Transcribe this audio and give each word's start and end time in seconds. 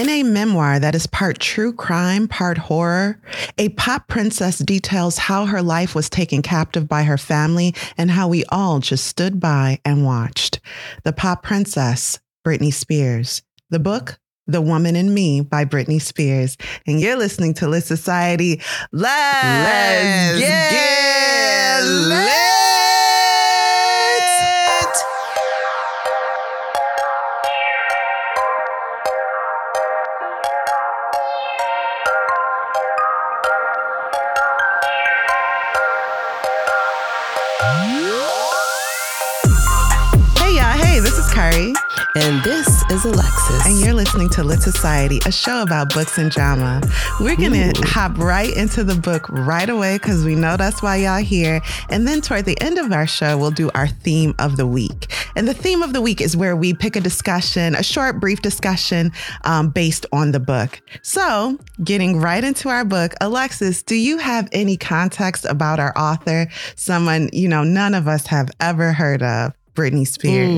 In 0.00 0.08
a 0.08 0.22
memoir 0.22 0.78
that 0.78 0.94
is 0.94 1.06
part 1.06 1.38
true 1.40 1.74
crime, 1.74 2.26
part 2.26 2.56
horror, 2.56 3.20
a 3.58 3.68
pop 3.68 4.08
princess 4.08 4.56
details 4.56 5.18
how 5.18 5.44
her 5.44 5.60
life 5.60 5.94
was 5.94 6.08
taken 6.08 6.40
captive 6.40 6.88
by 6.88 7.02
her 7.02 7.18
family 7.18 7.74
and 7.98 8.10
how 8.10 8.26
we 8.26 8.46
all 8.46 8.78
just 8.78 9.04
stood 9.04 9.38
by 9.38 9.78
and 9.84 10.02
watched. 10.02 10.58
The 11.04 11.12
pop 11.12 11.42
princess, 11.42 12.18
Britney 12.46 12.72
Spears. 12.72 13.42
The 13.68 13.78
book, 13.78 14.18
The 14.46 14.62
Woman 14.62 14.96
in 14.96 15.12
Me 15.12 15.42
by 15.42 15.66
Britney 15.66 16.00
Spears. 16.00 16.56
And 16.86 16.98
you're 16.98 17.18
listening 17.18 17.52
to 17.54 17.68
Lit 17.68 17.84
Society. 17.84 18.62
Let's, 18.92 19.44
Let's 19.44 20.40
get, 20.40 20.70
get 20.70 22.49
And 42.22 42.44
this 42.44 42.82
is 42.90 43.06
Alexis. 43.06 43.66
And 43.66 43.80
you're 43.80 43.94
listening 43.94 44.28
to 44.30 44.44
Lit 44.44 44.60
Society, 44.60 45.20
a 45.24 45.32
show 45.32 45.62
about 45.62 45.94
books 45.94 46.18
and 46.18 46.30
drama. 46.30 46.82
We're 47.18 47.34
going 47.34 47.72
to 47.72 47.82
hop 47.86 48.18
right 48.18 48.54
into 48.54 48.84
the 48.84 48.94
book 48.94 49.26
right 49.30 49.68
away 49.70 49.96
because 49.96 50.22
we 50.22 50.34
know 50.34 50.58
that's 50.58 50.82
why 50.82 50.96
y'all 50.96 51.22
here. 51.22 51.62
And 51.88 52.06
then 52.06 52.20
toward 52.20 52.44
the 52.44 52.60
end 52.60 52.76
of 52.76 52.92
our 52.92 53.06
show, 53.06 53.38
we'll 53.38 53.52
do 53.52 53.70
our 53.74 53.88
theme 53.88 54.34
of 54.38 54.58
the 54.58 54.66
week. 54.66 55.10
And 55.34 55.48
the 55.48 55.54
theme 55.54 55.82
of 55.82 55.94
the 55.94 56.02
week 56.02 56.20
is 56.20 56.36
where 56.36 56.54
we 56.54 56.74
pick 56.74 56.94
a 56.94 57.00
discussion, 57.00 57.74
a 57.74 57.82
short, 57.82 58.20
brief 58.20 58.42
discussion 58.42 59.12
um, 59.44 59.70
based 59.70 60.04
on 60.12 60.32
the 60.32 60.40
book. 60.40 60.82
So, 61.00 61.58
getting 61.82 62.20
right 62.20 62.44
into 62.44 62.68
our 62.68 62.84
book, 62.84 63.14
Alexis, 63.22 63.82
do 63.82 63.94
you 63.94 64.18
have 64.18 64.46
any 64.52 64.76
context 64.76 65.46
about 65.46 65.80
our 65.80 65.96
author? 65.96 66.48
Someone, 66.76 67.30
you 67.32 67.48
know, 67.48 67.64
none 67.64 67.94
of 67.94 68.08
us 68.08 68.26
have 68.26 68.50
ever 68.60 68.92
heard 68.92 69.22
of, 69.22 69.54
Britney 69.74 70.06
Spears. 70.06 70.50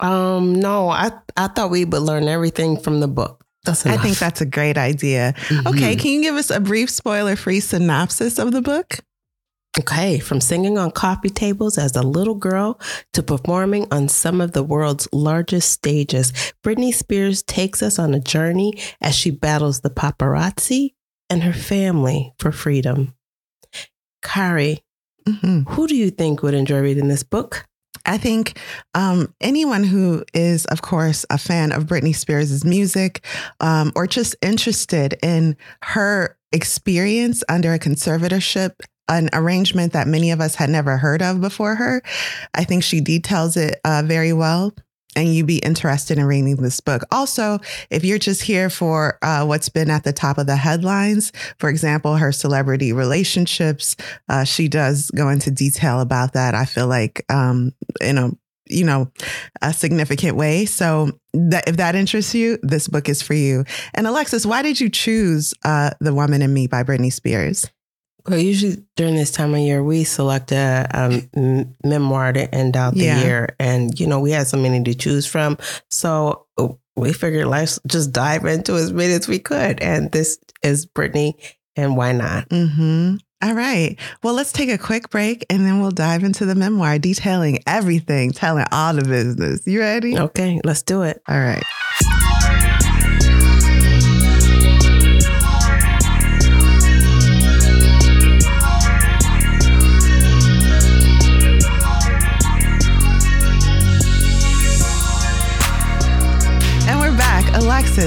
Hmm. 0.00 0.06
Um, 0.06 0.54
no, 0.54 0.88
I 0.88 1.12
I 1.36 1.48
thought 1.48 1.70
we 1.70 1.84
would 1.84 2.02
learn 2.02 2.28
everything 2.28 2.78
from 2.78 3.00
the 3.00 3.08
book. 3.08 3.44
That's 3.64 3.84
I 3.84 3.96
think 3.98 4.18
that's 4.18 4.40
a 4.40 4.46
great 4.46 4.78
idea. 4.78 5.34
Okay, 5.66 5.96
can 5.96 6.12
you 6.12 6.22
give 6.22 6.36
us 6.36 6.50
a 6.50 6.60
brief 6.60 6.88
spoiler 6.88 7.36
free 7.36 7.60
synopsis 7.60 8.38
of 8.38 8.52
the 8.52 8.62
book? 8.62 9.00
Okay, 9.78 10.18
from 10.18 10.40
singing 10.40 10.78
on 10.78 10.90
coffee 10.90 11.28
tables 11.28 11.78
as 11.78 11.94
a 11.94 12.02
little 12.02 12.34
girl 12.34 12.80
to 13.12 13.22
performing 13.22 13.86
on 13.92 14.08
some 14.08 14.40
of 14.40 14.52
the 14.52 14.62
world's 14.62 15.06
largest 15.12 15.70
stages, 15.70 16.32
Britney 16.64 16.92
Spears 16.92 17.42
takes 17.42 17.82
us 17.82 17.98
on 17.98 18.14
a 18.14 18.18
journey 18.20 18.72
as 19.00 19.14
she 19.14 19.30
battles 19.30 19.80
the 19.80 19.90
paparazzi 19.90 20.94
and 21.30 21.42
her 21.42 21.52
family 21.52 22.32
for 22.38 22.50
freedom. 22.50 23.14
Kari, 24.22 24.82
hmm 25.26 25.60
who 25.68 25.86
do 25.86 25.94
you 25.94 26.10
think 26.10 26.42
would 26.42 26.54
enjoy 26.54 26.80
reading 26.80 27.08
this 27.08 27.22
book? 27.22 27.67
I 28.08 28.16
think 28.16 28.58
um, 28.94 29.34
anyone 29.40 29.84
who 29.84 30.24
is, 30.32 30.64
of 30.66 30.80
course, 30.80 31.26
a 31.28 31.36
fan 31.36 31.72
of 31.72 31.84
Britney 31.84 32.16
Spears' 32.16 32.64
music 32.64 33.24
um, 33.60 33.92
or 33.94 34.06
just 34.06 34.34
interested 34.40 35.18
in 35.22 35.56
her 35.82 36.36
experience 36.50 37.44
under 37.50 37.74
a 37.74 37.78
conservatorship, 37.78 38.80
an 39.08 39.28
arrangement 39.34 39.92
that 39.92 40.08
many 40.08 40.30
of 40.30 40.40
us 40.40 40.54
had 40.54 40.70
never 40.70 40.96
heard 40.96 41.20
of 41.20 41.42
before 41.42 41.74
her, 41.74 42.02
I 42.54 42.64
think 42.64 42.82
she 42.82 43.00
details 43.00 43.56
it 43.56 43.78
uh, 43.84 44.02
very 44.04 44.32
well. 44.32 44.72
And 45.18 45.34
you'd 45.34 45.46
be 45.46 45.58
interested 45.58 46.16
in 46.16 46.24
reading 46.24 46.54
this 46.56 46.80
book. 46.80 47.02
Also, 47.10 47.58
if 47.90 48.04
you're 48.04 48.20
just 48.20 48.40
here 48.40 48.70
for 48.70 49.18
uh, 49.20 49.44
what's 49.44 49.68
been 49.68 49.90
at 49.90 50.04
the 50.04 50.12
top 50.12 50.38
of 50.38 50.46
the 50.46 50.54
headlines, 50.54 51.32
for 51.58 51.68
example, 51.68 52.16
her 52.16 52.30
celebrity 52.30 52.92
relationships, 52.92 53.96
uh, 54.28 54.44
she 54.44 54.68
does 54.68 55.10
go 55.10 55.28
into 55.28 55.50
detail 55.50 56.00
about 56.00 56.34
that. 56.34 56.54
I 56.54 56.66
feel 56.66 56.86
like 56.86 57.24
um, 57.28 57.72
in 58.00 58.16
a 58.16 58.30
you 58.68 58.84
know 58.84 59.10
a 59.60 59.72
significant 59.72 60.36
way. 60.36 60.66
So 60.66 61.10
that 61.34 61.68
if 61.68 61.78
that 61.78 61.96
interests 61.96 62.32
you, 62.32 62.58
this 62.62 62.86
book 62.86 63.08
is 63.08 63.20
for 63.20 63.34
you. 63.34 63.64
And 63.94 64.06
Alexis, 64.06 64.46
why 64.46 64.62
did 64.62 64.80
you 64.80 64.88
choose 64.88 65.52
uh, 65.64 65.90
"The 66.00 66.14
Woman 66.14 66.42
in 66.42 66.54
Me" 66.54 66.68
by 66.68 66.84
Britney 66.84 67.12
Spears? 67.12 67.68
Well, 68.28 68.38
usually 68.38 68.84
during 68.96 69.14
this 69.16 69.30
time 69.30 69.54
of 69.54 69.60
year, 69.60 69.82
we 69.82 70.04
select 70.04 70.52
a 70.52 70.86
um, 70.92 71.28
m- 71.34 71.74
memoir 71.84 72.32
to 72.32 72.54
end 72.54 72.76
out 72.76 72.94
the 72.94 73.04
Yeah. 73.04 73.22
year. 73.22 73.56
And, 73.58 73.98
you 73.98 74.06
know, 74.06 74.20
we 74.20 74.30
had 74.32 74.46
so 74.46 74.56
many 74.58 74.82
to 74.84 74.94
choose 74.94 75.24
from. 75.26 75.56
So 75.90 76.46
uh, 76.58 76.68
we 76.96 77.12
figured 77.12 77.46
let's 77.46 77.78
just 77.86 78.12
dive 78.12 78.44
into 78.44 78.74
as 78.74 78.92
many 78.92 79.14
as 79.14 79.28
we 79.28 79.38
could. 79.38 79.80
And 79.80 80.12
this 80.12 80.38
is 80.62 80.84
Britney, 80.86 81.34
and 81.76 81.96
why 81.96 82.12
not? 82.12 82.48
Mm-hmm. 82.50 83.16
All 83.40 83.54
right. 83.54 83.96
Well, 84.24 84.34
let's 84.34 84.50
take 84.50 84.68
a 84.68 84.76
quick 84.78 85.10
break 85.10 85.46
and 85.48 85.64
then 85.64 85.80
we'll 85.80 85.92
dive 85.92 86.24
into 86.24 86.44
the 86.44 86.56
memoir, 86.56 86.98
detailing 86.98 87.60
everything, 87.68 88.32
telling 88.32 88.64
all 88.72 88.92
the 88.94 89.02
business. 89.02 89.64
You 89.64 89.78
ready? 89.78 90.18
Okay, 90.18 90.60
let's 90.64 90.82
do 90.82 91.02
it. 91.02 91.22
All 91.28 91.38
right. 91.38 91.62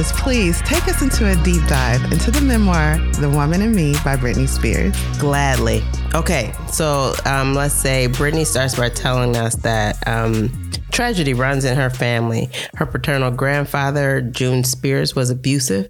Alexis, 0.02 0.20
please 0.20 0.62
take 0.62 0.88
us 0.88 1.04
into 1.04 1.30
a 1.30 1.36
deep 1.44 1.64
dive 1.68 2.04
into 2.12 2.32
the 2.32 2.42
memoir, 2.42 2.98
The 3.20 3.30
Woman 3.30 3.62
in 3.62 3.76
Me 3.76 3.94
by 4.04 4.16
Britney 4.16 4.48
Spears. 4.48 4.96
Gladly. 5.20 5.84
Okay, 6.16 6.54
so 6.72 7.14
um, 7.26 7.54
let's 7.54 7.76
say 7.76 8.08
Britney 8.08 8.44
starts 8.44 8.76
by 8.76 8.90
telling 8.90 9.38
us 9.38 9.54
that 9.58 10.08
um, 10.08 10.72
tragedy 10.92 11.36
runs 11.36 11.66
in 11.66 11.78
her 11.78 11.92
family. 11.92 12.50
Her 12.74 12.88
paternal 12.88 13.30
grandfather, 13.30 14.22
June 14.22 14.64
Spears, 14.64 15.16
was 15.16 15.30
abusive. 15.30 15.90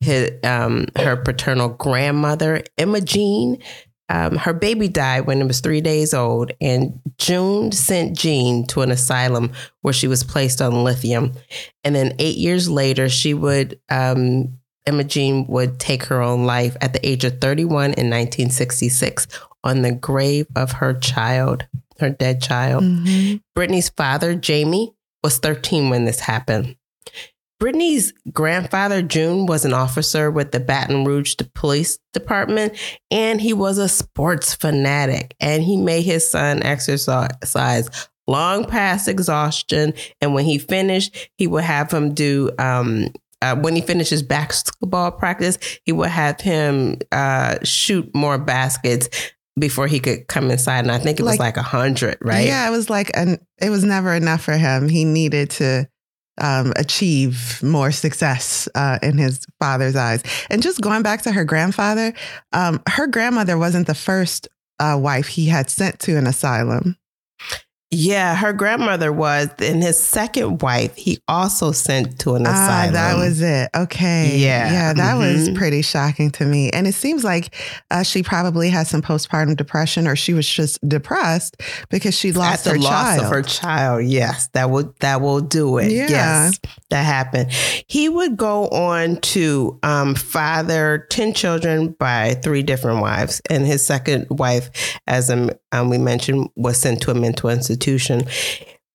His, 0.00 0.32
um, 0.42 0.86
her 0.96 1.16
paternal 1.16 1.68
grandmother, 1.68 2.64
Jean, 3.04 3.62
um, 4.08 4.36
her 4.36 4.52
baby 4.52 4.88
died 4.88 5.22
when 5.26 5.40
it 5.40 5.46
was 5.46 5.60
three 5.60 5.80
days 5.80 6.12
old, 6.12 6.52
and 6.60 7.00
June 7.18 7.72
sent 7.72 8.16
Jean 8.16 8.66
to 8.68 8.82
an 8.82 8.90
asylum 8.90 9.52
where 9.80 9.94
she 9.94 10.06
was 10.06 10.22
placed 10.22 10.60
on 10.60 10.84
lithium. 10.84 11.32
And 11.84 11.94
then 11.94 12.14
eight 12.18 12.36
years 12.36 12.68
later, 12.68 13.08
she 13.08 13.32
would 13.32 13.80
um, 13.88 14.58
Emma 14.86 15.04
Jean 15.04 15.46
would 15.46 15.80
take 15.80 16.04
her 16.04 16.20
own 16.20 16.44
life 16.44 16.76
at 16.80 16.92
the 16.92 17.06
age 17.06 17.24
of 17.24 17.40
31 17.40 17.84
in 17.94 18.10
1966 18.10 19.26
on 19.62 19.82
the 19.82 19.92
grave 19.92 20.46
of 20.54 20.72
her 20.72 20.92
child, 20.92 21.66
her 21.98 22.10
dead 22.10 22.42
child. 22.42 22.84
Mhm. 22.84 23.40
Britney's 23.56 23.88
father, 23.88 24.34
Jamie, 24.34 24.92
was 25.22 25.38
13 25.38 25.88
when 25.88 26.04
this 26.04 26.20
happened. 26.20 26.76
Britney's 27.64 28.12
grandfather, 28.30 29.00
June, 29.00 29.46
was 29.46 29.64
an 29.64 29.72
officer 29.72 30.30
with 30.30 30.52
the 30.52 30.60
Baton 30.60 31.02
Rouge 31.06 31.34
Police 31.54 31.98
Department, 32.12 32.74
and 33.10 33.40
he 33.40 33.54
was 33.54 33.78
a 33.78 33.88
sports 33.88 34.52
fanatic. 34.54 35.34
And 35.40 35.62
he 35.62 35.78
made 35.78 36.02
his 36.02 36.28
son 36.28 36.62
exercise 36.62 37.88
long 38.26 38.66
past 38.66 39.08
exhaustion. 39.08 39.94
And 40.20 40.34
when 40.34 40.44
he 40.44 40.58
finished, 40.58 41.30
he 41.38 41.46
would 41.46 41.64
have 41.64 41.90
him 41.90 42.12
do 42.12 42.50
um, 42.58 43.08
uh, 43.40 43.56
when 43.56 43.74
he 43.74 43.80
finishes 43.80 44.22
basketball 44.22 45.12
practice, 45.12 45.58
he 45.86 45.92
would 45.92 46.10
have 46.10 46.42
him 46.42 46.98
uh, 47.12 47.56
shoot 47.62 48.14
more 48.14 48.36
baskets 48.36 49.08
before 49.58 49.86
he 49.86 50.00
could 50.00 50.26
come 50.28 50.50
inside. 50.50 50.80
And 50.80 50.92
I 50.92 50.98
think 50.98 51.18
it 51.18 51.22
was 51.22 51.38
Like- 51.38 51.40
like 51.40 51.56
a 51.56 51.62
hundred, 51.62 52.18
right? 52.20 52.46
Yeah, 52.46 52.68
it 52.68 52.72
was 52.72 52.90
like 52.90 53.10
an 53.14 53.38
it 53.58 53.70
was 53.70 53.84
never 53.84 54.12
enough 54.12 54.42
for 54.42 54.56
him. 54.58 54.90
He 54.90 55.06
needed 55.06 55.48
to 55.52 55.88
um, 56.38 56.72
achieve 56.76 57.62
more 57.62 57.92
success 57.92 58.68
uh, 58.74 58.98
in 59.02 59.18
his 59.18 59.44
father's 59.60 59.96
eyes. 59.96 60.22
And 60.50 60.62
just 60.62 60.80
going 60.80 61.02
back 61.02 61.22
to 61.22 61.32
her 61.32 61.44
grandfather, 61.44 62.12
um, 62.52 62.82
her 62.88 63.06
grandmother 63.06 63.56
wasn't 63.58 63.86
the 63.86 63.94
first 63.94 64.48
uh, 64.80 64.98
wife 65.00 65.28
he 65.28 65.46
had 65.46 65.70
sent 65.70 65.98
to 66.00 66.16
an 66.16 66.26
asylum. 66.26 66.96
Yeah, 67.90 68.34
her 68.34 68.52
grandmother 68.52 69.12
was, 69.12 69.50
and 69.60 69.80
his 69.80 69.96
second 70.02 70.62
wife, 70.62 70.96
he 70.96 71.20
also 71.28 71.70
sent 71.70 72.18
to 72.20 72.34
an 72.34 72.44
Ah, 72.44 72.50
asylum. 72.50 72.92
that 72.94 73.16
was 73.16 73.40
it. 73.40 73.70
Okay. 73.76 74.36
Yeah. 74.38 74.72
Yeah, 74.72 74.92
that 74.94 75.14
was 75.16 75.48
Mhm. 75.50 75.54
pretty 75.54 75.80
shocking 75.82 76.30
to 76.32 76.44
me. 76.44 76.70
And 76.70 76.88
it 76.88 76.94
seems 76.96 77.22
like 77.22 77.54
uh, 77.92 78.02
she 78.02 78.24
probably 78.24 78.68
had 78.68 78.88
some 78.88 79.00
postpartum 79.00 79.56
depression 79.56 80.08
or 80.08 80.16
she 80.16 80.34
was 80.34 80.48
just 80.48 80.80
depressed 80.88 81.56
because 81.88 82.16
she 82.16 82.32
lost 82.32 82.60
At 82.60 82.64
the 82.64 82.70
her 82.70 82.78
loss 82.78 82.90
child. 83.16 83.24
of 83.26 83.30
her 83.30 83.42
child. 83.42 84.04
Yes, 84.06 84.48
that 84.54 84.70
will 84.70 84.92
that 84.98 85.20
will 85.20 85.40
do 85.40 85.78
it. 85.78 85.92
Yeah. 85.92 86.08
Yes, 86.08 86.58
that 86.90 87.04
happened. 87.04 87.52
He 87.86 88.08
would 88.08 88.36
go 88.36 88.66
on 88.70 89.18
to 89.18 89.78
um, 89.84 90.16
father 90.16 91.06
ten 91.10 91.32
children 91.32 91.94
by 92.00 92.34
three 92.42 92.64
different 92.64 93.02
wives, 93.02 93.40
and 93.50 93.64
his 93.64 93.86
second 93.86 94.26
wife, 94.30 94.70
as 95.06 95.30
um, 95.30 95.50
um, 95.70 95.90
we 95.90 95.98
mentioned, 95.98 96.48
was 96.56 96.80
sent 96.80 97.00
to 97.02 97.12
a 97.12 97.14
mental 97.14 97.50
institution. 97.50 97.83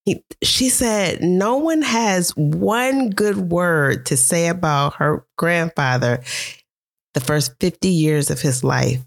He, 0.06 0.24
she 0.42 0.70
said, 0.70 1.22
No 1.22 1.58
one 1.58 1.82
has 1.82 2.32
one 2.36 3.10
good 3.10 3.52
word 3.52 4.06
to 4.08 4.18
say 4.18 4.48
about 4.48 4.96
her 4.96 5.26
grandfather 5.38 6.22
the 7.14 7.20
first 7.20 7.54
50 7.60 7.90
years 7.90 8.30
of 8.30 8.42
his 8.42 8.64
life. 8.64 9.04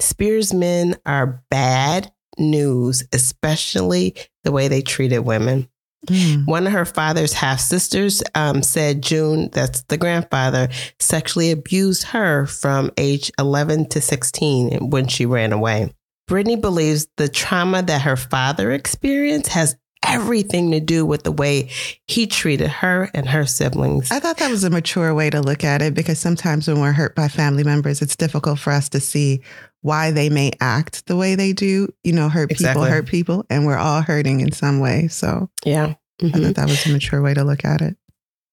Spears 0.00 0.52
men 0.54 0.96
are 1.06 1.42
bad 1.50 2.12
news, 2.38 3.04
especially 3.12 4.14
the 4.44 4.52
way 4.52 4.68
they 4.68 4.82
treated 4.82 5.20
women. 5.20 5.68
Mm. 6.06 6.46
One 6.46 6.66
of 6.66 6.72
her 6.72 6.84
father's 6.84 7.32
half 7.32 7.58
sisters 7.58 8.22
um, 8.34 8.62
said 8.62 9.02
June, 9.02 9.50
that's 9.52 9.82
the 9.84 9.96
grandfather, 9.96 10.68
sexually 11.00 11.50
abused 11.50 12.04
her 12.04 12.46
from 12.46 12.92
age 12.96 13.32
11 13.38 13.88
to 13.90 14.00
16 14.00 14.90
when 14.90 15.08
she 15.08 15.26
ran 15.26 15.52
away. 15.52 15.92
Britney 16.28 16.60
believes 16.60 17.08
the 17.16 17.28
trauma 17.28 17.82
that 17.82 18.02
her 18.02 18.16
father 18.16 18.70
experienced 18.70 19.48
has 19.48 19.76
everything 20.06 20.70
to 20.70 20.80
do 20.80 21.04
with 21.04 21.24
the 21.24 21.32
way 21.32 21.70
he 22.06 22.26
treated 22.26 22.68
her 22.68 23.10
and 23.14 23.28
her 23.28 23.46
siblings. 23.46 24.10
I 24.10 24.20
thought 24.20 24.36
that 24.36 24.50
was 24.50 24.62
a 24.62 24.70
mature 24.70 25.12
way 25.14 25.30
to 25.30 25.40
look 25.40 25.64
at 25.64 25.82
it 25.82 25.94
because 25.94 26.18
sometimes 26.18 26.68
when 26.68 26.80
we're 26.80 26.92
hurt 26.92 27.16
by 27.16 27.28
family 27.28 27.64
members, 27.64 28.02
it's 28.02 28.14
difficult 28.14 28.58
for 28.58 28.72
us 28.72 28.88
to 28.90 29.00
see 29.00 29.42
why 29.80 30.10
they 30.10 30.28
may 30.28 30.52
act 30.60 31.06
the 31.06 31.16
way 31.16 31.34
they 31.34 31.52
do. 31.52 31.88
You 32.04 32.12
know, 32.12 32.28
hurt 32.28 32.50
people 32.50 32.84
hurt 32.84 33.06
people, 33.06 33.46
and 33.48 33.64
we're 33.64 33.78
all 33.78 34.02
hurting 34.02 34.40
in 34.40 34.52
some 34.52 34.80
way. 34.80 35.08
So, 35.08 35.50
yeah. 35.64 35.94
Mm-hmm. 36.20 36.26
I 36.26 36.30
thought 36.30 36.40
mm-hmm. 36.40 36.52
that 36.52 36.68
was 36.68 36.86
a 36.86 36.90
mature 36.90 37.22
way 37.22 37.34
to 37.34 37.44
look 37.44 37.64
at 37.64 37.80
it. 37.80 37.96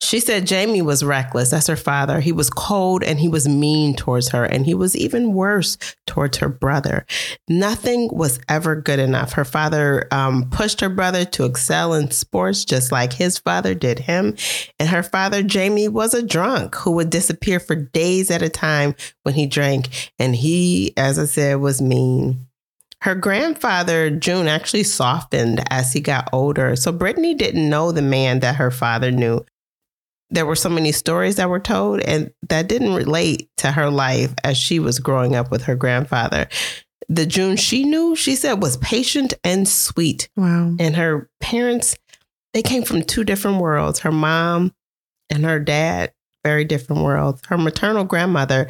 She 0.01 0.19
said 0.19 0.45
Jamie 0.45 0.81
was 0.81 1.03
reckless. 1.03 1.51
That's 1.51 1.67
her 1.67 1.75
father. 1.75 2.19
He 2.19 2.31
was 2.31 2.49
cold 2.49 3.01
and 3.01 3.19
he 3.19 3.27
was 3.27 3.47
mean 3.47 3.95
towards 3.95 4.29
her, 4.29 4.43
and 4.43 4.65
he 4.65 4.75
was 4.75 4.95
even 4.95 5.33
worse 5.33 5.77
towards 6.05 6.37
her 6.39 6.49
brother. 6.49 7.05
Nothing 7.47 8.09
was 8.11 8.39
ever 8.49 8.75
good 8.75 8.99
enough. 8.99 9.33
Her 9.33 9.45
father 9.45 10.07
um, 10.11 10.49
pushed 10.51 10.81
her 10.81 10.89
brother 10.89 11.25
to 11.25 11.45
excel 11.45 11.93
in 11.93 12.11
sports 12.11 12.65
just 12.65 12.91
like 12.91 13.13
his 13.13 13.37
father 13.37 13.73
did 13.73 13.99
him. 13.99 14.35
And 14.79 14.89
her 14.89 15.03
father, 15.03 15.41
Jamie, 15.41 15.87
was 15.87 16.13
a 16.13 16.25
drunk 16.25 16.75
who 16.75 16.91
would 16.91 17.09
disappear 17.09 17.59
for 17.59 17.75
days 17.75 18.29
at 18.29 18.41
a 18.41 18.49
time 18.49 18.95
when 19.23 19.33
he 19.33 19.47
drank. 19.47 20.11
And 20.19 20.35
he, 20.35 20.93
as 20.97 21.17
I 21.17 21.25
said, 21.25 21.55
was 21.61 21.81
mean. 21.81 22.47
Her 23.01 23.15
grandfather, 23.15 24.09
June, 24.09 24.47
actually 24.47 24.83
softened 24.83 25.63
as 25.69 25.93
he 25.93 25.99
got 25.99 26.29
older. 26.33 26.75
So 26.75 26.91
Britney 26.91 27.37
didn't 27.37 27.69
know 27.69 27.91
the 27.91 28.01
man 28.01 28.39
that 28.39 28.55
her 28.55 28.71
father 28.71 29.11
knew 29.11 29.45
there 30.35 30.45
were 30.45 30.55
so 30.55 30.69
many 30.69 30.91
stories 30.91 31.37
that 31.37 31.49
were 31.49 31.59
told 31.59 32.01
and 32.01 32.31
that 32.49 32.67
didn't 32.67 32.93
relate 32.93 33.49
to 33.57 33.71
her 33.71 33.89
life 33.89 34.33
as 34.43 34.57
she 34.57 34.79
was 34.79 34.99
growing 34.99 35.35
up 35.35 35.49
with 35.51 35.63
her 35.63 35.75
grandfather. 35.75 36.47
The 37.07 37.25
June 37.25 37.55
she 37.55 37.83
knew, 37.83 38.15
she 38.15 38.35
said, 38.35 38.61
was 38.61 38.77
patient 38.77 39.33
and 39.43 39.67
sweet. 39.67 40.29
Wow. 40.35 40.75
And 40.79 40.95
her 40.95 41.29
parents, 41.39 41.95
they 42.53 42.61
came 42.61 42.83
from 42.83 43.03
two 43.03 43.23
different 43.23 43.59
worlds. 43.59 43.99
Her 43.99 44.11
mom 44.11 44.73
and 45.29 45.45
her 45.45 45.59
dad, 45.59 46.13
very 46.43 46.65
different 46.65 47.03
worlds. 47.03 47.41
Her 47.47 47.57
maternal 47.57 48.03
grandmother 48.03 48.69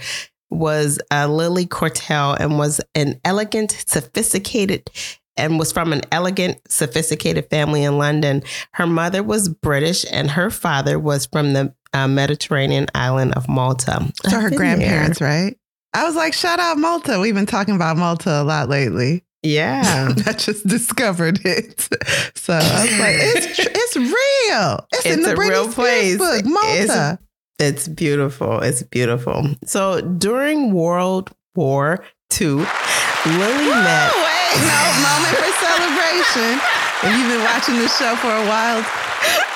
was 0.50 1.00
uh, 1.12 1.28
Lily 1.28 1.66
Portell 1.66 2.38
and 2.40 2.58
was 2.58 2.80
an 2.94 3.20
elegant, 3.26 3.72
sophisticated 3.88 4.90
and 5.38 5.60
was 5.60 5.72
from 5.72 5.94
an 5.94 6.02
elegant, 6.12 6.60
sophisticated 6.70 7.50
family 7.50 7.84
in 7.84 7.98
London. 7.98 8.44
Her 8.72 8.88
mother 8.88 9.24
was 9.24 9.50
British 9.50 10.06
and 10.12 10.32
her 10.32 10.50
father 10.50 10.98
was 11.00 11.26
from 11.26 11.54
the 11.54 11.74
uh, 11.94 12.08
Mediterranean 12.08 12.88
island 12.94 13.34
of 13.36 13.48
Malta. 13.48 14.12
So 14.28 14.40
her 14.40 14.50
grandparents, 14.50 15.20
there. 15.20 15.28
right? 15.28 15.58
I 15.94 16.06
was 16.06 16.16
like, 16.16 16.34
shout 16.34 16.60
out 16.60 16.78
Malta. 16.78 17.20
We've 17.20 17.34
been 17.34 17.46
talking 17.46 17.76
about 17.76 17.98
Malta 17.98 18.42
a 18.42 18.44
lot 18.44 18.70
lately. 18.70 19.24
Yeah. 19.44 20.14
I 20.26 20.34
just 20.34 20.68
discovered 20.68 21.40
it. 21.46 21.90
So 22.36 22.54
I 22.54 22.58
was 22.84 23.00
like, 23.00 23.16
it's 23.18 23.60
it's 23.60 23.96
real. 23.96 24.88
It's, 24.94 25.06
it's 25.06 25.16
in 25.16 25.24
the 25.24 25.32
a 25.32 25.36
British 25.36 25.58
real 25.58 25.74
place. 25.74 26.18
Book, 26.20 26.46
Malta. 26.46 27.20
It's, 27.58 27.88
it's 27.88 27.88
beautiful. 27.88 28.60
It's 28.60 28.84
beautiful. 28.84 29.48
So 29.66 30.02
during 30.02 30.74
World 30.74 31.32
War 31.56 32.06
II, 32.40 32.48
Lily 32.48 32.66
Woo! 33.26 33.70
met 33.72 34.35
no 34.62 34.82
moment 35.02 35.36
for 35.38 35.52
celebration. 35.60 36.60
If 37.04 37.12
you've 37.18 37.30
been 37.30 37.44
watching 37.44 37.78
the 37.78 37.90
show 37.90 38.16
for 38.18 38.32
a 38.32 38.46
while, 38.48 38.86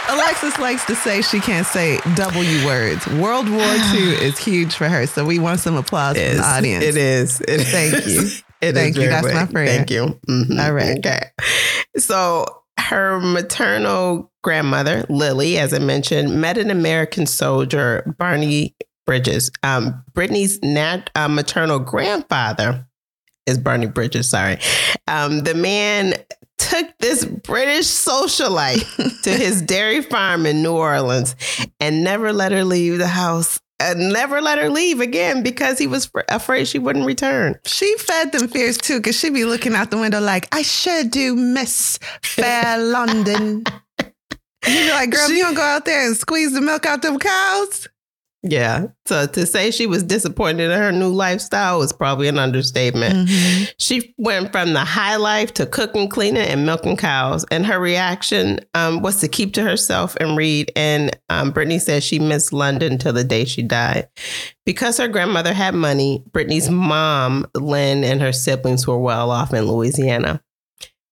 Alexis 0.09 0.57
likes 0.59 0.86
to 0.86 0.95
say 0.95 1.21
she 1.21 1.39
can't 1.39 1.68
say 1.68 2.00
W 2.15 2.65
words. 2.65 3.06
World 3.07 3.50
War 3.50 3.59
II 3.94 4.13
is 4.13 4.38
huge 4.38 4.74
for 4.75 4.89
her, 4.89 5.06
so 5.06 5.25
we 5.25 5.39
want 5.39 5.59
some 5.59 5.75
applause 5.75 6.18
from 6.18 6.38
the 6.38 6.44
audience. 6.44 6.83
It 6.83 6.97
is. 6.97 7.41
It 7.41 7.62
Thank 7.62 8.07
you. 8.07 8.30
It 8.62 8.74
Thank 8.74 8.97
you. 8.97 9.07
That's 9.07 9.25
my 9.25 9.45
friend. 9.45 9.69
Thank 9.69 9.89
you. 9.89 10.19
Mm-hmm. 10.27 10.59
All 10.59 10.74
right. 10.74 10.97
Okay. 10.97 11.21
So 11.95 12.45
her 12.77 13.21
maternal 13.21 14.33
grandmother, 14.44 15.06
Lily, 15.07 15.57
as 15.57 15.74
I 15.74 15.80
mentioned, 15.80 16.41
met 16.41 16.57
an 16.57 16.69
American 16.69 17.25
soldier, 17.25 18.13
Barney 18.18 18.75
Bridges. 19.06 19.50
Um, 19.63 20.03
Brittany's 20.13 20.62
nat- 20.62 21.09
uh, 21.15 21.30
maternal 21.30 21.80
grandfather 21.80 22.86
is 23.50 23.57
Bernie 23.57 23.88
Bridges, 23.88 24.30
sorry. 24.30 24.60
Um, 25.07 25.42
the 25.42 25.56
man 25.56 26.13
took 26.57 26.88
this 27.00 27.25
British 27.25 27.86
socialite 27.86 29.22
to 29.24 29.30
his 29.31 29.62
dairy 29.62 30.01
farm 30.01 30.46
in 30.46 30.62
New 30.62 30.74
Orleans 30.74 31.36
and 31.80 32.04
never 32.04 32.31
let 32.31 32.51
her 32.51 32.63
leave 32.63 32.98
the 32.98 33.07
house 33.07 33.60
and 33.80 34.12
never 34.12 34.42
let 34.42 34.60
her 34.60 34.69
leave 34.69 35.00
again 35.00 35.42
because 35.42 35.80
he 35.80 35.88
was 35.88 36.12
afraid 36.28 36.68
she 36.68 36.80
wouldn't 36.80 37.06
return. 37.06 37.56
She 37.66 37.98
fed 37.98 38.31
them 38.31 38.48
fears 38.48 38.78
too 38.78 38.98
because 38.98 39.18
she'd 39.18 39.34
be 39.34 39.46
looking 39.46 39.74
out 39.74 39.90
the 39.90 39.98
window 39.98 40.19
like, 40.19 40.54
I 40.54 40.62
sure 40.62 41.04
do 41.04 41.36
miss 41.36 41.98
fair 42.22 42.78
London. 42.78 43.63
He'd 44.66 44.88
be 44.88 44.92
like, 44.92 45.10
girl, 45.10 45.25
she, 45.30 45.38
you 45.38 45.44
don't 45.44 45.54
go 45.54 45.62
out 45.62 45.86
there 45.86 46.06
and 46.06 46.18
squeeze 46.18 46.51
the 46.51 46.60
milk 46.60 46.86
out 46.86 47.01
them 47.01 47.18
cows. 47.18 47.88
Yeah. 48.41 48.88
So 49.06 49.27
to 49.27 49.45
say 49.45 49.69
she 49.69 49.86
was 49.86 50.01
disappointed 50.01 50.71
in 50.71 50.77
her 50.77 50.94
new 50.94 51.09
lifestyle 51.09 51.80
was 51.80 51.91
probably 51.91 52.30
an 52.30 52.39
understatement. 52.39 53.27
Mm-hmm. 53.27 53.65
She 53.77 54.13
went 54.18 54.53
from 54.53 54.71
the 54.71 54.86
high 54.86 55.18
life 55.18 55.53
to 55.56 55.65
cooking, 55.65 56.07
cleaning, 56.07 56.47
and 56.47 56.65
milking 56.65 56.95
cows. 56.95 57.45
And 57.51 57.65
her 57.65 57.80
reaction 57.80 58.62
um, 58.75 59.01
was 59.01 59.19
to 59.19 59.27
keep 59.27 59.53
to 59.56 59.63
herself 59.63 60.15
and 60.21 60.38
read. 60.38 60.71
And 60.77 61.18
um, 61.30 61.51
Britney 61.51 61.81
says 61.81 62.03
she 62.03 62.18
missed 62.19 62.53
London 62.53 62.97
till 62.97 63.13
the 63.13 63.25
day 63.25 63.44
she 63.44 63.62
died. 63.62 64.07
Because 64.65 64.97
her 64.97 65.09
grandmother 65.09 65.53
had 65.53 65.74
money, 65.74 66.24
Britney's 66.31 66.69
mom, 66.69 67.45
Lynn, 67.56 68.06
and 68.06 68.21
her 68.21 68.31
siblings 68.31 68.88
were 68.88 69.00
well 69.00 69.31
off 69.31 69.53
in 69.53 69.65
Louisiana. 69.65 70.41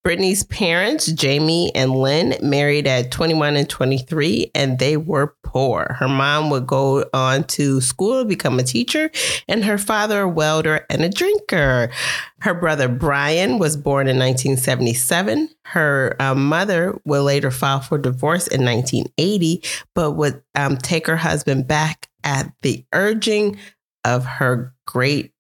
Britney's 0.08 0.44
parents, 0.44 1.12
Jamie 1.12 1.70
and 1.76 1.92
Lynn, 1.92 2.38
married 2.42 2.88
at 2.88 3.12
21 3.12 3.58
and 3.58 3.70
23, 3.70 4.52
and 4.56 4.80
they 4.80 4.96
were 4.96 5.36
poor. 5.44 5.98
Her 6.00 6.08
mom 6.08 6.50
would 6.50 6.66
go 6.66 7.04
on 7.14 7.44
to 7.44 7.82
school, 7.82 8.24
become 8.24 8.58
a 8.58 8.64
teacher, 8.64 9.12
and 9.50 9.66
her 9.66 9.78
father, 9.78 10.22
a 10.22 10.30
welder 10.30 10.86
and 10.90 11.04
a 11.04 11.10
drinker. 11.10 11.92
Her 12.40 12.54
brother, 12.54 12.88
Brian, 12.88 13.60
was 13.60 13.76
born 13.76 14.08
in 14.08 14.18
1977. 14.18 15.50
Her 15.66 16.16
um, 16.22 16.48
mother 16.48 16.98
would 17.04 17.24
later 17.24 17.52
file 17.52 17.82
for 17.82 17.98
divorce 17.98 18.48
in 18.48 18.64
1980, 18.64 19.62
but 19.94 20.12
would 20.12 20.42
um, 20.56 20.78
take 20.78 21.06
her 21.08 21.18
husband 21.18 21.68
back 21.68 22.08
at 22.24 22.50
the 22.62 22.86
urging 22.94 23.58
of 24.06 24.24
her 24.24 24.74
great 24.86 25.34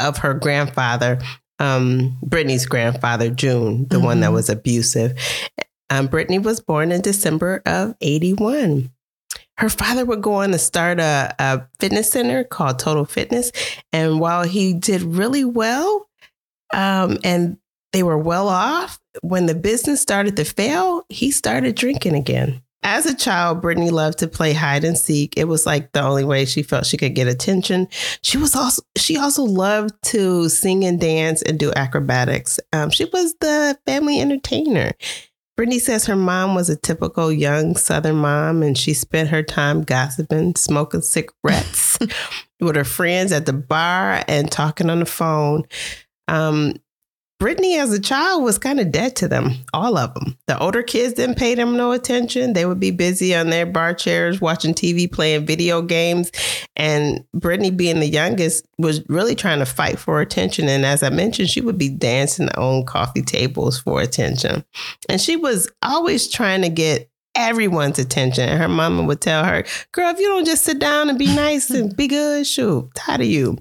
of 0.00 0.18
her 0.18 0.32
grandfather 0.32 1.18
um, 1.58 2.18
Britney's 2.24 2.66
grandfather, 2.66 3.30
June, 3.30 3.86
the 3.88 3.96
mm-hmm. 3.96 4.04
one 4.04 4.20
that 4.20 4.26
mm-hmm. 4.26 4.34
was 4.34 4.48
abusive. 4.48 5.18
Um, 5.90 6.08
Britney 6.08 6.42
was 6.42 6.60
born 6.60 6.92
in 6.92 7.00
December 7.00 7.62
of 7.66 7.94
81. 8.00 8.90
Her 9.56 9.68
father 9.68 10.04
would 10.04 10.22
go 10.22 10.34
on 10.34 10.50
to 10.50 10.58
start 10.58 10.98
a, 10.98 11.34
a 11.38 11.66
fitness 11.78 12.10
center 12.10 12.42
called 12.42 12.78
Total 12.78 13.04
Fitness. 13.04 13.52
And 13.92 14.18
while 14.18 14.42
he 14.42 14.74
did 14.74 15.02
really 15.02 15.44
well 15.44 16.08
um, 16.72 17.18
and 17.22 17.58
they 17.92 18.02
were 18.02 18.18
well 18.18 18.48
off, 18.48 18.98
when 19.22 19.46
the 19.46 19.54
business 19.54 20.00
started 20.00 20.34
to 20.36 20.44
fail, 20.44 21.04
he 21.08 21.30
started 21.30 21.76
drinking 21.76 22.14
again 22.14 22.63
as 22.84 23.06
a 23.06 23.16
child, 23.16 23.62
Britney 23.62 23.90
loved 23.90 24.18
to 24.18 24.28
play 24.28 24.52
hide 24.52 24.84
and 24.84 24.96
seek. 24.96 25.34
It 25.36 25.48
was 25.48 25.66
like 25.66 25.92
the 25.92 26.02
only 26.02 26.24
way 26.24 26.44
she 26.44 26.62
felt 26.62 26.86
she 26.86 26.98
could 26.98 27.14
get 27.14 27.26
attention. 27.26 27.88
She 28.22 28.36
was 28.36 28.54
also 28.54 28.82
she 28.96 29.16
also 29.16 29.42
loved 29.42 29.94
to 30.04 30.48
sing 30.50 30.84
and 30.84 31.00
dance 31.00 31.42
and 31.42 31.58
do 31.58 31.72
acrobatics. 31.74 32.60
Um, 32.72 32.90
she 32.90 33.06
was 33.06 33.34
the 33.40 33.78
family 33.86 34.20
entertainer. 34.20 34.92
Britney 35.58 35.80
says 35.80 36.04
her 36.06 36.16
mom 36.16 36.54
was 36.54 36.68
a 36.68 36.76
typical 36.76 37.32
young 37.32 37.76
Southern 37.76 38.16
mom, 38.16 38.62
and 38.62 38.76
she 38.76 38.92
spent 38.92 39.28
her 39.28 39.42
time 39.42 39.82
gossiping, 39.82 40.56
smoking 40.56 41.00
cigarettes 41.00 41.98
with 42.60 42.76
her 42.76 42.84
friends 42.84 43.30
at 43.30 43.46
the 43.46 43.52
bar, 43.52 44.24
and 44.26 44.50
talking 44.50 44.90
on 44.90 44.98
the 44.98 45.06
phone. 45.06 45.62
Um, 46.26 46.74
Britney, 47.44 47.76
as 47.78 47.92
a 47.92 48.00
child, 48.00 48.42
was 48.42 48.56
kind 48.56 48.80
of 48.80 48.90
dead 48.90 49.16
to 49.16 49.28
them, 49.28 49.50
all 49.74 49.98
of 49.98 50.14
them. 50.14 50.34
The 50.46 50.58
older 50.58 50.82
kids 50.82 51.12
didn't 51.12 51.36
pay 51.36 51.54
them 51.54 51.76
no 51.76 51.92
attention. 51.92 52.54
They 52.54 52.64
would 52.64 52.80
be 52.80 52.90
busy 52.90 53.34
on 53.34 53.50
their 53.50 53.66
bar 53.66 53.92
chairs, 53.92 54.40
watching 54.40 54.72
TV, 54.72 55.12
playing 55.12 55.44
video 55.44 55.82
games. 55.82 56.32
And 56.74 57.22
Britney, 57.36 57.76
being 57.76 58.00
the 58.00 58.08
youngest, 58.08 58.66
was 58.78 59.06
really 59.10 59.34
trying 59.34 59.58
to 59.58 59.66
fight 59.66 59.98
for 59.98 60.22
attention. 60.22 60.70
And 60.70 60.86
as 60.86 61.02
I 61.02 61.10
mentioned, 61.10 61.50
she 61.50 61.60
would 61.60 61.76
be 61.76 61.90
dancing 61.90 62.48
on 62.52 62.86
coffee 62.86 63.20
tables 63.20 63.78
for 63.78 64.00
attention. 64.00 64.64
And 65.10 65.20
she 65.20 65.36
was 65.36 65.70
always 65.82 66.28
trying 66.28 66.62
to 66.62 66.70
get 66.70 67.10
everyone's 67.34 67.98
attention. 67.98 68.48
And 68.48 68.58
her 68.58 68.68
mama 68.68 69.02
would 69.02 69.20
tell 69.20 69.44
her, 69.44 69.66
Girl, 69.92 70.08
if 70.08 70.18
you 70.18 70.28
don't 70.28 70.46
just 70.46 70.64
sit 70.64 70.78
down 70.78 71.10
and 71.10 71.18
be 71.18 71.26
nice 71.26 71.68
and 71.68 71.94
be 71.94 72.08
good, 72.08 72.46
shoot, 72.46 72.88
tired 72.94 73.20
of 73.20 73.26
you. 73.26 73.58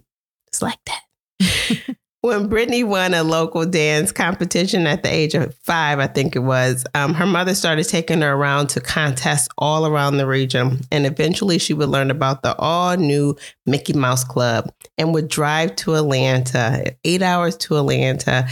It's 0.48 0.62
like 0.62 0.80
that. 0.86 1.98
when 2.24 2.48
Britney 2.48 2.86
won 2.86 3.14
a 3.14 3.22
local 3.22 3.66
dance 3.66 4.14
competition 4.14 4.88
at 4.88 5.04
the 5.04 5.14
age 5.14 5.36
of 5.36 5.54
five, 5.56 6.00
I 6.00 6.08
think 6.08 6.38
it 6.38 6.40
was, 6.40 6.86
um, 6.96 7.14
her 7.14 7.26
mother 7.26 7.54
started 7.54 7.84
taking 7.84 8.22
her 8.22 8.32
around 8.32 8.68
to 8.68 8.80
contests 8.80 9.50
all 9.58 9.86
around 9.86 10.16
the 10.16 10.26
region. 10.26 10.80
And 10.90 11.06
eventually 11.06 11.58
she 11.58 11.74
would 11.74 11.90
learn 11.90 12.10
about 12.10 12.42
the 12.42 12.56
all 12.56 12.96
new 12.96 13.36
Mickey 13.66 13.92
Mouse 13.92 14.24
Club 14.24 14.72
and 14.98 15.14
would 15.14 15.28
drive 15.28 15.76
to 15.76 15.96
Atlanta, 15.96 16.96
eight 17.04 17.22
hours 17.22 17.58
to 17.58 17.76
Atlanta 17.76 18.48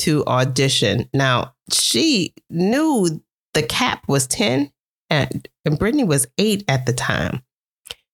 to 0.00 0.22
audition. 0.26 1.08
Now, 1.14 1.54
she 1.72 2.34
knew 2.50 3.22
the 3.54 3.62
cap 3.62 4.04
was 4.06 4.26
10 4.26 4.70
and, 5.08 5.48
and 5.64 5.78
Britney 5.78 6.06
was 6.06 6.26
eight 6.36 6.62
at 6.68 6.84
the 6.84 6.92
time. 6.92 7.42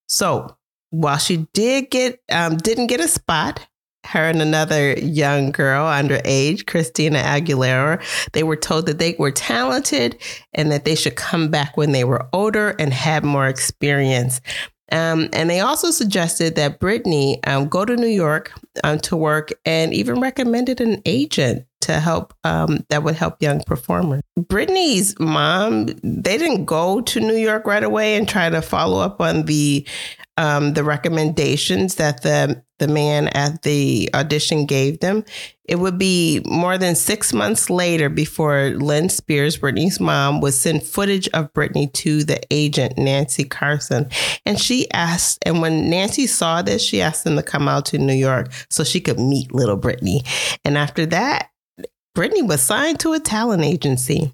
So 0.06 0.56
while 0.90 1.18
she 1.18 1.48
did 1.52 1.90
get 1.90 2.20
um, 2.30 2.58
didn't 2.58 2.88
get 2.88 3.00
a 3.00 3.08
spot, 3.08 3.66
her 4.04 4.28
and 4.28 4.40
another 4.40 4.94
young 4.94 5.52
girl 5.52 5.86
underage, 5.86 6.66
Christina 6.66 7.18
Aguilera, 7.18 8.02
they 8.32 8.42
were 8.42 8.56
told 8.56 8.86
that 8.86 8.98
they 8.98 9.14
were 9.18 9.30
talented 9.30 10.20
and 10.54 10.72
that 10.72 10.84
they 10.84 10.94
should 10.94 11.16
come 11.16 11.48
back 11.48 11.76
when 11.76 11.92
they 11.92 12.04
were 12.04 12.26
older 12.32 12.74
and 12.78 12.92
had 12.92 13.24
more 13.24 13.46
experience. 13.46 14.40
Um, 14.92 15.28
and 15.32 15.48
they 15.48 15.60
also 15.60 15.90
suggested 15.90 16.56
that 16.56 16.80
Britney 16.80 17.38
um, 17.46 17.68
go 17.68 17.84
to 17.84 17.94
New 17.94 18.08
York 18.08 18.52
um, 18.82 18.98
to 19.00 19.16
work 19.16 19.50
and 19.64 19.94
even 19.94 20.20
recommended 20.20 20.80
an 20.80 21.00
agent 21.04 21.64
to 21.82 22.00
help 22.00 22.34
um, 22.44 22.84
that 22.88 23.02
would 23.02 23.14
help 23.14 23.40
young 23.40 23.60
performers. 23.62 24.22
Britney's 24.38 25.18
mom, 25.18 25.86
they 26.02 26.36
didn't 26.36 26.64
go 26.64 27.00
to 27.00 27.20
New 27.20 27.36
York 27.36 27.66
right 27.66 27.84
away 27.84 28.16
and 28.16 28.28
try 28.28 28.50
to 28.50 28.60
follow 28.60 29.00
up 29.00 29.20
on 29.20 29.44
the 29.44 29.86
um, 30.40 30.72
the 30.72 30.82
recommendations 30.82 31.96
that 31.96 32.22
the 32.22 32.62
the 32.78 32.88
man 32.88 33.28
at 33.28 33.60
the 33.60 34.08
audition 34.14 34.64
gave 34.64 35.00
them. 35.00 35.22
It 35.64 35.76
would 35.76 35.98
be 35.98 36.40
more 36.46 36.78
than 36.78 36.94
six 36.94 37.34
months 37.34 37.68
later 37.68 38.08
before 38.08 38.70
Lynn 38.70 39.10
Spears, 39.10 39.58
Britney's 39.58 40.00
mom, 40.00 40.40
would 40.40 40.54
send 40.54 40.82
footage 40.82 41.28
of 41.34 41.52
Britney 41.52 41.92
to 41.92 42.24
the 42.24 42.40
agent 42.50 42.96
Nancy 42.96 43.44
Carson, 43.44 44.08
and 44.46 44.58
she 44.58 44.90
asked. 44.92 45.40
And 45.44 45.60
when 45.60 45.90
Nancy 45.90 46.26
saw 46.26 46.62
this, 46.62 46.82
she 46.82 47.02
asked 47.02 47.24
them 47.24 47.36
to 47.36 47.42
come 47.42 47.68
out 47.68 47.84
to 47.86 47.98
New 47.98 48.14
York 48.14 48.50
so 48.70 48.82
she 48.82 49.00
could 49.00 49.20
meet 49.20 49.54
little 49.54 49.78
Britney. 49.78 50.26
And 50.64 50.78
after 50.78 51.04
that, 51.04 51.50
Britney 52.16 52.48
was 52.48 52.62
signed 52.62 52.98
to 53.00 53.12
a 53.12 53.20
talent 53.20 53.62
agency. 53.62 54.32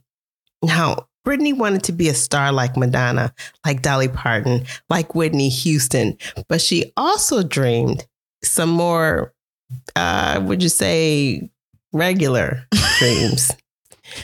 Now, 0.63 1.06
Britney 1.26 1.56
wanted 1.56 1.83
to 1.85 1.92
be 1.92 2.09
a 2.09 2.14
star 2.14 2.52
like 2.52 2.76
Madonna, 2.76 3.35
like 3.64 3.83
Dolly 3.83 4.09
Parton, 4.09 4.64
like 4.88 5.14
Whitney 5.14 5.49
Houston, 5.49 6.16
but 6.49 6.61
she 6.61 6.92
also 6.97 7.42
dreamed 7.42 8.06
some 8.45 8.71
more, 8.71 9.35
uh, 9.97 10.40
would 10.45 10.62
you 10.62 10.68
say, 10.68 11.50
regular 11.92 12.66
dreams. 12.99 13.50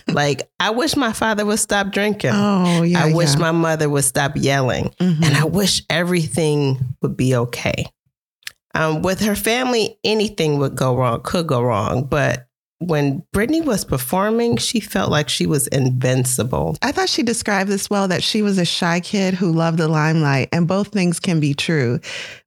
Like, 0.07 0.49
I 0.61 0.71
wish 0.71 0.95
my 0.95 1.13
father 1.13 1.45
would 1.45 1.59
stop 1.59 1.91
drinking. 1.91 2.31
Oh, 2.33 2.83
yeah. 2.83 3.05
I 3.05 3.13
wish 3.13 3.35
yeah. 3.35 3.41
my 3.41 3.51
mother 3.51 3.91
would 3.91 4.05
stop 4.05 4.33
yelling. 4.37 4.91
Mhm. 5.01 5.25
And 5.25 5.37
I 5.37 5.45
wish 5.45 5.83
everything 5.91 6.79
would 7.03 7.17
be 7.17 7.35
okay. 7.35 7.87
Um, 8.75 9.03
with 9.03 9.21
her 9.21 9.35
family, 9.35 9.99
anything 10.05 10.59
would 10.59 10.77
go 10.77 10.97
wrong, 10.97 11.21
could 11.23 11.49
go 11.49 11.61
wrong. 11.61 12.05
But 12.05 12.47
when 12.87 13.23
Britney 13.35 13.65
was 13.65 13.85
performing, 13.85 14.57
she 14.57 14.81
felt 14.81 15.11
like 15.11 15.29
she 15.29 15.47
was 15.47 15.67
invincible. 15.69 16.77
I 16.83 16.93
thought 16.93 17.09
she 17.09 17.23
described 17.23 17.71
this 17.71 17.89
well 17.89 18.09
that 18.09 18.23
she 18.23 18.43
was 18.43 18.59
a 18.59 18.65
shy 18.65 19.01
kid 19.01 19.35
who 19.35 19.53
loved 19.53 19.79
the 19.79 19.89
limelight, 19.89 20.49
and 20.53 20.67
both 20.69 20.89
things 20.89 21.19
can 21.21 21.41
be 21.41 21.55
true. 21.55 22.01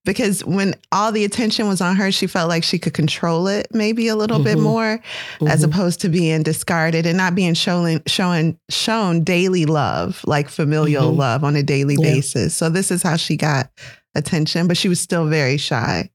Because 0.03 0.45
when 0.45 0.75
all 0.91 1.11
the 1.11 1.25
attention 1.25 1.67
was 1.67 1.81
on 1.81 1.95
her, 1.95 2.11
she 2.11 2.27
felt 2.27 2.47
like 2.49 2.63
she 2.63 2.77
could 2.77 2.93
control 2.93 3.47
it 3.47 3.67
maybe 3.73 4.07
a 4.07 4.15
little 4.15 4.39
bit 4.43 4.57
Mhm. 4.57 4.61
more, 4.61 4.99
as 5.47 5.61
Mhm. 5.61 5.65
opposed 5.65 6.01
to 6.01 6.09
being 6.09 6.43
discarded 6.43 7.05
and 7.05 7.17
not 7.17 7.33
being 7.33 7.53
shown 7.55 8.01
shown 8.05 8.57
shown 8.69 9.23
daily 9.23 9.65
love, 9.65 10.21
like 10.25 10.49
familial 10.49 11.11
Mhm. 11.11 11.17
love 11.17 11.43
on 11.43 11.55
a 11.55 11.63
daily 11.63 11.95
Yeah. 11.99 12.13
basis. 12.13 12.55
So 12.55 12.69
this 12.69 12.91
is 12.91 13.01
how 13.01 13.15
she 13.15 13.35
got 13.35 13.71
attention, 14.13 14.67
but 14.67 14.77
she 14.77 14.89
was 14.89 14.99
still 14.99 15.25
very 15.25 15.57
shy. 15.57 16.09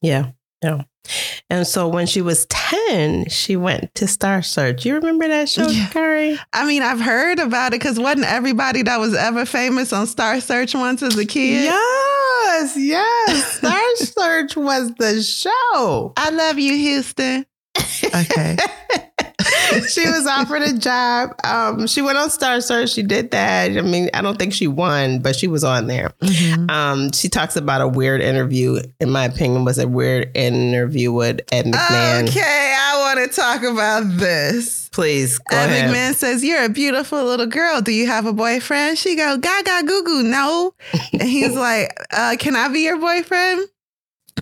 Yeah, 0.00 0.28
yeah. 0.62 0.82
And 1.50 1.66
so 1.66 1.86
when 1.88 2.06
she 2.06 2.22
was 2.22 2.46
10, 2.46 3.28
she 3.28 3.56
went 3.56 3.94
to 3.96 4.06
Star 4.06 4.42
Search. 4.42 4.84
You 4.86 4.94
remember 4.94 5.28
that 5.28 5.48
show, 5.48 5.66
Yeah. 5.66 5.88
Kari? 5.88 6.38
I 6.52 6.66
mean, 6.66 6.82
I've 6.82 7.00
heard 7.00 7.38
about 7.38 7.68
it 7.74 7.80
because 7.80 7.98
wasn't 7.98 8.24
everybody 8.26 8.82
that 8.82 8.98
was 8.98 9.14
ever 9.14 9.44
famous 9.44 9.92
on 9.92 10.06
Star 10.06 10.40
Search 10.40 10.74
once 10.74 11.02
as 11.02 11.16
a 11.18 11.26
kid? 11.26 11.64
Yes, 11.64 12.74
yes. 12.76 13.52
Star 13.58 13.96
Search 13.96 14.56
was 14.56 14.92
the 14.94 15.22
show. 15.22 16.12
I 16.16 16.30
love 16.30 16.58
you, 16.58 16.74
Houston. 16.74 17.44
Okay. 18.04 18.56
she 19.88 20.08
was 20.08 20.26
offered 20.26 20.62
a 20.62 20.72
job. 20.78 21.34
Um, 21.44 21.86
she 21.86 22.02
went 22.02 22.18
on 22.18 22.30
Star 22.30 22.60
Search. 22.60 22.90
She 22.90 23.02
did 23.02 23.30
that. 23.32 23.70
I 23.76 23.80
mean, 23.82 24.08
I 24.14 24.22
don't 24.22 24.38
think 24.38 24.52
she 24.52 24.66
won, 24.66 25.18
but 25.20 25.36
she 25.36 25.46
was 25.48 25.64
on 25.64 25.86
there. 25.86 26.10
Mhm. 26.22 26.70
Um, 26.70 27.12
she 27.12 27.28
talks 27.28 27.56
about 27.56 27.80
a 27.80 27.88
weird 27.88 28.20
interview. 28.20 28.80
In 29.00 29.10
my 29.10 29.24
opinion, 29.24 29.64
was 29.64 29.78
a 29.78 29.86
weird 29.88 30.30
interview 30.36 31.12
with 31.12 31.40
Ed 31.52 31.66
McMahon. 31.66 32.28
Okay, 32.28 32.76
I 32.80 32.98
want 33.16 33.30
to 33.30 33.40
talk 33.40 33.62
about 33.62 34.02
this. 34.18 34.88
Please 34.90 35.38
go 35.38 35.56
Ed 35.56 35.70
ahead. 35.70 35.90
McMahon 35.90 36.14
says, 36.14 36.44
You're 36.44 36.64
a 36.64 36.68
beautiful 36.68 37.24
little 37.24 37.46
girl. 37.46 37.80
Do 37.80 37.92
you 37.92 38.06
have 38.06 38.26
a 38.26 38.32
boyfriend? 38.32 38.96
She 38.98 39.16
go, 39.16 39.36
Gaga 39.36 39.82
goo 39.86 40.04
goo, 40.04 40.22
no. 40.22 40.74
and 41.12 41.22
he's 41.22 41.52
like, 41.56 41.92
uh, 42.12 42.36
Can 42.38 42.54
I 42.56 42.68
be 42.68 42.80
your 42.80 42.98
boyfriend? 42.98 43.68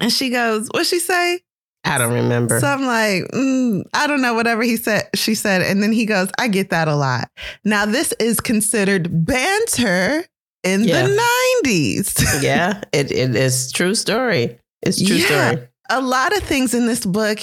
And 0.00 0.12
she 0.12 0.30
goes, 0.30 0.68
What 0.72 0.86
she 0.86 0.98
say? 0.98 1.40
I 1.84 1.98
don't 1.98 2.12
remember. 2.12 2.60
So 2.60 2.66
I'm 2.66 2.82
like, 2.86 3.24
mm, 3.32 3.82
I 3.92 4.06
don't 4.06 4.22
know, 4.22 4.34
whatever 4.34 4.62
he 4.62 4.76
said, 4.76 5.08
she 5.14 5.34
said. 5.34 5.62
And 5.62 5.82
then 5.82 5.92
he 5.92 6.06
goes, 6.06 6.30
I 6.38 6.48
get 6.48 6.70
that 6.70 6.86
a 6.88 6.94
lot. 6.94 7.28
Now, 7.64 7.86
this 7.86 8.12
is 8.20 8.40
considered 8.40 9.08
banter 9.26 10.24
in 10.62 10.84
Yeah. 10.84 11.02
the 11.08 11.22
90s. 11.64 12.24
yeah, 12.42 12.82
it, 12.92 13.10
it 13.10 13.34
is 13.34 13.72
true 13.72 13.94
story. 13.96 14.58
It's 14.82 15.04
true 15.04 15.16
Yeah. 15.16 15.50
story. 15.52 15.68
a 15.90 16.00
lot 16.00 16.34
of 16.36 16.42
things 16.44 16.72
in 16.72 16.86
this 16.86 17.04
book 17.04 17.38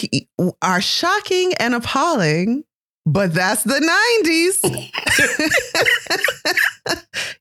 are 0.61 0.81
shocking 0.81 1.53
and 1.55 1.75
appalling, 1.75 2.63
but 3.05 3.33
that's 3.33 3.63
the 3.63 3.79
90s. 4.23 4.59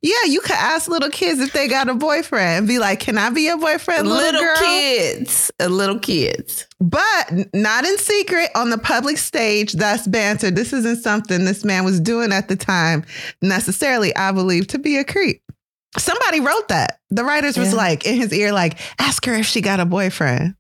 yeah, 0.03 0.25
you 0.27 0.41
could 0.41 0.53
ask 0.57 0.89
little 0.89 1.11
kids 1.11 1.41
if 1.41 1.53
they 1.53 1.69
got 1.69 1.89
a 1.89 1.95
boyfriend 1.95 2.59
and 2.59 2.69
be 2.69 2.79
like, 2.79 3.01
Can 3.01 3.19
I 3.19 3.31
be 3.31 3.43
your 3.43 3.59
boyfriend, 3.59 4.07
little, 4.09 4.41
Little 4.41 4.57
kids, 4.57 5.51
uh, 5.61 5.67
little 5.67 5.99
kids. 5.99 6.67
But 6.81 7.33
not 7.55 7.85
in 7.85 7.99
secret 7.99 8.51
on 8.55 8.71
the 8.71 8.79
public 8.79 9.19
stage. 9.19 9.73
That's 9.73 10.07
banter. 10.07 10.51
This 10.51 10.73
isn't 10.73 11.03
something 11.03 11.45
this 11.45 11.65
man 11.65 11.85
was 11.85 12.01
doing 12.01 12.33
at 12.33 12.49
the 12.49 12.57
time 12.57 13.05
necessarily, 13.43 14.15
I 14.17 14.33
believe, 14.33 14.67
to 14.69 14.79
be 14.79 14.97
a 14.99 15.05
creep. 15.05 15.43
Somebody 15.97 16.41
wrote 16.41 16.69
that. 16.69 17.01
The 17.11 17.25
writers 17.25 17.57
was 17.57 17.73
like 17.73 18.07
in 18.07 18.17
his 18.17 18.33
ear, 18.33 18.53
like, 18.53 18.79
ask 19.01 19.25
her 19.25 19.35
if 19.35 19.47
she 19.47 19.61
got 19.61 19.81
a 19.81 19.87
boyfriend. 19.87 20.55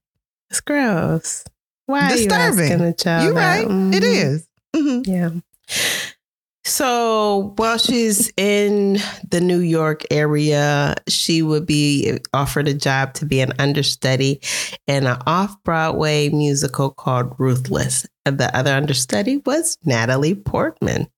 It's 0.50 0.60
gross. 0.62 1.44
Why 1.86 2.08
Disturbing. 2.08 2.38
are 2.40 2.64
you 2.64 2.72
asking 2.72 2.80
a 2.80 2.92
child? 2.94 3.24
You're 3.24 3.34
right. 3.34 3.64
It 3.64 4.02
Mhm. 4.02 4.24
is. 4.24 4.46
Mhm. 4.74 5.06
Yeah. 5.06 5.30
So 6.68 7.54
while 7.56 7.78
she's 7.78 8.30
in 8.36 8.98
the 9.26 9.40
New 9.40 9.60
York 9.60 10.02
area, 10.10 10.96
she 11.08 11.40
would 11.40 11.64
be 11.64 12.18
offered 12.34 12.68
a 12.68 12.74
job 12.74 13.14
to 13.14 13.26
be 13.26 13.40
an 13.40 13.54
understudy 13.58 14.42
in 14.86 15.06
an 15.06 15.16
off 15.26 15.56
Broadway 15.64 16.28
musical 16.28 16.90
called 16.90 17.34
Ruthless. 17.38 18.06
And 18.26 18.36
the 18.36 18.54
other 18.54 18.74
understudy 18.74 19.38
was 19.38 19.78
Natalie 19.86 20.34
Portman. 20.34 21.08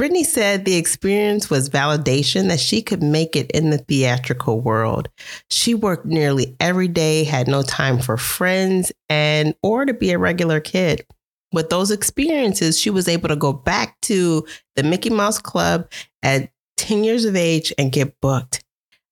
Britney 0.00 0.24
said 0.24 0.64
the 0.64 0.76
experience 0.76 1.50
was 1.50 1.68
validation 1.68 2.48
that 2.48 2.60
she 2.60 2.80
could 2.80 3.02
make 3.02 3.36
it 3.36 3.50
in 3.50 3.68
the 3.68 3.78
theatrical 3.78 4.58
world. 4.58 5.10
She 5.50 5.74
worked 5.74 6.06
nearly 6.06 6.56
every 6.60 6.88
day, 6.88 7.24
had 7.24 7.46
no 7.46 7.62
time 7.62 7.98
for 7.98 8.16
friends 8.16 8.90
and 9.10 9.54
or 9.62 9.84
to 9.84 9.92
be 9.92 10.12
a 10.12 10.18
regular 10.18 10.60
kid 10.60 11.04
with 11.52 11.70
those 11.70 11.90
experiences, 11.90 12.78
she 12.78 12.90
was 12.90 13.08
able 13.08 13.28
to 13.28 13.36
go 13.36 13.52
back 13.52 14.00
to 14.02 14.46
the 14.76 14.82
Mickey 14.82 15.10
Mouse 15.10 15.38
Club 15.38 15.90
at 16.22 16.50
10 16.76 17.04
years 17.04 17.24
of 17.24 17.36
age 17.36 17.72
and 17.78 17.92
get 17.92 18.20
booked. 18.20 18.64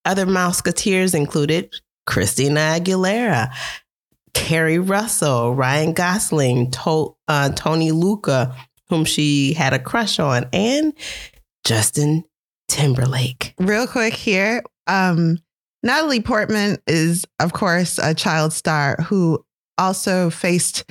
Other 0.04 0.26
Mouseketeers 0.26 1.14
included 1.14 1.74
Christina 2.06 2.60
Aguilera, 2.78 3.52
Keri 4.34 4.78
Russell, 4.78 5.54
Ryan 5.54 5.92
Gosling, 5.92 6.70
to- 6.70 7.16
uh, 7.26 7.50
Tony 7.50 7.90
Lucca, 7.90 8.54
whom 8.88 9.04
she 9.04 9.52
had 9.54 9.72
a 9.72 9.78
crush 9.78 10.18
on, 10.20 10.46
and 10.52 10.92
Justin 11.64 12.24
Timberlake. 12.68 13.54
Real 13.58 13.86
quick 13.86 14.14
here. 14.14 14.62
Um, 14.86 15.38
Natalie 15.82 16.20
Portman 16.20 16.78
is, 16.86 17.24
of 17.40 17.52
course, 17.52 17.98
a 17.98 18.14
child 18.14 18.52
star 18.52 18.96
who 19.08 19.44
also 19.78 20.30
faced 20.30 20.84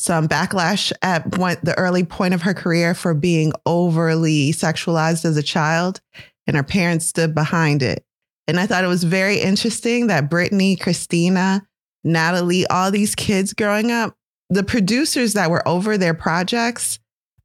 some 0.00 0.26
backlash 0.26 0.92
at 1.02 1.36
one, 1.36 1.58
the 1.62 1.76
early 1.76 2.04
point 2.04 2.32
of 2.32 2.40
her 2.40 2.54
career 2.54 2.94
for 2.94 3.12
being 3.12 3.52
overly 3.66 4.50
sexualized 4.50 5.26
as 5.26 5.36
a 5.36 5.42
child, 5.42 6.00
and 6.46 6.56
her 6.56 6.62
parents 6.62 7.04
stood 7.04 7.34
behind 7.34 7.82
it. 7.82 8.02
And 8.48 8.58
I 8.58 8.66
thought 8.66 8.82
it 8.82 8.88
was 8.88 9.04
very 9.04 9.38
interesting 9.38 10.06
that 10.06 10.30
Britney, 10.30 10.80
Christina, 10.80 11.62
Natalie, 12.02 12.66
all 12.68 12.90
these 12.90 13.14
kids 13.14 13.52
growing 13.52 13.92
up, 13.92 14.16
the 14.48 14.64
producers 14.64 15.34
that 15.34 15.50
were 15.50 15.66
over 15.68 15.98
their 15.98 16.14
projects 16.14 16.98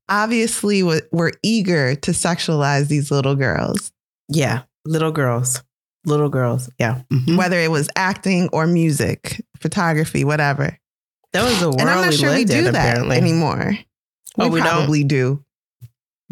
obviously 0.08 0.80
w- 0.80 1.02
were 1.12 1.34
eager 1.44 1.96
to 1.96 2.12
sexualize 2.12 2.88
these 2.88 3.12
little 3.12 3.36
girls. 3.36 3.92
Yeah, 4.30 4.62
little 4.86 5.12
girls, 5.12 5.62
little 6.06 6.30
girls. 6.30 6.70
Yeah, 6.80 7.02
mm-hmm. 7.12 7.36
whether 7.36 7.60
it 7.60 7.70
was 7.70 7.90
acting 7.98 8.48
or 8.54 8.66
music, 8.66 9.44
photography, 9.60 10.24
whatever. 10.24 10.80
That 11.36 11.44
was 11.50 11.62
a 11.62 11.66
world 11.68 11.82
and 11.82 11.90
I'm 11.90 12.02
not 12.02 12.10
we 12.12 12.18
sure 12.18 12.34
we 12.34 12.46
do 12.46 12.58
in, 12.68 12.74
that 12.74 12.76
apparently. 12.76 13.18
anymore. 13.18 13.78
Oh, 14.38 14.50
we 14.50 14.60
don't? 14.60 14.68
probably 14.70 15.04
do. 15.04 15.44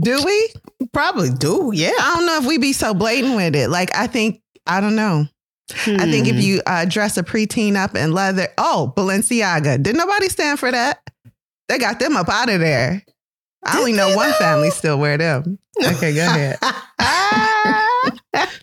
Do 0.01 0.22
we? 0.25 0.50
Probably 0.91 1.29
do. 1.29 1.72
Yeah. 1.74 1.91
I 2.00 2.15
don't 2.15 2.25
know 2.25 2.38
if 2.39 2.45
we 2.45 2.57
be 2.57 2.74
so 2.74 2.93
blatant 2.93 3.36
with 3.36 3.55
it. 3.55 3.69
Like 3.69 3.95
I 3.95 4.07
think 4.07 4.41
I 4.65 4.81
don't 4.81 4.95
know. 4.95 5.27
I 5.72 6.12
think 6.12 6.27
Hmm. 6.27 6.36
if 6.38 6.43
you 6.43 6.62
uh, 6.65 6.86
dress 6.86 7.17
a 7.17 7.24
preteen 7.24 7.75
up 7.75 7.95
in 7.95 8.12
leather, 8.12 8.48
oh 8.57 8.93
Balenciaga, 8.98 9.81
did 9.81 9.95
nobody 9.95 10.27
stand 10.29 10.60
for 10.60 10.69
that? 10.72 11.00
They 11.69 11.77
got 11.77 12.00
them 12.00 12.17
up 12.17 12.27
out 12.27 12.50
of 12.50 12.60
there. 12.60 13.01
I 13.65 13.77
only 13.79 13.91
Did 13.93 13.98
know 13.98 14.15
one 14.15 14.33
family 14.33 14.69
still 14.72 15.00
wear 15.00 15.17
them. 15.17 15.57
Okay, 15.81 16.13
go 16.13 16.25
ahead. 16.25 16.57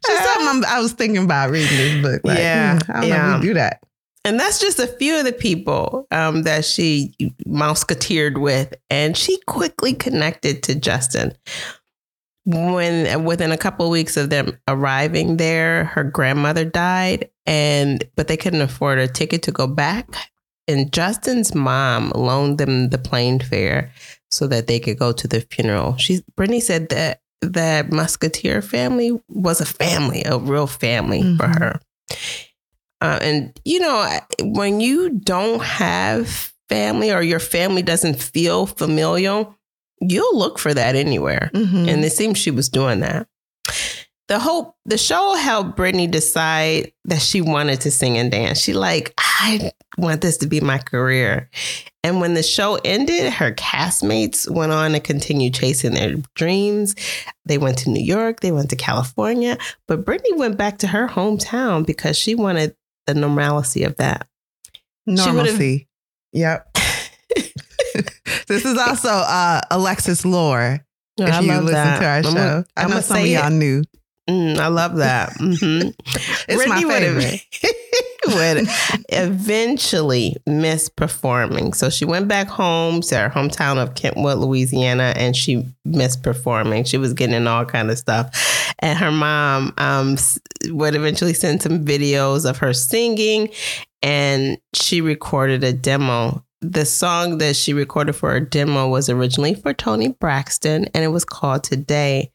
Just 0.06 0.24
something 0.24 0.46
I'm- 0.48 0.64
i 0.66 0.80
was 0.80 0.92
thinking 0.92 1.24
about 1.24 1.50
reading 1.50 1.76
this 1.76 2.02
book. 2.02 2.20
Like, 2.24 2.38
Yeah, 2.38 2.78
hmm, 2.78 2.90
I 2.90 3.00
don't 3.00 3.08
know 3.10 3.16
yeah. 3.16 3.34
if 3.36 3.40
we 3.40 3.46
do 3.48 3.54
that. 3.54 3.82
And 4.24 4.38
that's 4.38 4.60
just 4.60 4.78
a 4.78 4.86
few 4.86 5.18
of 5.18 5.24
the 5.24 5.32
people 5.32 6.06
um, 6.10 6.42
that 6.42 6.64
she 6.64 7.14
mouseketeered 7.46 8.38
with. 8.40 8.74
And 8.90 9.16
she 9.16 9.38
quickly 9.46 9.94
connected 9.94 10.62
to 10.64 10.74
Justin. 10.74 11.32
When 12.46 13.24
within 13.24 13.52
a 13.52 13.56
couple 13.58 13.86
of 13.86 13.92
weeks 13.92 14.16
of 14.16 14.30
them 14.30 14.58
arriving 14.66 15.36
there, 15.36 15.84
her 15.84 16.02
grandmother 16.02 16.64
died, 16.64 17.30
and 17.46 18.02
but 18.16 18.28
they 18.28 18.36
couldn't 18.36 18.62
afford 18.62 18.98
a 18.98 19.06
ticket 19.06 19.42
to 19.44 19.52
go 19.52 19.66
back. 19.66 20.08
And 20.66 20.90
Justin's 20.92 21.54
mom 21.54 22.10
loaned 22.14 22.58
them 22.58 22.88
the 22.88 22.98
plane 22.98 23.40
fare 23.40 23.92
so 24.30 24.46
that 24.46 24.68
they 24.68 24.80
could 24.80 24.98
go 24.98 25.12
to 25.12 25.28
the 25.28 25.42
funeral. 25.50 25.96
She 25.98 26.22
Britney 26.38 26.62
said 26.62 26.88
that 26.88 27.20
that 27.42 27.90
Mouseketeer 27.90 28.64
family 28.64 29.18
was 29.28 29.60
a 29.60 29.66
family, 29.66 30.22
a 30.24 30.38
real 30.38 30.66
family 30.66 31.20
for 31.36 31.46
Mhm. 31.46 31.58
her. 31.58 31.80
Uh, 33.00 33.18
and 33.22 33.60
you 33.64 33.80
know, 33.80 34.18
when 34.42 34.80
you 34.80 35.10
don't 35.10 35.62
have 35.62 36.52
family 36.68 37.10
or 37.12 37.22
your 37.22 37.40
family 37.40 37.82
doesn't 37.82 38.20
feel 38.22 38.66
familial, 38.66 39.56
you'll 40.00 40.36
look 40.38 40.58
for 40.58 40.72
that 40.74 40.94
anywhere. 40.94 41.50
Mhm. 41.54 41.88
And 41.88 42.04
it 42.04 42.12
seems 42.12 42.38
she 42.38 42.50
was 42.50 42.68
doing 42.68 43.00
that. 43.00 43.26
The 44.28 44.38
hope, 44.38 44.76
the 44.86 44.96
show 44.96 45.34
helped 45.34 45.76
Britney 45.76 46.08
decide 46.08 46.92
that 47.06 47.20
she 47.20 47.40
wanted 47.40 47.80
to 47.80 47.90
sing 47.90 48.16
and 48.16 48.30
dance. 48.30 48.60
She 48.60 48.72
like, 48.74 49.12
I 49.18 49.72
want 49.98 50.20
this 50.20 50.36
to 50.38 50.46
be 50.46 50.60
my 50.60 50.78
career. 50.78 51.50
And 52.04 52.20
when 52.20 52.34
the 52.34 52.42
show 52.44 52.78
ended, 52.84 53.32
her 53.32 53.50
castmates 53.52 54.48
went 54.48 54.70
on 54.70 54.92
to 54.92 55.00
continue 55.00 55.50
chasing 55.50 55.94
their 55.94 56.14
dreams. 56.36 56.94
They 57.44 57.58
went 57.58 57.78
to 57.78 57.90
New 57.90 58.02
York, 58.02 58.38
they 58.40 58.52
went 58.52 58.70
to 58.70 58.76
California, 58.76 59.58
but 59.88 60.04
Britney 60.04 60.36
went 60.36 60.56
back 60.56 60.78
to 60.78 60.86
her 60.86 61.08
hometown 61.08 61.84
because 61.84 62.16
she 62.16 62.36
wanted 62.36 62.76
the 63.14 63.20
normalcy 63.20 63.84
of 63.84 63.96
that. 63.96 64.26
Normalcy. 65.06 65.88
Yep. 66.32 66.66
this 68.48 68.64
is 68.64 68.78
also 68.78 69.08
uh, 69.08 69.60
Alexis 69.70 70.24
Lore. 70.24 70.80
If 71.18 71.28
I 71.28 71.40
you 71.40 71.48
love 71.48 71.64
listen 71.64 71.74
that. 71.74 71.98
to 72.00 72.06
our 72.06 72.16
I'm 72.18 72.22
show, 72.22 72.32
gonna- 72.34 72.64
I 72.76 72.82
I'm 72.82 72.88
know 72.88 72.94
gonna 72.94 73.02
some 73.02 73.16
of 73.18 73.22
say 73.24 73.32
y'all 73.34 73.50
knew. 73.50 73.82
Mm, 74.28 74.58
I 74.58 74.68
love 74.68 74.96
that. 74.96 75.30
Mhm. 75.32 75.92
It's 76.48 76.68
my 76.68 76.82
favorite. 76.82 77.42
would 78.26 78.34
would 78.58 78.68
eventually 79.08 80.36
miss 80.46 80.88
performing. 80.88 81.72
So 81.72 81.90
she 81.90 82.04
went 82.04 82.28
back 82.28 82.46
home 82.48 83.00
to 83.02 83.16
her 83.16 83.28
hometown 83.28 83.78
of 83.82 83.94
Kentwood, 83.94 84.38
Louisiana, 84.38 85.14
and 85.16 85.34
she 85.34 85.66
missed 85.84 86.22
performing. 86.22 86.84
She 86.84 86.96
was 86.96 87.12
getting 87.12 87.34
in 87.34 87.46
all 87.48 87.64
kind 87.64 87.90
of 87.90 87.98
stuff. 87.98 88.32
And 88.80 88.98
her 88.98 89.12
mom 89.12 89.74
um, 89.78 90.16
would 90.66 90.94
eventually 90.94 91.34
send 91.34 91.62
some 91.62 91.84
videos 91.84 92.48
of 92.48 92.58
her 92.58 92.72
singing, 92.72 93.50
and 94.02 94.58
she 94.74 95.00
recorded 95.00 95.62
a 95.62 95.72
demo. 95.72 96.44
The 96.62 96.84
song 96.84 97.38
that 97.38 97.56
she 97.56 97.72
recorded 97.72 98.14
for 98.14 98.32
her 98.32 98.40
demo 98.40 98.88
was 98.88 99.08
originally 99.08 99.54
for 99.54 99.72
Toni 99.72 100.08
Braxton, 100.08 100.86
and 100.94 101.04
it 101.04 101.08
was 101.08 101.24
called 101.24 101.64
Today. 101.64 102.32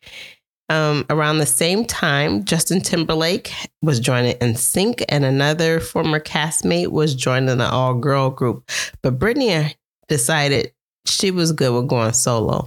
Um, 0.68 1.06
around 1.12 1.38
the 1.38 1.46
same 1.46 1.86
time, 1.86 2.44
Justin 2.44 2.82
Timberlake 2.82 3.54
was 3.84 4.00
joining 4.00 4.36
NSYNC, 4.38 5.06
and 5.10 5.24
another 5.24 5.80
former 5.80 6.20
castmate 6.20 6.88
was 6.88 7.14
joining 7.14 7.50
an 7.50 7.62
all-girl 7.62 8.32
group. 8.32 8.70
But 9.04 9.20
Britney 9.20 9.76
decided 10.08 10.72
she 11.06 11.30
was 11.30 11.52
good 11.52 11.74
with 11.74 11.88
going 11.88 12.14
solo. 12.14 12.66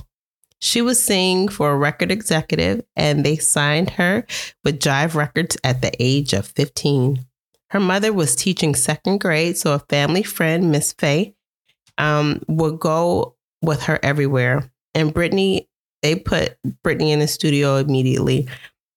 She 0.61 0.83
was 0.83 1.03
singing 1.03 1.49
for 1.49 1.71
a 1.71 1.77
record 1.77 2.11
executive, 2.11 2.85
and 2.97 3.25
they 3.25 3.37
signed 3.37 3.91
her 3.91 4.27
with 4.65 4.81
Jive 4.81 5.15
Records 5.15 5.57
at 5.63 5.83
the 5.83 5.93
age 6.01 6.33
of 6.33 6.47
15. 6.47 7.25
Her 7.71 7.81
mother 7.81 8.13
was 8.13 8.35
teaching 8.35 8.75
second 8.75 9.19
grade, 9.19 9.57
so 9.57 9.75
a 9.75 9.79
family 9.79 10.23
friend, 10.23 10.71
Miss 10.71 10.93
Faye, 10.93 11.35
um, 11.99 12.43
would 12.49 12.81
go 12.81 13.37
with 13.63 13.83
her 13.85 13.99
everywhere. 14.03 14.71
And 14.95 15.15
Britney, 15.15 15.67
they 16.03 16.17
put 16.17 16.57
Britney 16.85 17.11
in 17.11 17.19
the 17.21 17.29
studio 17.29 17.77
immediately. 17.77 18.49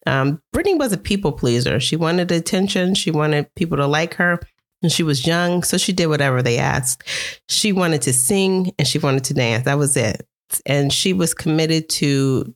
Um, 0.07 0.41
Britney 0.55 0.77
was 0.77 0.93
a 0.93 0.97
people 0.97 1.31
pleaser. 1.31 1.79
She 1.79 1.95
wanted 1.95 2.31
attention. 2.31 2.95
She 2.95 3.11
wanted 3.11 3.53
people 3.55 3.77
to 3.77 3.87
like 3.87 4.15
her. 4.15 4.39
And 4.81 4.91
she 4.91 5.03
was 5.03 5.27
young, 5.27 5.61
so 5.61 5.77
she 5.77 5.93
did 5.93 6.07
whatever 6.07 6.41
they 6.41 6.57
asked. 6.57 7.03
She 7.47 7.71
wanted 7.71 8.01
to 8.03 8.13
sing 8.13 8.73
and 8.79 8.87
she 8.87 8.97
wanted 8.97 9.23
to 9.25 9.35
dance. 9.35 9.65
That 9.65 9.77
was 9.77 9.95
it. 9.95 10.25
And 10.65 10.91
she 10.91 11.13
was 11.13 11.33
committed 11.33 11.87
to 11.89 12.53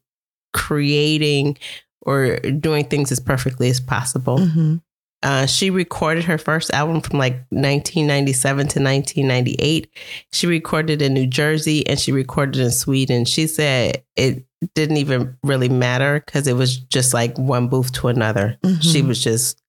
creating 0.54 1.58
or 2.02 2.38
doing 2.40 2.86
things 2.86 3.12
as 3.12 3.20
perfectly 3.20 3.70
as 3.70 3.80
possible. 3.80 4.38
Mhm. 4.40 4.82
Uh, 5.24 5.46
she 5.48 5.70
recorded 5.72 6.24
her 6.24 6.38
first 6.38 6.72
album 6.72 7.02
from 7.02 7.18
like 7.18 7.34
1997 7.50 8.68
to 8.68 8.80
1998. 8.80 9.90
She 10.32 10.46
recorded 10.46 11.02
in 11.02 11.14
New 11.16 11.26
Jersey 11.26 11.86
and 11.88 12.00
she 12.00 12.12
recorded 12.12 12.62
in 12.62 12.70
Sweden. 12.72 13.26
She 13.26 13.48
said 13.48 14.04
it 14.16 14.46
didn't 14.76 14.98
even 14.98 15.36
really 15.44 15.70
matter 15.70 16.22
because 16.24 16.48
it 16.48 16.56
was 16.56 16.78
just 16.78 17.14
like 17.14 17.38
one 17.40 17.68
booth 17.70 17.92
to 17.94 18.08
another. 18.08 18.58
Mhm. 18.64 18.84
She 18.84 19.02
was 19.02 19.24
just 19.24 19.60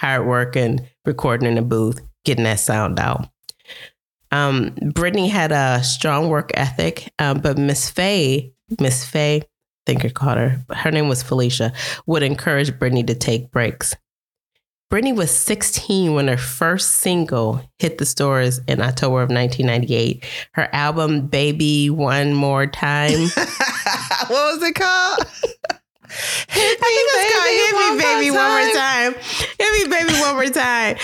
hard 0.00 0.26
working, 0.26 0.80
recording 1.04 1.50
in 1.50 1.58
a 1.58 1.62
booth, 1.62 2.00
getting 2.24 2.44
that 2.44 2.60
sound 2.60 2.98
out. 2.98 3.28
Um, 4.36 4.70
Britney 4.72 5.30
had 5.30 5.50
a 5.50 5.82
strong 5.82 6.28
work 6.28 6.50
ethic, 6.54 7.10
um, 7.18 7.40
but 7.40 7.56
Miss 7.56 7.88
Faye, 7.88 8.52
Miss 8.78 9.04
Faye, 9.04 9.40
I 9.40 9.46
think 9.86 10.04
I 10.04 10.10
called 10.10 10.36
her, 10.36 10.64
her 10.70 10.90
name 10.90 11.08
was 11.08 11.22
Felicia, 11.22 11.72
would 12.06 12.22
encourage 12.22 12.70
Britney 12.72 13.06
to 13.06 13.14
take 13.14 13.50
breaks. 13.50 13.96
Britney 14.92 15.16
was 15.16 15.30
16 15.30 16.14
when 16.14 16.28
her 16.28 16.36
first 16.36 16.96
single 16.96 17.62
hit 17.78 17.98
the 17.98 18.04
stores 18.04 18.60
in 18.68 18.80
October 18.80 19.22
of 19.22 19.30
1998. 19.30 20.24
Her 20.52 20.68
album, 20.72 21.26
Baby 21.26 21.90
One 21.90 22.34
More 22.34 22.66
Time. 22.66 23.12
what 24.28 24.30
was 24.30 24.62
it 24.62 24.74
called? 24.74 25.26
Hit 26.48 26.78
I 26.80 26.86
think 26.86 27.10
it's 27.10 27.32
called 27.34 27.48
Hit 27.56 27.96
Me 27.96 28.04
Baby 28.04 28.30
One 28.30 28.50
More 28.50 28.74
Time. 28.74 29.14
Time. 29.14 29.22
Hit 29.58 29.72
Me 29.72 29.96
Baby 29.96 30.20
One 30.20 30.34
More 30.34 30.50
Time. 30.50 30.96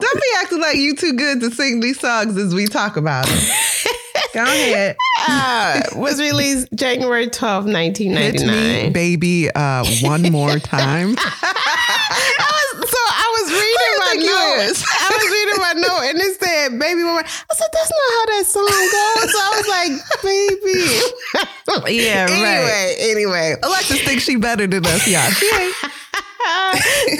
Don't 0.00 0.14
be 0.16 0.26
acting 0.38 0.60
like 0.60 0.76
you 0.76 0.94
too 0.96 1.12
good 1.12 1.40
to 1.40 1.50
sing 1.50 1.80
these 1.80 2.00
songs 2.00 2.36
as 2.36 2.54
we 2.54 2.66
talk 2.66 2.96
about 2.96 3.26
them. 3.26 3.38
Go 4.34 4.42
ahead. 4.44 4.96
Uh, 5.28 5.80
was 5.96 6.20
released 6.20 6.68
January 6.74 7.28
12, 7.28 7.64
Hit 7.66 7.72
1999. 7.74 8.84
me, 8.86 8.90
baby, 8.90 9.50
uh, 9.50 9.84
one 10.02 10.22
more 10.30 10.58
time. 10.58 11.14
I 11.18 12.48
was, 12.78 12.90
so 12.90 12.96
I 12.96 13.36
was 13.42 13.52
reading 13.52 13.98
my 13.98 14.06
think 14.12 14.22
you 14.24 14.30
note. 14.30 14.70
is? 14.70 14.84
I 14.88 15.10
was 15.10 15.26
reading 15.30 15.58
my 15.60 15.72
note 15.76 16.02
and 16.10 16.18
it 16.20 16.40
said 16.40 16.78
"baby 16.78 17.02
one 17.04 17.12
more." 17.12 17.24
I 17.24 17.54
said 17.54 17.68
that's 17.72 17.90
not 17.90 18.10
how 18.14 18.24
that 18.26 18.44
song 18.46 18.66
goes. 18.66 19.32
So 19.32 19.38
I 19.38 19.50
was 19.56 19.68
like, 19.68 19.92
"Baby." 20.22 21.46
Yeah, 22.02 22.24
right. 22.24 22.32
Anyway, 22.32 22.96
anyway, 22.98 23.54
Alexis 23.62 24.02
thinks 24.02 24.24
she 24.24 24.34
better 24.36 24.66
than 24.66 24.84
us, 24.86 25.06
y'all. 25.06 25.30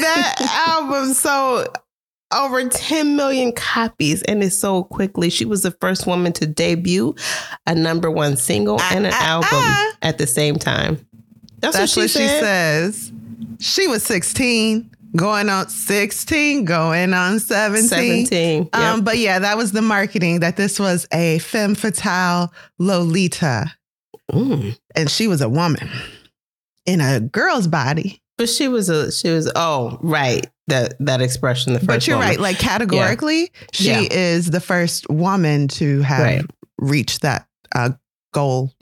That 0.00 0.66
album. 0.66 1.14
So 1.14 1.66
over 2.32 2.68
10 2.68 3.16
million 3.16 3.52
copies 3.52 4.22
and 4.22 4.42
it 4.42 4.50
sold 4.50 4.88
quickly. 4.90 5.30
She 5.30 5.44
was 5.44 5.62
the 5.62 5.72
first 5.72 6.06
woman 6.06 6.32
to 6.34 6.46
debut 6.46 7.14
a 7.66 7.74
number 7.74 8.10
one 8.10 8.36
single 8.36 8.80
and 8.80 9.06
an 9.06 9.12
ah, 9.14 9.26
album 9.26 9.48
ah. 9.52 9.92
at 10.02 10.18
the 10.18 10.26
same 10.26 10.56
time. 10.56 11.04
That's, 11.58 11.76
That's 11.76 11.96
what, 11.96 12.04
what 12.04 12.10
she, 12.10 12.18
she 12.20 12.26
says. 12.26 13.12
She 13.58 13.86
was 13.86 14.02
16, 14.04 14.90
going 15.16 15.48
on 15.48 15.68
16, 15.68 16.64
going 16.64 17.12
on 17.12 17.38
17. 17.38 17.88
17. 18.26 18.62
Yep. 18.62 18.74
Um, 18.74 19.04
but 19.04 19.18
yeah, 19.18 19.38
that 19.38 19.56
was 19.56 19.72
the 19.72 19.82
marketing 19.82 20.40
that 20.40 20.56
this 20.56 20.78
was 20.78 21.06
a 21.12 21.38
femme 21.40 21.74
fatale 21.74 22.52
Lolita, 22.78 23.72
Mm. 24.32 24.78
and 24.94 25.10
she 25.10 25.26
was 25.26 25.40
a 25.40 25.48
woman 25.48 25.90
in 26.86 27.00
a 27.00 27.18
girl's 27.20 27.66
body. 27.66 28.22
But 28.40 28.48
she 28.48 28.68
was 28.68 28.88
a 28.88 29.12
she 29.12 29.28
was 29.28 29.52
oh 29.54 29.98
right 30.00 30.46
that 30.68 30.94
that 31.00 31.20
expression 31.20 31.74
the 31.74 31.78
first 31.80 31.86
but 31.88 32.06
you're 32.06 32.16
woman. 32.16 32.30
right, 32.30 32.40
like 32.40 32.58
categorically, 32.58 33.52
she 33.72 33.88
Yeah. 33.90 34.00
is 34.10 34.50
the 34.50 34.60
first 34.60 35.06
woman 35.10 35.68
to 35.68 36.00
have 36.00 36.22
Right. 36.22 36.44
reached 36.78 37.20
that 37.20 37.46
uh, 37.74 37.90
goal. 38.32 38.72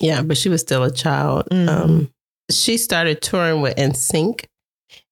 Yeah, 0.00 0.22
but 0.22 0.36
she 0.36 0.48
was 0.48 0.62
still 0.62 0.82
a 0.82 0.90
child. 0.90 1.46
Mhm. 1.52 1.68
Um, 1.68 2.10
she 2.50 2.76
started 2.76 3.22
touring 3.22 3.60
with 3.60 3.76
NSYNC, 3.76 4.46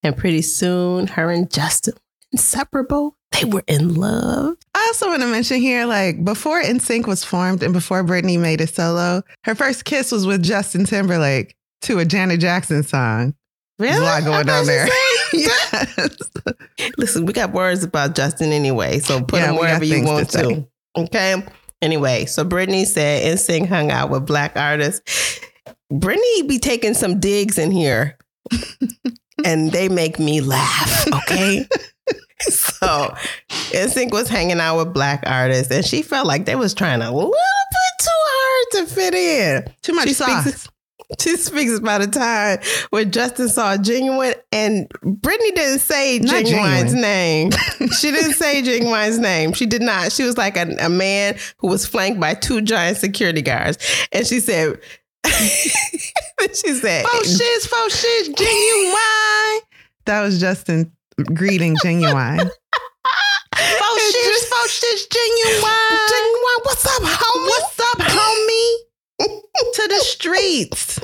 and 0.03 0.17
pretty 0.17 0.43
soon, 0.43 1.07
her 1.07 1.31
and 1.31 1.49
Justin 1.49 1.95
inseparable. 2.33 3.17
They 3.31 3.45
were 3.45 3.63
in 3.69 3.95
love. 3.95 4.57
I 4.75 4.85
also 4.89 5.07
want 5.09 5.23
to 5.23 5.29
mention 5.29 5.61
here, 5.61 5.87
like 5.87 6.25
before 6.25 6.61
NSYNC 6.61 7.07
was 7.07 7.23
formed 7.23 7.63
and 7.63 7.73
before 7.73 8.03
Britney 8.03 8.37
made 8.39 8.61
a 8.61 8.67
solo, 8.67 9.23
her 9.45 9.55
first 9.55 9.85
kiss 9.85 10.11
was 10.11 10.27
with 10.27 10.43
Justin 10.43 10.87
Timberlake 10.87 11.55
to 11.83 12.01
a 12.01 12.05
Janet 12.05 12.41
Jackson 12.41 12.83
song. 12.83 13.35
There's 13.79 13.97
a 13.99 14.03
lot 14.03 14.25
going 14.25 14.49
on 14.49 14.67
there. 14.67 14.89
yes. 15.33 16.09
Listen, 16.97 17.27
we 17.27 17.33
got 17.33 17.53
words 17.53 17.83
about 17.85 18.15
Justin 18.15 18.53
anyway, 18.53 18.99
so 19.01 19.23
put 19.23 19.41
Yeah, 19.41 19.47
them 19.49 19.57
wherever 19.57 19.85
you 19.85 19.95
things 20.05 20.07
to 20.07 20.13
want 20.13 20.31
to. 20.31 20.67
Okay. 20.97 21.43
Anyway, 21.83 22.25
so 22.25 22.43
Britney 22.45 22.87
said 22.87 23.37
NSYNC 23.37 23.69
hung 23.69 23.91
out 23.91 24.09
with 24.11 24.25
black 24.27 24.57
artists. 24.57 25.39
Britney 25.93 26.49
be 26.49 26.59
taking 26.59 26.95
some 26.95 27.21
digs 27.21 27.59
in 27.59 27.71
here, 27.71 28.17
and 29.45 29.71
they 29.73 29.89
make 29.91 30.19
me 30.19 30.41
laugh. 30.41 31.07
Okay. 31.13 31.67
so 32.41 33.15
NSYNC 33.73 34.11
was 34.11 34.29
hanging 34.29 34.59
out 34.59 34.79
with 34.79 34.95
black 34.95 35.23
artists, 35.27 35.71
and 35.71 35.85
she 35.85 36.01
felt 36.01 36.27
like 36.27 36.47
they 36.47 36.57
was 36.57 36.73
trying 36.73 37.03
a 37.03 37.11
little 37.15 37.31
bit 37.31 38.01
too 38.01 38.09
hard 38.11 38.87
to 38.89 38.95
fit 38.95 39.15
in. 39.15 39.65
Too 39.83 39.93
much 39.93 40.09
She 40.09 40.15
sauce. 40.15 40.43
speaks- 40.45 40.69
She 41.21 41.37
speaks 41.37 41.79
about 41.79 42.03
a 42.03 42.09
time 42.09 42.59
when 42.91 43.11
Justin 43.13 43.49
saw 43.49 43.77
Ginuwine 43.77 44.35
and 44.51 44.89
Britney 45.05 45.55
didn't 45.55 45.79
say 45.79 46.19
Ginuwine's 46.21 46.95
Ginuwine. 46.95 47.01
name. 47.01 47.51
she 48.01 48.11
didn't 48.11 48.33
say 48.35 48.61
Ginuwine's 48.63 49.19
name. 49.19 49.53
She 49.53 49.67
did 49.67 49.83
not. 49.83 50.11
She 50.13 50.25
was 50.25 50.37
like 50.37 50.57
a, 50.57 50.67
a 50.81 50.89
man 50.89 51.37
who 51.59 51.69
was 51.69 51.87
flanked 51.87 52.19
by 52.21 52.35
two 52.35 52.61
giant 52.61 52.97
security 52.99 53.43
guards. 53.43 53.79
And 54.13 54.27
she 54.27 54.41
said, 54.41 54.81
she 55.27 56.73
said, 56.75 57.07
Faux 57.07 57.29
shiz, 57.39 57.67
faux 57.67 58.01
shiz, 58.01 58.29
Ginuwine. 58.31 59.59
That 60.07 60.23
was 60.23 60.41
Justin 60.41 60.93
greeting 61.35 61.77
Ginuwine. 61.77 62.51
Faux 63.55 64.13
shiz, 64.13 64.45
faux 64.49 64.71
shiz, 64.71 65.07
Ginuwine. 65.09 65.99
Ginuwine, 66.11 66.65
what's 66.65 66.87
up, 66.87 67.03
homie? 67.03 67.47
What's 67.47 67.81
up, 67.81 67.99
homie? 67.99 68.86
To 69.19 69.89
the 69.89 70.01
streets. 70.01 71.01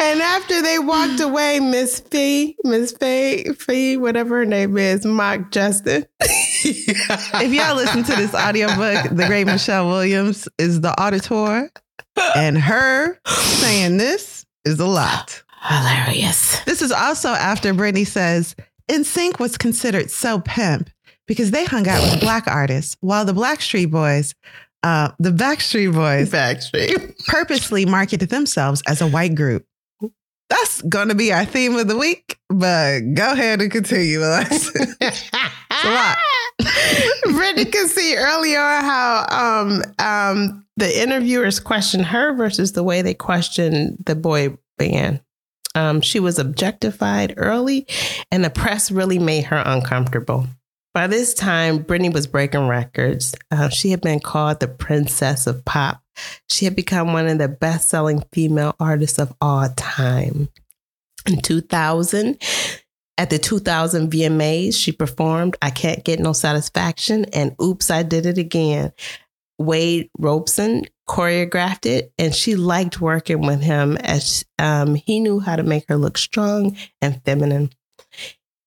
And 0.00 0.22
after 0.22 0.62
they 0.62 0.78
walked 0.78 1.20
away, 1.20 1.60
Miss 1.60 2.00
Fee, 2.00 2.56
Miss 2.64 2.92
Fee, 2.92 3.52
Fee, 3.52 3.98
whatever 3.98 4.38
her 4.38 4.46
name 4.46 4.76
is, 4.78 5.04
mocked 5.04 5.52
Justin. 5.52 6.06
If 6.62 7.54
y'all 7.54 7.74
listen 7.74 8.02
to 8.04 8.16
this 8.16 8.34
audiobook, 8.34 9.16
the 9.16 9.24
great 9.26 9.46
Michelle 9.46 9.88
Williams 9.88 10.46
is 10.58 10.82
the 10.82 10.98
auditor, 11.00 11.70
and 12.36 12.58
her 12.58 13.18
saying 13.24 13.96
this 13.96 14.44
is 14.66 14.78
a 14.78 14.86
lot. 14.86 15.42
Hilarious. 15.62 16.60
This 16.64 16.82
is 16.82 16.92
also 16.92 17.30
after 17.30 17.72
Britney 17.72 18.06
says 18.06 18.54
NSYNC 18.90 19.38
was 19.38 19.56
considered 19.56 20.10
so 20.10 20.40
pimp 20.40 20.90
because 21.26 21.50
they 21.50 21.64
hung 21.64 21.88
out 21.88 22.02
with 22.02 22.20
black 22.20 22.46
artists, 22.46 22.96
while 23.00 23.24
the 23.24 23.32
Blackstreet 23.32 23.90
Boys, 23.90 24.34
uh, 24.82 25.10
the 25.18 25.30
Backstreet 25.30 25.92
Boys, 25.92 26.30
Backstreet. 26.30 27.18
purposely 27.26 27.84
marketed 27.84 28.30
themselves 28.30 28.82
as 28.86 29.00
a 29.00 29.06
white 29.06 29.34
group. 29.34 29.66
That's 30.48 30.82
going 30.82 31.08
to 31.08 31.14
be 31.14 31.32
our 31.32 31.44
theme 31.44 31.76
of 31.76 31.86
the 31.86 31.96
week, 31.96 32.38
but 32.48 33.00
go 33.14 33.32
ahead 33.32 33.60
and 33.60 33.70
continue, 33.70 34.18
Alexa. 34.18 34.96
a 35.00 35.90
lot. 35.90 36.16
Britney 37.26 37.70
could 37.70 37.88
see 37.88 38.16
earlier 38.16 38.58
how 38.58 39.26
um, 39.30 39.82
um, 39.98 40.66
the 40.76 41.00
interviewers 41.02 41.60
questioned 41.60 42.06
her 42.06 42.34
versus 42.34 42.72
the 42.72 42.82
way 42.82 43.00
they 43.00 43.14
questioned 43.14 43.96
the 44.04 44.16
boy 44.16 44.56
band. 44.76 45.20
Um, 45.76 46.00
she 46.00 46.18
was 46.18 46.38
objectified 46.38 47.34
early, 47.36 47.86
and 48.32 48.44
the 48.44 48.50
press 48.50 48.90
really 48.90 49.20
made 49.20 49.44
her 49.44 49.62
uncomfortable. 49.64 50.46
By 50.92 51.06
this 51.06 51.34
time, 51.34 51.84
Britney 51.84 52.12
was 52.12 52.26
breaking 52.26 52.66
records. 52.66 53.34
Uh, 53.50 53.68
she 53.68 53.90
had 53.90 54.00
been 54.00 54.18
called 54.18 54.58
the 54.58 54.66
princess 54.66 55.46
of 55.46 55.64
pop. 55.64 56.02
She 56.48 56.64
had 56.64 56.74
become 56.74 57.12
one 57.12 57.28
of 57.28 57.38
the 57.38 57.48
best 57.48 57.88
selling 57.88 58.24
female 58.32 58.74
artists 58.80 59.18
of 59.18 59.32
all 59.40 59.68
time. 59.76 60.48
In 61.26 61.40
2000, 61.40 62.42
at 63.18 63.30
the 63.30 63.38
2000 63.38 64.10
VMAs, 64.10 64.74
she 64.74 64.90
performed 64.90 65.56
I 65.62 65.70
Can't 65.70 66.02
Get 66.02 66.18
No 66.18 66.32
Satisfaction 66.32 67.26
and 67.26 67.54
Oops, 67.62 67.88
I 67.90 68.02
Did 68.02 68.26
It 68.26 68.38
Again. 68.38 68.92
Wade 69.58 70.10
Robson 70.18 70.86
choreographed 71.08 71.86
it, 71.86 72.12
and 72.18 72.34
she 72.34 72.56
liked 72.56 73.00
working 73.00 73.42
with 73.42 73.60
him 73.60 73.96
as 73.98 74.44
um, 74.58 74.94
he 74.94 75.20
knew 75.20 75.38
how 75.38 75.54
to 75.54 75.62
make 75.62 75.84
her 75.88 75.96
look 75.96 76.16
strong 76.16 76.76
and 77.02 77.22
feminine. 77.24 77.70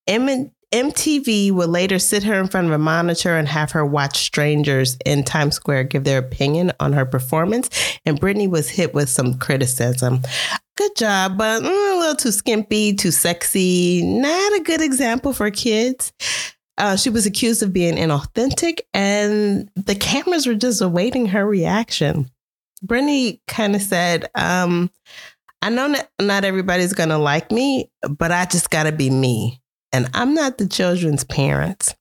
M- 0.07 0.51
MTV 0.73 1.51
would 1.51 1.69
later 1.69 1.99
sit 1.99 2.23
her 2.23 2.33
in 2.33 2.47
front 2.47 2.65
of 2.65 2.73
a 2.73 2.79
monitor 2.79 3.38
and 3.38 3.47
have 3.47 3.71
her 3.71 3.86
watch 3.86 4.17
strangers 4.17 4.97
in 5.05 5.23
Times 5.23 5.55
Square 5.55 5.83
give 5.86 6.03
their 6.03 6.17
opinion 6.17 6.71
on 6.79 6.93
her 6.93 7.05
performance. 7.05 7.69
And 8.07 8.19
Britney 8.19 8.49
was 8.49 8.69
hit 8.69 8.93
with 8.95 9.07
some 9.07 9.36
criticism. 9.36 10.21
Good 10.75 10.95
job, 10.95 11.38
but 11.38 11.62
mm, 11.62 11.67
a 11.67 11.99
little 11.99 12.15
too 12.15 12.31
skimpy, 12.31 12.95
too 12.95 13.12
sexy. 13.12 14.01
Not 14.03 14.53
a 14.53 14.63
good 14.63 14.81
example 14.81 15.31
for 15.31 15.51
kids. 15.51 16.12
Uh, 16.79 16.95
she 16.95 17.12
was 17.12 17.27
accused 17.27 17.62
of 17.62 17.71
being 17.71 17.95
inauthentic, 17.95 18.79
and 18.95 19.69
the 19.75 19.93
cameras 19.93 20.47
were 20.47 20.55
just 20.55 20.81
awaiting 20.81 21.27
her 21.27 21.45
reaction. 21.45 22.31
Britney 22.83 23.39
kind 23.47 23.75
of 23.75 23.81
said, 23.83 24.27
um, 24.33 24.89
I 25.62 25.69
know 25.69 25.91
that 25.91 26.09
not 26.19 26.43
everybody's 26.43 26.93
going 26.93 27.09
to 27.09 27.19
like 27.19 27.51
me, 27.51 27.91
but 28.09 28.31
I 28.31 28.45
just 28.45 28.71
got 28.71 28.83
to 28.83 28.91
be 28.91 29.12
me. 29.12 29.62
And 29.93 30.10
I'm 30.13 30.34
not 30.34 30.58
the 30.58 30.67
children's 30.67 31.23
parents. 31.23 31.95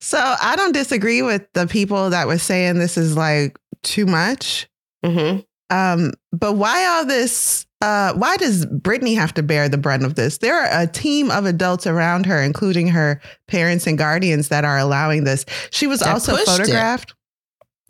So 0.00 0.18
I 0.18 0.54
don't 0.56 0.72
disagree 0.72 1.22
with 1.22 1.50
the 1.54 1.66
people 1.66 2.10
that 2.10 2.26
were 2.26 2.38
saying 2.38 2.78
this 2.78 2.98
is 2.98 3.16
like 3.16 3.56
too 3.82 4.04
much. 4.04 4.68
Mm-hmm. 5.04 5.40
Um, 5.74 6.12
but 6.32 6.54
why 6.54 6.84
all 6.86 7.06
this? 7.06 7.66
Uh, 7.80 8.12
why 8.14 8.36
does 8.36 8.66
Britney 8.66 9.14
have 9.14 9.32
to 9.34 9.42
bear 9.42 9.68
the 9.68 9.78
brunt 9.78 10.04
of 10.04 10.14
this? 10.14 10.38
There 10.38 10.58
are 10.58 10.82
a 10.82 10.86
team 10.86 11.30
of 11.30 11.46
adults 11.46 11.86
around 11.86 12.26
her, 12.26 12.42
including 12.42 12.88
her 12.88 13.20
parents 13.48 13.86
and 13.86 13.96
guardians, 13.96 14.48
that 14.48 14.64
are 14.64 14.78
allowing 14.78 15.24
this. 15.24 15.44
She 15.70 15.86
was 15.86 16.00
That 16.00 16.10
also 16.10 16.36
photographed. 16.36 17.10
it. 17.10 17.16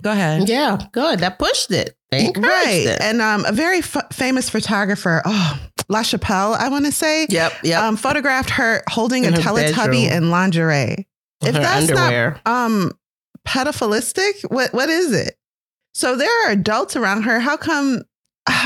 Go 0.03 0.11
ahead. 0.13 0.49
Yeah, 0.49 0.79
good. 0.93 1.21
That 1.21 1.39
pushed 1.39 1.71
it. 1.71 1.97
Right. 2.13 2.87
it. 2.87 3.01
And 3.01 3.21
um, 3.21 3.45
a 3.45 3.53
very 3.53 3.79
f- 3.79 4.13
famous 4.13 4.49
photographer, 4.51 5.23
oh, 5.25 5.61
La 5.89 6.03
Chapelle, 6.03 6.55
I 6.55 6.69
want 6.69 6.85
to 6.85 6.93
say, 6.93 7.27
Yep, 7.29 7.53
yep. 7.65 7.83
um, 7.83 7.97
photographed 7.97 8.51
her 8.51 8.83
holding 8.89 9.25
In 9.25 9.35
a 9.35 9.41
her 9.41 9.51
Teletubby 9.51 9.75
bedroom. 10.07 10.25
in 10.25 10.31
lingerie. 10.31 11.09
If 11.43 11.55
that's 11.55 11.91
underwear. 11.91 12.41
not 12.47 12.65
um 12.65 12.93
pedophilistic, 13.47 14.51
what 14.51 14.73
what 14.73 14.89
is 14.89 15.13
it? 15.13 15.37
So 15.95 16.17
there 16.17 16.47
are 16.47 16.51
adults 16.53 16.97
around 16.97 17.23
her. 17.23 17.39
How 17.41 17.57
come 17.57 18.03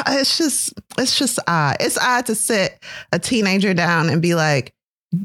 it's 0.09 0.39
just 0.39 0.73
it's 0.99 1.19
just 1.19 1.39
odd. 1.47 1.77
It's 1.81 1.99
odd 1.99 2.27
to 2.27 2.35
sit 2.35 2.79
a 3.13 3.19
teenager 3.19 3.75
down 3.75 4.09
and 4.11 4.23
be 4.23 4.35
like, 4.35 4.75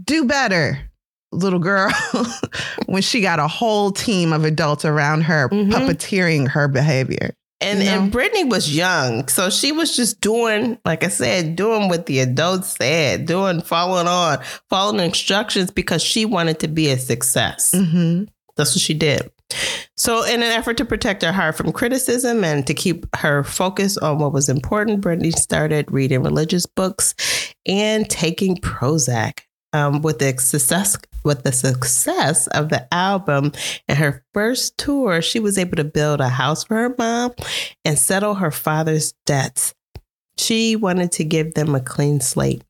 do 0.04 0.26
better, 0.26 0.90
little 1.34 1.60
girl, 1.60 1.92
when 2.86 3.02
she 3.02 3.22
got 3.22 3.40
a 3.40 3.48
whole 3.48 3.92
team 3.92 4.34
of 4.34 4.46
adults 4.46 4.86
around 4.86 5.22
her 5.22 5.50
Mhm. 5.50 5.72
puppeteering 5.72 6.48
her 6.50 6.68
behavior. 6.68 7.36
And 7.62 7.80
You 7.80 7.86
know? 7.86 7.92
and 8.02 8.12
Britney 8.12 8.50
was 8.50 8.76
young, 8.76 9.28
so 9.30 9.50
she 9.50 9.72
was 9.72 9.96
just 9.96 10.20
doing, 10.20 10.78
like 10.86 11.04
I 11.04 11.08
said, 11.08 11.56
doing 11.56 11.88
what 11.88 12.08
the 12.08 12.20
adults 12.20 12.76
said, 12.78 13.26
doing 13.26 13.62
following 13.62 14.08
on, 14.08 14.40
following 14.70 15.00
instructions 15.00 15.72
because 15.72 16.02
she 16.04 16.26
wanted 16.26 16.60
to 16.60 16.68
be 16.68 16.90
a 16.90 16.98
success. 17.00 17.72
Mm-hmm. 17.74 18.26
That's 18.58 18.76
what 18.76 18.82
she 18.82 18.94
did. 18.94 19.32
So, 19.96 20.24
in 20.24 20.42
an 20.44 20.52
effort 20.52 20.78
to 20.78 20.86
protect 20.86 21.22
her 21.24 21.32
heart 21.32 21.56
from 21.56 21.72
criticism 21.72 22.44
and 22.44 22.66
to 22.68 22.74
keep 22.74 23.06
her 23.16 23.44
focus 23.44 23.98
on 23.98 24.18
what 24.18 24.34
was 24.34 24.50
important, 24.50 25.02
Britney 25.02 25.32
started 25.32 25.90
reading 25.92 26.24
religious 26.24 26.66
books 26.66 27.14
and 27.66 28.10
taking 28.10 28.58
Prozac. 28.58 29.40
Um, 29.76 30.04
with 30.04 30.20
the 30.20 30.38
success 30.38 30.96
with 31.24 31.44
the 31.44 31.52
success 31.52 32.48
of 32.48 32.70
the 32.70 32.92
album 32.94 33.52
and 33.88 33.98
her 33.98 34.24
first 34.34 34.78
tour, 34.78 35.22
she 35.22 35.40
was 35.40 35.58
able 35.58 35.78
to 35.78 35.84
build 35.84 36.22
a 36.22 36.30
house 36.30 36.64
for 36.64 36.76
her 36.76 36.96
mom 36.98 37.34
and 37.86 37.98
settle 37.98 38.36
her 38.36 38.52
father's 38.52 39.14
debts. 39.26 39.74
She 40.38 40.76
wanted 40.76 41.12
to 41.14 41.24
give 41.24 41.54
them 41.54 41.76
a 41.76 41.80
clean 41.80 42.20
slate. 42.20 42.64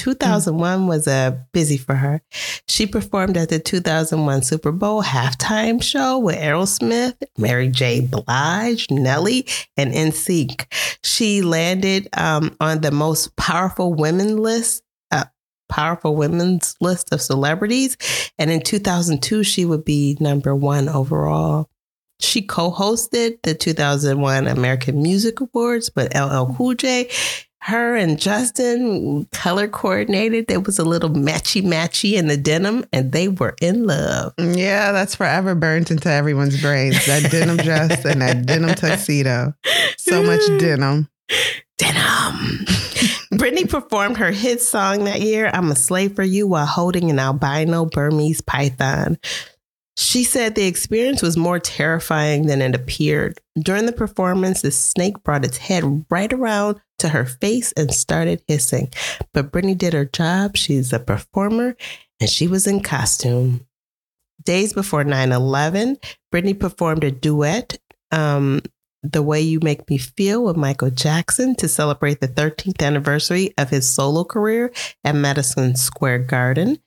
2001 0.00 0.86
was 0.86 1.06
a 1.06 1.46
busy 1.52 1.76
for 1.76 1.94
her. 1.94 2.22
She 2.66 2.86
performed 2.86 3.36
at 3.36 3.50
the 3.50 3.58
2001 3.58 4.42
Super 4.42 4.72
Bowl 4.72 5.02
halftime 5.02 5.82
show 5.82 6.18
with 6.18 6.36
Aerosmith, 6.36 7.16
Mary 7.36 7.68
J. 7.68 8.00
Blige, 8.00 8.90
Nelly, 8.90 9.46
and 9.76 9.92
NSYNC. 9.92 10.64
She 11.04 11.42
landed 11.42 12.08
um, 12.16 12.56
on 12.60 12.80
the 12.80 12.90
most 12.90 13.36
powerful 13.36 13.92
women 13.92 14.38
list. 14.38 14.82
Powerful 15.70 16.14
women's 16.14 16.76
list 16.80 17.12
of 17.12 17.22
celebrities. 17.22 17.96
And 18.38 18.50
in 18.50 18.60
2002, 18.60 19.42
she 19.44 19.64
would 19.64 19.84
be 19.84 20.16
number 20.20 20.54
one 20.54 20.88
overall. 20.88 21.70
She 22.18 22.42
co 22.42 22.70
hosted 22.70 23.38
the 23.42 23.54
2001 23.54 24.46
American 24.46 25.02
Music 25.02 25.40
Awards 25.40 25.90
with 25.96 26.14
LL 26.14 26.52
Cool 26.54 26.74
J 26.74 27.08
her 27.62 27.94
and 27.94 28.18
Justin 28.18 29.26
color 29.32 29.68
coordinated. 29.68 30.46
There 30.46 30.60
was 30.60 30.78
a 30.78 30.84
little 30.84 31.10
matchy 31.10 31.62
matchy 31.62 32.14
in 32.14 32.26
the 32.26 32.36
denim, 32.36 32.84
and 32.92 33.12
they 33.12 33.28
were 33.28 33.54
in 33.60 33.86
love. 33.86 34.32
Yeah, 34.38 34.92
that's 34.92 35.14
forever 35.14 35.54
burnt 35.54 35.90
into 35.90 36.10
everyone's 36.10 36.60
brains. 36.60 37.04
That 37.06 37.30
denim 37.30 37.58
dress 37.58 38.04
and 38.04 38.22
that 38.22 38.46
denim 38.46 38.74
tuxedo. 38.74 39.54
So 39.98 40.22
much 40.22 40.40
denim. 40.58 41.08
Denim. 41.76 42.66
Britney 43.40 43.66
performed 43.66 44.18
her 44.18 44.32
hit 44.32 44.60
song 44.60 45.04
that 45.04 45.22
year, 45.22 45.50
I'm 45.54 45.70
a 45.70 45.74
Slave 45.74 46.14
for 46.14 46.22
You, 46.22 46.46
while 46.46 46.66
holding 46.66 47.10
an 47.10 47.18
albino 47.18 47.86
Burmese 47.86 48.42
python. 48.42 49.16
She 49.96 50.24
said 50.24 50.54
the 50.54 50.66
experience 50.66 51.22
was 51.22 51.38
more 51.38 51.58
terrifying 51.58 52.48
than 52.48 52.60
it 52.60 52.74
appeared. 52.74 53.40
During 53.58 53.86
the 53.86 53.92
performance, 53.92 54.60
the 54.60 54.70
snake 54.70 55.22
brought 55.22 55.46
its 55.46 55.56
head 55.56 56.04
right 56.10 56.30
around 56.30 56.82
to 56.98 57.08
her 57.08 57.24
face 57.24 57.72
and 57.72 57.90
started 57.94 58.42
hissing. 58.46 58.92
But 59.32 59.52
Britney 59.52 59.76
did 59.76 59.94
her 59.94 60.04
job. 60.04 60.58
She's 60.58 60.92
a 60.92 60.98
performer 60.98 61.76
and 62.20 62.28
she 62.28 62.46
was 62.46 62.66
in 62.66 62.80
costume. 62.82 63.66
Days 64.42 64.74
before 64.74 65.02
9 65.02 65.32
11, 65.32 65.96
Britney 66.30 66.60
performed 66.60 67.04
a 67.04 67.10
duet 67.10 67.78
um, 68.12 68.60
the 69.02 69.22
Way 69.22 69.40
You 69.40 69.60
Make 69.62 69.88
Me 69.88 69.98
Feel 69.98 70.44
with 70.44 70.56
Michael 70.56 70.90
Jackson 70.90 71.54
to 71.56 71.68
celebrate 71.68 72.20
the 72.20 72.28
13th 72.28 72.82
anniversary 72.82 73.52
of 73.56 73.70
his 73.70 73.88
solo 73.88 74.24
career 74.24 74.72
at 75.04 75.14
Madison 75.14 75.74
Square 75.76 76.20
Garden. 76.20 76.78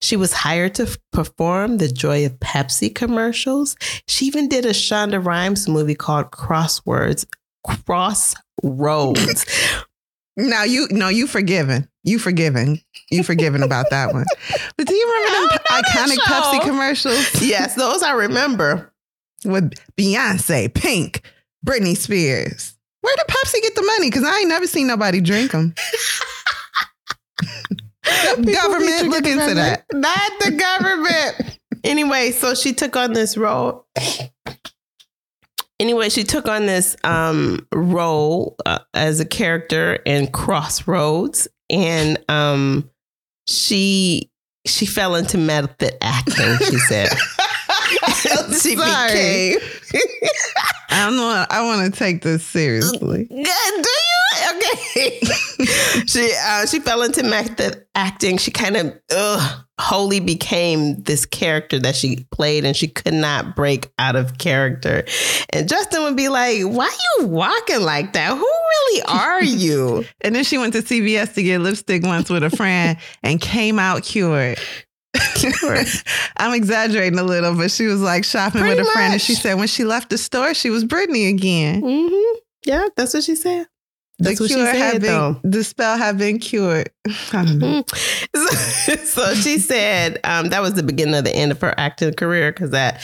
She 0.00 0.16
was 0.16 0.32
hired 0.32 0.74
to 0.76 0.98
perform 1.12 1.78
the 1.78 1.88
Joy 1.88 2.26
of 2.26 2.40
Pepsi 2.40 2.94
commercials. 2.94 3.76
She 4.08 4.26
even 4.26 4.48
did 4.48 4.64
a 4.64 4.70
Shonda 4.70 5.24
Rhimes 5.24 5.68
movie 5.68 5.94
called 5.94 6.30
Crosswords, 6.32 7.24
Crossroads. 7.64 9.46
Now 10.36 10.64
you 10.64 10.88
no, 10.90 11.08
you 11.08 11.26
forgiven. 11.26 11.88
You 12.02 12.18
forgiven. 12.18 12.80
You 13.10 13.22
forgiven 13.22 13.62
about 13.62 13.90
that 13.90 14.12
one. 14.12 14.24
But 14.76 14.86
do 14.86 14.94
you 14.94 15.24
remember 15.26 15.48
them 15.48 15.82
iconic 15.82 16.18
Pepsi 16.18 16.62
commercials? 16.62 17.42
yes, 17.42 17.74
those 17.74 18.02
I 18.02 18.12
remember. 18.12 18.92
With 19.44 19.72
Beyonce, 19.96 20.72
Pink, 20.72 21.22
Britney 21.64 21.96
Spears. 21.96 22.74
Where 23.00 23.16
did 23.16 23.26
Pepsi 23.26 23.62
get 23.62 23.74
the 23.74 23.82
money? 23.82 24.10
Because 24.10 24.24
I 24.24 24.40
ain't 24.40 24.48
never 24.48 24.66
seen 24.66 24.86
nobody 24.86 25.20
drink 25.20 25.52
them. 25.52 25.74
government, 28.44 29.08
look 29.08 29.26
into 29.26 29.54
that. 29.54 29.84
Not 29.92 30.32
the 30.40 30.50
government. 30.52 31.58
anyway, 31.84 32.30
so 32.30 32.54
she 32.54 32.72
took 32.72 32.96
on 32.96 33.12
this 33.12 33.36
role. 33.36 33.86
Anyway, 35.78 36.10
she 36.10 36.24
took 36.24 36.46
on 36.46 36.66
this 36.66 36.94
um, 37.04 37.66
role 37.72 38.56
uh, 38.66 38.80
as 38.92 39.18
a 39.18 39.24
character 39.24 39.94
in 40.04 40.26
Crossroads, 40.26 41.48
and 41.70 42.22
um, 42.28 42.90
she 43.48 44.30
she 44.66 44.84
fell 44.84 45.14
into 45.14 45.38
method 45.38 45.96
acting. 46.02 46.58
She 46.58 46.78
said. 46.78 47.08
became. 48.76 49.58
I 50.90 51.06
don't 51.06 51.16
know. 51.16 51.46
I 51.50 51.62
want 51.62 51.92
to 51.92 51.98
take 51.98 52.22
this 52.22 52.44
seriously. 52.44 53.26
Do 53.30 53.34
you? 53.36 53.44
Okay. 54.50 55.20
she 56.06 56.32
uh, 56.44 56.66
she 56.66 56.80
fell 56.80 57.02
into 57.02 57.22
method 57.22 57.84
acting. 57.94 58.38
She 58.38 58.50
kind 58.50 58.76
of 58.76 58.98
ugh, 59.10 59.64
wholly 59.78 60.20
became 60.20 61.02
this 61.02 61.26
character 61.26 61.78
that 61.80 61.96
she 61.96 62.24
played, 62.30 62.64
and 62.64 62.76
she 62.76 62.88
could 62.88 63.14
not 63.14 63.56
break 63.56 63.90
out 63.98 64.16
of 64.16 64.38
character. 64.38 65.04
And 65.50 65.68
Justin 65.68 66.02
would 66.02 66.16
be 66.16 66.28
like, 66.28 66.62
"Why 66.62 66.86
are 66.86 67.20
you 67.22 67.26
walking 67.28 67.82
like 67.82 68.12
that? 68.12 68.30
Who 68.30 68.38
really 68.44 69.02
are 69.02 69.42
you?" 69.44 70.04
And 70.20 70.34
then 70.34 70.44
she 70.44 70.58
went 70.58 70.72
to 70.74 70.82
CVS 70.82 71.34
to 71.34 71.42
get 71.42 71.60
lipstick 71.60 72.02
once 72.02 72.30
with 72.30 72.42
a 72.42 72.50
friend 72.50 72.98
and 73.22 73.40
came 73.40 73.78
out 73.78 74.02
cured. 74.02 74.58
I'm 76.36 76.54
exaggerating 76.54 77.18
a 77.18 77.24
little, 77.24 77.54
but 77.56 77.70
she 77.70 77.86
was 77.86 78.00
like 78.00 78.24
shopping 78.24 78.60
Pretty 78.62 78.80
with 78.80 78.88
a 78.88 78.92
friend, 78.92 79.12
and 79.12 79.22
she 79.22 79.34
said 79.34 79.54
when 79.54 79.68
she 79.68 79.84
left 79.84 80.10
the 80.10 80.18
store, 80.18 80.54
she 80.54 80.70
was 80.70 80.84
Britney 80.84 81.28
again. 81.28 81.80
hmm 81.82 82.38
Yeah, 82.64 82.86
that's 82.96 83.14
what 83.14 83.24
she 83.24 83.34
said. 83.34 83.66
That's 84.18 84.38
the 84.38 84.48
cure 84.48 84.66
had 84.66 85.00
been, 85.00 85.10
though. 85.10 85.40
the 85.42 85.64
spell 85.64 85.96
had 85.96 86.18
been 86.18 86.38
cured. 86.38 86.90
Know. 87.32 87.84
so, 88.36 88.46
so 88.96 89.34
she 89.34 89.58
said 89.58 90.18
um, 90.24 90.50
that 90.50 90.60
was 90.60 90.74
the 90.74 90.82
beginning 90.82 91.14
of 91.14 91.24
the 91.24 91.34
end 91.34 91.52
of 91.52 91.60
her 91.62 91.74
acting 91.78 92.12
career 92.14 92.52
because 92.52 92.70
that 92.70 93.00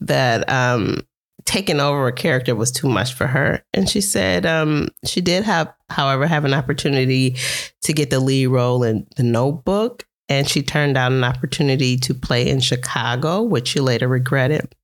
that 0.00 0.48
um, 0.48 1.02
taking 1.46 1.80
over 1.80 2.06
a 2.06 2.12
character 2.12 2.54
was 2.54 2.70
too 2.70 2.88
much 2.88 3.12
for 3.14 3.26
her. 3.26 3.64
And 3.74 3.88
she 3.88 4.00
said 4.00 4.46
um, 4.46 4.88
she 5.04 5.20
did 5.20 5.42
have, 5.44 5.72
however, 5.90 6.26
have 6.26 6.44
an 6.44 6.54
opportunity 6.54 7.36
to 7.82 7.92
get 7.92 8.10
the 8.10 8.20
lead 8.20 8.46
role 8.46 8.82
in 8.84 9.06
The 9.16 9.22
Notebook, 9.24 10.06
and 10.28 10.48
she 10.48 10.62
turned 10.62 10.94
down 10.94 11.12
an 11.12 11.24
opportunity 11.24 11.96
to 11.98 12.14
play 12.14 12.48
in 12.48 12.60
Chicago, 12.60 13.42
which 13.42 13.68
she 13.68 13.80
later 13.80 14.08
regretted. 14.08 14.74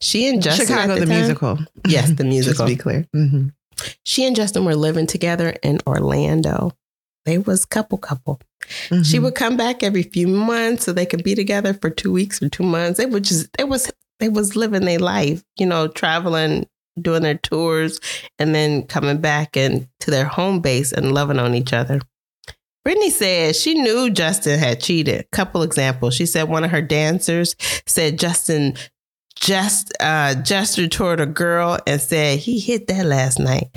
She 0.00 0.28
and 0.28 0.42
Justin 0.42 0.66
Chicago 0.66 0.94
the, 0.94 1.00
the, 1.00 1.06
musical. 1.06 1.58
Yes, 1.86 2.08
the 2.08 2.14
Just 2.16 2.24
musical. 2.24 2.66
to 2.66 2.72
be 2.72 2.76
clear. 2.76 3.06
Mhm. 3.14 3.52
She 4.04 4.24
and 4.26 4.34
Justin 4.36 4.64
were 4.64 4.74
living 4.76 5.06
together 5.06 5.50
in 5.62 5.78
Orlando. 5.86 6.72
They 7.24 7.38
was 7.38 7.64
couple 7.64 7.98
couple. 7.98 8.40
She 8.88 8.94
Mhm. 9.18 9.22
would 9.22 9.34
come 9.34 9.56
back 9.56 9.82
every 9.82 10.02
few 10.02 10.28
months 10.28 10.84
so 10.84 10.92
they 10.92 11.06
could 11.06 11.22
be 11.24 11.34
together 11.34 11.74
for 11.74 11.90
two 11.90 12.10
weeks 12.12 12.42
or 12.42 12.48
two 12.48 12.62
months. 12.62 12.98
They 12.98 13.06
would 13.06 13.24
just 13.24 13.48
it 13.58 13.68
was 13.68 13.90
they 14.20 14.28
was 14.28 14.56
living 14.56 14.84
their 14.84 14.98
life, 14.98 15.44
you 15.58 15.66
know, 15.66 15.86
traveling, 15.88 16.66
doing 17.00 17.22
their 17.22 17.36
tours, 17.38 18.00
and 18.38 18.54
then 18.54 18.82
coming 18.84 19.18
back 19.18 19.56
and 19.56 19.86
to 20.00 20.10
their 20.10 20.24
home 20.24 20.60
base 20.60 20.92
and 20.92 21.12
loving 21.12 21.38
on 21.38 21.54
each 21.54 21.72
other. 21.72 22.00
Britney 22.86 23.10
said 23.10 23.56
she 23.56 23.74
knew 23.74 24.10
Justin 24.10 24.58
had 24.58 24.80
cheated. 24.80 25.30
Couple 25.30 25.62
examples. 25.62 26.14
She 26.14 26.26
said 26.26 26.48
one 26.48 26.64
of 26.64 26.70
her 26.70 26.82
dancers 26.82 27.54
said 27.86 28.18
Justin 28.18 28.76
just 29.34 29.92
uh, 30.00 30.34
gestured 30.36 30.90
toward 30.90 31.20
a 31.20 31.26
girl 31.26 31.78
and 31.86 32.00
said 32.00 32.38
he 32.38 32.58
hit 32.58 32.86
that 32.88 33.06
last 33.06 33.38
night. 33.38 33.68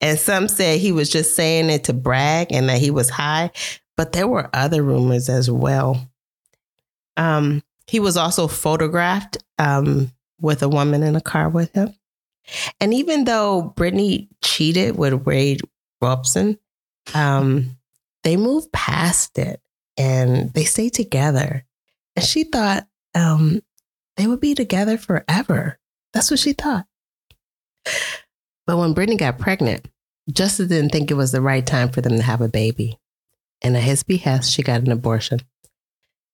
And 0.00 0.18
some 0.18 0.48
said 0.48 0.80
he 0.80 0.92
was 0.92 1.10
just 1.10 1.36
saying 1.36 1.70
it 1.70 1.84
to 1.84 1.92
brag 1.92 2.52
and 2.52 2.68
that 2.68 2.78
he 2.78 2.90
was 2.90 3.10
high. 3.10 3.50
But 3.96 4.12
there 4.12 4.28
were 4.28 4.48
other 4.54 4.82
rumors 4.82 5.28
as 5.28 5.50
well. 5.50 6.08
Um, 7.16 7.62
he 7.86 8.00
was 8.00 8.16
also 8.16 8.46
photographed 8.46 9.36
um, 9.58 10.12
with 10.40 10.62
a 10.62 10.68
woman 10.68 11.02
in 11.02 11.16
a 11.16 11.20
car 11.20 11.48
with 11.48 11.72
him. 11.74 11.94
And 12.80 12.94
even 12.94 13.24
though 13.24 13.74
Britney 13.76 14.28
cheated 14.42 14.96
with 14.96 15.26
Wade 15.26 15.60
Robson, 16.00 16.58
um, 17.14 17.76
they 18.24 18.36
moved 18.36 18.72
past 18.72 19.38
it 19.38 19.60
and 19.96 20.52
they 20.54 20.64
stayed 20.64 20.94
together. 20.94 21.64
And 22.16 22.24
she 22.24 22.44
thought 22.44 22.86
um, 23.14 23.60
they 24.16 24.26
would 24.26 24.40
be 24.40 24.54
together 24.54 24.98
forever. 24.98 25.78
That's 26.12 26.30
what 26.30 26.40
she 26.40 26.52
thought. 26.52 26.86
But 28.66 28.78
when 28.78 28.94
Britney 28.94 29.18
got 29.18 29.38
pregnant, 29.38 29.88
Justin 30.30 30.68
didn't 30.68 30.90
think 30.90 31.10
it 31.10 31.14
was 31.14 31.32
the 31.32 31.40
right 31.40 31.66
time 31.66 31.88
for 31.90 32.00
them 32.00 32.16
to 32.16 32.22
have 32.22 32.40
a 32.40 32.48
baby. 32.48 32.98
And 33.62 33.76
at 33.76 33.82
his 33.82 34.02
behest, 34.02 34.52
she 34.52 34.62
got 34.62 34.82
an 34.82 34.92
abortion. 34.92 35.40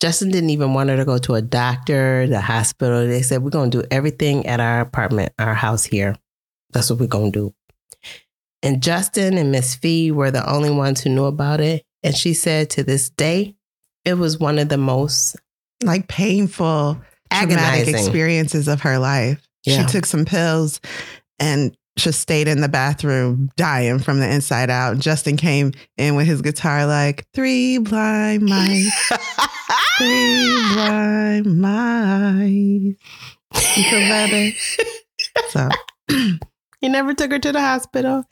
Justin 0.01 0.31
didn't 0.31 0.51
even 0.51 0.75
want 0.75 0.91
her 0.91 0.97
to 0.97 1.05
go 1.05 1.19
to 1.19 1.35
a 1.35 1.43
doctor, 1.43 2.27
the 2.27 2.41
hospital. 2.41 3.07
They 3.07 3.23
said, 3.23 3.43
We're 3.43 3.51
going 3.51 3.71
to 3.71 3.83
do 3.83 3.89
everything 3.91 4.47
at 4.47 4.61
our 4.61 4.81
apartment, 4.81 5.33
our 5.39 5.55
house 5.55 5.85
here. 5.85 6.15
That's 6.71 6.91
what 6.91 6.99
we're 6.99 7.07
going 7.07 7.33
to 7.33 7.39
do. 7.39 7.55
And 8.67 8.83
Justin 8.83 9.39
and 9.39 9.53
Miss 9.53 9.75
Fee 9.75 10.11
were 10.11 10.31
the 10.31 10.49
only 10.51 10.71
ones 10.71 11.01
who 11.01 11.11
knew 11.11 11.25
about 11.25 11.61
it. 11.61 11.85
And 12.03 12.17
she 12.17 12.35
said 12.35 12.71
to 12.71 12.83
this 12.83 13.11
day, 13.11 13.55
it 14.05 14.15
was 14.15 14.39
one 14.39 14.59
of 14.59 14.69
the 14.69 14.79
most 14.79 15.37
like 15.85 16.09
painful, 16.09 17.01
agonizing. 17.31 17.95
experiences 17.95 18.69
of 18.69 18.81
her 18.83 18.99
life. 18.99 19.47
Yeah. 19.65 19.87
She 19.87 19.93
took 19.93 20.07
some 20.07 20.25
pills 20.25 20.81
and 21.39 21.77
just 21.97 22.21
stayed 22.21 22.47
in 22.47 22.61
the 22.61 22.69
bathroom 22.69 23.51
dying 23.57 23.99
from 23.99 24.21
the 24.21 24.31
inside 24.31 24.71
out. 24.71 24.99
Justin 24.99 25.37
came 25.37 25.73
in 25.97 26.15
with 26.15 26.27
his 26.27 26.43
guitar 26.43 26.87
like 26.87 27.27
three 27.35 27.79
blind 27.79 28.43
mice. 28.43 29.13
three 29.99 30.73
blind 30.75 31.61
mice. 31.61 32.17
eyes. 32.37 33.77
You 33.77 33.85
feel 33.85 34.09
better? 34.09 34.51
So 35.51 35.69
He 36.87 36.93
never 36.93 37.15
took 37.15 37.33
her 37.33 37.39
to 37.41 37.51
the 37.51 37.61
hospital. 37.61 38.23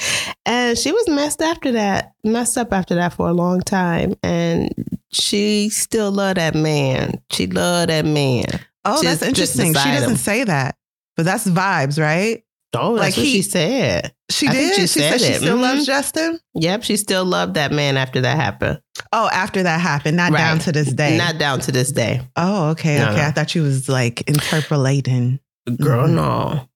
And 0.46 0.78
she 0.78 0.92
was 0.92 1.08
messed 1.08 1.42
after 1.42 1.72
that, 1.72 2.12
messed 2.22 2.56
up 2.56 2.72
after 2.72 2.94
that 2.94 3.12
for 3.14 3.28
a 3.28 3.32
long 3.32 3.60
time. 3.62 4.14
And 4.22 4.72
she 5.10 5.70
still 5.70 6.12
loved 6.12 6.36
that 6.38 6.54
man. 6.54 7.20
She 7.32 7.48
loved 7.48 7.90
that 7.90 8.04
man. 8.04 8.44
Oh, 8.84 9.02
Just- 9.02 9.20
that's 9.20 9.22
interesting. 9.28 9.74
She 9.74 9.90
doesn't 9.90 10.10
him. 10.10 10.16
say 10.16 10.44
that. 10.44 10.76
But 11.16 11.24
that's 11.24 11.48
vibes, 11.48 12.00
right? 12.00 12.44
Oh, 12.76 12.92
Like 12.92 13.14
he- 13.14 13.24
she 13.32 13.42
said. 13.42 14.12
She 14.30 14.46
I 14.46 14.52
did. 14.52 14.74
she 14.76 14.80
She, 14.82 14.86
said 14.86 15.20
said, 15.20 15.32
she 15.32 15.38
still 15.38 15.56
Mhm. 15.58 15.62
loves 15.62 15.84
Justin. 15.86 16.38
Yep, 16.54 16.84
she 16.84 16.96
still 16.96 17.24
loved 17.24 17.54
that 17.54 17.72
man 17.72 17.96
after 17.96 18.20
that 18.20 18.36
happened. 18.36 18.78
Oh, 19.12 19.28
after 19.32 19.64
that 19.64 19.80
happened, 19.80 20.16
not 20.16 20.30
Right. 20.30 20.38
down 20.38 20.60
to 20.60 20.70
this 20.70 20.92
day. 20.92 21.16
Not 21.18 21.38
down 21.38 21.58
to 21.62 21.72
this 21.72 21.90
day. 21.90 22.20
oh, 22.36 22.68
okay, 22.70 22.98
No, 22.98 23.06
okay. 23.08 23.16
no. 23.16 23.22
I 23.26 23.30
thought 23.32 23.56
you 23.56 23.62
was 23.62 23.88
like 23.88 24.22
interpolating. 24.28 25.40
Girl, 25.80 26.06
Mhm. 26.06 26.14
no. 26.14 26.68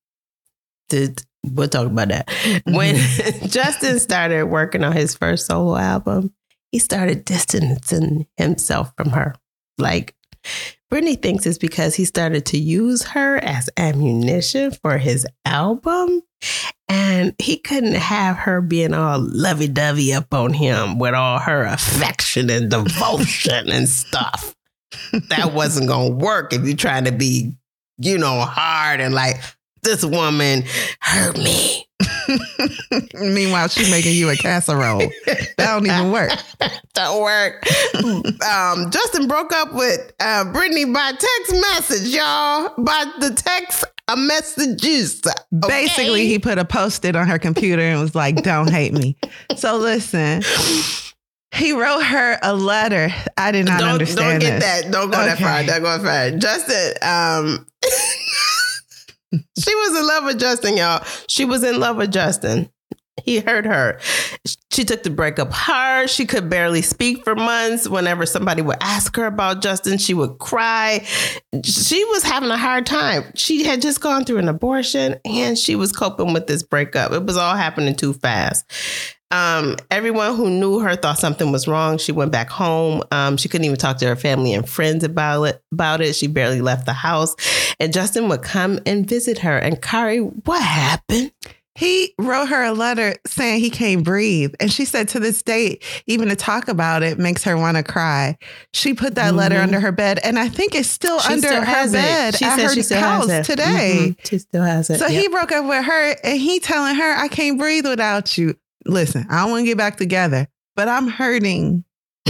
Did 0.89 1.23
we'll 1.43 1.69
talk 1.69 1.87
about 1.87 2.09
that. 2.09 2.27
Mm-hmm. 2.27 2.75
When 2.75 2.95
Justin 3.49 3.99
started 3.99 4.45
working 4.45 4.83
on 4.83 4.93
his 4.93 5.15
first 5.15 5.45
solo 5.47 5.77
album, 5.77 6.33
he 6.71 6.79
started 6.79 7.25
distancing 7.25 8.27
himself 8.37 8.91
from 8.97 9.11
her. 9.11 9.35
Like 9.77 10.15
Britney 10.91 11.21
thinks 11.21 11.45
it's 11.45 11.57
because 11.57 11.95
he 11.95 12.05
started 12.05 12.45
to 12.47 12.57
use 12.57 13.03
her 13.03 13.37
as 13.37 13.69
ammunition 13.77 14.71
for 14.71 14.97
his 14.97 15.25
album. 15.45 16.21
And 16.87 17.35
he 17.37 17.57
couldn't 17.57 17.95
have 17.95 18.37
her 18.37 18.61
being 18.61 18.93
all 18.93 19.19
lovey 19.19 19.67
dovey 19.67 20.13
up 20.13 20.33
on 20.33 20.53
him 20.53 20.97
with 20.97 21.13
all 21.13 21.37
her 21.37 21.65
affection 21.65 22.49
and 22.49 22.71
devotion 22.71 23.69
and 23.69 23.87
stuff. 23.87 24.55
That 25.29 25.53
wasn't 25.53 25.87
going 25.87 26.17
to 26.17 26.25
work 26.25 26.53
if 26.53 26.63
you're 26.63 26.75
trying 26.75 27.05
to 27.05 27.11
be, 27.11 27.53
you 27.99 28.17
know, 28.17 28.41
hard 28.41 29.01
and 29.01 29.13
like, 29.13 29.35
this 29.83 30.03
woman 30.03 30.63
hurt 30.99 31.37
me. 31.37 31.87
Meanwhile, 33.13 33.69
she's 33.69 33.89
making 33.91 34.15
you 34.15 34.29
a 34.29 34.35
casserole. 34.35 34.99
That 35.25 35.47
don't 35.57 35.85
even 35.85 36.11
work. 36.11 36.31
Don't 36.93 37.21
work. 37.21 37.65
um, 38.43 38.89
Justin 38.91 39.27
broke 39.27 39.53
up 39.53 39.73
with 39.73 40.11
uh, 40.19 40.43
Britney 40.47 40.91
by 40.93 41.11
text 41.11 41.51
message, 41.51 42.13
y'all. 42.13 42.73
By 42.77 43.05
the 43.19 43.33
text 43.33 43.85
a 44.09 44.17
messages. 44.17 45.21
okay? 45.25 45.67
Basically, 45.67 46.27
he 46.27 46.39
put 46.39 46.57
a 46.57 46.65
post-it 46.65 47.15
on 47.15 47.27
her 47.27 47.39
computer 47.39 47.81
and 47.81 48.01
was 48.01 48.15
like, 48.15 48.43
"Don't 48.43 48.69
hate 48.69 48.91
me." 48.91 49.15
So 49.55 49.77
listen, 49.77 50.41
he 51.53 51.71
wrote 51.73 52.01
her 52.01 52.37
a 52.41 52.53
letter. 52.55 53.09
I 53.37 53.51
did 53.51 53.65
not 53.65 53.79
don't, 53.79 53.89
understand 53.89 54.41
Don't 54.41 54.49
get 54.49 54.59
this. 54.59 54.83
that. 54.83 54.91
Don't 54.91 55.11
go 55.11 55.17
that 55.17 55.39
far. 55.39 55.63
Don't 55.63 55.81
go 55.81 55.97
that 55.97 56.31
far. 56.31 56.37
Justin, 56.37 56.93
um, 57.01 57.65
she 59.59 59.75
was 59.75 59.99
in 59.99 60.07
love 60.07 60.23
with 60.25 60.39
Justin, 60.39 60.77
y'all. 60.77 61.03
She 61.27 61.45
was 61.45 61.63
in 61.63 61.79
love 61.79 61.97
with 61.97 62.11
Justin. 62.11 62.69
He 63.23 63.39
hurt 63.39 63.65
her. 63.65 63.99
She 64.71 64.85
took 64.85 65.03
the 65.03 65.09
breakup 65.09 65.51
hard. 65.51 66.09
She 66.09 66.25
could 66.25 66.49
barely 66.49 66.81
speak 66.81 67.23
for 67.23 67.35
months. 67.35 67.87
Whenever 67.87 68.25
somebody 68.25 68.61
would 68.61 68.77
ask 68.81 69.15
her 69.17 69.25
about 69.25 69.61
Justin, 69.61 69.97
she 69.97 70.13
would 70.13 70.37
cry. 70.39 71.05
She 71.63 72.05
was 72.05 72.23
having 72.23 72.49
a 72.49 72.57
hard 72.57 72.85
time. 72.85 73.25
She 73.35 73.65
had 73.65 73.81
just 73.81 74.01
gone 74.01 74.25
through 74.25 74.37
an 74.37 74.49
abortion 74.49 75.19
and 75.25 75.57
she 75.57 75.75
was 75.75 75.91
coping 75.91 76.33
with 76.33 76.47
this 76.47 76.63
breakup. 76.63 77.11
It 77.11 77.25
was 77.25 77.37
all 77.37 77.55
happening 77.55 77.95
too 77.95 78.13
fast. 78.13 78.65
Um, 79.31 79.75
everyone 79.91 80.35
who 80.35 80.49
knew 80.49 80.79
her 80.79 80.95
thought 80.95 81.19
something 81.19 81.51
was 81.51 81.67
wrong. 81.67 81.97
She 81.99 82.11
went 82.11 82.31
back 82.31 82.49
home. 82.49 83.03
Um, 83.11 83.37
she 83.37 83.47
couldn't 83.47 83.65
even 83.65 83.77
talk 83.77 83.97
to 83.97 84.07
her 84.07 84.15
family 84.15 84.53
and 84.53 84.67
friends 84.67 85.03
about 85.03 85.43
it. 85.43 85.63
About 85.71 86.01
it, 86.01 86.15
she 86.15 86.27
barely 86.27 86.61
left 86.61 86.85
the 86.87 86.93
house. 86.93 87.35
And 87.79 87.93
Justin 87.93 88.27
would 88.29 88.41
come 88.41 88.79
and 88.85 89.07
visit 89.07 89.37
her. 89.39 89.57
And 89.57 89.81
Kari, 89.81 90.19
what 90.19 90.63
happened? 90.63 91.31
He 91.75 92.13
wrote 92.17 92.47
her 92.47 92.61
a 92.63 92.73
letter 92.73 93.15
saying 93.25 93.61
he 93.61 93.69
can't 93.69 94.03
breathe. 94.03 94.53
And 94.59 94.69
she 94.69 94.83
said 94.83 95.07
to 95.09 95.19
this 95.19 95.41
date, 95.41 95.81
even 96.07 96.27
to 96.27 96.35
talk 96.35 96.67
about 96.67 97.03
it 97.03 97.17
makes 97.19 97.43
her 97.45 97.55
want 97.55 97.77
to 97.77 97.83
cry. 97.83 98.37
She 98.73 98.93
put 98.93 99.15
that 99.15 99.33
letter 99.35 99.55
Mhm. 99.55 99.63
under 99.63 99.79
her 99.79 99.93
bed. 99.93 100.19
And 100.23 100.37
I 100.37 100.49
think 100.49 100.75
it's 100.75 100.89
still 100.89 101.19
She 101.19 101.33
under 101.33 101.47
still 101.47 101.63
her 101.63 101.85
it. 101.87 101.91
bed 101.93 102.35
She 102.35 102.43
at 102.43 102.59
her 102.59 102.69
she 102.83 102.95
house 102.95 103.47
today. 103.47 104.15
Mhm. 104.19 104.27
She 104.27 104.39
still 104.39 104.63
has 104.63 104.89
it. 104.89 104.99
So 104.99 105.07
Yep. 105.07 105.21
he 105.21 105.27
broke 105.29 105.51
up 105.53 105.65
with 105.69 105.85
her 105.85 106.15
and 106.23 106.37
he 106.41 106.59
telling 106.59 106.95
her, 106.95 107.15
I 107.15 107.29
can't 107.29 107.57
breathe 107.57 107.85
without 107.87 108.37
you. 108.37 108.55
Listen, 108.85 109.25
I 109.29 109.45
want 109.45 109.61
to 109.61 109.65
get 109.65 109.77
back 109.77 109.97
together, 109.97 110.47
but 110.75 110.87
I'm 110.87 111.07
hurting. 111.07 111.83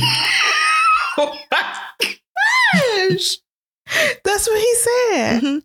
oh 1.17 1.35
my 1.51 1.73
gosh. 2.01 3.37
That's 4.23 4.47
what 4.47 4.59
he 4.59 4.75
said. 4.75 5.41
Mhm. 5.41 5.61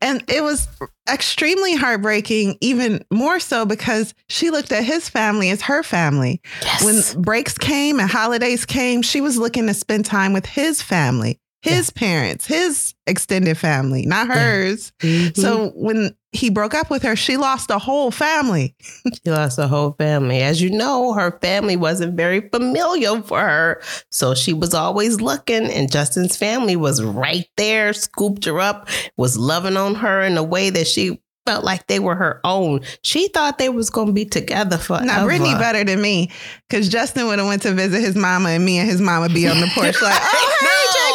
And 0.00 0.24
it 0.28 0.42
was 0.42 0.66
extremely 1.10 1.74
heartbreaking, 1.76 2.58
even 2.60 3.04
more 3.12 3.38
so 3.38 3.64
because 3.64 4.12
she 4.28 4.50
looked 4.50 4.72
at 4.72 4.84
his 4.84 5.08
family 5.08 5.50
as 5.50 5.62
her 5.62 5.82
family. 5.84 6.40
Yes. 6.62 7.14
When 7.14 7.22
breaks 7.22 7.56
came 7.56 8.00
and 8.00 8.10
holidays 8.10 8.66
came, 8.66 9.02
she 9.02 9.20
was 9.20 9.38
looking 9.38 9.66
to 9.68 9.74
spend 9.74 10.04
time 10.04 10.32
with 10.32 10.44
his 10.46 10.82
family, 10.82 11.38
his 11.62 11.90
parents, 11.90 12.44
his 12.46 12.92
extended 13.06 13.56
family, 13.56 14.04
not 14.04 14.26
Yeah. 14.28 14.34
hers. 14.34 14.92
Mhm. 15.00 15.36
So 15.36 15.68
when 15.76 16.14
he 16.32 16.48
broke 16.48 16.74
up 16.74 16.90
with 16.90 17.02
her, 17.02 17.14
she 17.14 17.36
lost 17.36 17.70
a 17.70 17.78
whole 17.78 18.10
family. 18.10 18.74
She 19.22 19.30
lost 19.30 19.58
a 19.58 19.68
whole 19.68 19.92
family. 19.92 20.40
As 20.40 20.62
you 20.62 20.70
know, 20.70 21.12
her 21.12 21.38
family 21.40 21.76
wasn't 21.76 22.16
very 22.16 22.48
familiar 22.48 23.22
for 23.22 23.40
her. 23.40 23.82
So 24.10 24.34
she 24.34 24.52
was 24.54 24.72
always 24.72 25.20
looking, 25.20 25.64
and 25.64 25.92
Justin's 25.92 26.36
family 26.36 26.74
was 26.74 27.02
right 27.02 27.48
there, 27.56 27.92
scooped 27.92 28.46
her 28.46 28.60
up, 28.60 28.88
was 29.16 29.36
loving 29.36 29.76
on 29.76 29.94
her 29.96 30.22
in 30.22 30.38
a 30.38 30.42
way 30.42 30.70
that 30.70 30.88
she 30.88 31.20
felt 31.44 31.64
like 31.64 31.86
they 31.86 31.98
were 31.98 32.14
her 32.14 32.40
own. 32.44 32.80
She 33.02 33.28
thought 33.28 33.58
they 33.58 33.68
was 33.68 33.90
going 33.90 34.06
to 34.06 34.12
be 34.12 34.24
together 34.24 34.78
forever. 34.78 35.04
Now 35.04 35.26
Britney 35.26 35.58
better 35.58 35.84
than 35.84 36.00
me 36.00 36.30
because 36.68 36.88
Justin 36.88 37.26
would 37.26 37.38
have 37.38 37.48
went 37.48 37.62
to 37.62 37.72
visit 37.72 38.00
his 38.00 38.16
mama 38.16 38.50
and 38.50 38.64
me 38.64 38.78
and 38.78 38.88
his 38.88 39.00
mama 39.00 39.28
be 39.28 39.48
on 39.48 39.60
the 39.60 39.66
porch 39.74 40.00
like, 40.00 40.20
oh 40.22 40.56
hey 40.60 41.11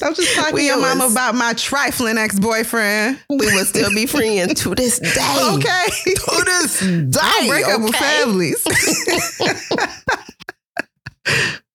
JJ. 0.00 0.06
I'm 0.06 0.14
just 0.14 0.34
talking 0.36 0.54
We 0.54 0.60
to 0.62 0.66
your 0.66 0.80
mama 0.80 1.04
was- 1.04 1.12
about 1.12 1.34
my 1.34 1.52
trifling 1.54 2.18
ex 2.18 2.38
boyfriend. 2.38 3.18
We 3.28 3.36
would 3.54 3.66
still 3.66 3.90
be 3.94 4.06
friends 4.06 4.62
to 4.62 4.74
this 4.74 4.98
day. 4.98 5.36
Okay, 5.54 5.86
To 6.14 6.42
this 6.44 6.80
day. 6.80 7.20
I 7.22 7.46
break 7.48 7.66
up 7.66 7.80
with 7.82 7.94
families. 7.96 8.64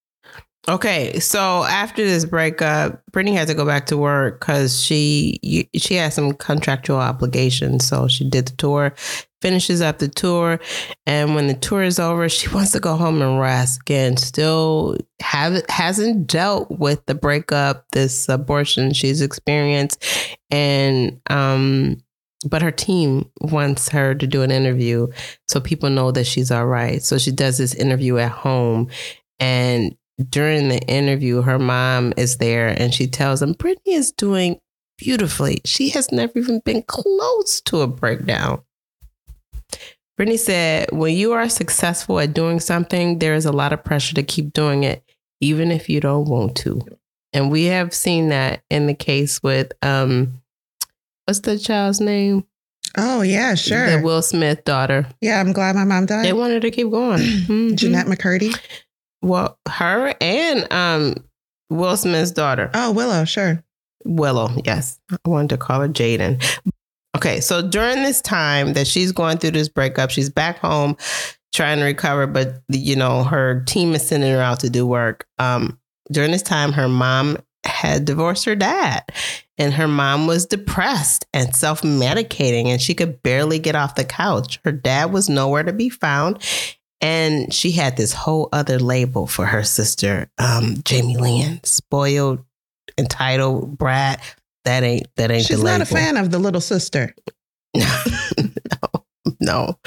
Okay, 0.67 1.19
so 1.19 1.63
after 1.63 2.03
this 2.03 2.25
breakup, 2.25 2.99
Britney 3.11 3.33
had 3.33 3.47
to 3.49 3.53
go 3.53 3.67
back 3.67 3.85
to 3.87 3.97
work 3.97 4.39
because 4.39 4.83
she 4.83 5.69
she 5.75 5.93
had 5.93 6.11
some 6.11 6.33
contractual 6.33 6.97
obligations. 6.97 7.85
So 7.85 8.07
she 8.07 8.27
did 8.27 8.47
the 8.47 8.55
tour, 8.55 8.95
finishes 9.41 9.79
up 9.79 9.99
the 9.99 10.07
tour, 10.07 10.59
and 11.05 11.35
when 11.35 11.45
the 11.45 11.53
tour 11.53 11.83
is 11.83 11.99
over, 11.99 12.27
she 12.29 12.49
wants 12.49 12.71
to 12.71 12.79
go 12.79 12.95
home 12.95 13.21
and 13.21 13.39
rest. 13.39 13.81
Again, 13.81 14.17
still 14.17 14.97
have 15.21 15.61
hasn't 15.69 16.25
dealt 16.25 16.71
with 16.71 17.05
the 17.05 17.13
breakup, 17.13 17.85
this 17.91 18.27
abortion 18.27 18.91
she's 18.91 19.21
experienced, 19.21 20.03
and 20.49 21.21
um, 21.29 21.97
but 22.49 22.63
her 22.63 22.71
team 22.71 23.29
wants 23.39 23.87
her 23.89 24.15
to 24.15 24.25
do 24.25 24.41
an 24.41 24.49
interview 24.49 25.05
so 25.47 25.61
people 25.61 25.91
know 25.91 26.09
that 26.09 26.25
she's 26.25 26.49
all 26.49 26.65
right. 26.65 27.03
So 27.03 27.19
she 27.19 27.31
does 27.31 27.59
this 27.59 27.75
interview 27.75 28.17
at 28.17 28.31
home, 28.31 28.89
and 29.39 29.95
during 30.29 30.69
the 30.69 30.79
interview, 30.87 31.41
her 31.41 31.59
mom 31.59 32.13
is 32.17 32.37
there 32.37 32.67
and 32.69 32.93
she 32.93 33.07
tells 33.07 33.41
him 33.41 33.53
Britney 33.55 33.77
is 33.87 34.11
doing 34.11 34.59
beautifully. 34.97 35.59
She 35.65 35.89
has 35.89 36.11
never 36.11 36.39
even 36.39 36.59
been 36.63 36.83
close 36.83 37.59
to 37.61 37.81
a 37.81 37.87
breakdown. 37.87 38.61
Britney 40.19 40.39
said, 40.39 40.91
When 40.91 41.15
you 41.15 41.33
are 41.33 41.49
successful 41.49 42.19
at 42.19 42.33
doing 42.33 42.59
something, 42.59 43.19
there 43.19 43.35
is 43.35 43.45
a 43.45 43.51
lot 43.51 43.73
of 43.73 43.83
pressure 43.83 44.15
to 44.15 44.23
keep 44.23 44.53
doing 44.53 44.83
it, 44.83 45.03
even 45.41 45.71
if 45.71 45.89
you 45.89 45.99
don't 45.99 46.25
want 46.29 46.55
to. 46.57 46.81
And 47.33 47.51
we 47.51 47.65
have 47.65 47.93
seen 47.93 48.29
that 48.29 48.63
in 48.69 48.87
the 48.87 48.93
case 48.93 49.43
with 49.43 49.73
um 49.81 50.41
what's 51.25 51.41
the 51.41 51.59
child's 51.59 51.99
name? 51.99 52.45
Oh 52.97 53.23
yeah, 53.23 53.55
sure. 53.55 53.97
The. 53.97 54.01
Will 54.05 54.21
Smith 54.21 54.63
daughter. 54.63 55.05
Yeah, 55.19 55.41
I'm 55.41 55.51
glad 55.51 55.75
my 55.75 55.83
mom 55.83 56.05
died. 56.05 56.23
They 56.23 56.31
wanted 56.31 56.61
to 56.61 56.71
keep 56.71 56.89
going. 56.89 57.19
Mhm. 57.19 57.75
Jennette 57.75 58.05
McCurdy. 58.07 58.57
Well, 59.25 59.57
her 59.67 60.13
and 60.21 60.71
um 60.71 61.15
Will 61.71 61.97
Smith's 61.97 62.31
daughter. 62.31 62.69
Oh 62.75 62.91
Willow, 62.91 63.25
sure. 63.25 63.63
Willow, 64.05 64.49
yes. 64.63 64.99
I 65.11 65.17
wanted 65.25 65.49
to 65.49 65.57
call 65.57 65.81
her 65.81 65.89
Jaden. 65.89 66.43
Okay, 67.17 67.39
so 67.39 67.67
during 67.67 68.03
this 68.03 68.21
time 68.21 68.73
that 68.73 68.85
she's 68.85 69.11
going 69.11 69.39
through 69.39 69.51
this 69.51 69.69
breakup, 69.69 70.11
she's 70.11 70.29
back 70.29 70.59
home 70.59 70.95
trying 71.55 71.79
to 71.79 71.85
recover, 71.85 72.27
but 72.27 72.61
you 72.69 72.95
know, 72.95 73.23
her 73.23 73.63
team 73.63 73.95
is 73.95 74.05
sending 74.05 74.31
her 74.31 74.41
out 74.41 74.59
to 74.59 74.69
do 74.69 74.85
work. 74.85 75.25
Um, 75.39 75.79
during 76.11 76.31
this 76.31 76.43
time, 76.43 76.73
her 76.73 76.87
mom 76.87 77.37
had 77.63 78.05
divorced 78.05 78.45
her 78.45 78.55
dad, 78.55 79.03
and 79.57 79.73
her 79.73 79.87
mom 79.87 80.27
was 80.27 80.45
depressed 80.45 81.25
and 81.33 81.55
self 81.55 81.81
medicating, 81.81 82.67
and 82.67 82.79
she 82.79 82.93
could 82.93 83.23
barely 83.23 83.57
get 83.57 83.75
off 83.75 83.95
the 83.95 84.05
couch. 84.05 84.59
Her 84.63 84.71
dad 84.71 85.11
was 85.11 85.29
nowhere 85.29 85.63
to 85.63 85.73
be 85.73 85.89
found. 85.89 86.43
And 87.01 87.53
she 87.53 87.71
had 87.71 87.97
this 87.97 88.13
whole 88.13 88.49
other 88.51 88.79
label 88.79 89.27
for 89.27 89.45
her 89.45 89.63
sister, 89.63 90.29
um, 90.37 90.77
Jamie 90.83 91.17
Lynn, 91.17 91.59
spoiled, 91.63 92.43
entitled 92.97 93.77
brat. 93.77 94.21
That 94.63 94.83
ain't 94.83 95.07
that 95.17 95.29
ain't 95.29 95.45
She's 95.45 95.59
the 95.59 95.63
not 95.63 95.81
a 95.81 95.85
fan 95.85 96.17
of 96.17 96.31
the 96.31 96.39
little 96.39 96.61
sister. 96.61 97.13
no, 97.75 99.05
no. 99.39 99.79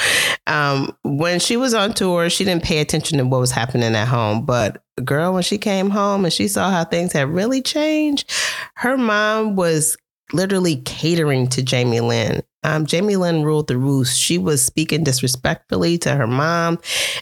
Um, 0.46 0.96
when 1.02 1.40
she 1.40 1.56
was 1.56 1.74
on 1.74 1.94
tour, 1.94 2.30
she 2.30 2.44
didn't 2.44 2.62
pay 2.62 2.78
attention 2.78 3.18
to 3.18 3.24
what 3.24 3.40
was 3.40 3.50
happening 3.50 3.94
at 3.94 4.08
home. 4.08 4.44
But 4.44 4.82
girl, 5.04 5.34
when 5.34 5.42
she 5.42 5.58
came 5.58 5.90
home 5.90 6.24
and 6.24 6.32
she 6.32 6.46
saw 6.48 6.70
how 6.70 6.84
things 6.84 7.12
had 7.12 7.28
really 7.28 7.62
changed, 7.62 8.30
her 8.74 8.96
mom 8.96 9.56
was 9.56 9.96
literally 10.32 10.76
catering 10.76 11.48
to 11.48 11.62
Jamie 11.62 12.00
Lynn. 12.00 12.42
Um, 12.64 12.86
Jamie 12.86 13.16
Lynn 13.16 13.44
ruled 13.44 13.68
the 13.68 13.78
roost. 13.78 14.18
She 14.18 14.38
was 14.38 14.64
speaking 14.64 15.04
disrespectfully 15.04 15.98
to 15.98 16.14
her 16.14 16.26
mom. 16.26 16.78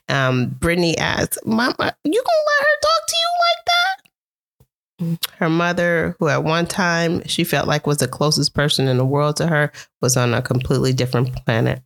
Um, 0.08 0.56
Britney 0.58 0.96
asked, 0.98 1.38
Mama, 1.44 1.96
you 2.04 2.22
gonna 2.22 2.46
let 2.48 2.66
her 2.66 2.76
talk 2.82 3.06
to 3.08 3.16
you 3.16 3.28
like 3.40 3.64
that? 3.66 5.36
Her 5.36 5.50
mother, 5.50 6.16
who 6.18 6.28
at 6.28 6.42
one 6.42 6.66
time 6.66 7.22
she 7.26 7.44
felt 7.44 7.68
like 7.68 7.86
was 7.86 7.98
the 7.98 8.08
closest 8.08 8.54
person 8.54 8.88
in 8.88 8.96
the 8.96 9.04
world 9.04 9.36
to 9.36 9.46
her, 9.46 9.70
was 10.00 10.16
on 10.16 10.32
a 10.32 10.40
completely 10.40 10.94
different 10.94 11.34
planet. 11.44 11.82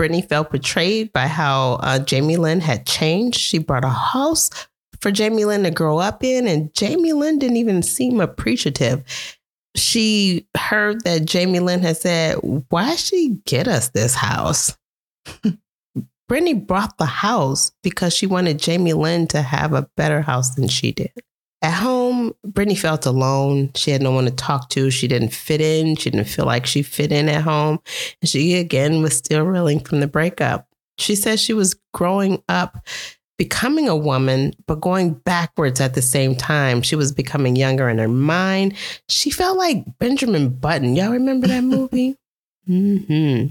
Britney 0.00 0.26
felt 0.26 0.52
betrayed 0.52 1.12
by 1.12 1.26
how 1.26 1.74
uh, 1.74 1.98
Jamie 1.98 2.36
Lynn 2.36 2.60
had 2.60 2.86
changed. 2.86 3.40
She 3.40 3.58
brought 3.58 3.84
a 3.84 3.88
house 3.88 4.50
for 5.00 5.10
Jamie 5.10 5.44
Lynn 5.44 5.64
to 5.64 5.70
grow 5.70 5.98
up 5.98 6.22
in, 6.22 6.46
and 6.46 6.72
Jamie 6.74 7.12
Lynn 7.12 7.38
didn't 7.38 7.56
even 7.56 7.82
seem 7.82 8.20
appreciative. 8.20 9.04
She 9.76 10.46
heard 10.56 11.04
that 11.04 11.24
Jamie 11.24 11.60
Lynn 11.60 11.82
had 11.82 11.96
said, 11.96 12.36
Why 12.68 12.94
she 12.94 13.38
get 13.44 13.68
us 13.68 13.88
this 13.88 14.14
house? 14.14 14.76
Britney 16.30 16.66
brought 16.66 16.96
the 16.96 17.06
house 17.06 17.72
because 17.82 18.14
she 18.14 18.26
wanted 18.26 18.58
Jamie 18.58 18.94
Lynn 18.94 19.26
to 19.28 19.42
have 19.42 19.72
a 19.72 19.88
better 19.96 20.22
house 20.22 20.54
than 20.54 20.68
she 20.68 20.92
did. 20.92 21.12
At 21.60 21.72
home, 21.74 22.34
Britney 22.46 22.78
felt 22.78 23.06
alone. 23.06 23.70
She 23.74 23.90
had 23.90 24.02
no 24.02 24.10
one 24.10 24.24
to 24.26 24.30
talk 24.30 24.68
to. 24.70 24.90
She 24.90 25.08
didn't 25.08 25.32
fit 25.32 25.60
in. 25.60 25.96
She 25.96 26.10
didn't 26.10 26.28
feel 26.28 26.44
like 26.44 26.66
she 26.66 26.82
fit 26.82 27.10
in 27.10 27.28
at 27.28 27.42
home. 27.42 27.80
And 28.20 28.28
she, 28.28 28.56
again, 28.56 29.00
was 29.00 29.16
still 29.16 29.44
reeling 29.44 29.80
from 29.80 30.00
the 30.00 30.06
breakup. 30.06 30.68
She 30.98 31.14
said 31.14 31.40
she 31.40 31.54
was 31.54 31.74
growing 31.92 32.42
up, 32.48 32.86
becoming 33.36 33.88
a 33.88 33.96
woman, 33.96 34.52
but 34.66 34.80
going 34.80 35.14
backwards 35.14 35.80
at 35.80 35.94
the 35.94 36.02
same 36.02 36.34
time. 36.36 36.82
She 36.82 36.96
was 36.96 37.12
becoming 37.12 37.56
younger 37.56 37.88
in 37.88 37.98
her 37.98 38.08
mind. 38.08 38.74
She 39.08 39.30
felt 39.30 39.58
like 39.58 39.84
Benjamin 39.98 40.50
Button. 40.50 40.96
Y'all 40.96 41.10
remember 41.12 41.46
that 41.48 41.64
movie? 41.64 42.16
hmm 42.66 43.46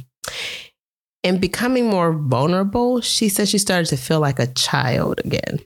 And 1.24 1.42
becoming 1.42 1.88
more 1.88 2.14
vulnerable, 2.14 3.02
she 3.02 3.30
said 3.30 3.50
she 3.50 3.58
started 3.58 3.88
to 3.88 3.98
feel 3.98 4.20
like 4.20 4.40
a 4.40 4.48
child 4.48 5.20
again. 5.26 5.60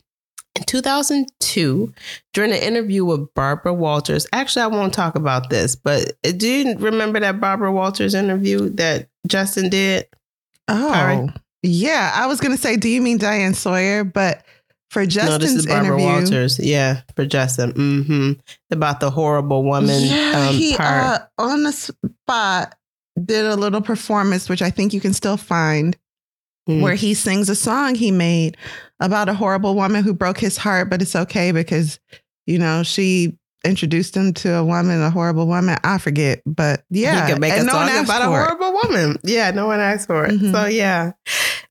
In 0.55 0.63
2002, 0.63 1.93
during 2.33 2.51
an 2.51 2.57
interview 2.57 3.05
with 3.05 3.31
Barbara 3.35 3.75
Walters, 3.75 4.25
actually, 4.33 4.63
I 4.63 4.67
won't 4.67 4.91
talk 4.93 5.13
about 5.13 5.51
this, 5.51 5.75
but 5.75 6.13
do 6.23 6.49
you 6.49 6.75
remember 6.77 7.19
that 7.19 7.39
Barbara 7.39 7.71
Walters 7.71 8.15
interview 8.15 8.69
that 8.71 9.09
Justin 9.27 9.69
did? 9.69 10.07
Oh. 10.67 11.29
Yeah. 11.63 12.11
I 12.15 12.27
was 12.27 12.39
gonna 12.39 12.57
say, 12.57 12.77
do 12.77 12.89
you 12.89 13.01
mean 13.01 13.17
Diane 13.17 13.53
Sawyer? 13.53 14.03
But 14.03 14.43
for 14.89 15.05
Justin's 15.05 15.29
no, 15.29 15.37
this 15.37 15.53
is 15.53 15.65
Barbara 15.65 15.99
interview, 15.99 16.05
Walters. 16.05 16.59
Yeah, 16.59 17.01
for 17.15 17.25
Justin. 17.25 17.71
hmm 17.71 18.31
About 18.71 18.99
the 18.99 19.09
horrible 19.09 19.63
woman 19.63 20.01
yeah, 20.03 20.47
um, 20.49 20.55
he 20.55 20.75
part. 20.77 21.03
uh, 21.03 21.19
on 21.37 21.63
the 21.63 21.71
spot 21.73 22.75
did 23.23 23.45
a 23.45 23.55
little 23.55 23.81
performance, 23.81 24.47
which 24.47 24.61
I 24.61 24.69
think 24.69 24.93
you 24.93 25.01
can 25.01 25.13
still 25.13 25.37
find, 25.37 25.97
Mm. 26.69 26.81
where 26.81 26.95
he 26.95 27.13
sings 27.13 27.47
a 27.47 27.55
song 27.55 27.95
he 27.95 28.11
made 28.11 28.57
about 28.99 29.29
a 29.29 29.33
horrible 29.33 29.73
woman 29.73 30.03
who 30.03 30.13
broke 30.13 30.37
his 30.37 30.57
heart, 30.57 30.89
but 30.89 31.01
it's 31.01 31.15
okay 31.15 31.53
because 31.53 31.97
you 32.45 32.59
know 32.59 32.83
she 32.83 33.37
introduced 33.67 34.15
him 34.15 34.33
to 34.35 34.55
a 34.55 34.63
woman, 34.63 35.01
a 35.01 35.09
horrible 35.09 35.47
woman. 35.47 35.77
I 35.83 35.97
forget, 35.97 36.41
but 36.45 36.83
yeah, 36.89 37.25
he 37.27 37.31
could 37.33 37.41
make 37.41 37.53
and 37.53 37.63
a 37.63 37.65
no 37.65 37.75
one 37.75 37.89
asked 37.89 38.05
about 38.09 38.21
a 38.21 38.25
horrible 38.25 38.73
woman. 38.73 39.17
Yeah, 39.23 39.51
no 39.51 39.67
one 39.67 39.79
asked 39.79 40.07
for 40.07 40.25
it. 40.25 40.31
Mhm. 40.39 40.51
So 40.51 40.65
yeah. 40.65 41.11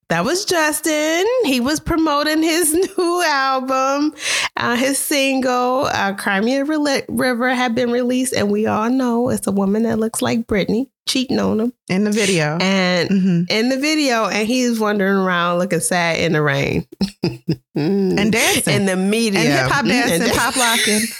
That 0.09 0.24
was 0.24 0.44
Justin. 0.44 1.24
He 1.47 1.59
was 1.59 1.80
promoting 1.80 2.40
his 2.40 2.72
new 2.97 3.22
album. 3.26 4.14
Uh, 4.57 4.76
his 4.76 4.99
single, 4.99 5.86
uh, 5.86 6.14
Cry 6.14 6.40
Me 6.40 6.59
a 6.59 6.64
River, 6.64 7.53
had 7.53 7.74
been 7.74 7.90
released, 7.90 8.32
and 8.32 8.49
we 8.49 8.66
all 8.68 8.88
know 8.88 9.30
it's 9.30 9.49
a 9.49 9.51
woman 9.51 9.82
that 9.82 9.99
looks 9.99 10.22
like 10.22 10.47
Britney 10.47 10.90
cheating 11.09 11.40
on 11.40 11.59
him. 11.59 11.72
in 11.88 12.05
the 12.05 12.12
video. 12.12 12.57
And 12.61 13.09
hmm 13.11 13.42
in 13.49 13.68
the 13.68 13.78
video, 13.78 14.26
and 14.26 14.47
he's 14.47 14.78
wandering 14.78 15.16
around 15.16 15.59
looking 15.59 15.80
sad 15.80 16.20
in 16.20 16.34
the 16.34 16.42
rain 16.42 16.86
And 17.74 18.30
dancing. 18.32 18.74
in 18.74 18.86
the 18.86 18.94
media 18.97 19.40
and 19.40 19.49
hip 19.49 19.70
hop 19.72 19.84
Mm, 19.86 19.88
dancing, 19.88 20.22
and- 20.22 20.32
pop 20.32 20.57
locking. 20.57 21.01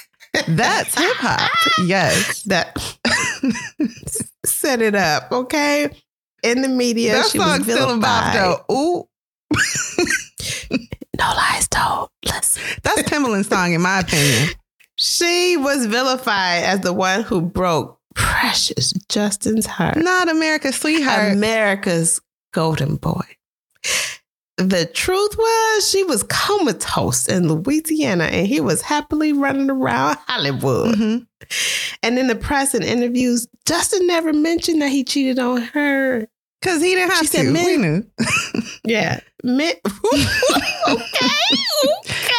That's 0.47 0.95
hip 0.97 1.15
hop. 1.17 1.51
Yes. 1.85 2.43
that 2.43 2.77
set 4.45 4.81
it 4.81 4.95
up, 4.95 5.31
okay? 5.31 5.89
In 6.43 6.61
the 6.61 6.67
media, 6.67 7.13
that 7.13 7.31
she 7.31 7.39
was 7.39 7.47
song's 7.47 7.63
still 7.63 7.95
a 7.95 7.97
bop 7.97 8.33
vilified. 8.33 8.59
though. 8.69 8.73
Ooh, 8.73 9.07
No 11.19 11.25
lies 11.35 11.67
told. 11.67 12.09
Listen. 12.25 12.61
that's 12.83 13.01
Timbaland's 13.03 13.47
song 13.47 13.73
in 13.73 13.81
my 13.81 14.01
opinion. 14.01 14.49
She 14.97 15.57
was 15.57 15.85
vilified 15.87 16.63
as 16.63 16.81
the 16.81 16.93
one 16.93 17.23
who 17.23 17.41
broke 17.41 17.99
precious 18.13 18.93
Justin's 19.09 19.65
heart. 19.65 19.97
Not 19.97 20.29
America's 20.29 20.75
sweetheart. 20.75 21.33
America's 21.33 22.19
golden 22.53 22.97
boy. 22.97 23.23
The 24.57 24.85
truth 24.87 25.37
was, 25.37 25.89
she 25.89 26.03
was 26.03 26.23
comatose 26.23 27.27
in 27.27 27.47
Louisiana 27.47 28.23
and 28.25 28.47
he 28.47 28.59
was 28.59 28.81
happily 28.81 29.31
running 29.31 29.69
around 29.69 30.17
Hollywood. 30.27 30.95
Mhm. 30.95 31.27
And 32.01 32.17
in 32.17 32.25
the 32.27 32.35
press 32.35 32.73
and 32.73 32.83
interviews, 32.83 33.47
Justin 33.67 34.07
never 34.07 34.33
mentioned 34.33 34.81
that 34.81 34.89
he 34.89 35.03
cheated 35.03 35.37
on 35.37 35.61
her. 35.61 36.27
Cause 36.63 36.81
he 36.81 36.95
didn't 36.95 37.11
have 37.11 37.19
She 37.19 37.27
to. 37.27 37.53
said, 37.53 37.77
knew. 37.79 38.03
Yeah. 38.83 39.19
Men- 39.43 39.75
okay. 39.85 40.25
okay. 40.89 41.27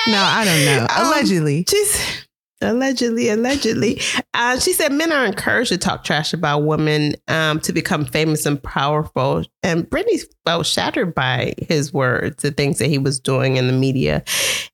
No, 0.08 0.18
I 0.20 0.44
don't 0.44 0.64
know. 0.64 0.86
Um, 0.90 1.06
Allegedly. 1.06 1.64
She's 1.68 2.26
allegedly, 2.61 3.28
allegedly. 3.28 4.00
Uh, 4.40 4.56
she 4.56 4.72
said 4.72 4.92
men 4.92 5.11
are 5.11 5.24
encouraged 5.24 5.70
to 5.70 5.76
talk 5.76 6.04
trash 6.04 6.32
about 6.32 6.61
women 6.61 7.16
um, 7.26 7.59
to 7.59 7.72
become 7.72 8.04
famous 8.04 8.46
and 8.46 8.62
powerful. 8.62 9.44
And 9.64 9.90
Britney 9.90 10.22
felt 10.46 10.64
shattered 10.64 11.12
by 11.12 11.54
his 11.59 11.92
words, 11.92 12.40
the 12.40 12.52
things 12.52 12.78
that 12.78 12.86
he 12.86 12.98
was 12.98 13.18
doing 13.18 13.56
in 13.56 13.66
the 13.66 13.72
media. 13.72 14.22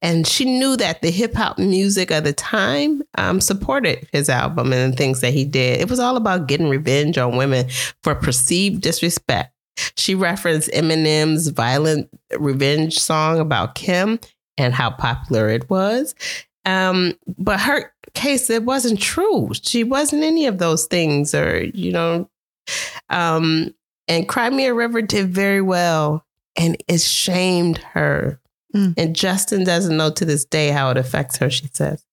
And 0.02 0.26
she 0.26 0.44
knew 0.44 0.76
that 0.76 1.00
the 1.00 1.10
hip 1.10 1.32
hop 1.32 1.58
music 1.58 2.10
of 2.10 2.24
the 2.24 2.34
time 2.34 3.02
um, 3.16 3.40
supported 3.40 4.06
his 4.12 4.28
album 4.28 4.74
and 4.74 4.92
the 4.92 4.96
things 4.98 5.22
that 5.22 5.32
he 5.32 5.46
did. 5.46 5.80
It 5.80 5.88
was 5.88 5.98
all 5.98 6.18
about 6.18 6.46
getting 6.46 6.68
revenge 6.68 7.16
on 7.16 7.38
women 7.38 7.66
for 8.02 8.14
perceived 8.14 8.82
disrespect. 8.82 9.54
She 9.96 10.14
referenced 10.14 10.68
Eminem's 10.72 11.48
violent 11.48 12.10
revenge 12.38 12.98
song 12.98 13.40
about 13.40 13.76
Kim 13.76 14.20
and 14.58 14.74
how 14.74 14.90
popular 14.90 15.48
it 15.48 15.70
was. 15.70 16.14
Um, 16.64 17.14
but 17.38 17.60
her 17.60 17.92
case, 18.14 18.48
it 18.50 18.64
wasn't 18.64 19.00
true. 19.00 19.50
She 19.62 19.84
wasn't 19.84 20.22
any 20.22 20.46
of 20.46 20.58
those 20.58 20.86
things, 20.86 21.34
or 21.34 21.64
you 21.64 21.92
know, 21.92 22.28
um, 23.10 23.74
and 24.08 24.28
Cry 24.28 24.50
Me 24.50 24.66
a 24.66 24.74
River 24.74 25.02
did 25.02 25.28
very 25.28 25.60
well, 25.60 26.24
and 26.56 26.76
it 26.88 27.00
shamed 27.00 27.78
her. 27.78 28.40
Mm. 28.74 28.94
And 28.96 29.14
Justin 29.16 29.64
doesn't 29.64 29.96
know 29.96 30.10
to 30.10 30.24
this 30.24 30.44
day 30.44 30.68
how 30.70 30.90
it 30.90 30.96
affects 30.96 31.36
her. 31.38 31.50
She 31.50 31.68
says. 31.72 32.04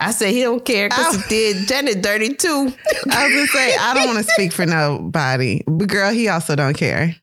I 0.00 0.10
said 0.10 0.32
he 0.32 0.42
don't 0.42 0.64
care 0.64 0.88
because 0.88 1.16
Ow. 1.16 1.20
it 1.20 1.28
did 1.28 1.68
Janet 1.68 2.02
dirty 2.02 2.34
too. 2.34 2.72
I 3.10 3.24
was 3.24 3.34
gonna 3.34 3.46
say 3.46 3.76
I 3.76 3.94
don't 3.94 4.06
want 4.12 4.26
to 4.26 4.32
speak 4.32 4.52
for 4.52 4.66
nobody, 4.66 5.62
but 5.66 5.88
girl, 5.88 6.12
he 6.12 6.28
also 6.28 6.56
don't 6.56 6.76
care. 6.76 7.14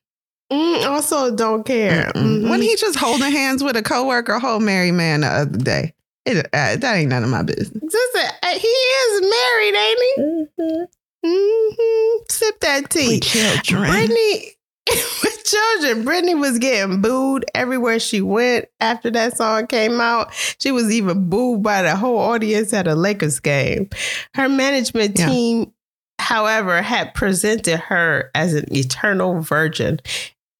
Mm, 0.51 0.85
also 0.85 1.35
don't 1.35 1.65
care. 1.65 2.11
Mm-mm. 2.15 2.41
Mhm. 2.43 2.49
When 2.49 2.61
he 2.61 2.75
just 2.77 2.97
holding 2.97 3.31
hands 3.31 3.63
with 3.63 3.75
a 3.77 3.83
coworker, 3.83 4.39
whole 4.39 4.59
married 4.59 4.93
man 4.93 5.21
the 5.21 5.27
other 5.27 5.57
day, 5.57 5.93
it, 6.25 6.45
uh, 6.53 6.75
that 6.77 6.95
ain't 6.95 7.09
none 7.09 7.23
of 7.23 7.29
my 7.29 7.43
business. 7.43 7.81
Listen, 7.81 8.31
uh, 8.43 8.47
he 8.57 8.67
is 8.67 9.21
married, 9.21 9.75
ain't 9.75 9.99
he? 10.15 10.85
hmm 11.23 12.23
Sip 12.29 12.59
that 12.61 12.89
tea. 12.89 13.07
With 13.19 13.23
children. 13.23 13.91
Britney, 13.91 14.45
with 15.23 15.43
children, 15.45 16.05
Britney 16.05 16.39
was 16.39 16.57
getting 16.59 17.01
booed 17.01 17.45
everywhere 17.53 17.99
she 17.99 18.21
went 18.21 18.65
after 18.79 19.11
that 19.11 19.37
song 19.37 19.67
came 19.67 19.99
out. 20.01 20.33
She 20.59 20.71
was 20.71 20.91
even 20.91 21.29
booed 21.29 21.61
by 21.63 21.81
the 21.83 21.95
whole 21.95 22.17
audience 22.17 22.73
at 22.73 22.87
a 22.87 22.95
Lakers 22.95 23.39
game. 23.39 23.89
Her 24.33 24.49
management 24.49 25.19
Yeah. 25.19 25.27
team, 25.27 25.73
however, 26.19 26.81
had 26.81 27.13
presented 27.13 27.79
her 27.79 28.31
as 28.33 28.53
an 28.53 28.65
eternal 28.75 29.41
virgin. 29.41 29.99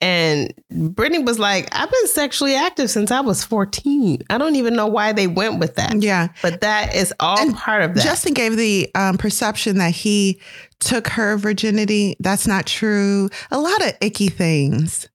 And 0.02 0.52
Britney 0.74 1.24
was 1.24 1.38
like, 1.38 1.70
I've 1.72 1.92
been 1.92 2.08
sexually 2.08 2.56
active 2.56 2.90
since 2.90 3.12
I 3.12 3.22
was 3.22 3.44
14. 3.44 4.24
I 4.32 4.38
don't 4.40 4.56
even 4.56 4.74
know 4.76 4.88
why 4.88 5.14
they 5.14 5.28
went 5.28 5.60
with 5.60 5.76
that. 5.76 6.02
Yeah. 6.02 6.30
But 6.42 6.62
that 6.62 6.96
is 6.96 7.14
all 7.20 7.40
And 7.40 7.56
part 7.56 7.84
of 7.84 7.94
that. 7.94 8.04
Justin 8.04 8.34
gave 8.34 8.58
the 8.58 8.90
um, 8.96 9.18
perception 9.20 9.78
that 9.78 9.92
he 9.92 10.42
took 10.80 11.08
her 11.10 11.38
virginity. 11.38 12.16
That's 12.20 12.48
not 12.48 12.66
true. 12.66 13.30
A 13.52 13.60
lot 13.60 13.80
of 13.86 13.94
icky 14.02 14.30
things. 14.30 15.08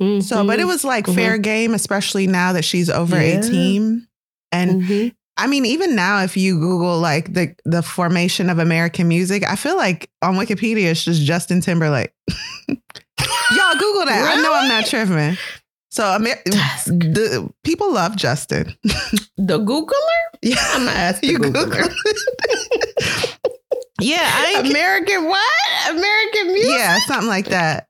Mm-hmm. 0.00 0.20
So, 0.22 0.46
but 0.46 0.58
it 0.58 0.64
was 0.64 0.84
like 0.84 1.04
Mhm. 1.06 1.14
fair 1.14 1.36
game, 1.38 1.74
especially 1.74 2.26
now 2.26 2.54
that 2.54 2.64
she's 2.64 2.88
over 2.88 3.16
Yeah. 3.16 3.40
18. 3.40 4.06
And 4.50 4.82
Mhm. 4.82 5.14
I 5.36 5.46
mean, 5.46 5.66
even 5.66 5.94
now, 5.94 6.22
if 6.22 6.36
you 6.38 6.58
Google 6.58 6.98
like 6.98 7.32
the 7.34 7.54
the 7.66 7.82
formation 7.82 8.48
of 8.48 8.58
American 8.58 9.08
music, 9.08 9.44
I 9.46 9.56
feel 9.56 9.76
like 9.76 10.08
on 10.22 10.36
Wikipedia 10.36 10.84
it's 10.90 11.04
just 11.04 11.22
Justin 11.22 11.60
Timberlake. 11.60 12.12
Y'all 13.56 13.78
Google 13.78 14.06
that. 14.06 14.36
I 14.36 14.40
know 14.42 14.52
I'm 14.54 14.68
not 14.68 14.86
tripping. 14.86 15.36
So 15.90 16.04
Amer- 16.14 16.42
the 16.86 17.52
people 17.64 17.92
love 17.92 18.16
Justin. 18.16 18.76
the 19.36 19.58
Googler? 19.58 19.92
Yeah, 20.40 20.56
I'm 20.72 20.86
gonna 20.86 20.96
ask 20.96 21.24
you 21.24 21.38
Googler. 21.38 21.52
Google. 21.52 21.88
yeah, 24.00 24.18
I 24.22 24.54
ain't, 24.58 24.70
American 24.70 25.24
what? 25.26 25.88
American 25.88 26.52
music? 26.52 26.70
yeah, 26.70 26.98
something 27.06 27.28
like 27.28 27.46
that. 27.46 27.88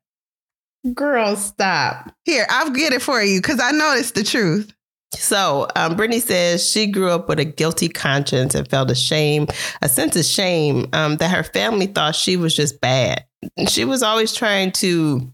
Girl, 0.94 1.36
stop. 1.36 2.10
Here, 2.24 2.46
I'll 2.48 2.70
get 2.70 2.94
it 2.94 3.02
for 3.02 3.22
you 3.22 3.42
because 3.42 3.60
I 3.60 3.70
know 3.72 3.92
it's 3.94 4.12
the 4.12 4.24
truth. 4.24 4.72
So, 5.14 5.66
um, 5.76 5.96
Britney 5.96 6.22
says 6.22 6.66
she 6.66 6.86
grew 6.86 7.10
up 7.10 7.28
with 7.28 7.38
a 7.40 7.44
guilty 7.44 7.88
conscience 7.88 8.54
and 8.54 8.66
felt 8.68 8.90
a 8.90 8.94
shame, 8.94 9.48
a 9.82 9.88
sense 9.88 10.16
of 10.16 10.24
shame 10.24 10.86
um, 10.92 11.16
that 11.16 11.30
her 11.30 11.42
family 11.42 11.86
thought 11.86 12.14
she 12.14 12.36
was 12.36 12.54
just 12.54 12.80
bad. 12.80 13.24
She 13.68 13.84
was 13.84 14.02
always 14.02 14.32
trying 14.32 14.72
to 14.72 15.30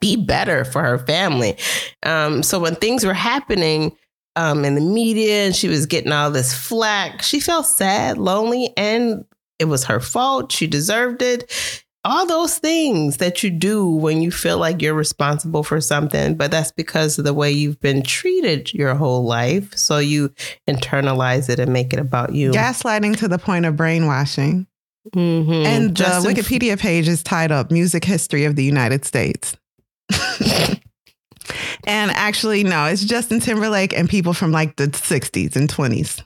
be 0.00 0.16
better 0.16 0.64
for 0.64 0.82
her 0.82 0.98
family. 0.98 1.56
Um, 2.02 2.42
so 2.42 2.58
when 2.58 2.74
things 2.76 3.04
were 3.04 3.14
happening 3.14 3.96
um, 4.36 4.64
in 4.64 4.74
the 4.74 4.80
media 4.80 5.44
and 5.46 5.54
she 5.56 5.68
was 5.68 5.86
getting 5.86 6.12
all 6.12 6.30
this 6.30 6.54
flack, 6.54 7.22
she 7.22 7.40
felt 7.40 7.66
sad, 7.66 8.18
lonely, 8.18 8.70
and 8.76 9.24
it 9.58 9.64
was 9.66 9.84
her 9.84 10.00
fault. 10.00 10.52
She 10.52 10.66
deserved 10.66 11.22
it. 11.22 11.84
All 12.04 12.24
those 12.26 12.58
things 12.58 13.16
that 13.16 13.42
you 13.42 13.50
do 13.50 13.86
when 13.90 14.22
you 14.22 14.30
feel 14.30 14.56
like 14.58 14.80
you're 14.80 14.94
responsible 14.94 15.64
for 15.64 15.80
something, 15.80 16.36
but 16.36 16.50
that's 16.50 16.70
because 16.70 17.18
of 17.18 17.24
the 17.24 17.34
way 17.34 17.50
you've 17.50 17.80
been 17.80 18.02
treated 18.02 18.72
your 18.72 18.94
whole 18.94 19.24
life. 19.24 19.76
So 19.76 19.98
you 19.98 20.32
internalize 20.68 21.50
it 21.50 21.58
and 21.58 21.72
make 21.72 21.92
it 21.92 21.98
about 21.98 22.32
you. 22.34 22.52
Gaslighting 22.52 23.16
to 23.18 23.28
the 23.28 23.38
point 23.38 23.66
of 23.66 23.76
brainwashing. 23.76 24.66
Mhm. 25.14 25.64
And 25.66 25.88
the 25.90 25.94
Justin- 25.94 26.34
Wikipedia 26.34 26.78
page 26.78 27.08
is 27.08 27.22
titled 27.22 27.70
Music 27.72 28.04
History 28.04 28.44
of 28.44 28.56
the 28.56 28.64
United 28.64 29.04
States. 29.04 29.56
And 31.84 32.10
actually, 32.10 32.64
no, 32.64 32.84
it's 32.86 33.04
Justin 33.04 33.40
Timberlake 33.40 33.96
and 33.96 34.08
people 34.08 34.34
from 34.34 34.52
like 34.52 34.76
the 34.76 34.88
60s 34.88 35.56
and 35.56 35.68
20s. 35.68 36.22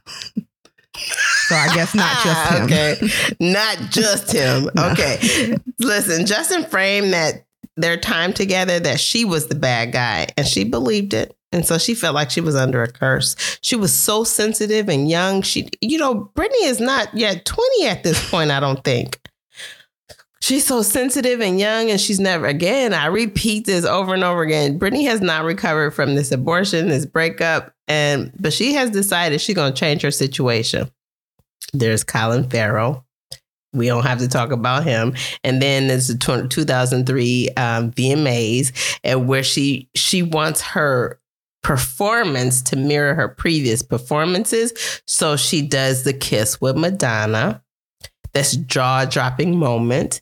so 1.47 1.55
I 1.55 1.73
guess 1.75 1.95
not 1.95 2.23
just 2.25 2.53
him. 2.53 2.65
okay. 2.65 3.35
Not 3.39 3.79
just 3.91 4.33
him. 4.33 4.69
No. 4.75 4.91
Okay. 4.91 5.57
Listen, 5.79 6.27
Justin 6.27 6.65
framed 6.65 7.13
that 7.13 7.47
their 7.77 7.97
time 7.97 8.33
together 8.33 8.81
that 8.81 8.99
she 9.01 9.25
was 9.25 9.47
the 9.47 9.55
bad 9.55 9.93
guy 9.93 10.27
and 10.37 10.47
she 10.47 10.65
believed 10.65 11.15
it. 11.15 11.37
And 11.53 11.65
so 11.67 11.79
she 11.79 11.95
felt 11.95 12.15
like 12.15 12.31
she 12.31 12.41
was 12.41 12.57
under 12.57 12.83
a 12.83 12.91
curse. 12.91 13.37
She 13.61 13.77
was 13.77 13.93
so 13.93 14.25
sensitive 14.25 14.89
and 14.89 15.09
young. 15.09 15.43
She, 15.43 15.69
you 15.81 15.99
know, 15.99 16.31
Britney 16.35 16.65
is 16.65 16.81
not 16.81 17.15
yet 17.15 17.45
20 17.45 17.87
at 17.87 18.03
this 18.03 18.31
point, 18.31 18.51
I 18.51 18.59
don't 18.59 18.83
think. 18.83 19.21
She's 20.43 20.67
so 20.67 20.83
sensitive 20.83 21.41
and 21.41 21.61
young, 21.61 21.89
and 21.89 22.01
she's 22.01 22.19
never, 22.19 22.47
again, 22.47 22.93
I 22.93 23.07
repeat 23.07 23.65
this 23.65 23.85
over 23.85 24.13
and 24.13 24.25
over 24.25 24.43
again. 24.43 24.77
Britney 24.77 25.05
has 25.05 25.21
not 25.21 25.45
recovered 25.45 25.93
from 25.93 26.17
this 26.17 26.33
abortion, 26.33 26.89
this 26.89 27.07
breakup, 27.07 27.73
and 27.87 28.33
but 28.41 28.53
she 28.53 28.73
has 28.73 28.91
decided 28.91 29.41
she's 29.41 29.55
going 29.55 29.73
to 29.73 29.79
change 29.79 30.03
her 30.03 30.11
situation. 30.11 30.91
There's 31.73 32.03
Colin 32.03 32.51
Farrell. 32.51 33.07
We 33.73 33.87
don't 33.87 34.03
have 34.03 34.19
to 34.19 34.27
talk 34.27 34.51
about 34.51 34.83
him. 34.83 35.15
And 35.45 35.63
then 35.63 35.87
there's 35.87 36.09
the 36.09 36.17
tw- 36.17 36.51
2003 36.51 37.51
um, 37.57 37.93
VMAs, 37.93 38.99
and 39.05 39.29
where 39.29 39.45
she 39.45 39.89
she 39.95 40.25
wants 40.25 40.61
her 40.61 41.21
performance 41.63 42.63
to 42.63 42.75
mirror 42.75 43.15
her 43.15 43.29
previous 43.29 43.81
performances. 43.81 44.73
So 45.07 45.37
she 45.37 45.63
does 45.63 46.03
the 46.03 46.13
kiss 46.13 46.61
with 46.61 46.77
Madonna. 46.77 47.63
This 48.35 48.53
jaw 48.57 49.05
dropping 49.05 49.59
moment. 49.59 50.21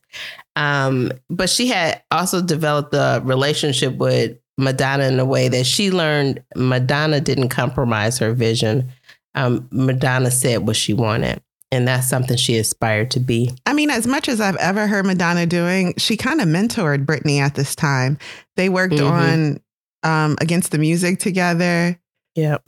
Um, 0.57 1.13
but 1.29 1.49
she 1.49 1.69
had 1.69 2.03
also 2.11 2.43
developed 2.43 2.93
a 2.95 3.21
relationship 3.25 3.97
with 3.97 4.37
Madonna 4.59 5.05
in 5.05 5.19
a 5.21 5.25
way 5.25 5.49
that 5.49 5.65
she 5.65 5.91
learned 5.91 6.43
Madonna 6.57 7.21
didn't 7.21 7.49
compromise 7.51 8.19
her 8.19 8.33
vision. 8.33 8.91
Um, 9.35 9.69
Madonna 9.71 10.31
said 10.31 10.67
what 10.67 10.77
she 10.77 10.93
wanted. 10.93 11.41
And 11.73 11.87
that's 11.87 12.09
something 12.09 12.37
she 12.37 12.59
aspired 12.59 13.13
to 13.13 13.21
be. 13.21 13.53
I 13.65 13.73
mean, 13.75 13.91
as 13.91 14.05
much 14.05 14.29
as 14.29 14.41
I've 14.41 14.57
ever 14.57 14.89
heard 14.89 15.07
Madonna 15.07 15.47
doing, 15.47 15.95
she 15.99 16.17
kind 16.17 16.41
of 16.41 16.49
mentored 16.49 17.07
Britney 17.07 17.39
at 17.39 17.55
this 17.55 17.77
time. 17.77 18.19
They 18.57 18.69
worked 18.69 18.95
Mhm. 18.95 19.11
on 19.13 19.61
um, 20.03 20.37
Against 20.41 20.73
the 20.73 20.79
Music 20.79 21.21
together. 21.21 21.97
Yep. 22.35 22.63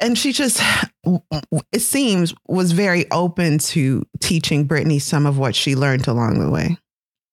And 0.00 0.16
she 0.16 0.32
just 0.32 0.62
it 1.72 1.80
seems 1.80 2.34
was 2.46 2.72
very 2.72 3.10
open 3.10 3.58
to 3.58 4.04
teaching 4.20 4.66
Britney 4.68 5.00
some 5.00 5.26
of 5.26 5.38
what 5.38 5.54
she 5.56 5.74
learned 5.74 6.06
along 6.06 6.38
the 6.40 6.50
way. 6.50 6.78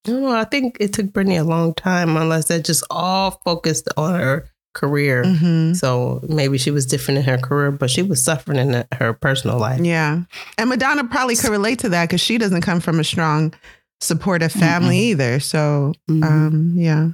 I 0.07 0.11
don't 0.11 0.21
know. 0.21 0.31
I 0.35 0.43
think 0.45 0.77
it 0.79 0.93
took 0.93 1.07
Britney 1.07 1.39
a 1.39 1.43
long 1.43 1.73
time, 1.73 2.15
unless 2.17 2.47
that 2.49 2.65
just 2.65 2.83
all 2.89 3.39
focused 3.43 3.87
on 3.97 4.19
her 4.19 4.49
career. 4.75 5.23
hmm 5.25 5.73
So 5.73 6.21
maybe 6.27 6.57
she 6.57 6.69
was 6.71 6.85
different 6.85 7.19
in 7.19 7.23
her 7.25 7.37
career, 7.37 7.71
but 7.71 7.89
she 7.89 8.01
was 8.03 8.23
suffering 8.23 8.57
in 8.59 8.83
her 8.93 9.13
personal 9.13 9.57
life. 9.57 9.79
Yeah, 9.81 10.23
and 10.57 10.69
Madonna 10.69 11.05
probably 11.05 11.35
could 11.35 11.49
relate 11.51 11.79
to 11.79 11.89
that 11.89 12.05
because 12.09 12.21
she 12.21 12.37
doesn't 12.37 12.61
come 12.61 12.79
from 12.81 12.99
a 12.99 13.03
strong, 13.03 13.53
supportive 14.01 14.51
family 14.51 14.99
either. 14.99 15.39
So, 15.39 15.93
Mhm. 16.09 16.23
um, 16.23 16.73
yeah, 16.75 17.09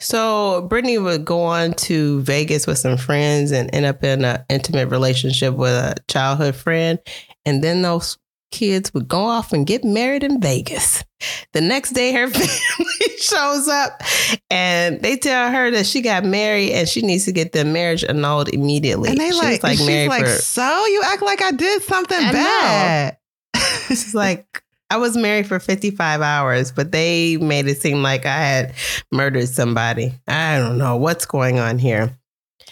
So 0.00 0.66
Britney 0.70 1.02
would 1.02 1.24
go 1.24 1.42
on 1.42 1.74
to 1.74 2.20
Vegas 2.22 2.66
with 2.66 2.78
some 2.78 2.96
friends 2.96 3.52
and 3.52 3.72
end 3.74 3.84
up 3.86 4.02
in 4.02 4.24
an 4.24 4.44
intimate 4.48 4.88
relationship 4.88 5.54
with 5.54 5.72
a 5.72 5.96
childhood 6.08 6.56
friend. 6.56 6.98
And 7.44 7.62
then 7.62 7.82
those 7.82 8.16
kids 8.50 8.92
would 8.94 9.06
go 9.06 9.20
off 9.20 9.52
and 9.52 9.66
get 9.66 9.84
married 9.84 10.24
in 10.24 10.40
Vegas. 10.40 11.04
The 11.52 11.60
next 11.60 11.90
day, 11.90 12.12
her 12.12 12.28
family 12.30 12.48
shows 13.18 13.68
up 13.68 14.02
and 14.50 15.00
they 15.02 15.16
tell 15.16 15.50
her 15.52 15.70
that 15.70 15.86
she 15.86 16.00
got 16.00 16.24
married 16.24 16.72
and 16.72 16.88
she 16.88 17.02
needs 17.02 17.26
to 17.26 17.32
get 17.32 17.52
the 17.52 17.64
marriage 17.64 18.02
annulled 18.02 18.48
immediately. 18.48 19.10
and 19.10 19.18
they 19.18 19.30
She 19.30 19.36
was 19.38 19.62
like, 19.62 19.76
she's 19.78 20.08
like, 20.08 20.24
for- 20.24 20.30
so 20.30 20.86
you 20.86 21.02
act 21.04 21.22
like 21.22 21.42
I 21.42 21.50
did 21.52 21.82
something 21.82 22.18
I 22.18 22.26
know. 22.26 22.32
bad. 22.32 23.16
She's 23.88 24.14
like, 24.14 24.62
I 24.90 24.96
was 24.96 25.16
married 25.16 25.46
for 25.46 25.60
55 25.60 26.20
hours, 26.20 26.72
but 26.72 26.90
they 26.92 27.36
made 27.36 27.66
it 27.68 27.80
seem 27.80 28.02
like 28.02 28.26
I 28.26 28.38
had 28.38 28.74
murdered 29.12 29.48
somebody. 29.48 30.12
I 30.26 30.58
don't 30.58 30.78
know 30.78 30.96
what's 30.96 31.26
going 31.26 31.58
on 31.58 31.78
here. 31.78 32.18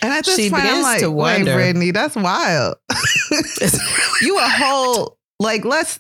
And 0.03 0.13
at 0.13 0.25
this 0.25 0.37
She 0.37 0.51
point, 0.51 0.65
I'm 0.65 0.83
like, 0.83 1.01
to 1.01 1.11
wait, 1.11 1.45
Britney, 1.47 1.93
that's 1.93 2.15
wild. 2.17 2.77
you 4.23 4.39
a 4.39 4.49
whole 4.49 5.19
like 5.41 5.65
let's 5.65 5.99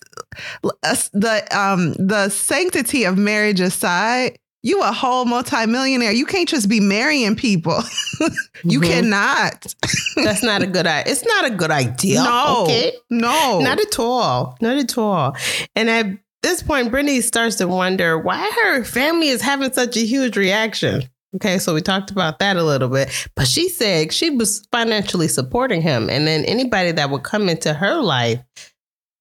let's- 0.83 1.11
the 1.13 1.47
um 1.57 1.95
the 1.95 2.29
sanctity 2.29 3.05
of 3.05 3.17
marriage 3.19 3.61
aside. 3.61 4.39
You 4.69 4.83
a 4.83 4.93
whole 4.93 5.25
multimillionaire. 5.25 6.13
You 6.13 6.27
can't 6.27 6.49
just 6.49 6.69
be 6.69 6.79
marrying 6.81 7.37
people. 7.37 7.83
you 8.65 8.81
Mhm. 8.81 8.87
cannot. 8.87 9.75
That's 10.17 10.43
not 10.43 10.63
a 10.63 10.67
good 10.67 10.87
idea. 10.87 11.11
It's 11.13 11.25
not 11.25 11.47
a 11.47 11.51
good 11.51 11.71
idea. 11.71 12.23
No. 12.23 12.65
Okay. 12.65 12.93
No. 13.09 13.61
Not 13.61 13.81
at 13.81 13.99
all. 13.99 14.57
Not 14.61 14.77
at 14.77 14.99
all. 14.99 15.37
And 15.75 15.89
at 15.89 16.07
this 16.43 16.63
point, 16.63 16.93
Britney 16.93 17.23
starts 17.23 17.57
to 17.57 17.67
wonder 17.67 18.19
why 18.19 18.51
her 18.65 18.85
family 18.85 19.29
is 19.29 19.41
having 19.41 19.73
such 19.73 19.97
a 19.97 20.01
huge 20.05 20.37
reaction. 20.37 21.05
Okay, 21.37 21.59
so 21.59 21.75
we 21.75 21.83
talked 21.83 22.11
about 22.11 22.39
that 22.39 22.57
a 22.57 22.63
little 22.63 22.89
bit. 22.89 23.11
But 23.35 23.47
she 23.47 23.69
said 23.69 24.13
she 24.15 24.31
was 24.31 24.67
financially 24.73 25.29
supporting 25.29 25.83
him. 25.83 26.09
And 26.09 26.27
then 26.27 26.45
anybody 26.47 26.91
that 26.93 27.11
would 27.11 27.23
come 27.23 27.49
into 27.51 27.75
her 27.75 27.97
life 28.03 28.41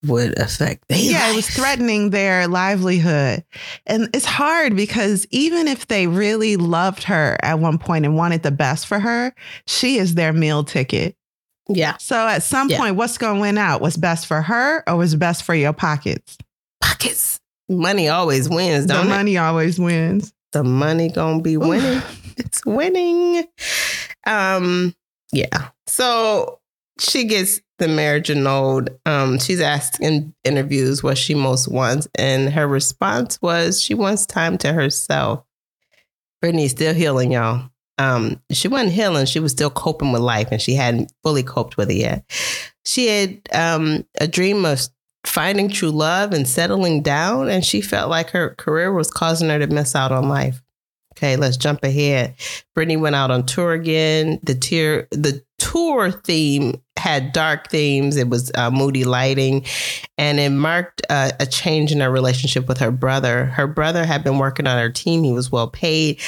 would 0.05 0.37
affect 0.39 0.87
their 0.87 0.97
yeah, 0.99 1.31
it 1.31 1.35
was 1.35 1.49
threatening 1.49 2.11
their 2.11 2.47
livelihood. 2.47 3.43
And 3.85 4.09
it's 4.13 4.25
hard 4.25 4.75
because 4.75 5.25
even 5.31 5.67
if 5.67 5.87
they 5.87 6.07
really 6.07 6.55
loved 6.57 7.03
her 7.03 7.37
at 7.41 7.59
one 7.59 7.77
point 7.77 8.05
and 8.05 8.15
wanted 8.15 8.43
the 8.43 8.51
best 8.51 8.85
for 8.87 8.99
her, 8.99 9.33
she 9.65 9.97
is 9.97 10.15
their 10.15 10.33
meal 10.33 10.63
ticket. 10.63 11.15
Yeah. 11.67 11.97
So 11.97 12.15
at 12.27 12.43
some 12.43 12.69
Yeah. 12.69 12.77
point, 12.77 12.95
what's 12.95 13.17
going 13.17 13.35
to 13.35 13.41
win 13.41 13.57
out? 13.57 13.81
What's 13.81 13.97
best 13.97 14.27
for 14.27 14.41
her 14.41 14.83
or 14.87 14.97
what's 14.97 15.15
best 15.15 15.43
for 15.43 15.55
your 15.55 15.73
pockets? 15.73 16.37
Pockets. 16.81 17.39
Money 17.67 18.07
always 18.07 18.47
wins, 18.47 18.85
The 18.87 18.93
don't 18.93 19.07
it? 19.07 19.09
money 19.09 19.37
always 19.37 19.77
wins. 19.79 20.31
The 20.53 20.63
money 20.63 21.09
gonna 21.09 21.41
be 21.41 21.57
winning. 21.57 22.01
it's 22.37 22.65
winning. 22.65 23.43
Um, 24.25 24.95
yeah. 25.33 25.69
So 25.87 26.59
she 26.99 27.25
gets 27.25 27.59
the 27.79 27.87
marriage 27.87 28.29
annulled. 28.29 28.89
Um, 29.05 29.39
she's 29.39 29.61
asked 29.61 29.99
in 29.99 30.33
interviews 30.43 31.03
what 31.03 31.17
she 31.17 31.33
most 31.35 31.67
wants, 31.67 32.07
and 32.15 32.51
her 32.53 32.67
response 32.67 33.41
was 33.41 33.81
she 33.81 33.93
wants 33.93 34.25
time 34.25 34.57
to 34.59 34.73
herself. 34.73 35.43
Britney's 36.43 36.71
still 36.71 36.93
healing, 36.93 37.31
y'all. 37.31 37.69
Um, 37.97 38.41
she 38.51 38.67
wasn't 38.67 38.91
healing, 38.91 39.25
she 39.25 39.39
was 39.39 39.51
still 39.51 39.69
coping 39.71 40.11
with 40.11 40.21
life, 40.21 40.49
and 40.51 40.61
she 40.61 40.75
hadn't 40.75 41.11
fully 41.23 41.43
coped 41.43 41.77
with 41.77 41.89
it 41.89 41.95
yet. 41.95 42.23
She 42.85 43.07
had 43.07 43.39
um, 43.53 44.05
a 44.19 44.27
dream 44.27 44.65
of 44.65 44.87
finding 45.25 45.69
true 45.69 45.89
love 45.89 46.31
and 46.33 46.47
settling 46.47 47.01
down, 47.01 47.49
and 47.49 47.65
she 47.65 47.81
felt 47.81 48.09
like 48.09 48.29
her 48.31 48.55
career 48.55 48.93
was 48.93 49.09
causing 49.09 49.49
her 49.49 49.59
to 49.59 49.67
miss 49.67 49.95
out 49.95 50.11
on 50.11 50.29
life 50.29 50.61
Okay, 51.17 51.35
let's 51.35 51.57
jump 51.57 51.83
ahead. 51.83 52.35
Britney 52.77 52.99
went 52.99 53.15
out 53.15 53.31
on 53.31 53.43
tour 53.43 53.73
again. 53.73 54.39
The 54.43 54.53
tier, 54.53 55.07
the 55.09 55.43
tour 55.57 56.11
theme 56.11 56.81
had 56.97 57.31
dark 57.31 57.69
themes. 57.69 58.17
It 58.17 58.29
was 58.29 58.51
uh, 58.55 58.71
moody 58.71 59.05
lighting, 59.05 59.65
and 60.17 60.39
it 60.39 60.49
marked 60.49 61.01
uh, 61.09 61.31
a 61.39 61.45
change 61.45 61.91
in 61.91 61.99
her 61.99 62.11
relationship 62.11 62.67
with 62.67 62.77
her 62.79 62.91
brother. 62.91 63.45
Her 63.45 63.67
brother 63.67 64.05
had 64.05 64.23
been 64.23 64.37
working 64.37 64.67
on 64.67 64.77
her 64.77 64.89
team. 64.89 65.23
He 65.23 65.31
was 65.31 65.51
well 65.51 65.67
paid. 65.67 66.19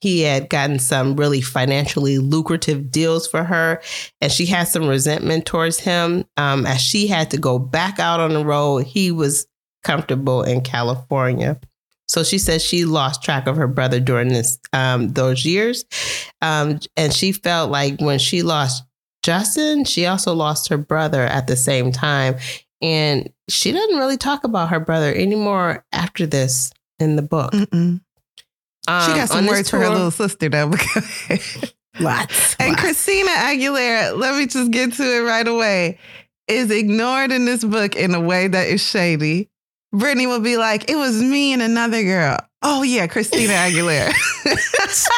He 0.00 0.20
had 0.20 0.48
gotten 0.48 0.78
some 0.78 1.16
really 1.16 1.40
financially 1.40 2.18
lucrative 2.18 2.90
deals 2.90 3.26
for 3.26 3.42
her, 3.42 3.82
and 4.20 4.30
she 4.30 4.46
had 4.46 4.68
some 4.68 4.86
resentment 4.86 5.44
towards 5.44 5.80
him. 5.80 6.24
Um, 6.36 6.66
as 6.66 6.80
she 6.80 7.08
had 7.08 7.30
to 7.32 7.36
go 7.36 7.58
back 7.58 7.98
out 7.98 8.20
on 8.20 8.32
the 8.32 8.44
road, 8.44 8.84
he 8.84 9.10
was 9.10 9.46
comfortable 9.82 10.42
in 10.42 10.60
California. 10.60 11.58
So 12.08 12.24
she 12.24 12.38
says 12.38 12.64
she 12.64 12.84
lost 12.84 13.22
track 13.22 13.46
of 13.46 13.56
her 13.56 13.68
brother 13.68 14.00
during 14.00 14.28
this 14.28 14.58
um, 14.72 15.12
those 15.12 15.44
years, 15.44 15.84
um, 16.40 16.80
and 16.96 17.12
she 17.12 17.32
felt 17.32 17.70
like 17.70 18.00
when 18.00 18.18
she 18.18 18.42
lost 18.42 18.84
Justin, 19.22 19.84
she 19.84 20.06
also 20.06 20.34
lost 20.34 20.68
her 20.68 20.78
brother 20.78 21.22
at 21.22 21.46
the 21.46 21.56
same 21.56 21.92
time, 21.92 22.36
and 22.80 23.30
she 23.48 23.72
doesn't 23.72 23.98
really 23.98 24.16
talk 24.16 24.44
about 24.44 24.70
her 24.70 24.80
brother 24.80 25.12
anymore 25.12 25.84
after 25.92 26.26
this 26.26 26.72
in 26.98 27.16
the 27.16 27.22
book. 27.22 27.52
Um, 27.52 28.00
she 29.06 29.12
got 29.12 29.28
some 29.28 29.38
on 29.38 29.44
this 29.44 29.52
words 29.52 29.70
for 29.70 29.78
her 29.78 29.90
little 29.90 30.10
sister 30.10 30.48
though. 30.48 30.70
Lots. 32.00 32.56
and 32.58 32.70
lots. 32.70 32.80
Christina 32.80 33.30
Aguilera, 33.30 34.16
let 34.16 34.36
me 34.36 34.46
just 34.46 34.70
get 34.70 34.92
to 34.94 35.02
it 35.02 35.20
right 35.22 35.46
away, 35.46 35.98
is 36.46 36.70
ignored 36.70 37.32
in 37.32 37.44
this 37.44 37.64
book 37.64 37.96
in 37.96 38.14
a 38.14 38.20
way 38.20 38.48
that 38.48 38.68
is 38.68 38.80
shady. 38.80 39.50
Britney 39.94 40.26
will 40.26 40.40
be 40.40 40.56
like, 40.56 40.90
it 40.90 40.96
was 40.96 41.22
me 41.22 41.52
and 41.52 41.62
another 41.62 42.02
girl. 42.02 42.38
Oh 42.62 42.82
yeah, 42.82 43.06
Christina 43.06 43.52
Aguilera. 43.52 44.12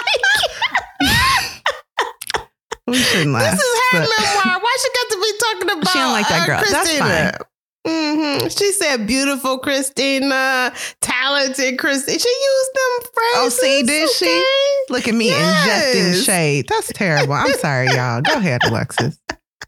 we 2.87 2.97
shouldn't 2.97 3.33
laugh. 3.33 3.53
This 3.53 3.61
is 3.61 3.81
her 3.93 3.99
memoir. 4.01 4.61
Why 4.61 4.77
she 4.81 4.89
got 4.95 5.09
to 5.11 5.17
be 5.21 5.33
talking 5.39 5.71
about? 5.81 5.93
She 5.93 5.99
don't 5.99 6.13
like 6.13 6.29
that 6.29 6.43
uh, 6.43 6.47
girl. 6.47 6.61
That's 6.71 6.99
Christina? 6.99 7.39
hmm 7.87 8.49
She 8.49 8.73
said, 8.73 9.07
"Beautiful 9.07 9.59
Christina, 9.59 10.73
talented 11.01 11.79
Christina." 11.79 12.19
She 12.19 12.29
used 12.29 12.71
them 12.75 13.01
phrases. 13.15 13.37
Oh, 13.37 13.49
see, 13.49 13.83
did 13.83 14.11
she? 14.11 14.45
Look 14.91 15.09
at 15.09 15.15
me 15.15 15.29
Yes. 15.29 15.95
injecting 15.97 16.23
shade. 16.25 16.67
That's 16.69 16.93
terrible. 16.93 17.33
I'm 17.35 17.53
sorry, 17.55 17.95
y'all. 17.95 18.21
Go 18.23 18.37
ahead, 18.37 18.63
Alexis. 18.65 19.19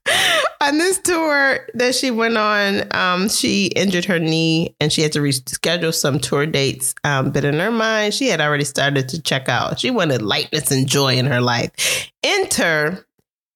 on 0.61 0.79
this 0.79 0.99
tour 0.99 1.67
that 1.75 1.95
she 1.95 2.11
went 2.11 2.37
on, 2.37 2.85
um, 2.95 3.29
she 3.29 3.67
injured 3.67 4.05
her 4.07 4.19
knee 4.19 4.75
and 4.81 4.93
she 4.93 5.03
had 5.03 5.13
to 5.13 5.21
reschedule 5.21 5.95
some 5.95 6.19
tour 6.19 6.47
dates. 6.47 6.95
Um, 7.05 7.31
but 7.31 7.45
in 7.45 7.59
her 7.59 7.71
mind, 7.71 8.15
she 8.15 8.29
had 8.29 8.41
already 8.41 8.65
started 8.65 9.09
to 9.11 9.23
check 9.23 9.49
out. 9.49 9.81
She 9.81 9.91
wanted 9.91 10.23
lightness 10.23 10.71
and 10.71 10.89
joy 10.89 11.15
in 11.15 11.27
her 11.27 11.41
life. 11.41 12.11
Enter 12.23 13.07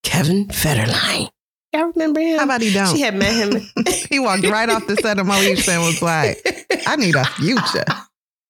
Kevin 0.03 0.47
Federline. 0.49 1.31
Y'all 1.73 1.93
remember 1.95 2.21
him? 2.21 2.39
How 2.39 2.45
about 2.45 2.63
he 2.63 2.73
don't? 2.73 2.95
She 2.95 3.03
had 3.03 3.15
met 3.15 3.35
him. 3.35 3.61
he 4.09 4.19
walked 4.19 4.47
right 4.47 4.69
off 4.69 4.87
the 4.87 4.97
set 4.97 5.19
of 5.19 5.27
My 5.27 5.39
Moesha 5.41 5.75
and 5.75 5.83
was 5.83 6.01
like, 6.01 6.39
I 6.87 6.97
need 6.97 7.15
a 7.15 7.25
future. 7.25 7.85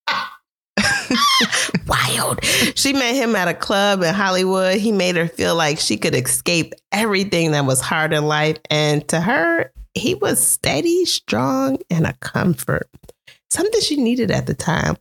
wild. 2.09 2.45
She 2.45 2.93
met 2.93 3.15
him 3.15 3.37
at 3.37 3.49
a 3.49 3.55
club 3.55 4.03
in 4.03 4.15
Hollywood. 4.15 4.79
He 4.79 4.93
made 4.93 5.17
her 5.17 5.29
feel 5.29 5.55
like 5.55 5.79
she 5.79 5.97
could 5.97 6.15
escape 6.15 6.75
everything 6.93 7.53
that 7.53 7.65
was 7.65 7.81
hard 7.81 8.13
in 8.13 8.27
life. 8.27 8.59
And 8.71 9.07
to 9.09 9.21
her, 9.21 9.73
he 9.95 10.15
was 10.15 10.45
steady, 10.45 11.05
strong, 11.05 11.79
and 11.91 12.07
a 12.07 12.13
comfort. 12.15 12.89
Something 13.51 13.81
she 13.81 13.97
needed 13.97 14.31
at 14.31 14.47
the 14.47 14.55
time. 14.55 14.97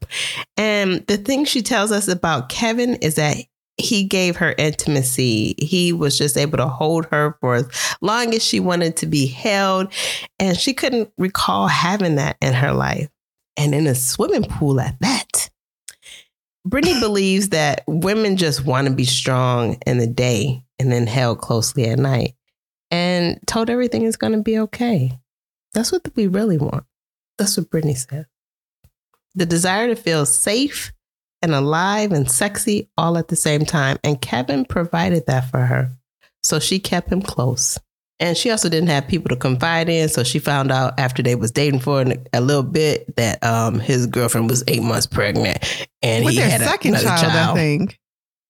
And 0.55 1.05
the 1.07 1.17
thing 1.17 1.45
she 1.45 1.61
tells 1.61 1.91
us 1.91 2.07
about 2.07 2.49
Kevin 2.49 2.95
is 2.95 3.15
that 3.15 3.37
he 3.77 4.05
gave 4.05 4.37
her 4.37 4.55
intimacy. 4.57 5.55
He 5.57 5.91
was 5.91 6.17
just 6.17 6.37
able 6.37 6.57
to 6.59 6.67
hold 6.67 7.07
her 7.07 7.37
for 7.41 7.55
as 7.55 7.97
long 8.01 8.33
as 8.33 8.43
she 8.43 8.59
wanted 8.59 8.95
to 8.97 9.05
be 9.05 9.25
held. 9.25 9.91
And 10.39 10.57
she 10.57 10.73
couldn't 10.73 11.11
recall 11.17 11.67
having 11.67 12.15
that 12.15 12.37
in 12.41 12.53
her 12.53 12.71
life. 12.71 13.09
And 13.57 13.73
in 13.73 13.87
a 13.87 13.95
swimming 13.95 14.43
pool 14.43 14.79
at 14.79 14.99
that. 14.99 15.49
Britney 16.67 16.99
believes 16.99 17.49
that 17.49 17.83
women 17.87 18.37
just 18.37 18.65
want 18.65 18.87
to 18.87 18.93
be 18.93 19.05
strong 19.05 19.77
in 19.85 19.99
the 19.99 20.07
day 20.07 20.63
and 20.79 20.91
then 20.91 21.05
held 21.05 21.39
closely 21.39 21.85
at 21.85 21.99
night 21.99 22.33
and 22.89 23.39
told 23.45 23.69
everything 23.69 24.03
is 24.03 24.17
going 24.17 24.33
to 24.33 24.41
be 24.41 24.57
okay. 24.59 25.11
That's 25.73 25.91
what 25.91 26.09
we 26.15 26.27
really 26.27 26.57
want. 26.57 26.85
That's 27.37 27.57
what 27.57 27.69
Britney 27.69 27.97
said. 27.97 28.25
The 29.35 29.45
desire 29.45 29.87
to 29.87 29.95
feel 29.95 30.25
safe 30.25 30.91
and 31.41 31.53
alive 31.53 32.11
and 32.11 32.29
sexy 32.29 32.89
all 32.97 33.17
at 33.17 33.27
the 33.27 33.35
same 33.35 33.65
time. 33.65 33.97
And 34.03 34.19
Kevin 34.19 34.65
provided 34.65 35.25
that 35.27 35.51
for 35.51 35.59
her. 35.59 35.91
So 36.41 36.59
she 36.59 36.79
kept 36.79 37.11
him 37.11 37.21
close. 37.21 37.77
And 38.19 38.37
she 38.37 38.49
also 38.49 38.69
didn't 38.69 38.87
have 38.89 39.07
people 39.07 39.29
to 39.29 39.35
confide 39.35 39.89
in. 39.89 40.07
So 40.07 40.23
she 40.23 40.39
found 40.39 40.71
out 40.71 40.97
after 40.99 41.21
they 41.21 41.35
was 41.35 41.51
dating 41.51 41.81
for 41.81 42.05
a 42.33 42.41
little 42.41 42.63
bit 42.63 43.13
that 43.17 43.43
um, 43.43 43.79
his 43.79 44.07
girlfriend 44.07 44.49
was 44.49 44.63
eight 44.67 44.81
months 44.83 45.05
pregnant. 45.05 45.57
And 46.01 46.23
With 46.23 46.33
he 46.35 46.39
had 46.39 46.61
a- 46.61 46.65
second 46.65 46.91
another 46.95 47.07
child, 47.21 47.33
I 47.33 47.53
think. 47.53 47.99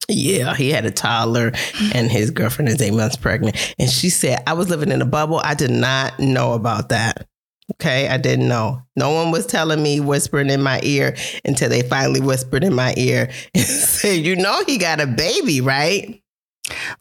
yeah, 0.07 0.53
he 0.53 0.69
had 0.69 0.85
a 0.85 0.91
toddler 0.91 1.51
and 1.95 2.11
his 2.11 2.29
girlfriend 2.29 2.69
is 2.69 2.79
eight 2.79 2.93
months 2.93 3.15
pregnant. 3.15 3.73
And 3.79 3.89
she 3.89 4.09
said, 4.11 4.43
I 4.45 4.53
was 4.53 4.69
living 4.69 4.91
in 4.91 5.01
a 5.01 5.05
bubble. 5.05 5.39
I 5.43 5.55
did 5.55 5.71
not 5.71 6.19
know 6.19 6.53
about 6.53 6.89
that. 6.89 7.27
Okay, 7.73 8.07
I 8.07 8.17
didn't 8.17 8.47
know. 8.47 8.83
No 8.95 9.09
one 9.09 9.31
was 9.31 9.47
telling 9.47 9.81
me, 9.81 9.99
whispering 9.99 10.51
in 10.51 10.61
my 10.61 10.79
ear 10.83 11.15
until 11.43 11.67
they 11.69 11.81
finally 11.81 12.21
whispered 12.21 12.63
in 12.63 12.75
my 12.75 12.93
ear 12.95 13.31
and 13.55 13.63
said, 13.63 14.23
You 14.23 14.35
know, 14.35 14.63
he 14.67 14.77
got 14.77 15.01
a 15.01 15.07
baby, 15.07 15.61
right? 15.61 16.21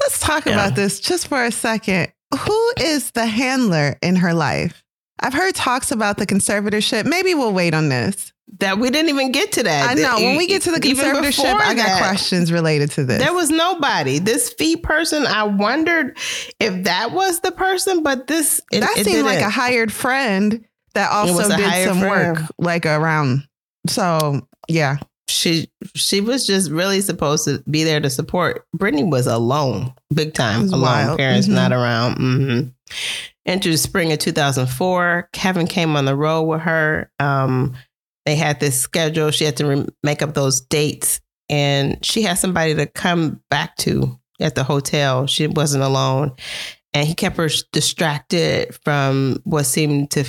Let's 0.00 0.18
talk 0.20 0.46
Yeah. 0.46 0.52
about 0.54 0.74
this 0.74 1.00
just 1.00 1.28
for 1.28 1.44
a 1.44 1.52
second. 1.52 2.10
Who 2.36 2.72
is 2.80 3.10
the 3.12 3.26
handler 3.26 3.96
in 4.02 4.16
her 4.16 4.34
life? 4.34 4.84
I've 5.20 5.34
heard 5.34 5.54
talks 5.54 5.90
about 5.90 6.18
the 6.18 6.26
conservatorship. 6.26 7.06
Maybe 7.06 7.34
we'll 7.34 7.52
wait 7.52 7.74
on 7.74 7.88
this. 7.88 8.32
That 8.58 8.78
we 8.78 8.90
didn't 8.90 9.08
even 9.08 9.32
get 9.32 9.52
to 9.52 9.62
that. 9.62 9.90
I 9.90 9.94
know. 9.94 10.16
When 10.16 10.36
we 10.36 10.46
get 10.46 10.62
to 10.62 10.70
the 10.70 10.78
conservatorship, 10.78 11.54
I 11.54 11.74
got 11.74 11.86
that, 11.86 11.98
questions 11.98 12.52
related 12.52 12.90
to 12.92 13.04
this. 13.04 13.18
There 13.22 13.32
was 13.32 13.50
nobody. 13.50 14.18
This 14.18 14.52
fee 14.52 14.76
person, 14.76 15.26
I 15.26 15.44
wondered 15.44 16.16
if 16.60 16.84
that 16.84 17.12
was 17.12 17.40
the 17.40 17.52
person, 17.52 18.02
but 18.02 18.26
this 18.26 18.60
it, 18.70 18.80
that 18.80 18.98
it 18.98 19.06
seemed 19.06 19.24
like 19.24 19.38
didn't. 19.38 19.48
a 19.48 19.50
hired 19.50 19.92
friend 19.92 20.64
that 20.94 21.10
also 21.10 21.48
did 21.56 21.84
some 21.84 22.00
friend. 22.00 22.38
work 22.38 22.50
like 22.58 22.86
around. 22.86 23.48
So 23.88 24.46
yeah, 24.68 24.98
she 25.28 25.70
she 25.94 26.20
was 26.20 26.46
just 26.46 26.70
really 26.70 27.00
supposed 27.00 27.44
to 27.46 27.62
be 27.70 27.84
there 27.84 28.00
to 28.00 28.10
support. 28.10 28.66
Britney 28.76 29.08
was 29.08 29.26
alone, 29.26 29.92
big 30.12 30.34
time 30.34 30.68
alone. 30.68 30.80
wild. 30.82 31.18
Parents 31.18 31.46
Mhm. 31.48 31.52
not 31.54 31.72
around. 31.72 32.16
hmm 32.16 32.60
Into 33.46 33.70
the 33.70 33.76
spring 33.78 34.12
of 34.12 34.18
2004, 34.18 35.28
Kevin 35.32 35.66
came 35.66 35.96
on 35.96 36.04
the 36.06 36.16
road 36.16 36.42
with 36.44 36.60
her. 36.62 37.10
Um, 37.20 37.74
they 38.26 38.36
had 38.36 38.58
this 38.60 38.78
schedule. 38.80 39.30
She 39.30 39.44
had 39.44 39.56
to 39.58 39.66
re- 39.66 39.86
make 40.02 40.22
up 40.22 40.32
those 40.34 40.60
dates, 40.62 41.20
and 41.50 41.98
she 42.04 42.22
had 42.22 42.38
somebody 42.38 42.74
to 42.74 42.86
come 42.86 43.42
back 43.50 43.76
to 43.78 44.18
at 44.40 44.54
the 44.54 44.64
hotel. 44.64 45.26
She 45.26 45.46
wasn't 45.46 45.84
alone, 45.84 46.32
and 46.94 47.06
he 47.06 47.14
kept 47.14 47.36
her 47.36 47.50
distracted 47.72 48.74
from 48.84 49.40
what 49.44 49.64
seemed 49.64 50.10
to 50.12 50.24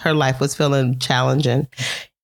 her 0.00 0.14
life 0.14 0.40
was 0.40 0.54
feeling 0.56 0.98
challenging. 0.98 1.66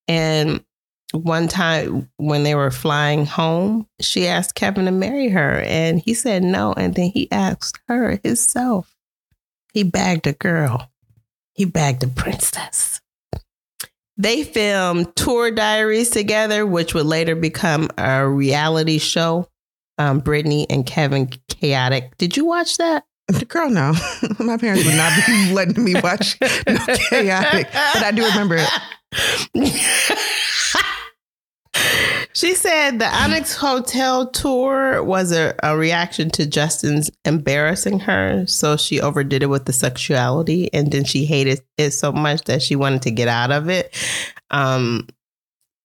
And 0.08 0.64
one 1.12 1.48
time 1.48 2.08
when 2.16 2.44
they 2.44 2.54
were 2.54 2.70
flying 2.70 3.26
home, 3.26 3.86
she 4.00 4.28
asked 4.28 4.54
Kevin 4.54 4.84
to 4.84 4.92
marry 4.92 5.28
her, 5.28 5.60
and 5.66 6.00
he 6.00 6.14
said 6.14 6.42
no. 6.42 6.72
And 6.72 6.94
then 6.94 7.10
he 7.10 7.30
asked 7.32 7.80
her 7.88 8.20
himself. 8.22 8.94
He 9.72 9.82
bagged 9.82 10.26
a 10.26 10.32
girl. 10.32 10.90
He 11.54 11.64
bagged 11.64 12.02
a 12.02 12.08
princess. 12.08 13.00
They 14.16 14.44
filmed 14.44 15.16
tour 15.16 15.50
diaries 15.50 16.10
together, 16.10 16.66
which 16.66 16.94
would 16.94 17.06
later 17.06 17.34
become 17.34 17.88
a 17.96 18.28
reality 18.28 18.98
show. 18.98 19.48
Um, 19.98 20.22
Britney 20.22 20.66
and 20.70 20.86
Kevin 20.86 21.30
Chaotic. 21.48 22.16
Did 22.16 22.36
you 22.36 22.46
watch 22.46 22.78
that? 22.78 23.04
The 23.28 23.44
girl, 23.44 23.70
no, 23.70 23.92
my 24.40 24.56
parents 24.56 24.84
would 24.84 24.96
not 24.96 25.12
be 25.26 25.52
letting 25.52 25.84
me 25.84 25.94
watch 26.00 26.36
no 26.40 26.96
chaotic, 27.10 27.68
but 27.72 28.02
I 28.02 28.10
do 28.10 28.24
remember 28.24 28.56
it. 28.56 28.68
she 32.32 32.54
said 32.54 32.98
the 32.98 33.08
Onyx 33.08 33.54
Hotel 33.54 34.30
tour 34.30 35.02
was 35.02 35.32
a, 35.32 35.54
a 35.62 35.76
reaction 35.76 36.30
to 36.30 36.46
Justin's 36.46 37.10
embarrassing 37.24 38.00
her. 38.00 38.46
So 38.46 38.76
she 38.76 39.00
overdid 39.00 39.42
it 39.42 39.46
with 39.46 39.66
the 39.66 39.72
sexuality. 39.72 40.72
And 40.72 40.92
then 40.92 41.04
she 41.04 41.24
hated 41.24 41.60
it 41.78 41.90
so 41.90 42.12
much 42.12 42.42
that 42.44 42.62
she 42.62 42.76
wanted 42.76 43.02
to 43.02 43.10
get 43.10 43.28
out 43.28 43.50
of 43.50 43.68
it. 43.68 43.96
Um, 44.50 45.08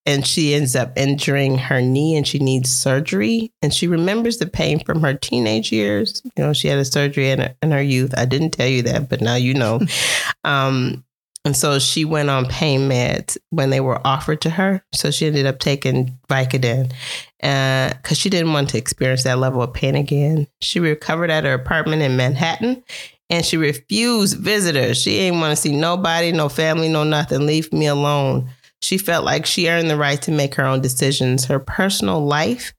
and 0.06 0.24
she 0.24 0.54
ends 0.54 0.76
up 0.76 0.96
injuring 0.96 1.58
her 1.58 1.82
knee 1.82 2.16
and 2.16 2.26
she 2.26 2.38
needs 2.38 2.70
surgery. 2.70 3.52
And 3.60 3.74
she 3.74 3.88
remembers 3.88 4.38
the 4.38 4.46
pain 4.46 4.78
from 4.84 5.02
her 5.02 5.14
teenage 5.14 5.72
years. 5.72 6.22
You 6.36 6.44
know, 6.44 6.52
she 6.52 6.68
had 6.68 6.78
a 6.78 6.84
surgery 6.84 7.30
in 7.30 7.40
her, 7.40 7.56
in 7.60 7.72
her 7.72 7.82
youth. 7.82 8.14
I 8.16 8.24
didn't 8.24 8.50
tell 8.50 8.68
you 8.68 8.82
that, 8.82 9.08
but 9.08 9.20
now 9.20 9.34
you 9.34 9.52
know. 9.52 9.80
um, 10.44 11.04
And 11.46 11.56
so 11.56 11.78
she 11.78 12.04
went 12.04 12.28
on 12.28 12.46
pain 12.46 12.88
meds 12.88 13.38
when 13.50 13.70
they 13.70 13.78
were 13.78 14.04
offered 14.04 14.40
to 14.40 14.50
her. 14.50 14.82
So 14.92 15.12
she 15.12 15.28
ended 15.28 15.46
up 15.46 15.60
taking 15.60 16.18
Vicodin 16.28 16.92
because 17.38 18.10
uh, 18.10 18.14
she 18.14 18.28
didn't 18.28 18.52
want 18.52 18.70
to 18.70 18.78
experience 18.78 19.22
that 19.22 19.38
level 19.38 19.62
of 19.62 19.72
pain 19.72 19.94
again. 19.94 20.48
She 20.60 20.80
recovered 20.80 21.30
at 21.30 21.44
her 21.44 21.54
apartment 21.54 22.02
in 22.02 22.16
Manhattan 22.16 22.82
and 23.30 23.46
she 23.46 23.56
refused 23.56 24.38
visitors. 24.38 25.00
She 25.00 25.10
didn't 25.10 25.38
want 25.38 25.52
to 25.52 25.62
see 25.62 25.74
nobody, 25.74 26.32
no 26.32 26.48
family, 26.48 26.88
no 26.88 27.04
nothing. 27.04 27.46
Leave 27.46 27.72
me 27.72 27.86
alone. 27.86 28.50
She 28.82 28.98
felt 28.98 29.24
like 29.24 29.46
she 29.46 29.68
earned 29.68 29.88
the 29.88 29.96
right 29.96 30.20
to 30.22 30.32
make 30.32 30.56
her 30.56 30.64
own 30.64 30.80
decisions. 30.80 31.44
Her 31.44 31.60
personal 31.60 32.26
life 32.26 32.74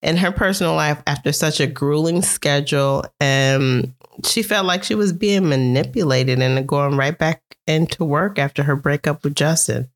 and 0.00 0.16
her 0.20 0.30
personal 0.30 0.74
life 0.74 1.02
after 1.08 1.32
such 1.32 1.58
a 1.58 1.66
grueling 1.66 2.22
schedule, 2.22 3.04
and 3.18 3.92
she 4.24 4.42
felt 4.42 4.66
like 4.66 4.84
she 4.84 4.94
was 4.94 5.12
being 5.12 5.48
manipulated 5.48 6.40
into 6.40 6.62
going 6.62 6.96
right 6.96 7.16
back 7.16 7.42
into 7.66 8.04
work 8.04 8.38
after 8.38 8.62
her 8.62 8.76
breakup 8.76 9.24
with 9.24 9.34
Justin. 9.34 9.88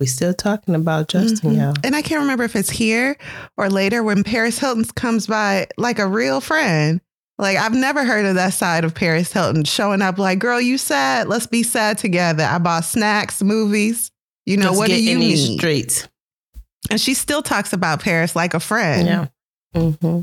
We 0.00 0.06
still 0.06 0.34
talking 0.34 0.74
about 0.74 1.08
Justin, 1.08 1.50
mm-hmm. 1.50 1.60
y'all. 1.60 1.74
And 1.84 1.94
I 1.94 2.02
can't 2.02 2.20
remember 2.20 2.44
if 2.44 2.56
it's 2.56 2.70
here 2.70 3.16
or 3.56 3.70
later 3.70 4.02
when 4.02 4.24
Paris 4.24 4.58
Hilton 4.58 4.84
comes 4.84 5.26
by 5.26 5.68
like 5.76 5.98
a 5.98 6.06
real 6.06 6.40
friend. 6.40 7.00
Like 7.38 7.56
I've 7.56 7.74
never 7.74 8.04
heard 8.04 8.26
of 8.26 8.34
that 8.34 8.54
side 8.54 8.84
of 8.84 8.94
Paris 8.94 9.32
Hilton 9.32 9.64
showing 9.64 10.02
up 10.02 10.18
like, 10.18 10.38
girl, 10.38 10.60
you 10.60 10.78
sad? 10.78 11.28
Let's 11.28 11.46
be 11.46 11.62
sad 11.62 11.98
together. 11.98 12.44
I 12.44 12.58
bought 12.58 12.84
snacks, 12.84 13.42
movies. 13.42 14.10
You 14.46 14.56
know, 14.56 14.66
Let's 14.66 14.78
what 14.78 14.88
do 14.88 15.02
you 15.02 15.18
need? 15.18 15.58
Streets. 15.58 16.08
And 16.90 17.00
she 17.00 17.14
still 17.14 17.42
talks 17.42 17.72
about 17.72 18.02
Paris 18.02 18.36
like 18.36 18.54
a 18.54 18.60
friend. 18.60 19.06
Yeah. 19.06 19.26
Mm-hmm. 19.74 20.22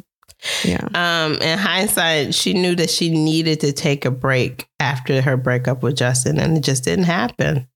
Yeah. 0.63 0.87
Um, 0.95 1.35
in 1.35 1.57
hindsight, 1.57 2.33
she 2.33 2.53
knew 2.53 2.75
that 2.75 2.89
she 2.89 3.09
needed 3.09 3.59
to 3.61 3.71
take 3.71 4.05
a 4.05 4.11
break 4.11 4.67
after 4.79 5.21
her 5.21 5.37
breakup 5.37 5.83
with 5.83 5.95
Justin, 5.95 6.39
and 6.39 6.57
it 6.57 6.63
just 6.63 6.83
didn't 6.83 7.05
happen. 7.05 7.67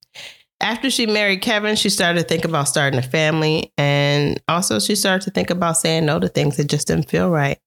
After 0.60 0.90
she 0.90 1.06
married 1.06 1.42
Kevin, 1.42 1.76
she 1.76 1.90
started 1.90 2.20
to 2.20 2.26
think 2.26 2.44
about 2.44 2.68
starting 2.68 2.98
a 2.98 3.02
family, 3.02 3.72
and 3.76 4.40
also 4.48 4.78
she 4.78 4.96
started 4.96 5.24
to 5.24 5.30
think 5.30 5.50
about 5.50 5.76
saying 5.76 6.06
no 6.06 6.18
to 6.18 6.28
things 6.28 6.56
that 6.56 6.68
just 6.68 6.88
didn't 6.88 7.10
feel 7.10 7.30
right. 7.30 7.58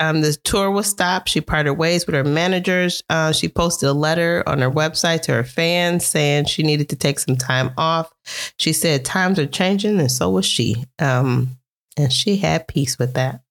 Um, 0.00 0.20
the 0.20 0.32
tour 0.32 0.70
was 0.70 0.86
stopped. 0.86 1.28
She 1.28 1.40
parted 1.40 1.74
ways 1.74 2.06
with 2.06 2.14
her 2.14 2.24
managers. 2.24 3.02
Uh, 3.08 3.32
she 3.32 3.48
posted 3.48 3.88
a 3.88 3.92
letter 3.92 4.42
on 4.46 4.60
her 4.60 4.70
website 4.70 5.22
to 5.22 5.32
her 5.32 5.44
fans 5.44 6.04
saying 6.04 6.46
she 6.46 6.62
needed 6.62 6.88
to 6.90 6.96
take 6.96 7.20
some 7.20 7.36
time 7.36 7.70
off. 7.78 8.12
She 8.58 8.72
said 8.72 9.04
times 9.04 9.38
are 9.38 9.46
changing, 9.46 10.00
and 10.00 10.10
so 10.10 10.30
was 10.30 10.44
she. 10.44 10.84
Um, 10.98 11.58
and 11.96 12.12
she 12.12 12.36
had 12.36 12.66
peace 12.66 12.98
with 12.98 13.14
that. 13.14 13.43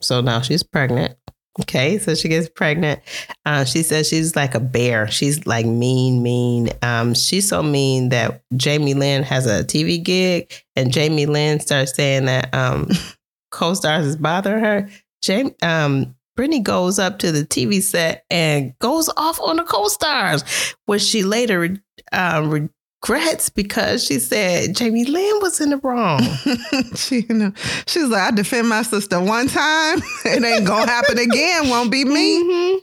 So 0.00 0.20
now 0.20 0.40
she's 0.40 0.62
pregnant. 0.62 1.16
Okay, 1.60 1.98
so 1.98 2.16
she 2.16 2.28
gets 2.28 2.48
pregnant. 2.48 3.00
Uh, 3.46 3.64
she 3.64 3.84
says 3.84 4.08
she's 4.08 4.34
like 4.34 4.56
a 4.56 4.60
bear. 4.60 5.06
She's 5.08 5.46
like 5.46 5.66
mean, 5.66 6.20
mean. 6.20 6.70
Um, 6.82 7.14
she's 7.14 7.48
so 7.48 7.62
mean 7.62 8.08
that 8.08 8.42
Jamie 8.56 8.94
Lynn 8.94 9.22
has 9.22 9.46
a 9.46 9.62
TV 9.62 10.02
gig, 10.02 10.52
and 10.74 10.92
Jamie 10.92 11.26
Lynn 11.26 11.60
starts 11.60 11.94
saying 11.94 12.24
that 12.24 12.52
um, 12.52 12.88
co-stars 13.52 14.04
is 14.04 14.16
bothering 14.16 14.64
her. 14.64 14.88
Jamie, 15.22 15.54
um, 15.62 16.16
Britney 16.36 16.60
goes 16.60 16.98
up 16.98 17.20
to 17.20 17.30
the 17.30 17.44
TV 17.44 17.80
set 17.80 18.24
and 18.30 18.76
goes 18.80 19.08
off 19.16 19.40
on 19.40 19.56
the 19.56 19.62
co-stars, 19.62 20.42
which 20.86 21.02
she 21.02 21.22
later 21.22 21.76
uh, 22.10 22.66
regrets 23.04 23.48
because 23.50 24.04
she 24.04 24.18
said 24.18 24.74
Jamie 24.74 25.04
Lynn 25.04 25.38
was 25.40 25.60
in 25.60 25.70
the 25.70 25.76
wrong. 25.78 26.20
she, 26.96 27.26
you 27.28 27.34
know, 27.34 27.52
she 27.86 28.00
was 28.00 28.10
like, 28.10 28.32
I 28.32 28.34
defend 28.34 28.68
my 28.68 28.82
sister 28.82 29.20
one 29.20 29.48
time. 29.48 29.98
it 30.24 30.42
ain't 30.42 30.66
gonna 30.66 30.90
happen 30.90 31.18
again. 31.18 31.68
Won't 31.68 31.90
be 31.90 32.04
me. 32.04 32.42
Mm-hmm. 32.42 32.78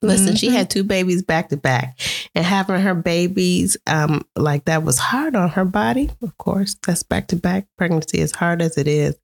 Listen, 0.00 0.28
mm-hmm. 0.28 0.36
she 0.36 0.50
had 0.50 0.70
two 0.70 0.84
babies 0.84 1.22
back 1.22 1.48
to 1.48 1.56
back, 1.56 1.98
and 2.34 2.44
having 2.44 2.80
her 2.80 2.94
babies 2.94 3.76
um, 3.88 4.24
like 4.36 4.64
that 4.66 4.84
was 4.84 4.96
hard 4.96 5.34
on 5.34 5.48
her 5.48 5.64
body. 5.64 6.08
Of 6.22 6.38
course, 6.38 6.76
that's 6.86 7.02
back 7.02 7.26
to 7.28 7.36
back 7.36 7.66
pregnancy, 7.76 8.20
as 8.20 8.30
hard 8.30 8.62
as 8.62 8.78
it 8.78 8.86
is. 8.86 9.18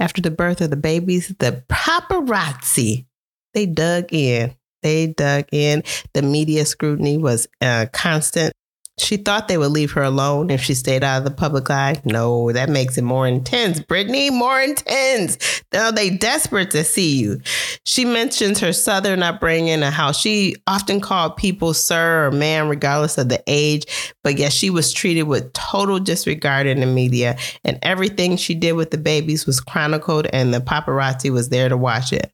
After 0.00 0.20
the 0.20 0.32
birth 0.32 0.60
of 0.60 0.70
the 0.70 0.76
babies, 0.76 1.28
the 1.38 1.62
paparazzi 1.68 3.06
they 3.54 3.66
dug 3.66 4.12
in. 4.12 4.54
They 4.82 5.06
dug 5.06 5.46
in. 5.52 5.84
The 6.12 6.22
media 6.22 6.66
scrutiny 6.66 7.18
was 7.18 7.46
uh, 7.60 7.86
constant. 7.92 8.52
She 8.98 9.18
thought 9.18 9.46
they 9.46 9.58
would 9.58 9.72
leave 9.72 9.92
her 9.92 10.02
alone 10.02 10.48
if 10.48 10.62
she 10.62 10.72
stayed 10.72 11.04
out 11.04 11.18
of 11.18 11.24
the 11.24 11.30
public 11.30 11.68
eye. 11.70 12.00
No, 12.04 12.50
that 12.52 12.70
makes 12.70 12.96
it 12.96 13.04
more 13.04 13.26
intense. 13.26 13.78
Britney, 13.78 14.32
more 14.32 14.58
intense. 14.58 15.62
Now 15.70 15.90
they 15.90 16.08
desperate 16.08 16.70
to 16.70 16.82
see 16.82 17.18
you. 17.18 17.40
She 17.84 18.06
mentions 18.06 18.58
her 18.60 18.72
southern 18.72 19.22
upbringing 19.22 19.82
and 19.82 19.84
how 19.84 20.12
she 20.12 20.56
often 20.66 21.02
called 21.02 21.36
people 21.36 21.74
sir 21.74 22.26
or 22.26 22.30
man, 22.30 22.68
regardless 22.68 23.18
of 23.18 23.28
the 23.28 23.42
age. 23.46 24.14
But 24.24 24.38
yet 24.38 24.52
she 24.52 24.70
was 24.70 24.92
treated 24.92 25.24
with 25.24 25.52
total 25.52 25.98
disregard 25.98 26.66
in 26.66 26.80
the 26.80 26.86
media. 26.86 27.36
And 27.64 27.78
everything 27.82 28.38
she 28.38 28.54
did 28.54 28.72
with 28.72 28.92
the 28.92 28.98
babies 28.98 29.44
was 29.44 29.60
chronicled, 29.60 30.26
and 30.32 30.54
the 30.54 30.60
paparazzi 30.60 31.30
was 31.30 31.50
there 31.50 31.68
to 31.68 31.76
watch 31.76 32.14
it. 32.14 32.32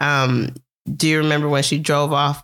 Um, 0.00 0.54
do 0.96 1.08
you 1.08 1.18
remember 1.18 1.48
when 1.48 1.62
she 1.62 1.78
drove 1.78 2.12
off 2.12 2.42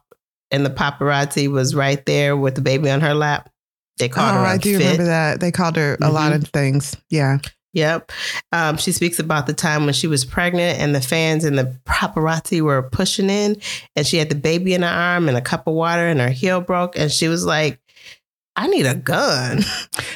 and 0.50 0.64
the 0.64 0.70
paparazzi 0.70 1.50
was 1.50 1.74
right 1.74 2.04
there 2.06 2.36
with 2.36 2.54
the 2.54 2.60
baby 2.60 2.90
on 2.90 3.00
her 3.00 3.14
lap. 3.14 3.50
They 3.98 4.08
called 4.08 4.36
oh, 4.36 4.40
her. 4.40 4.46
I 4.46 4.58
do 4.58 4.78
fit. 4.78 4.84
remember 4.84 5.04
that. 5.06 5.40
They 5.40 5.50
called 5.50 5.76
her 5.76 5.94
a 5.94 5.98
mm-hmm. 5.98 6.14
lot 6.14 6.32
of 6.32 6.44
things. 6.48 6.96
Yeah. 7.10 7.38
Yep. 7.74 8.12
Um, 8.50 8.76
she 8.76 8.92
speaks 8.92 9.18
about 9.18 9.46
the 9.46 9.52
time 9.52 9.84
when 9.84 9.94
she 9.94 10.06
was 10.06 10.24
pregnant 10.24 10.78
and 10.80 10.94
the 10.94 11.00
fans 11.00 11.44
and 11.44 11.58
the 11.58 11.78
paparazzi 11.84 12.60
were 12.60 12.82
pushing 12.82 13.28
in, 13.28 13.60
and 13.94 14.06
she 14.06 14.16
had 14.16 14.30
the 14.30 14.34
baby 14.34 14.72
in 14.74 14.82
her 14.82 14.88
arm 14.88 15.28
and 15.28 15.36
a 15.36 15.42
cup 15.42 15.66
of 15.66 15.74
water, 15.74 16.06
and 16.06 16.20
her 16.20 16.30
heel 16.30 16.60
broke, 16.60 16.98
and 16.98 17.12
she 17.12 17.28
was 17.28 17.44
like, 17.44 17.78
I 18.56 18.66
need 18.66 18.86
a 18.86 18.94
gun. 18.94 19.60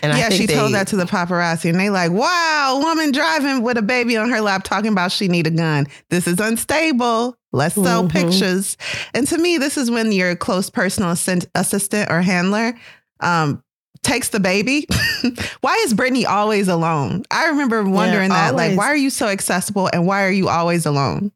And 0.03 0.18
yeah, 0.18 0.30
she 0.30 0.47
they, 0.47 0.55
told 0.55 0.72
that 0.74 0.89
to 0.89 0.97
the 0.97 1.05
paparazzi, 1.05 1.70
and 1.70 1.78
they 1.78 1.91
like, 1.91 2.11
wow, 2.11 2.80
woman 2.83 3.12
driving 3.12 3.62
with 3.62 3.76
a 3.76 3.83
baby 3.83 4.16
on 4.16 4.30
her 4.30 4.41
lap 4.41 4.64
talking 4.64 4.91
about 4.91 5.12
she 5.12 5.28
need 5.28 5.47
a 5.47 5.51
gun. 5.51 5.87
This 6.09 6.26
is 6.26 6.41
unstable. 6.41 7.37
Let's 7.53 7.74
sell 7.74 8.05
mm-hmm. 8.05 8.16
pictures. 8.16 8.76
And 9.14 9.26
to 9.28 9.38
me, 9.38 9.59
this 9.59 9.76
is 9.76 9.90
when 9.90 10.11
your 10.12 10.34
close 10.36 10.70
personal 10.70 11.11
assistant 11.11 12.11
or 12.11 12.22
handler 12.22 12.74
um, 13.20 13.62
takes 14.03 14.30
the 14.30 14.40
baby. 14.40 14.86
why 15.61 15.80
is 15.84 15.94
Britney 15.94 16.26
always 16.26 16.68
alone? 16.68 17.24
I 17.30 17.48
remember 17.48 17.84
wondering 17.84 18.30
yeah, 18.30 18.50
that. 18.50 18.57
Like, 18.57 18.76
why 18.76 18.86
are 18.86 18.96
you 18.96 19.11
so 19.11 19.28
accessible 19.28 19.90
and 19.92 20.07
why 20.07 20.24
are 20.24 20.30
you 20.30 20.48
always 20.48 20.86
alone? 20.86 21.30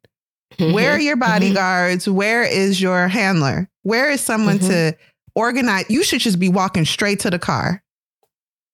Mm-hmm. 0.55 0.73
Where 0.73 0.93
are 0.93 1.01
your 1.01 1.17
mm-hmm. 1.17 1.31
bodyguards? 1.33 2.07
Mm-hmm. 2.07 2.17
Where 2.17 2.43
is 2.45 2.81
your 2.81 3.09
handler? 3.09 3.69
Where 3.83 4.11
is 4.11 4.21
someone 4.21 4.59
mm-hmm. 4.59 4.69
to 4.69 4.97
organize. 5.37 5.85
You 5.89 6.03
should 6.03 6.21
just 6.21 6.41
be 6.41 6.49
walking 6.49 6.85
straight 6.85 7.21
to 7.21 7.31
the 7.31 7.39
car. 7.39 7.85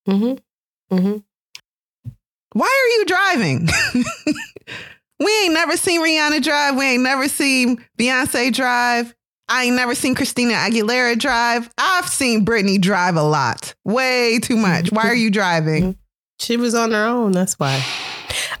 Mm-hmm. 0.07 0.95
Mm-hmm. 0.95 1.17
Why 2.53 2.65
are 2.65 2.97
you 2.97 3.05
driving? 3.05 3.69
we 5.19 5.41
ain't 5.43 5.53
never 5.53 5.77
seen 5.77 6.01
Rihanna 6.01 6.43
drive. 6.43 6.75
We 6.75 6.85
ain't 6.85 7.03
never 7.03 7.27
seen 7.27 7.83
Beyonce 7.97 8.53
drive. 8.53 9.13
I 9.49 9.65
ain't 9.65 9.75
never 9.75 9.93
seen 9.93 10.15
Christina 10.15 10.53
Aguilera 10.53 11.19
drive. 11.19 11.69
I've 11.77 12.07
seen 12.07 12.45
Britney 12.45 12.79
drive 12.79 13.15
a 13.15 13.23
lot, 13.23 13.75
way 13.83 14.39
too 14.39 14.55
much. 14.57 14.91
Why 14.91 15.03
are 15.03 15.15
you 15.15 15.29
driving? 15.29 15.97
She 16.39 16.57
was 16.57 16.73
on 16.73 16.91
her 16.91 17.05
own. 17.05 17.33
That's 17.33 17.59
why. 17.59 17.83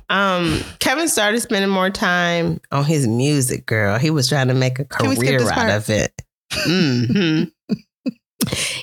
Um, 0.09 0.59
Kevin 0.79 1.07
started 1.07 1.39
spending 1.39 1.71
more 1.71 1.89
time 1.89 2.59
on 2.71 2.83
his 2.85 3.07
music, 3.07 3.65
girl. 3.65 3.97
He 3.97 4.11
was 4.11 4.29
trying 4.29 4.49
to 4.49 4.53
make 4.53 4.77
a 4.77 4.85
career 4.85 5.41
out 5.49 5.71
of 5.71 5.89
it. 5.89 6.13
Mm-hmm 6.51 7.43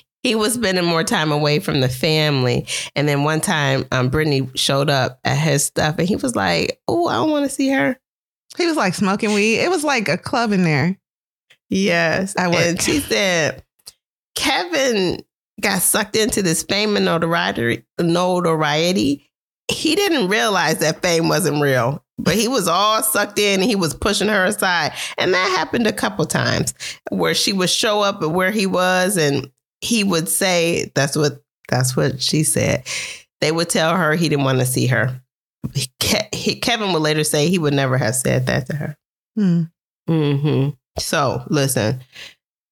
he 0.22 0.34
was 0.34 0.54
spending 0.54 0.84
more 0.84 1.04
time 1.04 1.32
away 1.32 1.58
from 1.60 1.80
the 1.80 1.88
family. 1.88 2.66
And 2.94 3.08
then 3.08 3.24
one 3.24 3.40
time, 3.40 3.86
um, 3.90 4.10
Britney 4.10 4.56
showed 4.56 4.90
up 4.90 5.18
at 5.24 5.36
his 5.38 5.64
stuff 5.64 5.96
and 5.98 6.08
he 6.08 6.16
was 6.16 6.36
like, 6.36 6.80
Oh, 6.86 7.08
I 7.08 7.14
don't 7.14 7.30
want 7.30 7.48
to 7.48 7.54
see 7.54 7.70
her. 7.70 7.98
He 8.56 8.66
was 8.66 8.76
like 8.76 8.94
smoking 8.94 9.32
weed. 9.32 9.60
It 9.60 9.70
was 9.70 9.84
like 9.84 10.08
a 10.08 10.18
club 10.18 10.52
in 10.52 10.64
there. 10.64 10.98
Yes. 11.68 12.34
I 12.36 12.48
And 12.48 12.82
she 12.82 12.98
said, 12.98 13.62
Kevin 14.34 15.22
got 15.60 15.82
sucked 15.82 16.16
into 16.16 16.42
this 16.42 16.62
fame 16.64 16.96
and 16.96 17.04
notoriety. 17.04 17.84
notoriety. 17.98 19.30
He 19.70 19.94
didn't 19.94 20.28
realize 20.28 20.78
that 20.78 21.00
fame 21.00 21.28
wasn't 21.28 21.62
real, 21.62 22.04
but 22.18 22.34
he 22.34 22.48
was 22.48 22.66
all 22.66 23.02
sucked 23.04 23.38
in 23.38 23.60
and 23.60 23.70
he 23.70 23.76
was 23.76 23.94
pushing 23.94 24.26
her 24.26 24.44
aside. 24.44 24.92
And 25.16 25.32
that 25.32 25.56
happened 25.56 25.86
a 25.86 25.92
couple 25.92 26.26
times 26.26 26.74
where 27.10 27.34
she 27.34 27.52
would 27.52 27.70
show 27.70 28.00
up 28.00 28.20
at 28.20 28.32
where 28.32 28.50
he 28.50 28.66
was 28.66 29.16
and 29.16 29.48
he 29.80 30.04
would 30.04 30.28
say 30.28 30.90
that's 30.94 31.16
what 31.16 31.42
that's 31.68 31.96
what 31.96 32.20
she 32.20 32.42
said. 32.42 32.86
They 33.40 33.52
would 33.52 33.70
tell 33.70 33.96
her 33.96 34.14
he 34.14 34.28
didn't 34.28 34.44
want 34.44 34.58
to 34.58 34.66
see 34.66 34.86
her. 34.88 35.20
Ke- 36.00 36.60
Kevin 36.60 36.92
would 36.92 37.02
later 37.02 37.24
say 37.24 37.48
he 37.48 37.58
would 37.58 37.74
never 37.74 37.96
have 37.96 38.14
said 38.14 38.46
that 38.46 38.66
to 38.66 38.76
her. 38.76 38.96
Hmm. 39.36 39.62
Mm-hmm. 40.08 40.70
So 40.98 41.42
listen, 41.48 42.00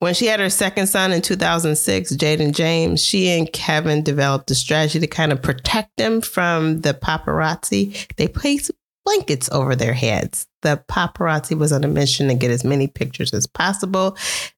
when 0.00 0.14
she 0.14 0.26
had 0.26 0.40
her 0.40 0.50
second 0.50 0.86
son 0.86 1.12
in 1.12 1.22
2006, 1.22 2.14
Jayden 2.16 2.52
James, 2.52 3.02
she 3.02 3.28
and 3.30 3.52
Kevin 3.52 4.02
developed 4.02 4.50
a 4.50 4.54
strategy 4.54 5.00
to 5.00 5.06
kind 5.06 5.32
of 5.32 5.42
protect 5.42 5.96
them 5.96 6.20
from 6.20 6.82
the 6.82 6.94
paparazzi. 6.94 8.06
They 8.16 8.28
placed 8.28 8.70
blankets 9.08 9.48
over 9.52 9.74
their 9.74 9.94
heads. 9.94 10.46
The 10.60 10.82
paparazzi 10.88 11.56
was 11.56 11.72
on 11.72 11.82
a 11.82 11.88
mission 11.88 12.28
to 12.28 12.34
get 12.34 12.50
as 12.50 12.62
many 12.62 12.86
pictures 12.86 13.32
as 13.32 13.46
possible, 13.46 14.16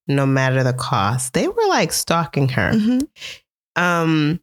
no 0.09 0.27
matter 0.27 0.65
the 0.65 0.73
cost. 0.73 1.35
They 1.35 1.47
were 1.47 1.69
like 1.69 1.93
stalking 1.93 2.49
her. 2.49 2.73
Mhm. 2.73 3.07
Um, 3.77 4.41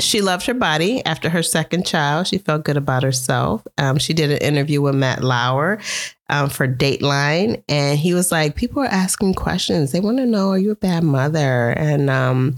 she 0.00 0.22
loved 0.22 0.44
her 0.46 0.54
body 0.54 1.04
after 1.04 1.28
her 1.28 1.42
second 1.42 1.86
child. 1.86 2.26
She 2.26 2.38
felt 2.38 2.64
good 2.64 2.76
about 2.76 3.04
herself. 3.04 3.62
Um, 3.78 3.98
she 3.98 4.12
did 4.12 4.32
an 4.32 4.38
interview 4.38 4.80
with 4.80 4.96
Matt 4.96 5.22
Lauer 5.22 5.78
um, 6.28 6.48
for 6.48 6.66
Dateline, 6.66 7.62
and 7.68 7.96
he 7.96 8.12
was 8.12 8.32
like, 8.32 8.56
"People 8.56 8.82
are 8.82 8.86
asking 8.86 9.34
questions. 9.34 9.92
They 9.92 10.00
want 10.00 10.18
to 10.18 10.26
know, 10.26 10.50
are 10.50 10.58
you 10.58 10.72
a 10.72 10.76
bad 10.76 11.04
mother?" 11.04 11.70
And 11.70 12.10
um, 12.10 12.56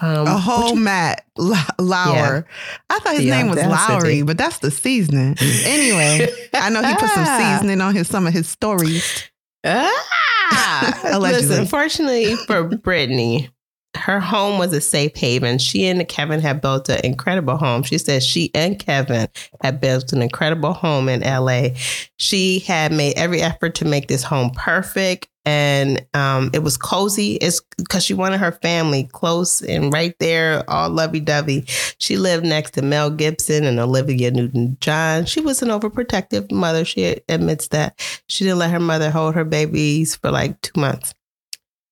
um, 0.00 0.26
A 0.26 0.38
whole 0.38 0.70
you- 0.76 0.80
Matt 0.80 1.24
La- 1.36 1.64
Lauer. 1.78 2.46
I 2.90 2.98
thought 3.00 3.14
his 3.14 3.24
The 3.24 3.30
name 3.30 3.48
was. 3.48 3.58
Lowry, 3.58 4.22
but 4.22 4.38
that's 4.38 4.58
the 4.58 4.70
seasoning. 4.70 5.36
Anyway, 5.64 6.28
I 6.54 6.70
know 6.70 6.82
he 6.82 6.94
put 6.94 7.10
some 7.10 7.24
Ah. 7.26 7.56
seasoning 7.58 7.80
on 7.80 7.94
his 7.94 8.08
some 8.08 8.26
of 8.26 8.32
his 8.32 8.48
stories. 8.48 9.28
Ah! 9.64 11.00
Allegedly. 11.12 11.48
Listen, 11.48 11.66
fortunately 11.66 12.36
for 12.46 12.68
Britney, 12.68 13.48
her 13.96 14.20
home 14.20 14.58
was 14.58 14.72
a 14.72 14.80
safe 14.80 15.16
haven. 15.16 15.58
She 15.58 15.86
and 15.86 16.06
Kevin 16.08 16.40
had 16.40 16.60
built 16.60 16.88
an 16.88 17.00
incredible 17.04 17.56
home. 17.56 17.82
She 17.82 17.98
said 17.98 18.22
she 18.22 18.50
and 18.54 18.78
Kevin 18.78 19.28
had 19.62 19.80
built 19.80 20.12
an 20.12 20.22
incredible 20.22 20.72
home 20.72 21.08
in 21.08 21.20
LA. 21.20 21.70
She 22.16 22.60
had 22.60 22.92
made 22.92 23.16
every 23.16 23.40
effort 23.40 23.74
to 23.76 23.84
make 23.84 24.08
this 24.08 24.22
home 24.22 24.50
perfect. 24.50 25.28
And 25.44 26.04
um, 26.12 26.50
it 26.52 26.62
was 26.62 26.76
cozy. 26.76 27.36
It's 27.36 27.62
because 27.78 28.04
she 28.04 28.12
wanted 28.12 28.38
her 28.38 28.52
family 28.52 29.08
close 29.12 29.62
and 29.62 29.90
right 29.90 30.14
there, 30.20 30.62
all 30.68 30.90
lovey 30.90 31.20
dovey. 31.20 31.64
She 31.96 32.18
lived 32.18 32.44
next 32.44 32.72
to 32.72 32.82
Mel 32.82 33.10
Gibson 33.10 33.64
and 33.64 33.80
Olivia 33.80 34.30
Newton 34.30 34.76
John. 34.82 35.24
She 35.24 35.40
was 35.40 35.62
an 35.62 35.70
overprotective 35.70 36.52
mother. 36.52 36.84
She 36.84 37.18
admits 37.30 37.68
that. 37.68 37.98
She 38.26 38.44
didn't 38.44 38.58
let 38.58 38.70
her 38.72 38.80
mother 38.80 39.10
hold 39.10 39.34
her 39.36 39.44
babies 39.44 40.16
for 40.16 40.30
like 40.30 40.60
two 40.60 40.78
months. 40.78 41.14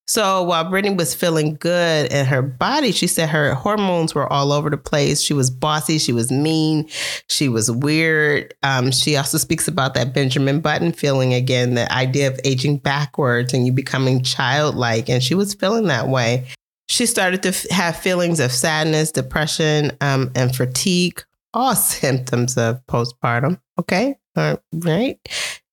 So 0.09 0.45
while 0.45 0.65
Britney 0.65 0.97
was 0.97 1.15
feeling 1.15 1.57
good 1.57 2.13
in 2.13 2.27
her 2.27 2.41
body, 2.41 2.93
she 2.93 3.09
said 3.09 3.29
her 3.29 3.55
hormones 3.55 4.15
were 4.15 4.33
all 4.33 4.53
over 4.53 4.71
the 4.71 4.77
place. 4.77 5.21
She 5.21 5.35
was 5.35 5.51
bossy, 5.51 5.99
she 5.99 6.13
was 6.13 6.31
mean, 6.31 6.89
she 7.29 7.49
was 7.49 7.71
weird. 7.71 8.55
Um, 8.63 8.93
she 8.93 9.17
also 9.17 9.37
speaks 9.37 9.67
about 9.67 9.95
that 9.95 10.15
Benjamin 10.15 10.61
Button 10.61 10.93
feeling 10.93 11.35
again, 11.35 11.75
the 11.75 11.93
idea 11.93 12.29
of 12.29 12.39
aging 12.45 12.79
backwards 12.79 13.53
and 13.53 13.67
you 13.67 13.73
becoming 13.73 14.23
childlike. 14.23 15.09
And 15.09 15.23
she 15.23 15.35
was 15.35 15.55
feeling 15.55 15.89
that 15.89 16.09
way. 16.09 16.47
She 16.89 17.05
started 17.05 17.43
to 17.43 17.49
f- 17.49 17.69
have 17.71 17.97
feelings 17.97 18.39
of 18.39 18.53
sadness, 18.53 19.11
depression, 19.11 19.91
um, 20.01 20.31
and 20.37 20.55
fatigue, 20.55 21.25
all 21.53 21.75
symptoms 21.75 22.57
of 22.57 22.81
postpartum. 22.87 23.61
Okay. 23.81 24.17
All 24.37 24.59
right. 24.73 25.19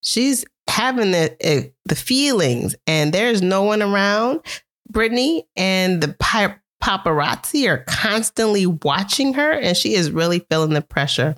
She's 0.02 0.44
having 0.68 1.12
the 1.12 1.36
uh, 1.44 1.68
the 1.86 1.96
feelings, 1.96 2.76
and 2.88 3.14
there's 3.14 3.42
no 3.42 3.64
one 3.64 3.82
around. 3.82 4.42
Britney 4.92 5.44
and 5.56 6.02
the 6.02 6.10
paparazzi 6.82 7.68
are 7.68 7.84
constantly 7.88 8.66
watching 8.66 9.34
her, 9.34 9.52
and 9.52 9.76
she 9.76 9.96
is 9.96 10.12
really 10.12 10.46
feeling 10.50 10.74
the 10.74 10.82
pressure. 10.82 11.36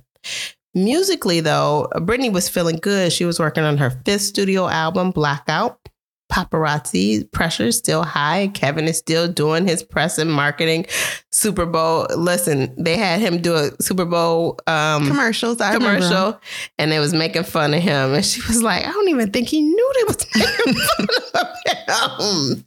Musically, 0.73 1.39
though, 1.39 1.87
Britney 1.95 2.31
was 2.31 2.49
feeling 2.49 2.77
good. 2.77 3.13
She 3.13 3.23
was 3.23 3.39
working 3.39 3.63
on 3.63 3.77
her 3.77 3.91
fifth 4.05 4.23
studio 4.23 4.67
album, 4.67 5.11
Blackout. 5.11 5.79
Paparazzi 6.31 7.31
pressure 7.31 7.65
is 7.65 7.77
still 7.77 8.03
high. 8.03 8.49
Kevin 8.53 8.85
is 8.85 8.97
still 8.97 9.27
doing 9.27 9.67
his 9.67 9.83
press 9.83 10.17
and 10.17 10.31
marketing. 10.31 10.85
Super 11.31 11.65
Bowl. 11.65 12.07
Listen, 12.15 12.73
they 12.81 12.97
had 12.97 13.19
him 13.19 13.41
do 13.41 13.55
a 13.55 13.71
Super 13.81 14.05
Bowl 14.05 14.59
um, 14.67 15.07
Commercials. 15.07 15.61
I 15.61 15.73
remember 15.73 16.05
commercial 16.05 16.41
and 16.77 16.91
they 16.91 16.99
was 16.99 17.13
making 17.13 17.43
fun 17.43 17.73
of 17.73 17.81
him. 17.81 18.13
And 18.13 18.25
she 18.25 18.41
was 18.47 18.63
like, 18.63 18.85
I 18.85 18.91
don't 18.91 19.09
even 19.09 19.31
think 19.31 19.49
he 19.49 19.61
knew 19.61 19.93
they 19.95 20.03
was 20.03 20.27
making 20.35 20.73
fun 20.73 21.07
of 21.89 22.55
him. 22.57 22.65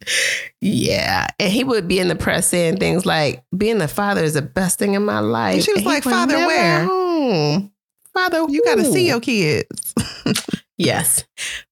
Yeah. 0.61 1.27
And 1.39 1.51
he 1.51 1.63
would 1.63 1.87
be 1.87 1.99
in 1.99 2.07
the 2.07 2.15
press 2.15 2.47
saying 2.47 2.77
things 2.77 3.05
like, 3.05 3.43
being 3.57 3.81
a 3.81 3.87
father 3.87 4.23
is 4.23 4.35
the 4.35 4.41
best 4.41 4.79
thing 4.79 4.93
in 4.93 5.03
my 5.03 5.19
life. 5.19 5.55
And 5.55 5.63
she 5.63 5.73
was 5.73 5.81
he 5.81 5.87
like, 5.87 6.03
"Father, 6.03 6.35
where?" 6.35 6.85
home. 6.85 7.71
Father, 8.13 8.45
You 8.49 8.63
got 8.63 8.75
to 8.75 8.85
see 8.85 9.07
your 9.07 9.19
kids. 9.19 9.93
Yes. 10.79 11.25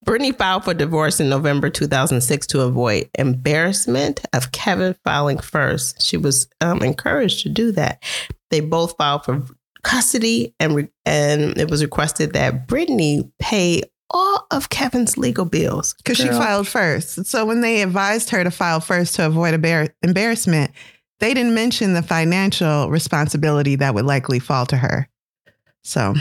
Britney 0.06 0.38
filed 0.38 0.66
for 0.66 0.74
divorce 0.74 1.22
in 1.22 1.30
November 1.30 1.70
2006 1.70 2.46
to 2.48 2.62
avoid 2.62 3.10
embarrassment 3.18 4.22
of 4.34 4.52
Kevin 4.52 4.96
filing 5.06 5.40
first. 5.40 6.04
She 6.04 6.18
was 6.18 6.50
um, 6.60 6.84
encouraged 6.84 7.44
to 7.44 7.50
do 7.50 7.72
that. 7.72 8.04
They 8.52 8.60
both 8.60 8.98
filed 8.98 9.24
for 9.24 9.46
custody, 9.84 10.54
and 10.60 10.76
re- 10.76 10.90
and 11.06 11.58
it 11.58 11.72
was 11.72 11.82
requested 11.82 12.34
that 12.34 12.68
Britney 12.68 13.32
pay 13.40 13.84
all 14.10 14.46
of 14.52 14.70
Kevin's 14.70 15.18
legal 15.18 15.46
bills 15.46 15.94
Because 15.94 16.18
she 16.18 16.28
filed 16.28 16.68
first. 16.68 17.26
So 17.26 17.46
when 17.46 17.62
they 17.62 17.82
advised 17.82 18.30
her 18.32 18.44
to 18.44 18.52
file 18.52 18.80
first 18.82 19.16
to 19.16 19.26
avoid 19.26 19.54
embar- 19.54 19.94
embarrassment, 20.02 20.72
they 21.20 21.34
didn't 21.34 21.54
mention 21.54 21.94
the 21.94 22.04
financial 22.04 22.90
responsibility 22.90 23.76
that 23.78 23.96
would 23.96 24.06
likely 24.06 24.40
fall 24.40 24.66
to 24.68 24.78
her. 24.78 25.10
So 25.84 26.14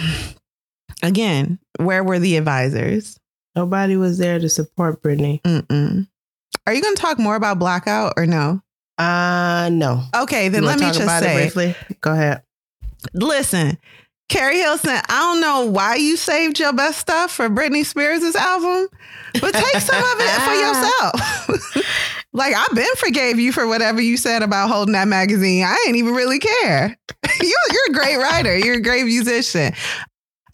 again, 1.07 1.59
where 1.79 2.05
were 2.05 2.19
the 2.19 2.37
advisors? 2.37 3.19
Nobody 3.55 3.97
was 3.97 4.19
there 4.19 4.39
to 4.39 4.49
support 4.49 5.03
Britney. 5.03 5.41
Mm-mm. 5.43 6.07
Are 6.67 6.75
you 6.75 6.83
going 6.83 6.95
to 6.95 7.01
talk 7.01 7.19
more 7.19 7.37
about 7.37 7.59
blackout 7.59 8.15
or 8.17 8.27
no? 8.27 8.61
Uh 8.99 9.69
no. 9.73 10.05
Okay, 10.15 10.49
then 10.49 10.65
let 10.65 10.81
me 10.81 10.87
just 10.87 11.01
say, 11.21 11.35
briefly. 11.35 11.77
Go 12.01 12.13
ahead. 12.13 12.43
listen, 13.13 13.77
Keri 14.29 14.57
Hilson, 14.59 14.99
I 15.09 15.21
don't 15.21 15.41
know 15.41 15.67
why 15.67 15.97
you 15.97 16.17
saved 16.17 16.59
your 16.59 16.73
best 16.73 16.99
stuff 16.99 17.31
for 17.31 17.49
Britney 17.49 17.85
Spears' 17.85 18.35
album, 18.35 18.89
but 19.41 19.53
take 19.53 19.83
some 19.83 20.03
of 20.03 20.17
it 20.19 20.41
for 20.43 20.55
yourself. 20.55 21.87
like 22.33 22.55
I've 22.57 22.75
been 22.75 22.87
forgave 22.97 23.39
you 23.39 23.53
for 23.53 23.67
whatever 23.67 24.01
you 24.01 24.17
said 24.17 24.43
about 24.43 24.69
holding 24.69 24.95
that 24.95 25.09
magazine. 25.09 25.63
I 25.63 25.85
ain't 25.87 25.97
even 25.97 26.15
really 26.15 26.39
care. 26.39 26.97
you, 27.41 27.57
you're 27.71 27.91
a 27.91 27.93
great 27.93 28.17
writer. 28.17 28.57
You're 28.57 28.79
a 28.79 28.83
great 28.83 29.05
musician. 29.05 29.75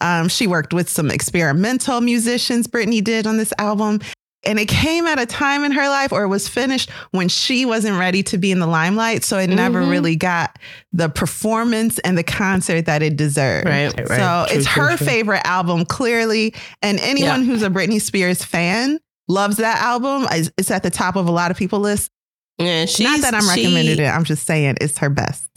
Um, 0.03 0.27
she 0.27 0.45
worked 0.45 0.73
with 0.73 0.89
some 0.89 1.09
experimental 1.09 2.01
musicians. 2.01 2.67
Britney 2.67 3.03
did 3.03 3.25
on 3.25 3.37
this 3.37 3.53
album. 3.57 4.01
And 4.45 4.59
it 4.59 4.67
came 4.67 5.07
at 5.07 5.19
a 5.21 5.25
time 5.25 5.63
in 5.63 5.71
her 5.71 5.87
life, 5.87 6.11
or 6.11 6.23
it 6.23 6.27
was 6.27 6.49
finished 6.49 6.89
when 7.11 7.29
she 7.29 7.63
wasn't 7.65 7.97
ready 7.97 8.21
to 8.23 8.37
be 8.37 8.51
in 8.51 8.59
the 8.59 8.67
limelight. 8.67 9.23
So 9.23 9.37
it 9.37 9.47
never 9.49 9.81
Mhm. 9.81 9.89
really 9.89 10.15
got 10.17 10.59
the 10.91 11.07
performance 11.07 11.97
and 11.99 12.17
the 12.17 12.23
concert 12.23 12.85
that 12.87 13.01
it 13.01 13.15
deserved. 13.15 13.65
Right, 13.69 13.93
right. 13.97 14.07
So 14.09 14.45
True, 14.49 14.57
it's 14.57 14.67
true, 14.67 14.83
her 14.83 14.97
true. 14.97 15.07
favorite 15.07 15.43
album, 15.45 15.85
clearly. 15.85 16.53
And 16.81 16.99
anyone 16.99 17.45
who's 17.45 17.63
a 17.63 17.69
Britney 17.69 18.01
Spears 18.01 18.43
fan 18.43 18.99
loves 19.29 19.55
that 19.57 19.81
album. 19.81 20.23
It's- 20.25 20.51
It's 20.57 20.69
at 20.71 20.83
the 20.83 20.89
top 20.91 21.15
of 21.15 21.25
a 21.29 21.31
lot 21.31 21.49
of 21.49 21.55
people 21.55 21.79
lists. 21.79 22.09
And 22.59 22.89
she's, 22.89 22.99
Not 23.07 23.21
that 23.21 23.33
I'm 23.33 23.43
she- 23.43 23.63
recommending 23.63 23.99
it. 23.99 24.09
I'm 24.09 24.25
just 24.25 24.45
saying 24.45 24.75
it's 24.81 24.97
her 24.97 25.09
best. 25.09 25.47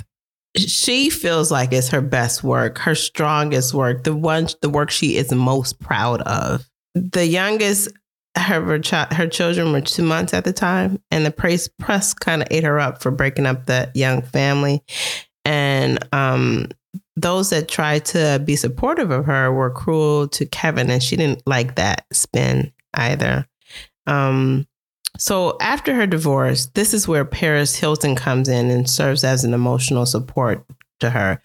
She 0.56 1.10
feels 1.10 1.50
like 1.50 1.72
it's 1.72 1.88
her 1.88 2.00
best 2.00 2.42
work, 2.42 2.78
her 2.78 2.94
strongest 2.94 3.74
work, 3.74 4.04
the 4.04 4.14
one 4.14 4.48
the 4.62 4.70
work 4.70 4.90
she 4.90 5.16
is 5.16 5.32
most 5.32 5.78
proud 5.80 6.22
of. 6.22 6.68
The 6.94 7.26
youngest 7.26 7.88
her 8.36 8.62
her, 8.62 8.78
chi- 8.78 9.08
her 9.12 9.26
children 9.26 9.72
were 9.72 9.80
two 9.80 10.02
months 10.02 10.34
at 10.34 10.44
the 10.44 10.52
time, 10.52 11.00
and 11.10 11.24
the 11.24 11.30
press 11.30 11.68
press 11.78 12.14
kind 12.14 12.42
of 12.42 12.48
ate 12.50 12.64
her 12.64 12.78
up 12.78 13.02
for 13.02 13.10
breaking 13.10 13.46
up 13.46 13.66
the 13.66 13.90
young 13.94 14.22
family. 14.22 14.82
And 15.44 15.98
um, 16.12 16.68
those 17.16 17.50
that 17.50 17.68
tried 17.68 18.04
to 18.06 18.42
be 18.44 18.56
supportive 18.56 19.10
of 19.10 19.24
her 19.26 19.52
were 19.52 19.70
cruel 19.70 20.28
to 20.28 20.46
Kevin, 20.46 20.90
and 20.90 21.02
she 21.02 21.16
didn't 21.16 21.42
like 21.46 21.76
that 21.76 22.04
spin 22.12 22.72
either. 22.94 23.46
Um, 24.06 24.66
so 25.18 25.56
after 25.60 25.94
her 25.94 26.06
divorce, 26.06 26.66
this 26.74 26.92
is 26.94 27.06
where 27.08 27.24
Paris 27.24 27.76
Hilton 27.76 28.14
comes 28.14 28.48
in 28.48 28.70
and 28.70 28.88
serves 28.88 29.24
as 29.24 29.44
an 29.44 29.54
emotional 29.54 30.06
support 30.06 30.64
to 31.00 31.10
her. 31.10 31.40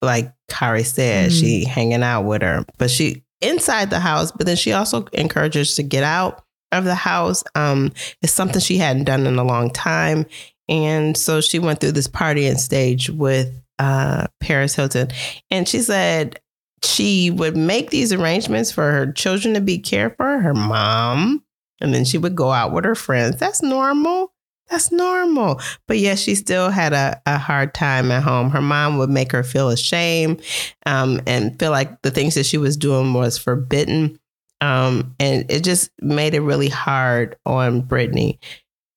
Like 0.00 0.32
Kari 0.48 0.82
said, 0.84 1.30
Mhm. 1.30 1.40
she 1.40 1.64
hanging 1.64 2.02
out 2.02 2.22
with 2.22 2.42
her, 2.42 2.64
but 2.78 2.90
she 2.90 3.22
inside 3.40 3.90
the 3.90 4.00
house, 4.00 4.32
but 4.32 4.46
then 4.46 4.56
she 4.56 4.72
also 4.72 5.06
encourages 5.12 5.74
to 5.76 5.82
get 5.82 6.04
out 6.04 6.44
of 6.70 6.84
the 6.84 6.94
house. 6.94 7.42
Um, 7.54 7.92
it's 8.22 8.32
something 8.32 8.60
she 8.60 8.78
hadn't 8.78 9.04
done 9.04 9.26
in 9.26 9.38
a 9.38 9.44
long 9.44 9.70
time. 9.70 10.26
And 10.68 11.16
so 11.16 11.40
she 11.40 11.58
went 11.58 11.80
through 11.80 11.92
this 11.92 12.08
partying 12.08 12.56
stage 12.58 13.10
with 13.10 13.52
uh, 13.78 14.26
Paris 14.40 14.74
Hilton. 14.76 15.08
And 15.50 15.68
she 15.68 15.80
said 15.80 16.38
she 16.84 17.30
would 17.30 17.56
make 17.56 17.90
these 17.90 18.12
arrangements 18.12 18.70
for 18.70 18.90
her 18.92 19.10
children 19.12 19.54
to 19.54 19.60
be 19.60 19.78
cared 19.78 20.16
for, 20.16 20.38
her 20.40 20.54
mom, 20.54 21.42
and 21.82 21.92
then 21.92 22.04
she 22.04 22.16
would 22.16 22.34
go 22.34 22.50
out 22.50 22.72
with 22.72 22.84
her 22.84 22.94
friends. 22.94 23.36
That's 23.36 23.62
normal. 23.62 24.32
That's 24.70 24.90
normal. 24.90 25.60
But 25.86 25.98
yes, 25.98 26.20
she 26.20 26.34
still 26.34 26.70
had 26.70 26.94
a, 26.94 27.20
a 27.26 27.36
hard 27.36 27.74
time 27.74 28.10
at 28.10 28.22
home. 28.22 28.48
Her 28.50 28.62
mom 28.62 28.96
would 28.98 29.10
make 29.10 29.32
her 29.32 29.42
feel 29.42 29.68
ashamed 29.68 30.42
um, 30.86 31.20
and 31.26 31.58
feel 31.58 31.72
like 31.72 32.00
the 32.02 32.10
things 32.10 32.34
that 32.36 32.46
she 32.46 32.56
was 32.56 32.76
doing 32.78 33.12
was 33.12 33.36
forbidden. 33.36 34.18
Um, 34.62 35.14
and 35.18 35.50
it 35.50 35.64
just 35.64 35.90
made 36.00 36.34
it 36.34 36.40
really 36.40 36.68
hard 36.68 37.36
on 37.44 37.82
Britney. 37.82 38.38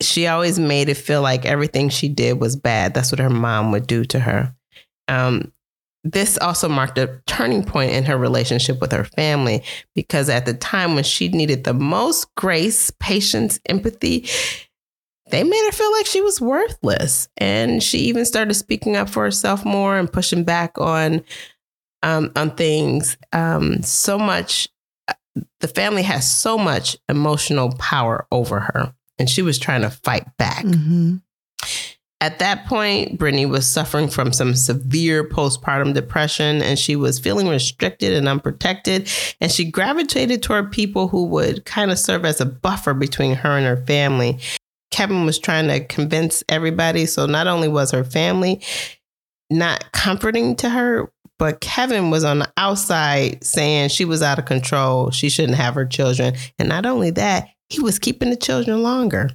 She 0.02 0.28
always 0.28 0.60
made 0.60 0.88
it 0.88 0.96
feel 0.96 1.22
like 1.22 1.46
everything 1.46 1.90
she 1.90 2.08
did 2.08 2.40
was 2.40 2.56
bad. 2.56 2.94
That's 2.94 3.12
what 3.12 3.20
her 3.20 3.30
mom 3.30 3.72
would 3.72 3.88
do 3.88 4.06
to 4.06 4.20
her. 4.20 4.56
Um, 5.08 5.52
this 6.06 6.38
also 6.38 6.70
marked 6.70 7.00
a 7.00 7.20
turning 7.26 7.64
point 7.64 7.92
in 7.92 8.06
her 8.06 8.16
relationship 8.16 8.80
with 8.80 8.92
her 8.92 9.04
family 9.04 9.64
because 9.96 10.30
at 10.30 10.46
the 10.46 10.54
time 10.54 10.94
when 10.94 11.04
she 11.04 11.30
needed 11.30 11.64
the 11.64 11.74
most 11.74 12.34
grace, 12.36 12.92
patience, 13.00 13.60
empathy, 13.66 14.30
they 15.32 15.44
made 15.44 15.66
her 15.66 15.72
feel 15.72 15.92
like 15.94 16.06
she 16.06 16.22
was 16.22 16.40
worthless. 16.40 17.28
And 17.38 17.82
she 17.82 17.98
even 18.00 18.24
started 18.24 18.54
speaking 18.54 18.96
up 18.96 19.10
for 19.10 19.24
herself 19.24 19.66
more 19.66 19.98
and 19.98 20.12
pushing 20.12 20.44
back 20.44 20.80
on 20.80 21.24
um, 22.04 22.32
on 22.36 22.52
things. 22.52 23.18
Um, 23.34 23.82
so 23.82 24.20
much, 24.20 24.70
the 25.60 25.68
family 25.68 26.04
has 26.04 26.32
so 26.32 26.56
much 26.56 26.96
emotional 27.10 27.74
power 27.80 28.28
over 28.32 28.60
her, 28.60 28.94
and 29.18 29.28
she 29.28 29.42
was 29.42 29.58
trying 29.58 29.82
to 29.82 29.90
fight 29.90 30.38
back. 30.38 30.66
Mm-hmm. 30.66 31.16
At 32.22 32.40
that 32.40 32.66
point, 32.66 33.20
Britney 33.20 33.48
was 33.48 33.68
suffering 33.68 34.08
from 34.08 34.32
some 34.32 34.56
severe 34.56 35.28
postpartum 35.28 35.94
depression 35.94 36.62
and 36.62 36.80
she 36.80 36.96
was 36.96 37.20
feeling 37.20 37.48
restricted 37.48 38.14
and 38.14 38.28
unprotected. 38.28 39.10
And 39.42 39.52
she 39.52 39.70
gravitated 39.70 40.42
toward 40.42 40.72
people 40.72 41.10
who 41.10 41.26
would 41.26 41.66
kind 41.66 41.92
of 41.92 42.00
serve 42.00 42.24
as 42.24 42.40
a 42.40 42.46
buffer 42.46 42.94
between 42.94 43.36
her 43.36 43.58
and 43.58 43.66
her 43.66 43.86
family. 43.86 44.40
Kevin 44.92 45.26
was 45.26 45.38
trying 45.38 45.68
to 45.68 45.84
convince 45.84 46.42
everybody. 46.48 47.06
So 47.06 47.26
not 47.26 47.48
only 47.48 47.68
was 47.68 47.92
her 47.92 48.06
family 48.06 48.62
not 49.50 49.92
comforting 49.92 50.56
to 50.56 50.70
her, 50.70 51.12
but 51.38 51.60
Kevin 51.60 52.12
was 52.12 52.24
on 52.24 52.40
the 52.40 52.52
outside 52.56 53.44
saying 53.44 53.90
she 53.90 54.06
was 54.06 54.22
out 54.22 54.40
of 54.40 54.46
control. 54.46 55.12
She 55.12 55.30
shouldn't 55.30 55.58
have 55.58 55.76
her 55.76 55.86
children. 55.86 56.36
And 56.58 56.70
not 56.70 56.86
only 56.86 57.10
that, 57.12 57.50
he 57.68 57.82
was 57.82 58.00
keeping 58.00 58.30
the 58.30 58.38
children 58.38 58.82
longer 58.84 59.32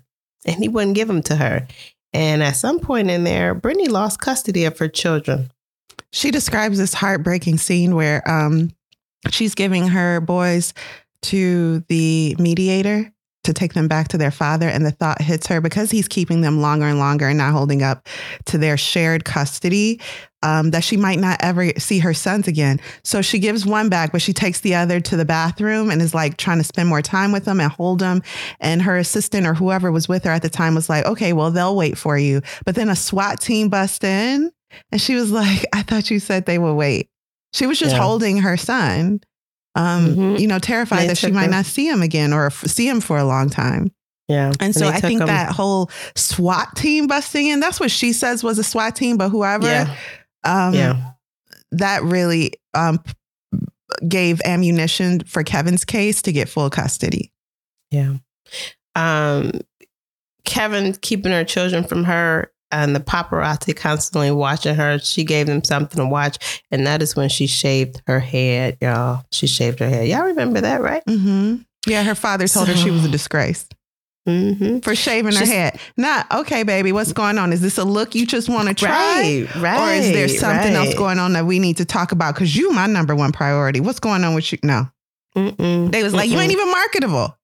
and 0.47 0.57
he 0.57 0.69
wouldn't 0.69 0.95
give 0.95 1.09
them 1.09 1.23
to 1.25 1.37
her. 1.37 1.69
And 2.13 2.43
at 2.43 2.57
some 2.57 2.81
point 2.81 3.11
in 3.11 3.25
there, 3.25 3.55
Britney 3.55 3.89
lost 3.89 4.21
custody 4.21 4.65
of 4.65 4.79
her 4.79 4.89
children. 4.89 5.51
She 6.13 6.31
describes 6.31 6.79
this 6.79 6.95
heartbreaking 6.95 7.59
scene 7.59 7.95
where 7.95 8.29
um, 8.29 8.71
she's 9.31 9.55
giving 9.55 9.89
her 9.89 10.21
boys 10.21 10.75
to 11.23 11.81
the 11.89 12.35
mediator 12.39 13.13
to 13.45 13.53
take 13.55 13.73
them 13.73 13.89
back 13.89 14.09
to 14.09 14.19
their 14.19 14.31
father. 14.31 14.69
And 14.69 14.85
the 14.85 14.91
thought 14.91 15.21
hits 15.23 15.47
her 15.47 15.61
because 15.61 15.91
he's 15.91 16.09
keeping 16.09 16.41
them 16.43 16.61
longer 16.61 16.87
and 16.87 16.99
longer 16.99 17.27
and 17.29 17.39
not 17.39 17.53
holding 17.53 17.83
up 17.83 18.07
to 18.47 18.59
their 18.59 18.77
shared 18.77 19.25
custody. 19.25 20.01
Um, 20.43 20.71
that 20.71 20.83
she 20.83 20.97
might 20.97 21.19
not 21.19 21.37
ever 21.43 21.69
see 21.79 21.99
her 21.99 22.15
sons 22.15 22.49
again. 22.49 22.81
So 23.05 23.21
she 23.21 23.39
gives 23.39 23.67
one 23.67 23.91
back, 23.91 24.11
but 24.11 24.23
she 24.23 24.33
takes 24.33 24.61
the 24.61 24.75
other 24.75 24.99
to 24.99 25.15
the 25.15 25.27
bathroom 25.27 25.91
and 25.91 26.01
is 26.01 26.15
like 26.15 26.39
trying 26.39 26.57
to 26.57 26.65
spend 26.65 26.89
more 26.89 27.03
time 27.03 27.31
with 27.31 27.45
them 27.45 27.61
and 27.61 27.71
hold 27.71 27.99
them. 27.99 28.23
And 28.59 28.81
her 28.81 28.97
assistant 28.97 29.47
or 29.47 29.53
whoever 29.53 29.93
was 29.93 30.09
with 30.09 30.25
her 30.25 30.31
at 30.31 30.41
the 30.41 30.49
time 30.49 30.75
was 30.75 30.89
like, 30.89 31.05
okay, 31.05 31.35
well, 31.35 31.51
they'll 31.51 31.77
wait 31.77 31.99
for 31.99 32.17
you. 32.17 32.41
But 32.65 32.75
then 32.75 32.89
a 32.89 32.97
SWAT 32.97 33.39
team 33.39 33.69
bust 33.69 34.03
in 34.03 34.51
and 34.91 34.99
she 34.99 35.15
was 35.15 35.31
like, 35.31 35.67
I 35.75 35.83
thought 35.83 36.11
you 36.11 36.19
said 36.21 36.47
they 36.47 36.59
would 36.59 36.73
wait. 36.75 37.11
She 37.53 37.67
was 37.67 37.79
just 37.79 37.95
Yeah. 37.95 38.01
holding 38.01 38.39
her 38.39 38.57
son 38.57 39.21
um, 39.75 40.17
Mhm. 40.17 40.41
you 40.41 40.47
know, 40.47 40.59
terrified 40.59 41.09
that 41.09 41.19
she 41.19 41.31
might 41.31 41.51
not 41.51 41.65
see 41.67 41.89
him 41.89 42.03
again 42.03 42.33
or 42.33 42.47
f- 42.47 42.65
see 42.67 42.89
him 42.89 43.01
for 43.01 43.19
a 43.19 43.25
long 43.25 43.49
time. 43.51 43.91
Yeah. 44.29 44.53
And 44.61 44.75
so 44.75 44.89
they 44.91 44.97
I 44.97 45.01
think 45.01 45.21
that 45.27 45.51
whole 45.53 45.91
SWAT 46.17 46.77
team 46.77 47.07
busting 47.09 47.47
in, 47.49 47.59
that's 47.61 47.81
what 47.81 47.91
she 47.91 48.13
says 48.13 48.43
was 48.45 48.59
a 48.59 48.65
SWAT 48.65 48.95
team, 48.97 49.17
but 49.17 49.29
whoever, 49.31 49.67
Yeah. 49.67 49.95
um, 50.45 50.75
Yeah. 50.75 51.13
that 51.73 52.03
really 52.05 52.53
um, 52.75 53.03
gave 54.07 54.41
ammunition 54.45 55.21
for 55.27 55.43
Kevin's 55.43 55.85
case 55.85 56.23
to 56.23 56.33
get 56.33 56.49
full 56.49 56.71
custody. 56.71 57.33
Yeah. 57.91 58.15
Um, 58.95 59.51
Kevin 60.45 60.95
keeping 60.95 61.33
her 61.33 61.45
children 61.45 61.85
from 61.85 62.05
her 62.05 62.53
and 62.73 62.95
the 62.95 63.01
paparazzi 63.01 63.75
constantly 63.77 64.31
watching 64.31 64.75
her. 64.75 64.99
She 64.99 65.25
gave 65.25 65.47
them 65.47 65.63
something 65.65 65.99
to 65.99 66.07
watch. 66.07 66.63
And 66.71 66.87
that 66.87 67.03
is 67.03 67.17
when 67.17 67.29
she 67.29 67.47
shaved 67.47 68.03
her 68.07 68.21
head, 68.21 68.79
y'all. 68.81 69.25
She 69.33 69.47
shaved 69.47 69.79
her 69.81 69.89
head. 69.89 70.09
Y'all 70.09 70.25
remember 70.25 70.61
that, 70.61 70.81
right? 70.81 71.05
Mm-hmm. 71.07 71.57
Yeah, 71.87 72.03
her 72.03 72.15
father 72.15 72.47
told 72.47 72.69
her 72.69 72.77
she 72.77 72.91
was 72.91 73.05
a 73.05 73.09
disgrace 73.09 73.67
Mm-hmm. 74.29 74.81
for 74.81 74.95
shaving 74.95 75.35
her 75.35 75.47
head. 75.47 75.81
Not, 75.97 76.31
okay, 76.31 76.63
baby, 76.63 76.93
what's 76.93 77.13
going 77.13 77.39
on? 77.39 77.55
Is 77.55 77.63
this 77.63 77.79
a 77.79 77.85
look 77.85 78.15
you 78.15 78.27
just 78.27 78.51
want 78.51 78.69
to 78.69 78.75
try? 78.75 79.47
Right, 79.51 79.57
right. 79.57 79.81
or 79.81 79.95
is 79.95 80.13
there 80.13 80.29
something 80.29 80.75
else 80.75 80.95
going 80.95 81.19
on 81.19 81.33
that 81.33 81.47
we 81.47 81.59
need 81.59 81.79
to 81.79 81.87
talk 81.87 82.13
about? 82.13 82.35
Because 82.35 82.55
you 82.55 82.71
my 82.73 82.87
number 82.87 83.17
one 83.17 83.33
priority. 83.33 83.81
What's 83.81 83.99
going 83.99 84.23
on 84.23 84.35
with 84.35 84.53
you? 84.53 84.59
No. 84.63 84.89
Mm-mm. 85.37 85.93
They 85.93 86.03
was 86.03 86.13
like, 86.13 86.29
you 86.29 86.37
Mm-mm. 86.37 86.43
ain't 86.43 86.53
even 86.53 86.71
marketable. 86.71 87.37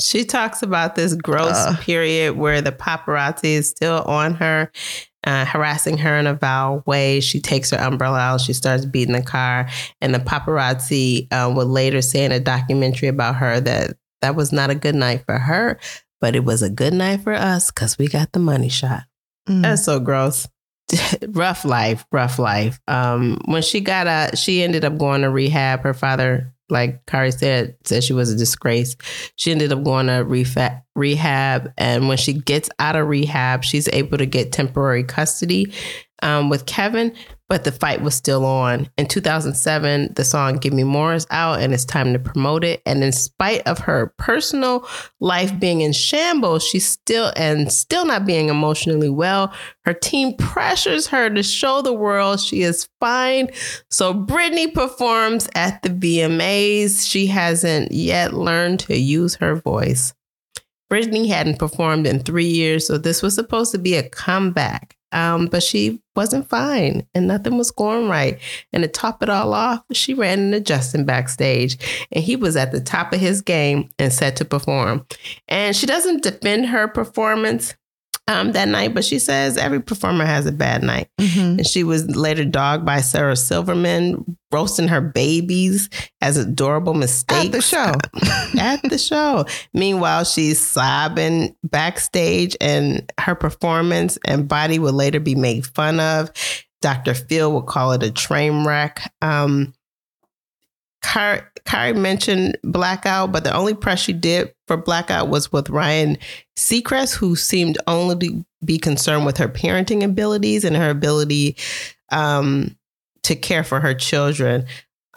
She 0.00 0.24
talks 0.24 0.62
about 0.62 0.94
this 0.94 1.14
gross 1.14 1.54
Ugh. 1.54 1.80
period 1.80 2.36
where 2.36 2.60
the 2.60 2.72
paparazzi 2.72 3.54
is 3.54 3.68
still 3.68 4.02
on 4.02 4.34
her, 4.34 4.70
uh, 5.24 5.44
harassing 5.44 5.98
her 5.98 6.16
in 6.16 6.26
a 6.26 6.34
vile 6.34 6.82
way. 6.86 7.20
She 7.20 7.40
takes 7.40 7.70
her 7.70 7.78
umbrella 7.78 8.18
out. 8.18 8.40
She 8.40 8.52
starts 8.52 8.84
beating 8.84 9.14
the 9.14 9.22
car. 9.22 9.68
And 10.00 10.14
the 10.14 10.20
paparazzi 10.20 11.26
uh, 11.32 11.52
would 11.54 11.66
later 11.66 12.00
say 12.02 12.24
in 12.24 12.32
a 12.32 12.40
documentary 12.40 13.08
about 13.08 13.36
her 13.36 13.60
that 13.60 13.96
that 14.22 14.36
was 14.36 14.52
not 14.52 14.70
a 14.70 14.74
good 14.74 14.94
night 14.94 15.24
for 15.26 15.38
her, 15.38 15.78
but 16.20 16.36
it 16.36 16.44
was 16.44 16.62
a 16.62 16.70
good 16.70 16.94
night 16.94 17.22
for 17.22 17.32
us 17.32 17.70
because 17.70 17.98
we 17.98 18.08
got 18.08 18.32
the 18.32 18.40
money 18.40 18.68
shot. 18.68 19.02
Mm. 19.48 19.62
That's 19.62 19.84
so 19.84 20.00
gross. 20.00 20.46
rough 21.28 21.64
life, 21.64 22.06
rough 22.12 22.38
life. 22.38 22.80
Um, 22.88 23.38
when 23.44 23.62
she 23.62 23.80
got 23.80 24.06
out, 24.06 24.38
she 24.38 24.62
ended 24.62 24.84
up 24.84 24.96
going 24.96 25.22
to 25.22 25.30
rehab. 25.30 25.82
Her 25.82 25.94
father, 25.94 26.54
like 26.70 27.04
Kari 27.06 27.32
said, 27.32 27.76
said 27.84 28.04
she 28.04 28.12
was 28.12 28.30
a 28.30 28.36
disgrace. 28.36 28.96
She 29.36 29.50
ended 29.50 29.72
up 29.72 29.82
going 29.82 30.06
to 30.06 30.24
rehab, 30.94 31.72
and 31.78 32.08
when 32.08 32.16
she 32.16 32.34
gets 32.34 32.68
out 32.78 32.96
of 32.96 33.08
rehab, 33.08 33.64
she's 33.64 33.88
able 33.92 34.18
to 34.18 34.26
get 34.26 34.52
temporary 34.52 35.04
custody 35.04 35.72
um, 36.22 36.48
with 36.48 36.66
Kevin. 36.66 37.14
But 37.48 37.64
the 37.64 37.72
fight 37.72 38.02
was 38.02 38.14
still 38.14 38.44
on. 38.44 38.90
In 38.98 39.06
2007, 39.06 40.12
the 40.16 40.24
song 40.24 40.58
"Give 40.58 40.74
Me 40.74 40.84
More" 40.84 41.14
is 41.14 41.26
out, 41.30 41.60
and 41.60 41.72
it's 41.72 41.86
time 41.86 42.12
to 42.12 42.18
promote 42.18 42.62
it. 42.62 42.82
And 42.84 43.02
in 43.02 43.10
spite 43.10 43.62
of 43.66 43.78
her 43.78 44.12
personal 44.18 44.86
life 45.18 45.58
being 45.58 45.80
in 45.80 45.92
shambles, 45.92 46.62
she's 46.62 46.86
still 46.86 47.32
and 47.36 47.72
still 47.72 48.04
not 48.04 48.26
being 48.26 48.50
emotionally 48.50 49.08
well. 49.08 49.50
Her 49.86 49.94
team 49.94 50.34
pressures 50.36 51.06
her 51.06 51.30
to 51.30 51.42
show 51.42 51.80
the 51.80 51.94
world 51.94 52.40
she 52.40 52.60
is 52.60 52.86
fine. 53.00 53.48
So 53.90 54.12
Britney 54.12 54.72
performs 54.74 55.48
at 55.54 55.80
the 55.82 55.88
VMAs. 55.88 57.08
She 57.08 57.28
hasn't 57.28 57.92
yet 57.92 58.34
learned 58.34 58.80
to 58.80 58.98
use 58.98 59.36
her 59.36 59.54
voice. 59.54 60.12
Britney 60.92 61.28
hadn't 61.28 61.58
performed 61.58 62.06
in 62.06 62.20
three 62.20 62.46
years, 62.48 62.86
so 62.86 62.98
this 62.98 63.22
was 63.22 63.34
supposed 63.34 63.72
to 63.72 63.78
be 63.78 63.94
a 63.94 64.06
comeback. 64.06 64.97
Um, 65.12 65.46
but 65.46 65.62
she 65.62 66.02
wasn't 66.14 66.48
fine 66.48 67.06
and 67.14 67.28
nothing 67.28 67.56
was 67.56 67.70
going 67.70 68.08
right. 68.08 68.38
And 68.72 68.82
to 68.82 68.88
top 68.88 69.22
it 69.22 69.28
all 69.28 69.54
off, 69.54 69.82
she 69.92 70.14
ran 70.14 70.40
into 70.40 70.60
Justin 70.60 71.04
backstage 71.04 71.78
and 72.12 72.22
he 72.22 72.36
was 72.36 72.56
at 72.56 72.72
the 72.72 72.80
top 72.80 73.12
of 73.12 73.20
his 73.20 73.40
game 73.40 73.88
and 73.98 74.12
set 74.12 74.36
to 74.36 74.44
perform. 74.44 75.06
And 75.46 75.74
she 75.74 75.86
doesn't 75.86 76.22
defend 76.22 76.66
her 76.66 76.88
performance 76.88 77.74
um, 78.28 78.52
that 78.52 78.68
night, 78.68 78.94
but 78.94 79.04
she 79.04 79.18
says 79.18 79.56
every 79.56 79.80
performer 79.80 80.24
has 80.24 80.44
a 80.46 80.52
bad 80.52 80.82
night. 80.82 81.08
Mhm. 81.18 81.58
And 81.58 81.66
she 81.66 81.82
was 81.82 82.06
later 82.14 82.44
dogged 82.44 82.84
by 82.84 83.00
Sarah 83.00 83.34
Silverman, 83.36 84.36
roasting 84.52 84.86
her 84.88 85.00
babies 85.00 85.88
as 86.20 86.36
adorable 86.36 86.94
mistakes 86.94 87.46
At 87.46 87.52
the 87.52 87.62
show. 87.62 87.94
at 88.60 88.82
the 88.82 88.98
show. 88.98 89.46
Meanwhile, 89.72 90.24
she's 90.24 90.64
sobbing 90.64 91.56
backstage, 91.64 92.54
and 92.60 93.10
her 93.18 93.34
performance 93.34 94.18
and 94.26 94.46
body 94.46 94.78
will 94.78 94.92
later 94.92 95.20
be 95.20 95.34
made 95.34 95.66
fun 95.66 95.98
of. 95.98 96.30
Dr. 96.82 97.14
Phil 97.14 97.50
will 97.50 97.62
call 97.62 97.92
it 97.92 98.02
a 98.02 98.10
train 98.10 98.64
wreck. 98.64 99.10
Um, 99.22 99.72
Kari 101.02 101.92
mentioned 101.94 102.58
Blackout, 102.62 103.32
but 103.32 103.44
the 103.44 103.54
only 103.54 103.74
press 103.74 104.00
she 104.00 104.12
did 104.12 104.52
for 104.68 104.76
Blackout 104.76 105.28
was 105.28 105.50
with 105.50 105.70
Ryan 105.70 106.18
Seacrest, 106.56 107.16
who 107.16 107.34
seemed 107.34 107.78
only 107.86 108.16
to 108.28 108.44
be 108.64 108.78
concerned 108.78 109.26
with 109.26 109.38
her 109.38 109.48
parenting 109.48 110.04
abilities 110.04 110.64
and 110.64 110.76
her 110.76 110.90
ability 110.90 111.56
um, 112.10 112.76
to 113.22 113.34
care 113.34 113.64
for 113.64 113.80
her 113.80 113.94
children. 113.94 114.66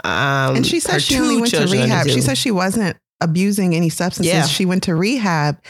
Um, 0.03 0.55
and 0.55 0.65
she 0.65 0.77
her 0.77 0.81
said 0.81 1.01
she 1.03 1.19
only 1.19 1.41
went 1.41 1.53
to 1.53 1.67
rehab. 1.67 2.07
She 2.07 2.15
too. 2.15 2.21
said 2.21 2.37
she 2.37 2.51
wasn't 2.51 2.97
abusing 3.19 3.75
any 3.75 3.89
substances. 3.89 4.33
Yeah. 4.33 4.45
She 4.45 4.65
went 4.65 4.83
to 4.83 4.95
rehab 4.95 5.61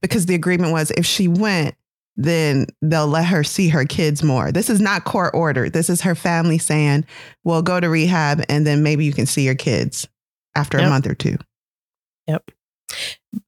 because 0.00 0.26
the 0.26 0.34
agreement 0.34 0.72
was 0.72 0.90
if 0.92 1.06
she 1.06 1.28
went, 1.28 1.74
then 2.16 2.66
they'll 2.80 3.06
let 3.06 3.26
her 3.26 3.44
see 3.44 3.68
her 3.68 3.84
kids 3.84 4.22
more. 4.22 4.50
This 4.50 4.70
is 4.70 4.80
not 4.80 5.04
court 5.04 5.32
ordered. 5.34 5.72
This 5.72 5.90
is 5.90 6.00
her 6.00 6.14
family 6.14 6.58
saying, 6.58 7.04
well, 7.44 7.62
go 7.62 7.78
to 7.78 7.88
rehab 7.88 8.42
and 8.48 8.66
then 8.66 8.82
maybe 8.82 9.04
you 9.04 9.12
can 9.12 9.26
see 9.26 9.42
your 9.42 9.54
kids 9.54 10.08
after 10.54 10.78
a 10.78 10.88
month 10.88 11.06
or 11.06 11.14
two. 11.14 11.36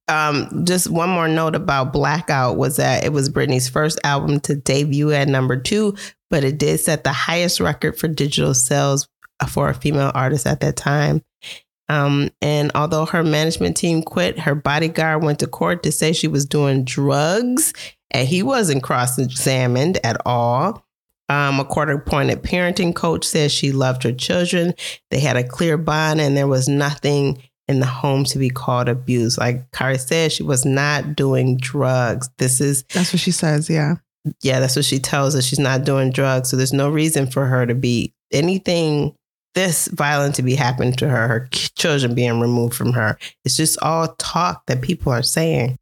Um, 0.07 0.65
just 0.65 0.89
one 0.89 1.09
more 1.09 1.27
note 1.27 1.55
about 1.55 1.93
Blackout 1.93 2.57
was 2.57 2.77
that 2.77 3.03
it 3.03 3.13
was 3.13 3.29
Britney's 3.29 3.69
first 3.69 3.99
album 4.03 4.39
to 4.41 4.55
debut 4.55 5.11
at 5.11 5.27
number 5.27 5.57
two, 5.57 5.95
but 6.29 6.43
it 6.43 6.57
did 6.57 6.79
set 6.79 7.03
the 7.03 7.13
highest 7.13 7.59
record 7.59 7.97
for 7.97 8.07
digital 8.07 8.53
sales 8.53 9.07
for 9.47 9.69
a 9.69 9.73
female 9.73 10.11
artist 10.13 10.45
at 10.45 10.59
that 10.61 10.75
time. 10.75 11.23
Um, 11.87 12.29
and 12.41 12.71
although 12.75 13.05
her 13.05 13.23
management 13.23 13.75
team 13.75 14.03
quit, 14.03 14.37
her 14.39 14.53
bodyguard 14.53 15.23
went 15.23 15.39
to 15.39 15.47
court 15.47 15.81
to 15.83 15.91
say 15.91 16.13
she 16.13 16.27
was 16.27 16.45
doing 16.45 16.83
drugs 16.83 17.73
and 18.11 18.27
he 18.27 18.43
wasn't 18.43 18.83
cross 18.83 19.17
examined 19.17 19.99
at 20.03 20.21
all. 20.25 20.85
Um, 21.29 21.59
a 21.59 21.65
court 21.65 21.91
appointed 21.91 22.41
parenting 22.41 22.95
coach 22.95 23.23
says 23.23 23.51
she 23.51 23.71
loved 23.71 24.01
her 24.03 24.11
children. 24.11 24.73
They 25.11 25.19
had 25.19 25.37
a 25.37 25.47
clear 25.47 25.77
bond, 25.77 26.19
and 26.19 26.35
there 26.35 26.47
was 26.47 26.67
nothing 26.67 27.43
in 27.69 27.79
the 27.79 27.85
home 27.85 28.23
to 28.25 28.39
be 28.39 28.49
called 28.49 28.89
abuse. 28.89 29.37
Like 29.37 29.71
Kari 29.71 29.99
said, 29.99 30.31
she 30.31 30.41
was 30.41 30.65
not 30.65 31.15
doing 31.15 31.55
drugs. 31.57 32.27
This 32.39 32.59
is 32.59 32.83
That's 32.93 33.13
what 33.13 33.19
she 33.19 33.31
says. 33.31 33.69
Yeah. 33.69 33.95
yeah, 34.41 34.59
that's 34.59 34.75
what 34.75 34.85
she 34.85 34.97
tells 34.97 35.35
us. 35.35 35.45
She's 35.45 35.59
not 35.59 35.85
doing 35.85 36.11
drugs. 36.11 36.49
So 36.49 36.57
there's 36.57 36.73
no 36.73 36.89
reason 36.89 37.27
for 37.27 37.45
her 37.45 37.67
to 37.67 37.75
be 37.75 38.11
anything 38.31 39.15
this 39.53 39.87
violent 39.89 40.35
to 40.35 40.43
be 40.43 40.55
happening 40.55 40.93
to 40.93 41.07
her, 41.07 41.27
her 41.27 41.47
children 41.51 42.15
being 42.15 42.39
removed 42.39 42.73
from 42.73 42.91
her. 42.93 43.17
It's 43.45 43.55
just 43.55 43.81
all 43.83 44.15
talk 44.17 44.65
that 44.65 44.81
people 44.81 45.11
are 45.11 45.23
saying. 45.23 45.77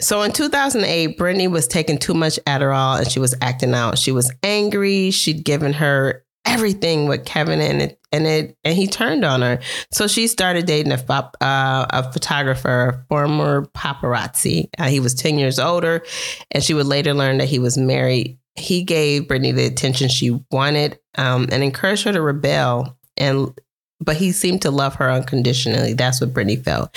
So 0.00 0.22
in 0.22 0.32
2008, 0.32 1.18
Britney 1.18 1.50
was 1.50 1.68
taking 1.68 1.98
too 1.98 2.14
much 2.14 2.38
Adderall 2.46 2.98
and 2.98 3.10
she 3.10 3.20
was 3.20 3.34
acting 3.40 3.74
out. 3.74 3.98
She 3.98 4.10
was 4.12 4.32
angry. 4.42 5.10
She'd 5.10 5.44
given 5.44 5.72
her 5.72 6.21
everything 6.44 7.06
with 7.06 7.24
Kevin 7.24 7.60
and 7.60 7.82
it, 7.82 8.00
and 8.12 8.26
it, 8.26 8.56
and 8.64 8.76
he 8.76 8.86
turned 8.86 9.24
on 9.24 9.42
her. 9.42 9.60
So 9.90 10.06
she 10.06 10.26
started 10.26 10.66
dating 10.66 10.92
a, 10.92 11.12
uh, 11.40 11.86
a 11.90 12.12
photographer, 12.12 12.88
a 12.88 13.04
former 13.08 13.66
paparazzi. 13.66 14.68
Uh, 14.78 14.88
he 14.88 15.00
was 15.00 15.14
10 15.14 15.38
years 15.38 15.58
older 15.58 16.04
and 16.50 16.62
she 16.62 16.74
would 16.74 16.86
later 16.86 17.14
learn 17.14 17.38
that 17.38 17.48
he 17.48 17.58
was 17.58 17.78
married. 17.78 18.38
He 18.54 18.84
gave 18.84 19.24
Britney 19.24 19.54
the 19.54 19.66
attention 19.66 20.08
she 20.08 20.38
wanted 20.50 20.98
um, 21.16 21.48
and 21.50 21.62
encouraged 21.62 22.04
her 22.04 22.12
to 22.12 22.20
rebel. 22.20 22.98
And 23.16 23.58
but 24.00 24.16
he 24.16 24.32
seemed 24.32 24.62
to 24.62 24.70
love 24.72 24.96
her 24.96 25.08
unconditionally. 25.10 25.92
That's 25.94 26.20
what 26.20 26.34
Britney 26.34 26.62
felt. 26.62 26.96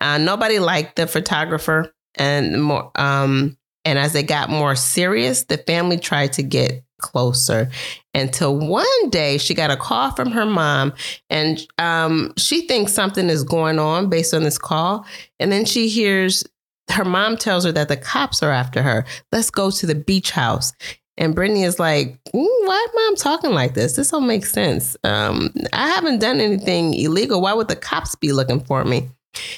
Uh, 0.00 0.18
nobody 0.18 0.60
liked 0.60 0.96
the 0.96 1.06
photographer 1.06 1.92
and 2.16 2.62
more 2.62 2.90
um 2.96 3.56
and 3.84 3.98
as 3.98 4.12
they 4.12 4.22
got 4.22 4.50
more 4.50 4.74
serious 4.74 5.44
the 5.44 5.58
family 5.58 5.98
tried 5.98 6.32
to 6.32 6.42
get 6.42 6.82
closer 6.98 7.68
until 8.14 8.56
one 8.56 9.10
day 9.10 9.38
she 9.38 9.54
got 9.54 9.70
a 9.70 9.76
call 9.76 10.10
from 10.12 10.30
her 10.30 10.46
mom 10.46 10.92
and 11.28 11.66
um 11.78 12.32
she 12.36 12.66
thinks 12.66 12.92
something 12.92 13.28
is 13.28 13.44
going 13.44 13.78
on 13.78 14.08
based 14.08 14.32
on 14.32 14.42
this 14.42 14.58
call 14.58 15.04
and 15.38 15.52
then 15.52 15.64
she 15.64 15.88
hears 15.88 16.44
her 16.90 17.04
mom 17.04 17.36
tells 17.36 17.64
her 17.64 17.72
that 17.72 17.88
the 17.88 17.96
cops 17.96 18.42
are 18.42 18.50
after 18.50 18.82
her 18.82 19.04
let's 19.32 19.50
go 19.50 19.70
to 19.70 19.86
the 19.86 19.94
beach 19.94 20.30
house 20.30 20.72
and 21.18 21.34
Britney 21.34 21.64
is 21.64 21.78
like, 21.78 22.22
mm, 22.26 22.66
why 22.66 22.86
mom 22.94 23.16
talking 23.16 23.52
like 23.52 23.74
this? 23.74 23.96
This 23.96 24.10
don't 24.10 24.26
make 24.26 24.44
sense. 24.44 24.96
Um, 25.02 25.52
I 25.72 25.88
haven't 25.88 26.18
done 26.18 26.40
anything 26.40 26.94
illegal. 26.94 27.40
Why 27.40 27.54
would 27.54 27.68
the 27.68 27.76
cops 27.76 28.14
be 28.14 28.32
looking 28.32 28.60
for 28.60 28.84
me? 28.84 29.08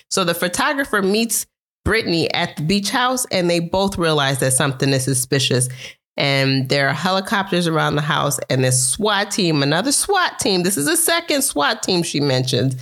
So 0.09 0.25
the 0.25 0.35
photographer 0.35 1.03
meets 1.03 1.47
Britney 1.87 2.29
at 2.35 2.57
the 2.57 2.63
beach 2.63 2.91
house, 2.91 3.27
and 3.33 3.49
they 3.49 3.61
both 3.61 3.97
realize 3.99 4.41
that 4.41 4.53
something 4.53 4.91
is 4.91 5.05
suspicious. 5.05 5.69
And 6.19 6.69
there 6.69 6.89
are 6.89 6.95
helicopters 6.95 7.69
around 7.69 7.95
the 7.95 8.03
house, 8.03 8.41
and 8.51 8.65
this 8.65 8.85
SWAT 8.91 9.31
team, 9.31 9.63
another 9.63 9.93
SWAT 9.93 10.41
team, 10.41 10.65
this 10.65 10.77
is 10.77 10.89
a 10.89 10.97
second 10.97 11.43
SWAT 11.43 11.81
team 11.81 12.03
she 12.03 12.19
mentioned. 12.19 12.75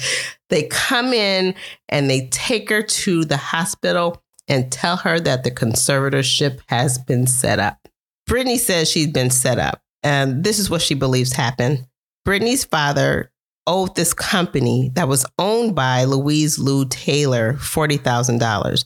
They 0.49 0.65
come 0.65 1.13
in 1.13 1.55
and 1.91 2.09
they 2.09 2.29
take 2.29 2.71
her 2.71 2.83
to 2.83 3.27
the 3.27 3.37
hospital 3.37 4.23
and 4.49 4.73
tell 4.73 4.97
her 4.97 5.21
that 5.21 5.45
the 5.45 5.51
conservatorship 5.51 6.61
has 6.69 6.97
been 6.97 7.27
set 7.27 7.59
up. 7.59 7.87
Britney 8.29 8.59
says 8.59 8.91
she's 8.91 9.13
been 9.13 9.31
set 9.31 9.59
up, 9.59 9.83
and 10.03 10.43
this 10.43 10.59
is 10.59 10.71
what 10.71 10.81
she 10.81 10.95
believes 10.95 11.33
happened. 11.33 11.87
Britney's 12.27 12.65
father 12.65 13.31
owed 13.67 13.95
this 13.97 14.15
company 14.15 14.93
that 14.95 15.09
was 15.09 15.27
owned 15.39 15.75
by 15.75 16.05
Louise 16.05 16.59
Lou 16.59 16.87
Taylor 16.87 17.55
$40,000. 17.55 18.85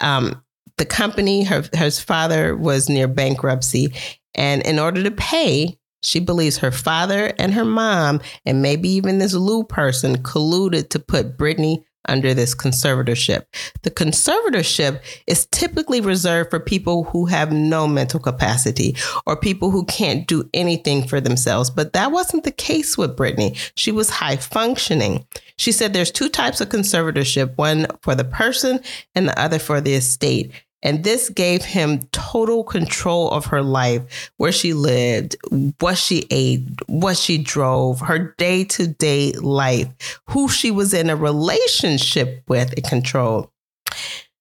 Um, 0.00 0.42
the 0.80 0.86
company, 0.86 1.44
her, 1.44 1.62
her 1.76 1.90
father 1.90 2.56
was 2.56 2.88
near 2.88 3.06
bankruptcy. 3.06 3.92
And 4.34 4.62
in 4.62 4.78
order 4.78 5.02
to 5.02 5.10
pay, 5.10 5.78
she 6.02 6.20
believes 6.20 6.56
her 6.56 6.70
father 6.70 7.34
and 7.38 7.52
her 7.52 7.66
mom, 7.66 8.22
and 8.46 8.62
maybe 8.62 8.88
even 8.88 9.18
this 9.18 9.34
Lou 9.34 9.62
person, 9.62 10.22
colluded 10.22 10.88
to 10.88 10.98
put 10.98 11.36
Britney 11.36 11.84
under 12.08 12.32
this 12.32 12.54
conservatorship. 12.54 13.44
The 13.82 13.90
conservatorship 13.90 15.02
is 15.26 15.46
typically 15.52 16.00
reserved 16.00 16.48
for 16.48 16.58
people 16.58 17.04
who 17.04 17.26
have 17.26 17.52
no 17.52 17.86
mental 17.86 18.18
capacity 18.18 18.96
or 19.26 19.36
people 19.36 19.70
who 19.70 19.84
can't 19.84 20.26
do 20.26 20.48
anything 20.54 21.06
for 21.06 21.20
themselves. 21.20 21.68
But 21.68 21.92
that 21.92 22.10
wasn't 22.10 22.44
the 22.44 22.52
case 22.52 22.96
with 22.96 23.18
Britney. 23.18 23.54
She 23.76 23.92
was 23.92 24.08
high 24.08 24.36
functioning. 24.36 25.26
She 25.56 25.72
said 25.72 25.92
there's 25.92 26.10
two 26.10 26.30
types 26.30 26.62
of 26.62 26.70
conservatorship 26.70 27.58
one 27.58 27.86
for 28.00 28.14
the 28.14 28.24
person 28.24 28.80
and 29.14 29.28
the 29.28 29.38
other 29.38 29.58
for 29.58 29.82
the 29.82 29.92
estate. 29.92 30.52
And 30.82 31.04
this 31.04 31.28
gave 31.28 31.64
him 31.64 32.08
total 32.12 32.64
control 32.64 33.30
of 33.30 33.46
her 33.46 33.62
life, 33.62 34.30
where 34.38 34.52
she 34.52 34.72
lived, 34.72 35.36
what 35.78 35.98
she 35.98 36.26
ate, 36.30 36.68
what 36.86 37.16
she 37.16 37.38
drove, 37.38 38.00
her 38.00 38.34
day 38.38 38.64
to 38.64 38.86
day 38.86 39.32
life, 39.32 40.20
who 40.28 40.48
she 40.48 40.70
was 40.70 40.94
in 40.94 41.10
a 41.10 41.16
relationship 41.16 42.42
with, 42.48 42.72
it 42.78 42.84
controlled. 42.84 43.50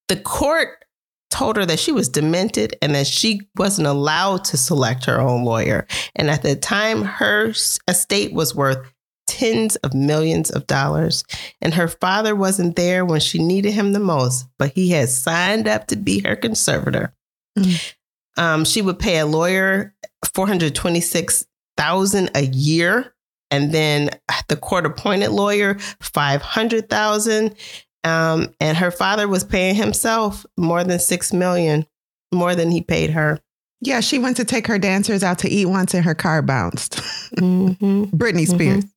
The 0.08 0.18
court 0.18 0.86
told 1.30 1.58
her 1.58 1.66
that 1.66 1.80
she 1.80 1.92
was 1.92 2.10
demented 2.10 2.76
and 2.82 2.96
that 2.96 3.08
she 3.08 3.42
wasn't 3.56 3.88
allowed 3.88 4.44
to 4.46 4.58
select 4.58 5.06
her 5.06 5.20
own 5.20 5.44
lawyer. 5.44 5.86
And 6.16 6.30
at 6.30 6.42
the 6.42 6.56
time, 6.56 7.04
her 7.04 7.54
estate 7.88 8.34
was 8.34 8.56
worth 8.56 8.92
tens 9.30 9.76
of 9.78 9.94
millions 9.94 10.50
of 10.50 10.68
dollars. 10.68 11.24
And 11.62 11.74
her 11.76 11.88
father 11.88 12.36
wasn't 12.36 12.76
there 12.76 13.06
when 13.06 13.20
she 13.20 13.42
needed 13.42 13.72
him 13.74 13.94
the 13.94 14.00
most, 14.00 14.48
but 14.58 14.74
he 14.74 14.90
had 14.90 15.08
signed 15.10 15.68
up 15.68 15.86
to 15.88 15.96
be 15.96 16.22
her 16.22 16.36
conservator. 16.36 17.14
Mm. 17.58 17.94
Um, 18.38 18.66
she 18.66 18.82
would 18.82 19.00
pay 19.00 19.20
a 19.20 19.26
lawyer 19.28 19.94
426000 20.34 22.32
a 22.36 22.42
year 22.42 23.14
and 23.52 23.72
then 23.72 24.10
the 24.48 24.56
court 24.58 24.86
appointed 24.86 25.30
lawyer 25.30 25.78
500000 26.02 27.56
um, 28.04 28.54
and 28.60 28.78
her 28.78 28.92
father 28.92 29.28
was 29.28 29.44
paying 29.44 29.76
himself 29.76 30.46
more 30.58 30.84
than 30.84 31.00
6 31.00 31.34
million 31.34 31.86
more 32.34 32.56
than 32.56 32.72
he 32.72 32.82
paid 32.82 33.10
her 33.10 33.40
yeah, 33.82 34.02
she 34.02 34.20
went 34.20 34.38
to 34.38 34.46
take 34.46 34.68
her 34.68 34.78
dancers 34.78 35.24
out 35.24 35.40
to 35.40 35.50
eat 35.50 35.66
once 35.66 35.94
and 35.94 36.04
her 36.04 36.16
car 36.16 36.42
bounced. 36.42 37.02
Mm-hmm. 37.38 38.06
Britney 38.06 38.48
Spears. 38.48 38.84
Mm-hmm. 38.84 38.90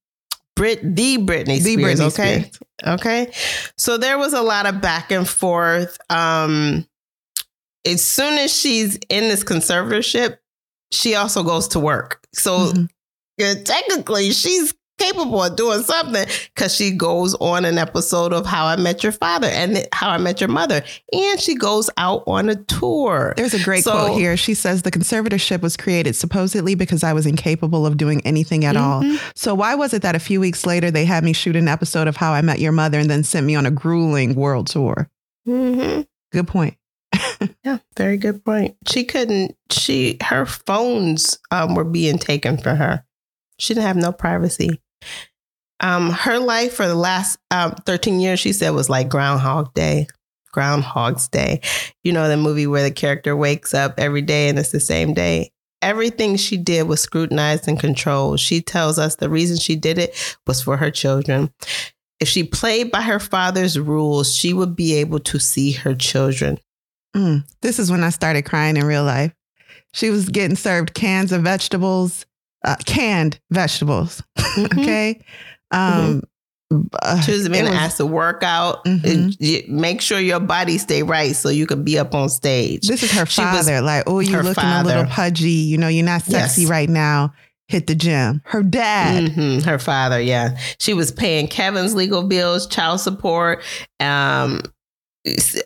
Brit 0.57 0.81
the 0.83 1.19
Britney 1.19 1.61
Spears. 1.61 1.63
The 1.63 1.77
Britney 1.77 2.01
okay. 2.09 2.43
Spears. 2.43 2.59
Okay. 2.85 3.33
So 3.79 3.97
there 3.97 4.19
was 4.19 4.33
a 4.33 4.43
lot 4.43 4.67
of 4.67 4.81
back 4.81 5.11
and 5.11 5.29
forth. 5.29 5.99
Um 6.11 6.87
as 7.85 8.05
soon 8.05 8.39
as 8.39 8.55
she's 8.55 8.97
in 9.09 9.29
this 9.29 9.43
conservatorship, 9.43 10.39
she 10.93 11.15
also 11.17 11.43
goes 11.43 11.69
to 11.69 11.81
work. 11.81 12.21
So 12.33 12.73
mm-hmm. 12.73 13.63
technically 13.65 14.31
she's 14.31 14.73
capable 15.03 15.43
of 15.43 15.57
doing 15.57 15.83
something 15.83 16.27
because 16.55 16.75
she 16.75 16.91
goes 16.91 17.35
on 17.35 17.65
an 17.65 17.79
episode 17.79 18.33
of 18.33 18.47
How 18.47 18.67
I 18.67 18.77
Met 18.77 19.03
Your 19.03 19.13
Father 19.13 19.49
and 19.49 19.87
How 19.93 20.11
I 20.11 20.19
Met 20.19 20.41
Your 20.41 20.49
Mother, 20.49 20.83
and 21.13 21.41
she 21.41 21.55
goes 21.55 21.91
out 21.97 22.23
on 22.27 22.49
a 22.49 22.57
tour. 22.57 23.35
There's 23.37 23.55
a 23.55 23.63
great 23.63 23.85
so, 23.85 23.93
quote 23.93 24.19
here. 24.19 24.37
She 24.37 24.55
says, 24.55 24.83
The 24.83 24.91
conservatorship 24.91 25.63
was 25.63 25.77
created 25.77 26.15
supposedly 26.15 26.75
because 26.75 27.03
I 27.03 27.13
was 27.13 27.27
incapable 27.27 27.87
of 27.87 27.97
doing 27.97 28.21
anything 28.25 28.65
at 28.65 28.77
mm-hmm. 28.77 29.13
all. 29.13 29.19
So, 29.35 29.55
why 29.55 29.75
was 29.75 29.93
it 29.93 30.03
that 30.03 30.15
a 30.15 30.21
few 30.21 30.41
weeks 30.41 30.67
later 30.67 30.91
they 30.91 31.05
had 31.05 31.25
me 31.25 31.33
shoot 31.33 31.57
an 31.57 31.69
episode 31.69 32.09
of 32.09 32.17
How 32.17 32.33
I 32.33 32.43
Met 32.43 32.61
Your 32.61 32.73
Mother 32.73 32.99
and 32.99 33.11
then 33.11 33.25
sent 33.25 33.47
me 33.47 33.55
on 33.55 33.67
a 33.67 33.71
grueling 33.71 34.35
world 34.35 34.67
tour? 34.69 35.11
Mm-hmm. 35.47 36.03
Good 36.31 36.49
point. 36.49 36.77
yeah, 37.65 37.79
very 37.97 38.17
good 38.17 38.45
point. 38.45 38.77
She 38.89 39.05
couldn't, 39.05 39.57
she, 39.71 40.17
her 40.23 40.47
phones 40.47 41.39
um, 41.51 41.75
were 41.75 41.85
being 41.85 42.19
taken 42.19 42.57
for 42.57 42.75
her. 42.75 43.05
She 43.59 43.75
didn't 43.75 43.87
have 43.87 43.97
no 43.97 44.13
privacy. 44.13 44.81
Um, 45.81 46.11
her 46.11 46.39
life 46.39 46.75
for 46.75 46.87
the 46.87 46.95
last 46.95 47.39
um, 47.51 47.75
13 47.87 48.21
years, 48.21 48.39
she 48.39 48.53
said, 48.53 48.71
was 48.71 48.89
like 48.89 49.09
Groundhog 49.09 49.75
Day. 49.75 50.07
Groundhog's 50.53 51.29
Day. 51.29 51.61
You 52.05 52.13
know, 52.13 52.29
the 52.29 52.37
movie 52.37 52.67
where 52.67 52.85
the 52.85 52.91
character 52.95 53.35
wakes 53.35 53.75
up 53.75 53.95
every 53.99 54.23
day 54.23 54.49
and 54.49 54.59
it's 54.59 54.71
the 54.71 54.81
same 54.81 55.13
day. 55.13 55.51
Everything 55.81 56.37
she 56.37 56.57
did 56.57 56.87
was 56.87 57.01
scrutinized 57.01 57.67
and 57.67 57.81
controlled. 57.81 58.39
She 58.39 58.61
tells 58.61 58.99
us 58.99 59.17
the 59.17 59.29
reason 59.29 59.59
she 59.59 59.75
did 59.75 59.99
it 59.99 60.37
was 60.47 60.63
for 60.63 60.77
her 60.77 60.93
children. 60.93 61.53
If 62.21 62.29
she 62.29 62.45
played 62.45 62.93
by 62.93 63.03
her 63.03 63.19
father's 63.19 63.77
rules, 63.77 64.33
she 64.33 64.53
would 64.53 64.77
be 64.77 64.95
able 64.95 65.19
to 65.21 65.41
see 65.41 65.73
her 65.73 65.97
children. 65.97 66.61
Mm, 67.17 67.45
this 67.63 67.81
is 67.81 67.91
when 67.91 68.05
I 68.05 68.11
started 68.11 68.43
crying 68.43 68.77
in 68.77 68.87
real 68.87 69.03
life. 69.03 69.35
She 69.93 70.11
was 70.11 70.29
getting 70.29 70.57
served 70.57 70.95
cans 70.95 71.33
of 71.33 71.43
vegetables 71.43 72.25
uh, 72.65 72.77
canned 72.85 73.41
vegetables. 73.51 74.23
Mm-hmm. 74.39 74.65
okay. 74.81 75.25
Um, 75.71 76.23
mm-hmm. 76.71 76.87
uh, 77.03 77.23
was 77.27 77.49
being 77.49 77.67
asked 77.67 77.99
to 77.99 78.07
work 78.07 78.43
out. 78.43 78.85
Mm-hmm. 78.85 79.81
Make 79.81 80.01
sure 80.01 80.19
your 80.19 80.41
body 80.41 80.79
stay 80.79 81.03
right 81.03 81.35
so 81.35 81.49
you 81.49 81.67
can 81.67 81.85
be 81.85 81.99
up 81.99 82.15
on 82.15 82.29
stage. 82.29 82.87
This 82.87 83.03
is 83.03 83.13
her 83.13 83.27
she 83.27 83.43
father. 83.43 83.81
like, 83.81 84.05
oh, 84.07 84.21
you're 84.21 84.43
looking 84.43 84.63
father. 84.63 84.91
a 84.91 84.95
little 84.95 85.11
pudgy. 85.11 85.51
You 85.51 85.79
know, 85.79 85.89
you're 85.89 86.05
not 86.05 86.23
sexy 86.23 86.63
yes. 86.63 86.71
right 86.71 86.89
now. 86.89 87.33
Hit 87.69 87.87
the 87.87 87.95
gym. 87.95 88.43
Her 88.45 88.63
dad, 88.63 89.31
mm-hmm. 89.31 89.67
her 89.67 89.79
father, 89.79 90.21
yeah. 90.21 90.59
She 90.79 90.93
was 90.93 91.11
paying 91.11 91.49
Kevin's 91.49 91.95
legal 91.95 92.23
bills, 92.23 92.67
child 92.67 93.01
support, 93.01 93.63
um, 93.99 94.61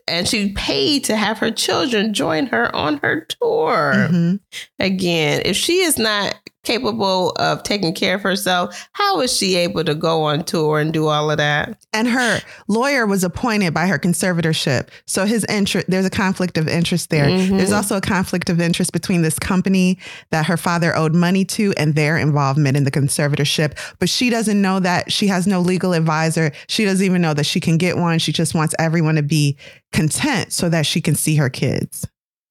and 0.06 0.28
she 0.28 0.52
paid 0.52 1.04
to 1.04 1.16
have 1.16 1.38
her 1.38 1.50
children 1.50 2.12
join 2.14 2.46
her 2.46 2.74
on 2.76 2.98
her 2.98 3.22
tour. 3.22 3.94
Mm-hmm. 3.96 4.36
Again, 4.78 5.42
if 5.44 5.56
she 5.56 5.78
is 5.78 5.98
not 5.98 6.36
capable 6.66 7.30
of 7.38 7.62
taking 7.62 7.94
care 7.94 8.16
of 8.16 8.22
herself. 8.22 8.88
How 8.92 9.18
was 9.18 9.34
she 9.34 9.54
able 9.56 9.84
to 9.84 9.94
go 9.94 10.24
on 10.24 10.44
tour 10.44 10.80
and 10.80 10.92
do 10.92 11.06
all 11.06 11.30
of 11.30 11.38
that? 11.38 11.78
And 11.92 12.08
her 12.08 12.40
lawyer 12.66 13.06
was 13.06 13.22
appointed 13.22 13.72
by 13.72 13.86
her 13.86 13.98
conservatorship. 13.98 14.88
So 15.06 15.24
his 15.24 15.44
interest, 15.44 15.86
there's 15.88 16.04
a 16.04 16.10
conflict 16.10 16.58
of 16.58 16.68
interest 16.68 17.10
there. 17.10 17.26
Mhm. 17.26 17.56
There's 17.56 17.72
also 17.72 17.96
a 17.96 18.00
conflict 18.00 18.50
of 18.50 18.60
interest 18.60 18.92
between 18.92 19.22
this 19.22 19.38
company 19.38 19.98
that 20.30 20.46
her 20.46 20.56
father 20.56 20.94
owed 20.96 21.14
money 21.14 21.44
to 21.44 21.72
and 21.76 21.94
their 21.94 22.18
involvement 22.18 22.76
in 22.76 22.82
the 22.82 22.90
conservatorship. 22.90 23.78
But 24.00 24.08
she 24.08 24.28
doesn't 24.28 24.60
know 24.60 24.80
that. 24.80 25.12
She 25.12 25.28
has 25.28 25.46
no 25.46 25.60
legal 25.60 25.92
advisor. 25.92 26.50
She 26.66 26.84
doesn't 26.84 27.06
even 27.06 27.22
know 27.22 27.34
that 27.34 27.46
she 27.46 27.60
can 27.60 27.78
get 27.78 27.96
one. 27.96 28.18
She 28.18 28.32
just 28.32 28.54
wants 28.54 28.74
everyone 28.78 29.14
to 29.14 29.22
be 29.22 29.56
content 29.92 30.52
so 30.52 30.68
that 30.68 30.84
she 30.84 31.00
can 31.00 31.14
see 31.14 31.36
her 31.36 31.48
kids. 31.48 32.06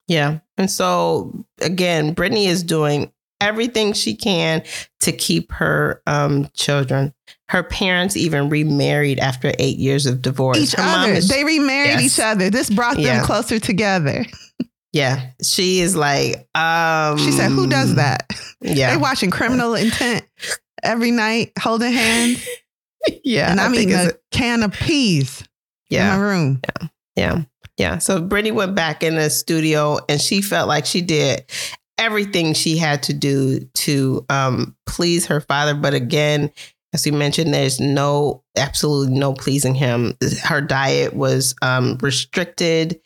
Yeah. 0.08 0.38
And 0.56 0.70
so 0.70 1.44
again, 1.60 2.14
Britney 2.14 2.46
is 2.46 2.62
doing 2.62 3.10
everything 3.40 3.92
she 3.92 4.14
can 4.16 4.62
to 5.00 5.12
keep 5.12 5.52
her 5.52 6.02
um, 6.06 6.48
children. 6.54 7.12
Her 7.48 7.62
parents 7.62 8.16
even 8.16 8.48
remarried 8.48 9.18
after 9.20 9.52
eight 9.58 9.78
years 9.78 10.06
of 10.06 10.22
divorce. 10.22 10.58
Each 10.58 10.72
her 10.72 10.82
other. 10.82 11.12
is- 11.12 11.28
They 11.28 11.44
remarried 11.44 12.00
Yes. 12.00 12.18
each 12.18 12.24
other. 12.24 12.50
This 12.50 12.70
brought 12.70 12.94
them 12.96 13.04
Yeah. 13.04 13.22
closer 13.24 13.58
together. 13.60 14.24
yeah, 14.92 15.30
she 15.42 15.80
is 15.80 15.94
like, 15.94 16.48
um, 16.56 17.18
She 17.18 17.30
said, 17.32 17.50
Who 17.50 17.66
does 17.68 17.94
that? 17.96 18.28
Yeah, 18.62 18.90
They 18.92 18.96
watching 18.96 19.30
criminal 19.30 19.74
intent 19.74 20.24
every 20.82 21.10
night, 21.10 21.52
holding 21.58 21.92
hands. 21.92 22.44
yeah, 23.24 23.50
and 23.50 23.60
I 23.60 23.66
I'm 23.66 23.72
think 23.72 23.90
eating 23.90 24.00
it's- 24.00 24.14
a 24.14 24.36
can 24.36 24.62
of 24.62 24.72
peas 24.72 25.44
yeah. 25.90 26.14
in 26.14 26.20
my 26.20 26.26
room. 26.26 26.60
Yeah. 27.16 27.42
Yeah. 27.76 27.98
So 27.98 28.20
Britney 28.22 28.52
went 28.52 28.74
back 28.74 29.02
in 29.02 29.14
the 29.16 29.28
studio 29.30 29.98
and 30.08 30.20
she 30.20 30.40
felt 30.42 30.66
like 30.68 30.86
she 30.86 31.02
did 31.02 31.44
everything 31.98 32.54
she 32.54 32.76
had 32.76 33.02
to 33.04 33.14
do 33.14 33.60
to 33.74 34.24
um, 34.28 34.76
please 34.86 35.26
her 35.26 35.40
father. 35.40 35.74
But 35.74 35.94
again, 35.94 36.50
as 36.92 37.04
we 37.04 37.10
mentioned, 37.10 37.52
there's 37.52 37.80
no, 37.80 38.42
absolutely 38.56 39.18
no 39.18 39.32
pleasing 39.32 39.74
him. 39.74 40.16
Her 40.42 40.60
diet 40.60 41.14
was 41.14 41.54
um, 41.62 41.98
restricted. 42.00 43.00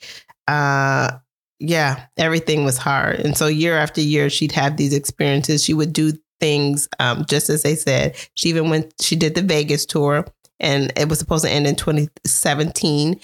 Uh, 0.47 1.13
yeah, 1.59 2.07
everything 2.17 2.65
was 2.65 2.79
hard. 2.79 3.21
And 3.21 3.37
so 3.37 3.47
year 3.47 3.77
after 3.77 4.01
year, 4.01 4.31
she'd 4.31 4.53
have 4.53 4.77
these 4.77 4.95
experiences. 4.95 5.63
She 5.63 5.75
would 5.75 5.93
do 5.93 6.13
things 6.41 6.89
um, 6.99 7.25
just 7.29 7.51
as 7.51 7.63
they 7.63 7.75
said. 7.75 8.17
She 8.35 8.49
even 8.49 8.71
went, 8.71 8.95
she 9.01 9.15
did 9.15 9.35
the 9.35 9.43
Vegas 9.43 9.85
tour 9.85 10.25
and 10.59 10.93
it 10.97 11.09
was 11.09 11.19
supposed 11.19 11.45
to 11.45 11.51
end 11.51 11.67
in 11.67 11.75
2017. 11.75 13.21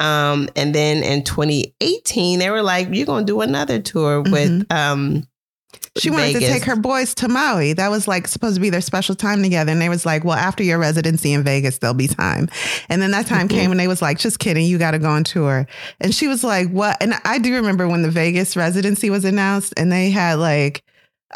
Um, 0.00 0.48
and 0.56 0.74
then 0.74 1.02
in 1.02 1.24
2018, 1.24 2.38
they 2.38 2.50
were 2.50 2.62
like, 2.62 2.88
"You're 2.90 3.06
gonna 3.06 3.24
do 3.24 3.40
another 3.40 3.80
tour 3.80 4.22
with 4.22 4.66
um." 4.70 5.26
She 5.96 6.10
wanted 6.10 6.32
to 6.34 6.40
take 6.40 6.64
her 6.64 6.74
boys 6.74 7.14
to 7.16 7.28
Maui. 7.28 7.72
That 7.72 7.88
was 7.88 8.08
like 8.08 8.26
supposed 8.26 8.56
to 8.56 8.60
be 8.60 8.70
their 8.70 8.80
special 8.80 9.14
time 9.14 9.42
together. 9.42 9.70
And 9.70 9.80
they 9.80 9.88
was 9.88 10.04
like, 10.04 10.24
well, 10.24 10.36
after 10.36 10.64
your 10.64 10.78
residency 10.78 11.32
in 11.32 11.44
Vegas, 11.44 11.78
there'll 11.78 11.94
be 11.94 12.08
time. 12.08 12.48
And 12.88 13.00
then 13.00 13.12
that 13.12 13.26
time 13.26 13.46
came 13.46 13.70
and 13.70 13.78
they 13.78 13.86
was 13.86 14.02
like, 14.02 14.18
just 14.18 14.40
kidding, 14.40 14.66
you 14.66 14.76
got 14.76 14.92
to 14.92 14.98
go 14.98 15.08
on 15.08 15.22
tour. 15.22 15.68
And 16.00 16.12
she 16.12 16.26
was 16.26 16.42
like, 16.42 16.68
what? 16.70 16.96
And 17.00 17.14
I 17.24 17.38
do 17.38 17.54
remember 17.54 17.86
when 17.86 18.02
the 18.02 18.10
Vegas 18.10 18.56
residency 18.56 19.08
was 19.08 19.24
announced 19.24 19.72
and 19.76 19.92
they 19.92 20.10
had 20.10 20.34
like, 20.34 20.82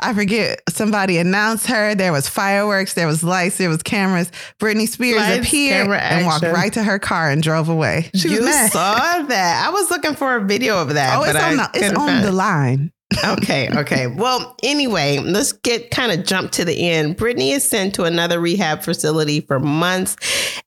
I 0.00 0.14
forget, 0.14 0.62
somebody 0.68 1.18
announced 1.18 1.66
her. 1.66 1.94
There 1.94 2.12
was 2.12 2.28
fireworks, 2.28 2.94
there 2.94 3.06
was 3.06 3.22
lights, 3.24 3.58
there 3.58 3.68
was 3.68 3.82
cameras. 3.82 4.30
Britney 4.60 4.88
Spears 4.88 5.18
Lights, 5.20 5.46
appeared 5.46 5.90
and 5.90 6.26
walked 6.26 6.44
right 6.44 6.72
to 6.72 6.82
her 6.82 6.98
car 6.98 7.30
and 7.30 7.42
drove 7.42 7.68
away. 7.68 8.10
She 8.14 8.28
you 8.28 8.52
saw 8.68 9.22
that? 9.22 9.66
I 9.66 9.70
was 9.70 9.90
looking 9.90 10.14
for 10.14 10.36
a 10.36 10.40
video 10.40 10.80
of 10.80 10.94
that. 10.94 11.18
oh, 11.18 11.22
it's 11.24 11.38
on, 11.38 11.56
the, 11.56 11.70
it's 11.74 11.98
on 11.98 12.22
the 12.22 12.32
line. 12.32 12.92
Okay, 13.24 13.68
okay. 13.74 14.06
Well, 14.06 14.54
anyway, 14.62 15.18
let's 15.18 15.52
get 15.52 15.90
kind 15.90 16.12
of 16.12 16.26
jump 16.26 16.52
to 16.52 16.64
the 16.64 16.90
end. 16.90 17.16
Britney 17.16 17.52
is 17.52 17.68
sent 17.68 17.94
to 17.94 18.04
another 18.04 18.38
rehab 18.38 18.82
facility 18.82 19.40
for 19.40 19.58
months, 19.58 20.16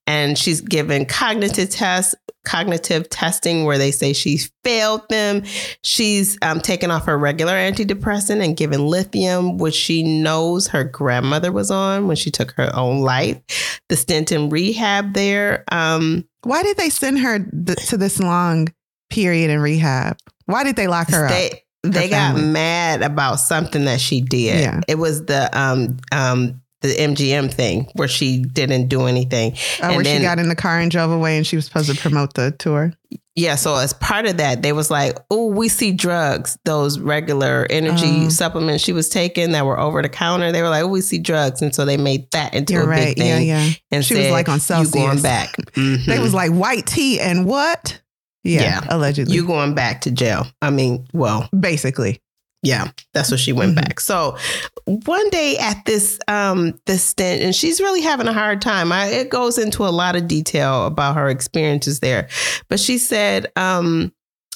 and 0.07 0.37
she's 0.37 0.59
given 0.59 1.05
cognitive 1.05 1.69
tests, 1.69 2.15
cognitive 2.43 3.07
testing, 3.09 3.63
where 3.65 3.77
they 3.77 3.91
say 3.91 4.11
she's 4.11 4.51
failed 4.63 5.07
them. 5.09 5.43
She's 5.83 6.37
um, 6.41 6.59
taken 6.59 6.89
off 6.89 7.05
her 7.05 7.17
regular 7.17 7.53
antidepressant 7.53 8.43
and 8.43 8.57
given 8.57 8.87
lithium, 8.87 9.57
which 9.57 9.75
she 9.75 10.01
knows 10.03 10.67
her 10.67 10.83
grandmother 10.83 11.51
was 11.51 11.69
on 11.69 12.07
when 12.07 12.15
she 12.15 12.31
took 12.31 12.51
her 12.53 12.75
own 12.75 13.01
life. 13.01 13.39
The 13.87 13.95
stint 13.95 14.31
in 14.31 14.49
rehab 14.49 15.13
there. 15.13 15.63
Um, 15.71 16.25
Why 16.43 16.63
did 16.63 16.77
they 16.77 16.89
send 16.89 17.19
her 17.19 17.37
th- 17.37 17.87
to 17.89 17.97
this 17.97 18.19
long 18.19 18.73
period 19.11 19.51
in 19.51 19.59
rehab? 19.61 20.17
Why 20.47 20.63
did 20.63 20.75
they 20.75 20.87
lock 20.87 21.09
her 21.11 21.25
up? 21.27 21.31
They 21.83 21.89
they 21.89 22.09
got 22.09 22.37
mad 22.39 23.01
about 23.01 23.35
something 23.39 23.85
that 23.85 23.99
she 24.01 24.21
did. 24.21 24.59
Yeah. 24.61 24.81
It 24.87 24.95
was 24.99 25.25
the 25.25 25.49
um 25.57 25.97
um 26.11 26.61
the 26.81 26.89
MGM 26.95 27.53
thing 27.53 27.87
where 27.93 28.07
she 28.07 28.39
didn't 28.39 28.87
do 28.87 29.03
anything. 29.05 29.53
Oh, 29.81 29.85
and 29.85 29.95
where 29.97 30.03
then- 30.03 30.17
she 30.21 30.23
got 30.23 30.39
in 30.39 30.49
the 30.49 30.55
car 30.55 30.79
and 30.79 30.89
drove 30.89 31.11
away 31.11 31.37
and 31.37 31.45
she 31.45 31.55
was 31.55 31.65
supposed 31.65 31.93
to 31.93 31.99
promote 31.99 32.33
the 32.33 32.51
tour. 32.51 32.93
Yeah, 33.35 33.55
so 33.55 33.75
as 33.77 33.93
part 33.93 34.25
of 34.25 34.37
that, 34.37 34.61
they 34.61 34.73
was 34.73 34.91
like, 34.91 35.17
"Oh, 35.31 35.47
we 35.47 35.69
see 35.69 35.93
drugs, 35.93 36.57
those 36.65 36.99
regular 36.99 37.65
energy 37.69 38.25
Oh. 38.25 38.29
supplements 38.29 38.83
she 38.83 38.91
was 38.91 39.07
taking 39.07 39.53
that 39.53 39.65
were 39.65 39.79
over 39.79 40.01
the 40.01 40.09
counter. 40.09 40.51
They 40.51 40.61
were 40.61 40.67
like, 40.67 40.83
"Oh, 40.83 40.87
we 40.87 40.99
see 40.99 41.17
drugs," 41.17 41.61
and 41.61 41.73
so 41.73 41.85
they 41.85 41.95
made 41.95 42.29
that 42.31 42.53
into 42.53 42.75
a 42.81 42.85
right. 42.85 43.15
big 43.15 43.17
thing. 43.19 43.47
yeah. 43.47 43.63
yeah. 43.67 43.73
And 43.89 44.03
She 44.03 44.15
was 44.15 44.29
like 44.31 44.49
on 44.49 44.55
"You 44.55 44.59
Celsius. 44.59 44.91
going 44.91 45.21
back? 45.21 45.55
They 45.75 45.81
Mhm. 45.81 46.19
was 46.21 46.33
like 46.33 46.51
white 46.51 46.85
tea 46.87 47.21
and 47.21 47.45
what? 47.45 48.01
Yeah, 48.43 48.61
Yeah. 48.63 48.81
allegedly. 48.89 49.35
you 49.35 49.45
going 49.45 49.73
back 49.75 50.01
to 50.01 50.11
jail? 50.11 50.47
I 50.61 50.69
mean, 50.69 51.07
well, 51.13 51.49
Basically. 51.57 52.19
Yeah, 52.63 52.89
that's 53.15 53.31
what 53.31 53.39
she 53.39 53.53
went 53.53 53.71
Mhm. 53.75 53.81
back. 53.83 53.99
So 53.99 54.37
one 54.85 55.29
day 55.31 55.57
at 55.57 55.83
this 55.87 56.19
um 56.27 56.75
this 56.85 57.03
stint, 57.03 57.41
and 57.41 57.55
she's 57.55 57.79
really 57.79 58.01
having 58.01 58.27
a 58.27 58.33
hard 58.33 58.61
time. 58.61 58.91
I, 58.91 59.07
it 59.07 59.29
goes 59.31 59.57
into 59.57 59.83
a 59.83 59.89
lot 59.89 60.15
of 60.15 60.27
detail 60.27 60.85
about 60.85 61.15
her 61.15 61.27
experiences 61.27 62.01
there, 62.01 62.27
but 62.69 62.79
she 62.79 62.99
said 62.99 63.51
um 63.55 64.11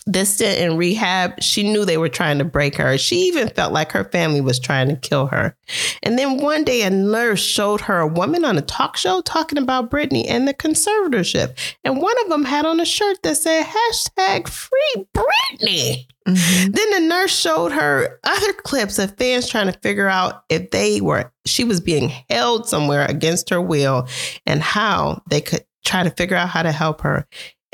this 0.05 0.35
stint 0.35 0.59
in 0.59 0.77
rehab, 0.77 1.41
she 1.41 1.63
knew 1.63 1.83
they 1.83 1.97
were 1.97 2.09
trying 2.09 2.37
to 2.37 2.45
break 2.45 2.75
her. 2.75 2.97
She 2.97 3.15
even 3.21 3.49
felt 3.49 3.73
like 3.73 3.91
her 3.91 4.03
family 4.05 4.39
was 4.39 4.59
trying 4.59 4.89
to 4.89 4.95
kill 4.95 5.27
her. 5.27 5.57
And 6.03 6.19
then 6.19 6.37
one 6.37 6.63
day, 6.63 6.83
a 6.83 6.89
nurse 6.89 7.41
showed 7.41 7.81
her 7.81 7.99
a 7.99 8.07
woman 8.07 8.45
on 8.45 8.57
a 8.57 8.61
talk 8.61 8.97
show 8.97 9.21
talking 9.21 9.57
about 9.57 9.89
Britney 9.89 10.25
and 10.27 10.47
the 10.47 10.53
conservatorship. 10.53 11.57
And 11.83 12.01
one 12.01 12.15
of 12.23 12.29
them 12.29 12.43
had 12.45 12.65
on 12.65 12.79
a 12.79 12.85
shirt 12.85 13.23
that 13.23 13.37
said 13.37 13.65
hashtag 13.65 14.47
free 14.47 15.05
Britney. 15.13 16.05
Mhm. 16.27 16.73
Then 16.73 16.89
the 16.91 16.99
nurse 17.07 17.35
showed 17.35 17.71
her 17.71 18.19
other 18.23 18.53
clips 18.63 18.97
of 18.99 19.15
fans 19.17 19.47
trying 19.47 19.71
to 19.71 19.79
figure 19.79 20.07
out 20.07 20.43
if 20.49 20.71
they 20.71 20.99
were 20.99 21.31
she 21.45 21.63
was 21.63 21.79
being 21.79 22.11
held 22.29 22.67
somewhere 22.67 23.05
against 23.05 23.51
her 23.51 23.61
will 23.61 24.07
and 24.47 24.61
how 24.61 25.21
they 25.29 25.41
could 25.41 25.63
try 25.83 26.03
to 26.03 26.09
figure 26.09 26.35
out 26.35 26.49
how 26.49 26.63
to 26.63 26.71
help 26.71 27.01
her. 27.01 27.27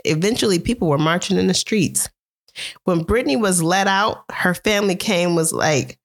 Eventually 0.03 0.59
people 0.59 0.89
were 0.89 0.97
marching 0.97 1.37
in 1.37 1.47
the 1.47 1.53
streets. 1.53 2.09
When 2.83 3.03
Britney 3.05 3.39
was 3.39 3.61
let 3.61 3.87
out, 3.87 4.23
her 4.31 4.53
family 4.53 4.95
came 4.95 5.35
was 5.35 5.51
like, 5.53 5.97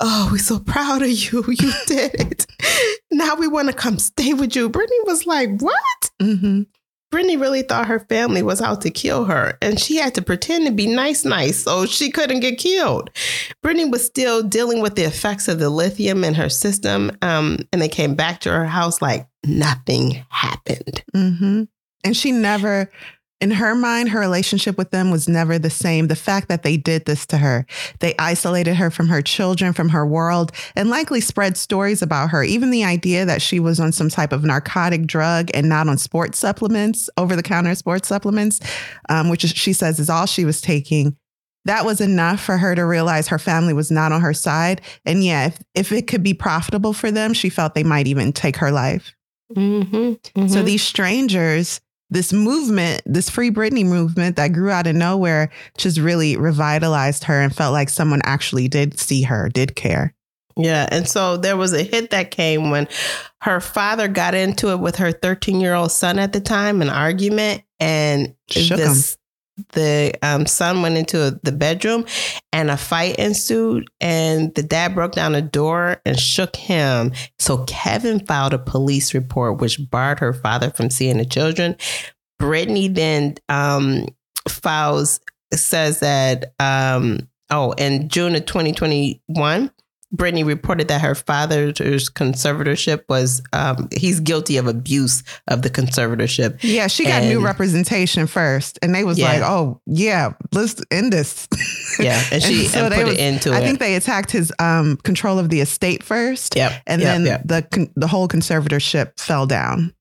"Oh, 0.00 0.28
we're 0.32 0.38
so 0.38 0.58
proud 0.58 1.02
of 1.02 1.10
you. 1.10 1.44
You 1.48 1.72
did 1.86 2.14
it. 2.14 2.46
Now 3.10 3.34
we 3.36 3.48
want 3.48 3.68
to 3.68 3.74
come 3.74 3.98
stay 3.98 4.34
with 4.34 4.54
you." 4.56 4.68
Britney 4.70 5.04
was 5.06 5.26
like, 5.26 5.50
"What?" 5.60 6.10
Mhm. 6.20 6.66
Britney 7.10 7.40
really 7.40 7.62
thought 7.62 7.86
her 7.86 8.00
family 8.00 8.42
was 8.42 8.60
out 8.60 8.82
to 8.82 8.90
kill 8.90 9.24
her, 9.24 9.56
and 9.62 9.80
she 9.80 9.96
had 9.96 10.14
to 10.16 10.20
pretend 10.20 10.66
to 10.66 10.72
be 10.72 10.86
nice, 10.86 11.24
nice, 11.24 11.56
so 11.64 11.86
she 11.86 12.10
couldn't 12.10 12.40
get 12.40 12.58
killed. 12.58 13.08
Britney 13.64 13.90
was 13.90 14.04
still 14.04 14.42
dealing 14.42 14.82
with 14.82 14.94
the 14.94 15.04
effects 15.04 15.48
of 15.48 15.58
the 15.58 15.70
lithium 15.70 16.22
in 16.22 16.34
her 16.34 16.50
system, 16.50 17.10
um, 17.22 17.60
and 17.72 17.80
they 17.80 17.88
came 17.88 18.14
back 18.14 18.40
to 18.40 18.50
her 18.50 18.66
house 18.66 19.00
like 19.00 19.26
nothing 19.46 20.22
happened. 20.28 21.02
hmm 21.14 21.62
And 22.04 22.14
she 22.14 22.30
never, 22.30 22.90
in 23.40 23.52
her 23.52 23.74
mind, 23.74 24.08
her 24.08 24.18
relationship 24.18 24.76
with 24.76 24.90
them 24.90 25.10
was 25.10 25.28
never 25.28 25.58
the 25.58 25.70
same. 25.70 26.08
The 26.08 26.16
fact 26.16 26.48
that 26.48 26.64
they 26.64 26.76
did 26.76 27.04
this 27.04 27.24
to 27.26 27.38
her, 27.38 27.66
they 28.00 28.14
isolated 28.18 28.74
her 28.74 28.90
from 28.90 29.08
her 29.08 29.22
children, 29.22 29.72
from 29.72 29.90
her 29.90 30.04
world, 30.04 30.50
and 30.74 30.90
likely 30.90 31.20
spread 31.20 31.56
stories 31.56 32.02
about 32.02 32.30
her. 32.30 32.42
Even 32.42 32.70
the 32.70 32.84
idea 32.84 33.24
that 33.24 33.40
she 33.40 33.60
was 33.60 33.78
on 33.78 33.92
some 33.92 34.08
type 34.08 34.32
of 34.32 34.44
narcotic 34.44 35.06
drug 35.06 35.50
and 35.54 35.68
not 35.68 35.88
on 35.88 35.98
sports 35.98 36.38
supplements, 36.38 37.08
over 37.16 37.36
the 37.36 37.42
counter 37.42 37.74
sports 37.76 38.08
supplements, 38.08 38.60
um, 39.08 39.28
which 39.28 39.44
is, 39.44 39.50
she 39.50 39.72
says 39.72 40.00
is 40.00 40.10
all 40.10 40.26
she 40.26 40.44
was 40.44 40.60
taking. 40.60 41.16
That 41.64 41.84
was 41.84 42.00
enough 42.00 42.40
for 42.40 42.56
her 42.56 42.74
to 42.74 42.84
realize 42.84 43.28
her 43.28 43.38
family 43.38 43.72
was 43.72 43.90
not 43.90 44.10
on 44.10 44.20
her 44.20 44.34
side. 44.34 44.80
And 45.04 45.22
yeah, 45.22 45.46
if, 45.46 45.58
if 45.74 45.92
it 45.92 46.06
could 46.06 46.22
be 46.22 46.34
profitable 46.34 46.92
for 46.92 47.10
them, 47.10 47.34
she 47.34 47.50
felt 47.50 47.74
they 47.74 47.84
might 47.84 48.06
even 48.06 48.32
take 48.32 48.56
her 48.56 48.72
life. 48.72 49.14
Mm-hmm, 49.54 50.46
So 50.46 50.62
these 50.62 50.82
strangers, 50.82 51.80
this 52.10 52.32
movement, 52.32 53.02
this 53.04 53.28
Free 53.28 53.50
Britney 53.50 53.84
movement 53.84 54.36
that 54.36 54.48
grew 54.48 54.70
out 54.70 54.86
of 54.86 54.96
nowhere, 54.96 55.50
just 55.76 55.98
really 55.98 56.36
revitalized 56.36 57.24
her 57.24 57.40
and 57.40 57.54
felt 57.54 57.72
like 57.72 57.88
someone 57.88 58.20
actually 58.24 58.68
did 58.68 58.98
see 58.98 59.22
her, 59.22 59.48
did 59.48 59.76
care. 59.76 60.14
Yeah. 60.56 60.88
And 60.90 61.06
so 61.06 61.36
there 61.36 61.56
was 61.56 61.72
a 61.72 61.82
hit 61.82 62.10
that 62.10 62.30
came 62.30 62.70
when 62.70 62.88
her 63.42 63.60
father 63.60 64.08
got 64.08 64.34
into 64.34 64.70
it 64.70 64.80
with 64.80 64.96
her 64.96 65.12
13 65.12 65.60
year 65.60 65.74
old 65.74 65.92
son 65.92 66.18
at 66.18 66.32
the 66.32 66.40
time, 66.40 66.82
an 66.82 66.88
argument. 66.88 67.62
And 67.78 68.34
Shook 68.48 68.78
this, 68.78 69.17
the 69.72 70.12
um, 70.22 70.46
son 70.46 70.82
went 70.82 70.96
into 70.96 71.38
the 71.42 71.52
bedroom 71.52 72.04
and 72.52 72.70
a 72.70 72.76
fight 72.76 73.16
ensued 73.16 73.88
and 74.00 74.54
the 74.54 74.62
dad 74.62 74.94
broke 74.94 75.12
down 75.12 75.34
a 75.34 75.42
door 75.42 76.00
and 76.04 76.18
shook 76.18 76.56
him. 76.56 77.12
So 77.38 77.64
kevin 77.64 78.24
filed 78.26 78.54
a 78.54 78.58
police 78.58 79.14
report 79.14 79.60
which 79.60 79.78
barred 79.90 80.20
her 80.20 80.32
father 80.32 80.70
from 80.70 80.90
seeing 80.90 81.18
the 81.18 81.24
children. 81.24 81.76
Britney 82.40 82.94
then 82.94 83.36
um, 83.48 84.06
files 84.48 85.20
says 85.52 86.00
that 86.00 86.52
um, 86.60 87.28
oh 87.50 87.72
in 87.72 88.08
june 88.08 88.34
of 88.34 88.44
2021 88.44 89.70
Britney 90.14 90.44
reported 90.44 90.88
that 90.88 91.02
her 91.02 91.14
father's 91.14 92.08
conservatorship 92.08 93.02
was 93.10 93.42
um, 93.52 93.88
he's 93.94 94.20
guilty 94.20 94.56
of 94.56 94.66
abuse 94.66 95.22
of 95.48 95.60
the 95.60 95.68
conservatorship. 95.68 96.58
Yeah, 96.62 96.86
she 96.86 97.04
got 97.04 97.22
and, 97.22 97.28
new 97.28 97.44
representation 97.44 98.26
first, 98.26 98.78
and 98.80 98.94
they 98.94 99.04
was 99.04 99.18
yeah. 99.18 99.32
like, 99.32 99.42
"Oh 99.42 99.80
yeah, 99.86 100.32
let's 100.52 100.80
end 100.90 101.12
this." 101.12 101.48
Yeah, 101.98 102.22
and 102.30 102.40
she 102.44 102.60
and 102.60 102.68
so 102.68 102.84
and 102.84 102.94
put 102.94 103.06
was, 103.06 103.14
it 103.14 103.20
into 103.20 103.50
I 103.50 103.58
it. 103.58 103.64
think 103.64 103.80
they 103.80 103.96
attacked 103.96 104.30
his 104.30 104.52
um, 104.60 104.98
control 104.98 105.40
of 105.40 105.48
the 105.48 105.60
estate 105.60 106.04
first. 106.04 106.54
Yep, 106.54 106.72
and 106.86 107.02
yep, 107.02 107.08
then 107.08 107.26
yep. 107.26 107.42
the 107.44 107.90
the 107.96 108.06
whole 108.06 108.28
conservatorship 108.28 109.18
fell 109.18 109.46
down. 109.46 109.92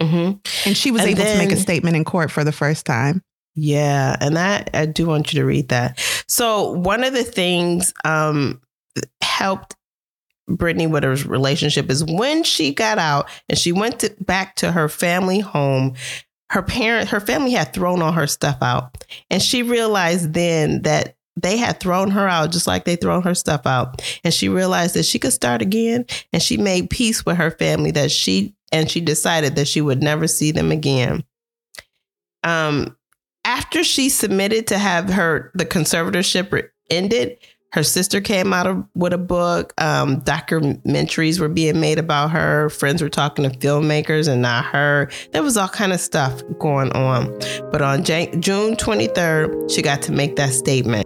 Mm-hmm. 0.00 0.38
And 0.66 0.76
she 0.76 0.90
was 0.90 1.02
able 1.02 1.22
then, 1.22 1.38
to 1.38 1.44
make 1.44 1.52
a 1.52 1.60
statement 1.60 1.96
in 1.96 2.04
court 2.04 2.30
for 2.30 2.44
the 2.44 2.52
first 2.52 2.86
time. 2.86 3.22
Yeah, 3.54 4.16
and 4.20 4.36
that 4.36 4.70
I 4.72 4.86
do 4.86 5.06
want 5.06 5.32
you 5.32 5.40
to 5.40 5.46
read 5.46 5.68
that. 5.68 6.00
So 6.26 6.72
one 6.72 7.04
of 7.04 7.12
the 7.12 7.24
things 7.24 7.92
um, 8.04 8.60
helped 9.34 9.76
Britney 10.48 10.88
with 10.88 11.02
her 11.02 11.14
relationship 11.28 11.90
is 11.90 12.04
when 12.04 12.44
she 12.44 12.72
got 12.72 12.98
out 12.98 13.28
and 13.48 13.58
she 13.58 13.72
went 13.72 14.00
to, 14.00 14.14
back 14.20 14.56
to 14.56 14.72
her 14.72 14.88
family 14.88 15.40
home. 15.40 15.94
Her 16.50 16.62
parent, 16.62 17.08
her 17.08 17.20
family 17.20 17.52
had 17.52 17.72
thrown 17.72 18.02
all 18.02 18.12
her 18.12 18.26
stuff 18.26 18.58
out, 18.62 19.04
and 19.30 19.42
she 19.42 19.62
realized 19.62 20.34
then 20.34 20.82
that 20.82 21.16
they 21.40 21.56
had 21.56 21.80
thrown 21.80 22.10
her 22.10 22.28
out 22.28 22.52
just 22.52 22.66
like 22.66 22.84
they 22.84 22.96
thrown 22.96 23.22
her 23.22 23.34
stuff 23.34 23.66
out. 23.66 24.02
And 24.22 24.32
she 24.32 24.48
realized 24.48 24.94
that 24.94 25.04
she 25.04 25.18
could 25.18 25.32
start 25.32 25.62
again, 25.62 26.04
and 26.32 26.42
she 26.42 26.56
made 26.56 26.90
peace 26.90 27.26
with 27.26 27.38
her 27.38 27.50
family 27.50 27.90
that 27.92 28.12
she 28.12 28.54
and 28.70 28.90
she 28.90 29.00
decided 29.00 29.56
that 29.56 29.66
she 29.66 29.80
would 29.80 30.02
never 30.02 30.28
see 30.28 30.52
them 30.52 30.70
again. 30.70 31.24
Um, 32.44 32.96
after 33.44 33.82
she 33.82 34.08
submitted 34.10 34.66
to 34.68 34.78
have 34.78 35.10
her 35.10 35.50
the 35.54 35.64
conservatorship 35.64 36.68
ended, 36.90 37.38
her 37.74 37.82
sister 37.82 38.20
came 38.20 38.52
out 38.52 38.68
of, 38.68 38.84
with 38.94 39.12
a 39.12 39.18
book. 39.18 39.74
Um, 39.78 40.20
documentaries 40.20 41.40
were 41.40 41.48
being 41.48 41.80
made 41.80 41.98
about 41.98 42.30
her. 42.30 42.70
Friends 42.70 43.02
were 43.02 43.08
talking 43.08 43.50
to 43.50 43.58
filmmakers 43.58 44.28
and 44.28 44.40
not 44.40 44.64
her. 44.66 45.10
There 45.32 45.42
was 45.42 45.56
all 45.56 45.66
kind 45.66 45.92
of 45.92 45.98
stuff 45.98 46.40
going 46.60 46.92
on. 46.92 47.36
But 47.72 47.82
on 47.82 48.04
Jan- 48.04 48.40
June 48.40 48.76
23rd, 48.76 49.74
she 49.74 49.82
got 49.82 50.02
to 50.02 50.12
make 50.12 50.36
that 50.36 50.52
statement. 50.52 51.04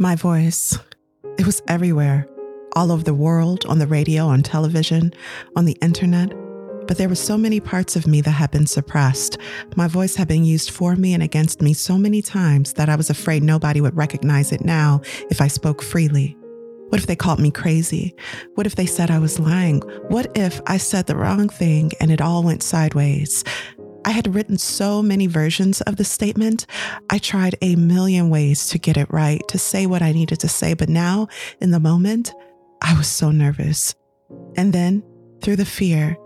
My 0.00 0.16
voice, 0.16 0.76
it 1.38 1.46
was 1.46 1.62
everywhere, 1.68 2.26
all 2.74 2.90
over 2.90 3.04
the 3.04 3.14
world, 3.14 3.64
on 3.66 3.78
the 3.78 3.86
radio, 3.86 4.26
on 4.26 4.42
television, 4.42 5.12
on 5.54 5.64
the 5.64 5.78
internet 5.80 6.32
but 6.90 6.98
there 6.98 7.08
were 7.08 7.14
so 7.14 7.38
many 7.38 7.60
parts 7.60 7.94
of 7.94 8.08
me 8.08 8.20
that 8.20 8.32
had 8.32 8.50
been 8.50 8.66
suppressed. 8.66 9.38
My 9.76 9.86
voice 9.86 10.16
had 10.16 10.26
been 10.26 10.44
used 10.44 10.72
for 10.72 10.96
me 10.96 11.14
and 11.14 11.22
against 11.22 11.62
me 11.62 11.72
so 11.72 11.96
many 11.96 12.20
times 12.20 12.72
that 12.72 12.88
I 12.88 12.96
was 12.96 13.08
afraid 13.08 13.44
nobody 13.44 13.80
would 13.80 13.96
recognize 13.96 14.50
it 14.50 14.64
now 14.64 15.00
if 15.30 15.40
I 15.40 15.46
spoke 15.46 15.82
freely. 15.82 16.36
What 16.88 17.00
if 17.00 17.06
they 17.06 17.14
called 17.14 17.38
me 17.38 17.52
crazy? 17.52 18.12
What 18.56 18.66
if 18.66 18.74
they 18.74 18.86
said 18.86 19.08
I 19.08 19.20
was 19.20 19.38
lying? 19.38 19.82
What 20.08 20.36
if 20.36 20.60
I 20.66 20.78
said 20.78 21.06
the 21.06 21.14
wrong 21.14 21.48
thing 21.48 21.92
and 22.00 22.10
it 22.10 22.20
all 22.20 22.42
went 22.42 22.64
sideways? 22.64 23.44
I 24.04 24.10
had 24.10 24.34
written 24.34 24.58
so 24.58 25.00
many 25.00 25.28
versions 25.28 25.82
of 25.82 25.94
the 25.94 26.04
statement. 26.04 26.66
I 27.08 27.18
tried 27.18 27.54
a 27.62 27.76
million 27.76 28.30
ways 28.30 28.66
to 28.70 28.80
get 28.80 28.96
it 28.96 29.12
right, 29.12 29.46
to 29.46 29.58
say 29.58 29.86
what 29.86 30.02
I 30.02 30.10
needed 30.10 30.40
to 30.40 30.48
say, 30.48 30.74
but 30.74 30.88
now, 30.88 31.28
in 31.60 31.70
the 31.70 31.78
moment, 31.78 32.34
I 32.82 32.96
was 32.98 33.06
so 33.06 33.30
nervous. 33.30 33.94
And 34.56 34.72
then, 34.72 35.04
through 35.40 35.56
the 35.56 35.64
fear, 35.64 36.16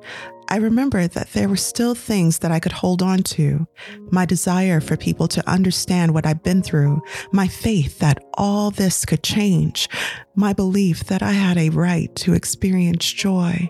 I 0.48 0.56
remembered 0.56 1.12
that 1.12 1.32
there 1.32 1.48
were 1.48 1.56
still 1.56 1.94
things 1.94 2.40
that 2.40 2.52
I 2.52 2.60
could 2.60 2.72
hold 2.72 3.02
on 3.02 3.22
to 3.24 3.66
my 4.10 4.26
desire 4.26 4.80
for 4.80 4.96
people 4.96 5.26
to 5.28 5.48
understand 5.48 6.12
what 6.12 6.26
I've 6.26 6.42
been 6.42 6.62
through, 6.62 7.02
my 7.32 7.48
faith 7.48 7.98
that 8.00 8.22
all 8.34 8.70
this 8.70 9.04
could 9.04 9.22
change, 9.22 9.88
my 10.34 10.52
belief 10.52 11.04
that 11.04 11.22
I 11.22 11.32
had 11.32 11.56
a 11.56 11.70
right 11.70 12.14
to 12.16 12.34
experience 12.34 13.10
joy, 13.10 13.68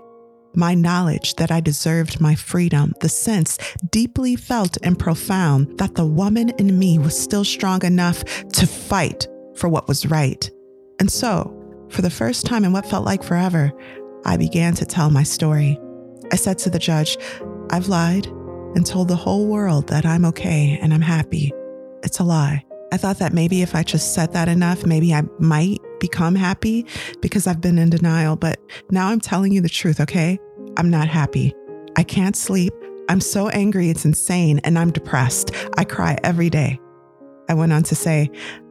my 0.54 0.74
knowledge 0.74 1.34
that 1.36 1.50
I 1.50 1.60
deserved 1.60 2.20
my 2.20 2.34
freedom, 2.34 2.92
the 3.00 3.08
sense 3.08 3.58
deeply 3.90 4.36
felt 4.36 4.76
and 4.82 4.98
profound 4.98 5.78
that 5.78 5.94
the 5.94 6.06
woman 6.06 6.50
in 6.58 6.78
me 6.78 6.98
was 6.98 7.18
still 7.18 7.44
strong 7.44 7.84
enough 7.84 8.24
to 8.24 8.66
fight 8.66 9.26
for 9.56 9.68
what 9.68 9.88
was 9.88 10.06
right. 10.06 10.50
And 11.00 11.10
so, 11.10 11.60
for 11.90 12.02
the 12.02 12.10
first 12.10 12.46
time 12.46 12.64
in 12.64 12.72
what 12.72 12.86
felt 12.86 13.04
like 13.04 13.22
forever, 13.22 13.72
I 14.24 14.36
began 14.36 14.74
to 14.74 14.86
tell 14.86 15.10
my 15.10 15.22
story. 15.22 15.78
I 16.34 16.36
said 16.36 16.58
to 16.58 16.68
the 16.68 16.80
judge, 16.80 17.16
I've 17.70 17.86
lied 17.86 18.26
and 18.74 18.84
told 18.84 19.06
the 19.06 19.14
whole 19.14 19.46
world 19.46 19.86
that 19.86 20.04
I'm 20.04 20.24
okay 20.24 20.76
and 20.82 20.92
I'm 20.92 21.00
happy. 21.00 21.52
It's 22.02 22.18
a 22.18 22.24
lie. 22.24 22.64
I 22.92 22.96
thought 22.96 23.20
that 23.20 23.32
maybe 23.32 23.62
if 23.62 23.76
I 23.76 23.84
just 23.84 24.14
said 24.14 24.32
that 24.32 24.48
enough, 24.48 24.84
maybe 24.84 25.14
I 25.14 25.22
might 25.38 25.78
become 26.00 26.34
happy 26.34 26.86
because 27.20 27.46
I've 27.46 27.60
been 27.60 27.78
in 27.78 27.88
denial. 27.88 28.34
But 28.34 28.58
now 28.90 29.10
I'm 29.10 29.20
telling 29.20 29.52
you 29.52 29.60
the 29.60 29.68
truth, 29.68 30.00
okay? 30.00 30.40
I'm 30.76 30.90
not 30.90 31.06
happy. 31.06 31.54
I 31.94 32.02
can't 32.02 32.34
sleep. 32.34 32.72
I'm 33.08 33.20
so 33.20 33.48
angry, 33.50 33.88
it's 33.88 34.04
insane, 34.04 34.58
and 34.64 34.76
I'm 34.76 34.90
depressed. 34.90 35.52
I 35.78 35.84
cry 35.84 36.18
every 36.24 36.50
day. 36.50 36.80
I 37.48 37.54
went 37.54 37.72
on 37.72 37.84
to 37.84 37.94
say, 37.94 38.28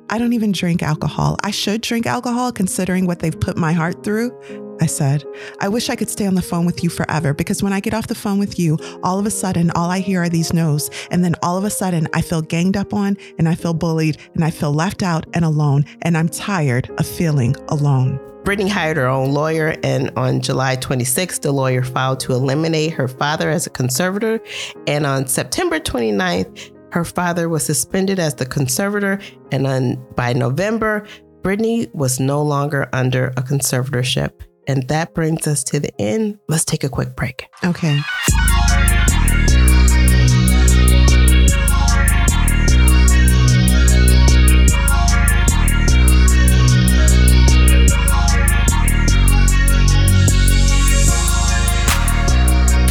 I 0.09 0.17
don't 0.17 0.33
even 0.33 0.51
drink 0.51 0.83
alcohol. 0.83 1.37
I 1.43 1.51
should 1.51 1.79
drink 1.81 2.07
alcohol 2.07 2.51
considering 2.51 3.07
what 3.07 3.19
they've 3.19 3.39
put 3.39 3.55
my 3.55 3.71
heart 3.71 4.03
through, 4.03 4.37
I 4.83 4.85
said. 4.85 5.23
I 5.61 5.69
wish 5.69 5.89
I 5.89 5.95
could 5.95 6.09
stay 6.09 6.27
on 6.27 6.35
the 6.35 6.41
phone 6.41 6.65
with 6.65 6.83
you 6.83 6.89
forever 6.89 7.33
because 7.33 7.63
when 7.63 7.71
I 7.71 7.79
get 7.79 7.93
off 7.93 8.07
the 8.07 8.15
phone 8.15 8.37
with 8.37 8.59
you, 8.59 8.77
all 9.01 9.17
of 9.17 9.25
a 9.25 9.31
sudden, 9.31 9.71
all 9.71 9.89
I 9.89 9.99
hear 9.99 10.23
are 10.23 10.29
these 10.29 10.51
no's. 10.51 10.89
And 11.09 11.23
then 11.23 11.35
all 11.41 11.57
of 11.57 11.63
a 11.63 11.69
sudden, 11.69 12.09
I 12.13 12.21
feel 12.21 12.41
ganged 12.41 12.75
up 12.75 12.93
on 12.93 13.15
and 13.39 13.47
I 13.47 13.55
feel 13.55 13.73
bullied 13.73 14.17
and 14.33 14.43
I 14.43 14.51
feel 14.51 14.73
left 14.73 15.01
out 15.01 15.25
and 15.33 15.45
alone. 15.45 15.85
And 16.01 16.17
I'm 16.17 16.27
tired 16.27 16.91
of 16.97 17.07
feeling 17.07 17.55
alone. 17.69 18.19
Britney 18.43 18.67
hired 18.67 18.97
her 18.97 19.07
own 19.07 19.31
lawyer, 19.31 19.73
and 19.83 20.11
on 20.17 20.41
July 20.41 20.75
26, 20.75 21.39
the 21.39 21.53
lawyer 21.53 21.81
filed 21.81 22.19
to 22.19 22.33
eliminate 22.33 22.91
her 22.91 23.07
father 23.07 23.49
as 23.49 23.65
a 23.65 23.69
conservator. 23.69 24.41
And 24.85 25.05
on 25.05 25.27
September 25.27 25.79
29th, 25.79 26.73
her 26.91 27.05
father 27.05 27.47
was 27.47 27.65
suspended 27.65 28.19
as 28.19 28.35
the 28.35 28.45
conservator, 28.45 29.21
and 29.53 29.65
on, 29.65 30.05
by 30.17 30.33
November, 30.33 31.07
Britney 31.41 31.93
was 31.93 32.19
no 32.19 32.41
longer 32.41 32.89
under 32.91 33.27
a 33.37 33.43
conservatorship. 33.43 34.31
And 34.67 34.87
that 34.87 35.13
brings 35.13 35.47
us 35.47 35.63
to 35.65 35.79
the 35.79 35.91
end. 35.99 36.39
Let's 36.47 36.65
take 36.65 36.83
a 36.83 36.89
quick 36.89 37.15
break. 37.15 37.47
Okay. 37.63 37.99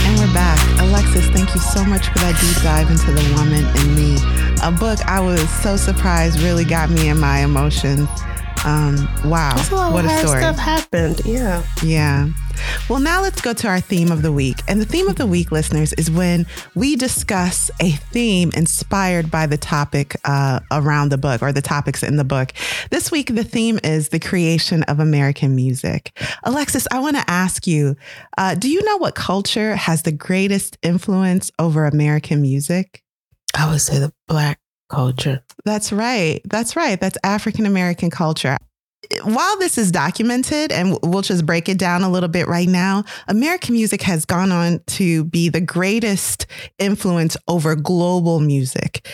And 0.04 0.18
we're 0.18 0.34
back. 0.34 0.58
Alexis, 0.80 1.26
thank 1.30 1.54
you 1.54 1.60
so 1.60 1.84
much 1.84 2.08
for 2.08 2.18
that 2.18 2.38
deep 2.40 2.62
dive 2.62 2.90
into 2.90 3.12
the 3.12 3.34
woman 3.36 3.64
in 3.78 3.94
me. 3.94 4.18
A 4.62 4.70
book 4.70 5.00
I 5.06 5.20
was 5.20 5.48
so 5.62 5.76
surprised 5.76 6.40
really 6.40 6.64
got 6.64 6.90
me 6.90 7.08
in 7.08 7.18
my 7.18 7.38
emotions. 7.38 8.08
Um, 8.64 9.08
wow, 9.24 9.56
a 9.56 9.92
what 9.92 10.04
a 10.04 10.18
story! 10.18 10.40
Stuff 10.40 10.58
happened, 10.58 11.22
yeah, 11.24 11.64
yeah. 11.82 12.28
Well, 12.88 13.00
now 13.00 13.20
let's 13.20 13.40
go 13.40 13.52
to 13.54 13.66
our 13.66 13.80
theme 13.80 14.12
of 14.12 14.22
the 14.22 14.30
week. 14.30 14.58
And 14.68 14.80
the 14.80 14.84
theme 14.84 15.08
of 15.08 15.16
the 15.16 15.26
week, 15.26 15.50
listeners, 15.50 15.92
is 15.94 16.10
when 16.10 16.46
we 16.74 16.94
discuss 16.94 17.70
a 17.80 17.90
theme 17.90 18.52
inspired 18.54 19.30
by 19.30 19.46
the 19.46 19.56
topic 19.56 20.16
uh, 20.24 20.60
around 20.70 21.10
the 21.10 21.18
book 21.18 21.42
or 21.42 21.52
the 21.52 21.62
topics 21.62 22.04
in 22.04 22.16
the 22.16 22.24
book. 22.24 22.52
This 22.90 23.10
week, 23.10 23.34
the 23.34 23.44
theme 23.44 23.80
is 23.82 24.10
the 24.10 24.20
creation 24.20 24.84
of 24.84 25.00
American 25.00 25.56
music. 25.56 26.16
Alexis, 26.44 26.86
I 26.92 27.00
want 27.00 27.16
to 27.16 27.28
ask 27.28 27.66
you 27.66 27.96
uh, 28.38 28.54
do 28.54 28.70
you 28.70 28.82
know 28.84 28.96
what 28.98 29.14
culture 29.14 29.74
has 29.74 30.02
the 30.02 30.12
greatest 30.12 30.78
influence 30.82 31.50
over 31.58 31.84
American 31.86 32.40
music? 32.42 33.02
I 33.54 33.70
would 33.70 33.80
say 33.80 33.98
the 33.98 34.12
Black 34.28 34.61
culture. 34.92 35.42
That's 35.64 35.92
right. 35.92 36.40
That's 36.44 36.76
right. 36.76 37.00
That's 37.00 37.18
African 37.24 37.66
American 37.66 38.10
culture. 38.10 38.56
While 39.24 39.58
this 39.58 39.78
is 39.78 39.90
documented, 39.90 40.70
and 40.70 40.96
we'll 41.02 41.22
just 41.22 41.44
break 41.44 41.68
it 41.68 41.76
down 41.76 42.02
a 42.02 42.08
little 42.08 42.28
bit 42.28 42.46
right 42.46 42.68
now, 42.68 43.04
American 43.26 43.74
music 43.74 44.02
has 44.02 44.24
gone 44.24 44.52
on 44.52 44.80
to 44.98 45.24
be 45.24 45.48
the 45.48 45.60
greatest 45.60 46.46
influence 46.78 47.36
over 47.48 47.74
global 47.74 48.38
music. 48.38 49.08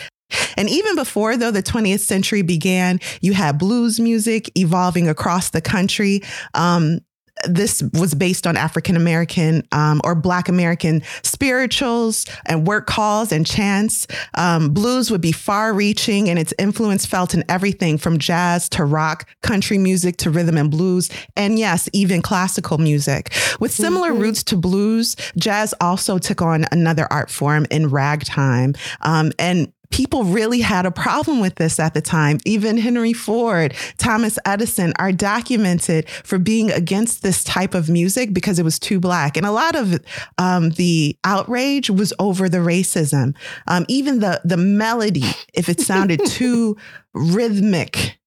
And 0.57 0.69
even 0.69 0.95
before, 0.95 1.37
though, 1.37 1.51
the 1.51 1.63
20th 1.63 2.01
century 2.01 2.43
began, 2.43 2.99
you 3.21 3.33
had 3.33 3.57
blues 3.57 3.99
music 3.99 4.51
evolving 4.55 5.09
across 5.09 5.49
the 5.49 5.61
country. 5.61 6.21
Um, 6.53 6.99
this 7.45 7.83
was 7.93 8.13
based 8.13 8.45
on 8.45 8.57
African 8.57 8.95
American 8.95 9.67
um, 9.71 10.01
or 10.03 10.15
Black 10.15 10.49
American 10.49 11.01
spirituals 11.23 12.25
and 12.45 12.67
work 12.67 12.87
calls 12.87 13.31
and 13.31 13.45
chants. 13.45 14.07
Um, 14.35 14.69
blues 14.69 15.11
would 15.11 15.21
be 15.21 15.31
far 15.31 15.73
reaching 15.73 16.29
and 16.29 16.37
its 16.37 16.53
influence 16.59 17.05
felt 17.05 17.33
in 17.33 17.43
everything 17.49 17.97
from 17.97 18.17
jazz 18.17 18.69
to 18.69 18.83
rock, 18.83 19.27
country 19.41 19.77
music 19.77 20.17
to 20.17 20.29
rhythm 20.29 20.57
and 20.57 20.71
blues, 20.71 21.09
and 21.35 21.57
yes, 21.57 21.89
even 21.93 22.21
classical 22.21 22.77
music. 22.77 23.33
With 23.59 23.71
similar 23.71 24.11
mm-hmm. 24.11 24.21
roots 24.21 24.43
to 24.45 24.57
blues, 24.57 25.15
jazz 25.37 25.73
also 25.81 26.17
took 26.17 26.41
on 26.41 26.65
another 26.71 27.07
art 27.11 27.29
form 27.29 27.65
in 27.71 27.89
ragtime. 27.89 28.75
Um, 29.01 29.31
and 29.39 29.71
people 29.91 30.23
really 30.23 30.61
had 30.61 30.85
a 30.85 30.91
problem 30.91 31.39
with 31.39 31.55
this 31.55 31.79
at 31.79 31.93
the 31.93 32.01
time. 32.01 32.37
Even 32.45 32.77
Henry 32.77 33.13
Ford, 33.13 33.73
Thomas 33.97 34.37
Edison 34.45 34.93
are 34.99 35.11
documented 35.11 36.09
for 36.09 36.37
being 36.37 36.71
against 36.71 37.21
this 37.23 37.43
type 37.43 37.73
of 37.73 37.89
music 37.89 38.33
because 38.33 38.59
it 38.59 38.63
was 38.63 38.79
too 38.79 38.99
black. 38.99 39.35
And 39.35 39.45
a 39.45 39.51
lot 39.51 39.75
of 39.75 39.99
um, 40.37 40.71
the 40.71 41.17
outrage 41.23 41.89
was 41.89 42.13
over 42.19 42.47
the 42.47 42.59
racism. 42.59 43.35
Um, 43.67 43.85
even 43.87 44.19
the 44.19 44.41
the 44.43 44.57
melody, 44.57 45.25
if 45.53 45.69
it 45.69 45.81
sounded 45.81 46.23
too 46.25 46.77
rhythmic, 47.13 48.19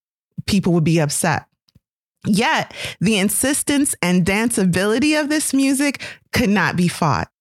people 0.47 0.72
would 0.72 0.84
be 0.84 1.01
upset. 1.01 1.47
Yet 2.26 2.72
the 3.01 3.18
insistence 3.18 3.94
and 4.01 4.24
danceability 4.24 5.20
of 5.20 5.28
this 5.28 5.52
music 5.52 6.02
could 6.32 6.51
not 6.51 6.76
be 6.76 6.86
fought. 6.86 7.31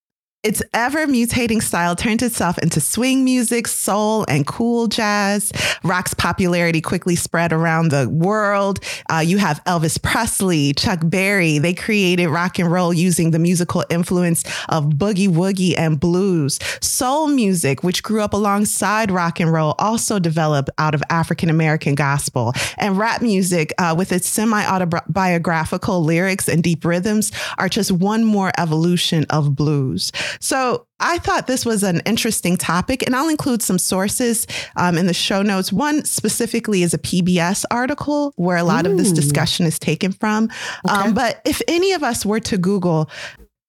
Its 0.44 0.64
ever 0.74 1.06
mutating 1.06 1.62
style 1.62 1.96
turned 1.96 2.24
itself 2.24 2.58
into 2.58 2.82
swing 2.82 3.24
music, 3.24 3.68
soul, 3.68 4.26
and 4.28 4.48
cool 4.48 4.88
jazz. 4.88 5.52
Rock's 5.84 6.16
popularity 6.16 6.82
quickly 6.82 7.16
spread 7.16 7.54
around 7.54 7.90
the 7.90 8.10
world. 8.10 8.80
Uh, 9.08 9.20
you 9.20 9.38
have 9.38 9.64
Elvis 9.66 10.02
Presley, 10.02 10.74
Chuck 10.74 11.02
Berry. 11.04 11.60
They 11.60 11.76
created 11.76 12.28
rock 12.30 12.58
and 12.58 12.72
roll 12.72 12.92
using 12.92 13.30
the 13.30 13.38
musical 13.38 13.86
influence 13.92 14.44
of 14.70 14.86
boogie 14.86 15.30
woogie 15.30 15.78
and 15.78 16.00
blues. 16.00 16.58
Soul 16.82 17.28
music, 17.28 17.84
which 17.84 18.02
grew 18.02 18.22
up 18.22 18.34
alongside 18.34 19.12
rock 19.12 19.40
and 19.40 19.54
roll, 19.54 19.76
also 19.78 20.18
developed 20.18 20.72
out 20.80 20.96
of 20.96 21.04
African 21.12 21.52
American 21.52 21.94
gospel. 21.94 22.54
And 22.80 22.98
rap 22.98 23.22
music, 23.22 23.74
uh, 23.78 23.94
with 23.96 24.12
its 24.12 24.28
semi 24.28 24.66
autobiographical 24.66 26.04
lyrics 26.04 26.50
and 26.50 26.64
deep 26.64 26.84
rhythms, 26.84 27.32
are 27.60 27.70
just 27.70 27.92
one 27.92 28.26
more 28.26 28.52
evolution 28.58 29.28
of 29.30 29.56
blues. 29.56 30.12
So 30.40 30.88
I 31.00 31.18
thought 31.18 31.48
this 31.48 31.66
was 31.66 31.84
an 31.84 32.02
interesting 32.06 32.58
topic, 32.58 33.04
and 33.04 33.16
I'll 33.16 33.30
include 33.30 33.62
some 33.62 33.80
sources 33.80 34.48
um, 34.76 34.98
in 34.98 35.08
the 35.08 35.14
show 35.14 35.42
notes. 35.42 35.74
One 35.74 36.06
specifically 36.06 36.84
is 36.84 36.94
a 36.94 36.98
PBS 36.98 37.66
article 37.72 38.34
where 38.36 38.58
a 38.58 38.64
lot 38.64 38.86
Ooh. 38.86 38.92
of 38.92 38.98
this 38.98 39.12
discussion 39.12 39.66
is 39.66 39.80
taken 39.80 40.12
from. 40.12 40.50
Um, 40.88 41.00
okay. 41.00 41.08
Um, 41.10 41.14
but 41.14 41.42
if 41.46 41.62
any 41.68 41.94
of 41.94 42.04
us 42.04 42.26
were 42.26 42.40
to 42.42 42.58
Google, 42.58 43.10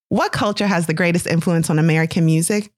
what 0.08 0.32
culture 0.32 0.66
has 0.66 0.86
the 0.86 0.94
greatest 0.94 1.26
influence 1.26 1.70
on 1.70 1.78
American 1.78 2.26
music? 2.26 2.70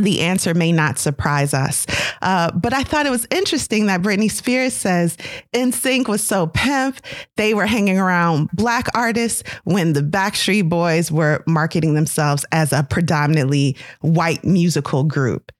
The 0.00 0.20
answer 0.20 0.54
may 0.54 0.72
not 0.72 0.98
surprise 0.98 1.54
us. 1.54 1.86
Uh, 2.22 2.50
but 2.52 2.72
I 2.72 2.82
thought 2.82 3.06
it 3.06 3.10
was 3.10 3.26
interesting 3.30 3.86
that 3.86 4.02
Britney 4.02 4.30
Spears 4.30 4.74
says 4.74 5.16
NSYNC 5.54 6.08
was 6.08 6.22
so 6.22 6.46
pimp. 6.48 7.00
They 7.36 7.54
were 7.54 7.66
hanging 7.66 7.98
around 7.98 8.50
black 8.52 8.88
artists 8.94 9.42
when 9.64 9.92
the 9.92 10.02
Backstreet 10.02 10.68
Boys 10.68 11.10
were 11.10 11.42
marketing 11.46 11.94
themselves 11.94 12.44
as 12.52 12.72
a 12.72 12.82
predominantly 12.82 13.76
white 14.00 14.44
musical 14.44 15.04
group. 15.04 15.52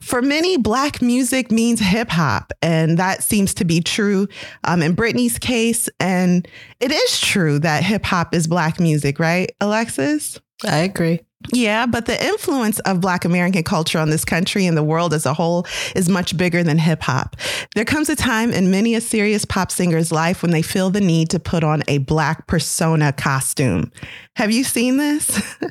For 0.00 0.20
many, 0.20 0.58
black 0.58 1.00
music 1.00 1.50
means 1.50 1.80
hip 1.80 2.10
hop, 2.10 2.52
and 2.60 2.98
that 2.98 3.22
seems 3.22 3.54
to 3.54 3.64
be 3.64 3.80
true 3.80 4.28
um, 4.64 4.82
in 4.82 4.94
Britney's 4.94 5.38
case. 5.38 5.88
And 5.98 6.46
it 6.78 6.92
is 6.92 7.20
true 7.20 7.58
that 7.60 7.82
hip 7.82 8.04
hop 8.04 8.34
is 8.34 8.46
black 8.46 8.78
music, 8.78 9.18
right, 9.18 9.50
Alexis? 9.62 10.38
I 10.62 10.78
agree. 10.78 11.20
Yeah, 11.52 11.86
but 11.86 12.06
the 12.06 12.24
influence 12.24 12.78
of 12.80 13.00
Black 13.00 13.24
American 13.24 13.62
culture 13.62 13.98
on 13.98 14.10
this 14.10 14.24
country 14.24 14.66
and 14.66 14.76
the 14.76 14.82
world 14.82 15.12
as 15.12 15.26
a 15.26 15.34
whole 15.34 15.66
is 15.94 16.08
much 16.08 16.36
bigger 16.36 16.62
than 16.62 16.78
hip 16.78 17.02
hop. 17.02 17.36
There 17.74 17.84
comes 17.84 18.08
a 18.08 18.16
time 18.16 18.50
in 18.50 18.70
many 18.70 18.94
a 18.94 19.00
serious 19.00 19.44
pop 19.44 19.70
singer's 19.70 20.10
life 20.10 20.42
when 20.42 20.52
they 20.52 20.62
feel 20.62 20.90
the 20.90 21.00
need 21.00 21.30
to 21.30 21.38
put 21.38 21.62
on 21.62 21.82
a 21.86 21.98
Black 21.98 22.46
persona 22.46 23.12
costume. 23.12 23.92
Have 24.36 24.50
you 24.50 24.64
seen 24.64 24.96
this? 24.96 25.40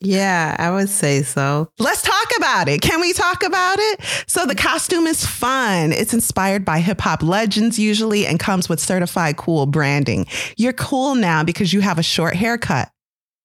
Yeah, 0.00 0.56
I 0.58 0.70
would 0.70 0.88
say 0.88 1.22
so. 1.22 1.68
Let's 1.78 2.02
talk 2.02 2.28
about 2.36 2.68
it. 2.68 2.80
Can 2.80 3.00
we 3.00 3.12
talk 3.12 3.44
about 3.44 3.78
it? 3.78 4.00
So, 4.26 4.46
the 4.46 4.54
costume 4.54 5.06
is 5.06 5.24
fun. 5.24 5.92
It's 5.92 6.12
inspired 6.12 6.64
by 6.64 6.80
hip 6.80 7.00
hop 7.00 7.22
legends 7.22 7.78
usually 7.78 8.26
and 8.26 8.40
comes 8.40 8.68
with 8.68 8.80
certified 8.80 9.36
cool 9.36 9.66
branding. 9.66 10.26
You're 10.56 10.72
cool 10.72 11.14
now 11.14 11.44
because 11.44 11.72
you 11.72 11.80
have 11.80 11.98
a 11.98 12.02
short 12.02 12.34
haircut. 12.34 12.90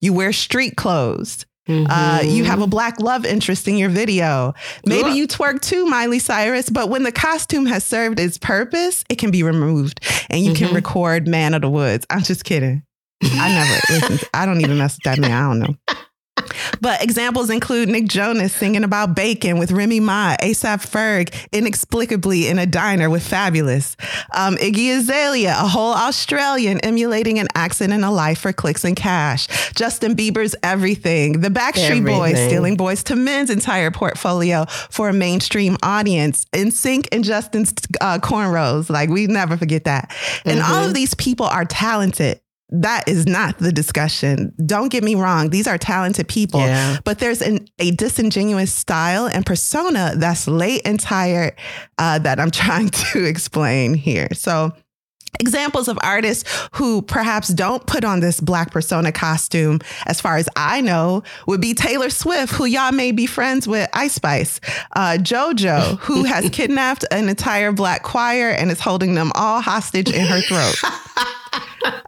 You 0.00 0.12
wear 0.12 0.32
street 0.32 0.76
clothes. 0.76 1.44
Mm-hmm. 1.68 1.90
Uh, 1.90 2.20
you 2.22 2.44
have 2.44 2.62
a 2.62 2.66
black 2.66 2.98
love 2.98 3.26
interest 3.26 3.68
in 3.68 3.76
your 3.76 3.90
video. 3.90 4.54
Maybe 4.86 5.10
you 5.10 5.28
twerk 5.28 5.60
too, 5.60 5.84
Miley 5.84 6.18
Cyrus, 6.18 6.70
but 6.70 6.88
when 6.88 7.02
the 7.02 7.12
costume 7.12 7.66
has 7.66 7.84
served 7.84 8.18
its 8.18 8.38
purpose, 8.38 9.04
it 9.10 9.16
can 9.18 9.30
be 9.30 9.42
removed 9.42 10.00
and 10.30 10.42
you 10.42 10.52
mm-hmm. 10.52 10.66
can 10.66 10.74
record 10.74 11.28
Man 11.28 11.52
of 11.52 11.60
the 11.60 11.68
Woods. 11.68 12.06
I'm 12.08 12.22
just 12.22 12.44
kidding. 12.44 12.82
I 13.22 13.48
never 13.52 14.08
listen. 14.08 14.28
I 14.32 14.46
don't 14.46 14.60
even 14.62 14.78
mess 14.78 14.96
with 14.96 15.04
that 15.04 15.18
man. 15.18 15.30
I 15.30 15.40
don't 15.46 15.58
know. 15.58 15.96
But 16.80 17.02
examples 17.02 17.50
include 17.50 17.88
Nick 17.88 18.06
Jonas 18.06 18.52
singing 18.52 18.84
about 18.84 19.14
bacon 19.14 19.58
with 19.58 19.72
Remy 19.72 20.00
Ma, 20.00 20.36
ASAP 20.40 20.86
Ferg 20.86 21.34
inexplicably 21.52 22.48
in 22.48 22.58
a 22.58 22.66
diner 22.66 23.10
with 23.10 23.28
Fabolous, 23.28 23.96
um, 24.34 24.56
Iggy 24.56 24.96
Azalea, 24.96 25.52
a 25.58 25.66
whole 25.66 25.94
Australian 25.94 26.78
emulating 26.80 27.38
an 27.38 27.48
accent 27.54 27.92
in 27.92 28.04
a 28.04 28.10
life 28.10 28.40
for 28.40 28.52
clicks 28.52 28.84
and 28.84 28.96
cash, 28.96 29.48
Justin 29.74 30.14
Bieber's 30.14 30.54
Everything, 30.62 31.40
the 31.40 31.48
Backstreet 31.48 31.98
everything. 31.98 32.04
Boys 32.04 32.38
stealing 32.38 32.76
Boyz 32.76 33.10
II 33.10 33.22
Men's 33.22 33.50
entire 33.50 33.90
portfolio 33.90 34.64
for 34.90 35.08
a 35.08 35.12
mainstream 35.12 35.76
audience, 35.82 36.44
NSYNC 36.52 37.08
and 37.12 37.24
Justin's 37.24 37.72
uh, 38.00 38.18
cornrows, 38.18 38.90
like 38.90 39.08
we 39.10 39.26
never 39.26 39.56
forget 39.56 39.84
that. 39.84 40.14
And 40.44 40.60
mm-hmm. 40.60 40.72
all 40.72 40.78
of 40.80 40.84
mm-hmm. 40.86 40.94
these 40.94 41.14
people 41.14 41.46
are 41.46 41.64
talented 41.64 42.40
that 42.70 43.08
is 43.08 43.26
not 43.26 43.58
the 43.58 43.72
discussion. 43.72 44.52
Don't 44.64 44.90
get 44.90 45.02
me 45.02 45.14
wrong. 45.14 45.50
These 45.50 45.66
are 45.66 45.78
talented 45.78 46.28
people, 46.28 46.60
yeah. 46.60 46.98
but 47.02 47.18
there's 47.18 47.40
an, 47.40 47.66
a 47.78 47.92
disingenuous 47.92 48.72
style 48.72 49.26
and 49.26 49.46
persona 49.46 50.12
that's 50.16 50.46
late 50.46 50.82
and 50.84 51.00
tired 51.00 51.54
uh, 51.96 52.18
that 52.18 52.38
I'm 52.38 52.50
trying 52.50 52.90
to 52.90 53.24
explain 53.24 53.94
here. 53.94 54.28
So, 54.34 54.72
examples 55.40 55.88
of 55.88 55.98
artists 56.02 56.68
who 56.72 57.02
perhaps 57.02 57.48
don't 57.48 57.86
put 57.86 58.04
on 58.04 58.20
this 58.20 58.40
black 58.40 58.70
persona 58.70 59.12
costume 59.12 59.80
as 60.06 60.20
far 60.20 60.36
as 60.36 60.48
i 60.56 60.80
know 60.80 61.22
would 61.46 61.60
be 61.60 61.74
taylor 61.74 62.10
swift 62.10 62.54
who 62.54 62.64
y'all 62.64 62.92
may 62.92 63.12
be 63.12 63.26
friends 63.26 63.66
with 63.66 63.88
ice 63.92 64.14
spice 64.14 64.60
uh, 64.96 65.16
jojo 65.20 65.98
who 66.00 66.24
has 66.24 66.48
kidnapped 66.50 67.04
an 67.10 67.28
entire 67.28 67.72
black 67.72 68.02
choir 68.02 68.50
and 68.50 68.70
is 68.70 68.80
holding 68.80 69.14
them 69.14 69.30
all 69.34 69.60
hostage 69.60 70.10
in 70.10 70.26
her 70.26 70.40
throat 70.40 70.74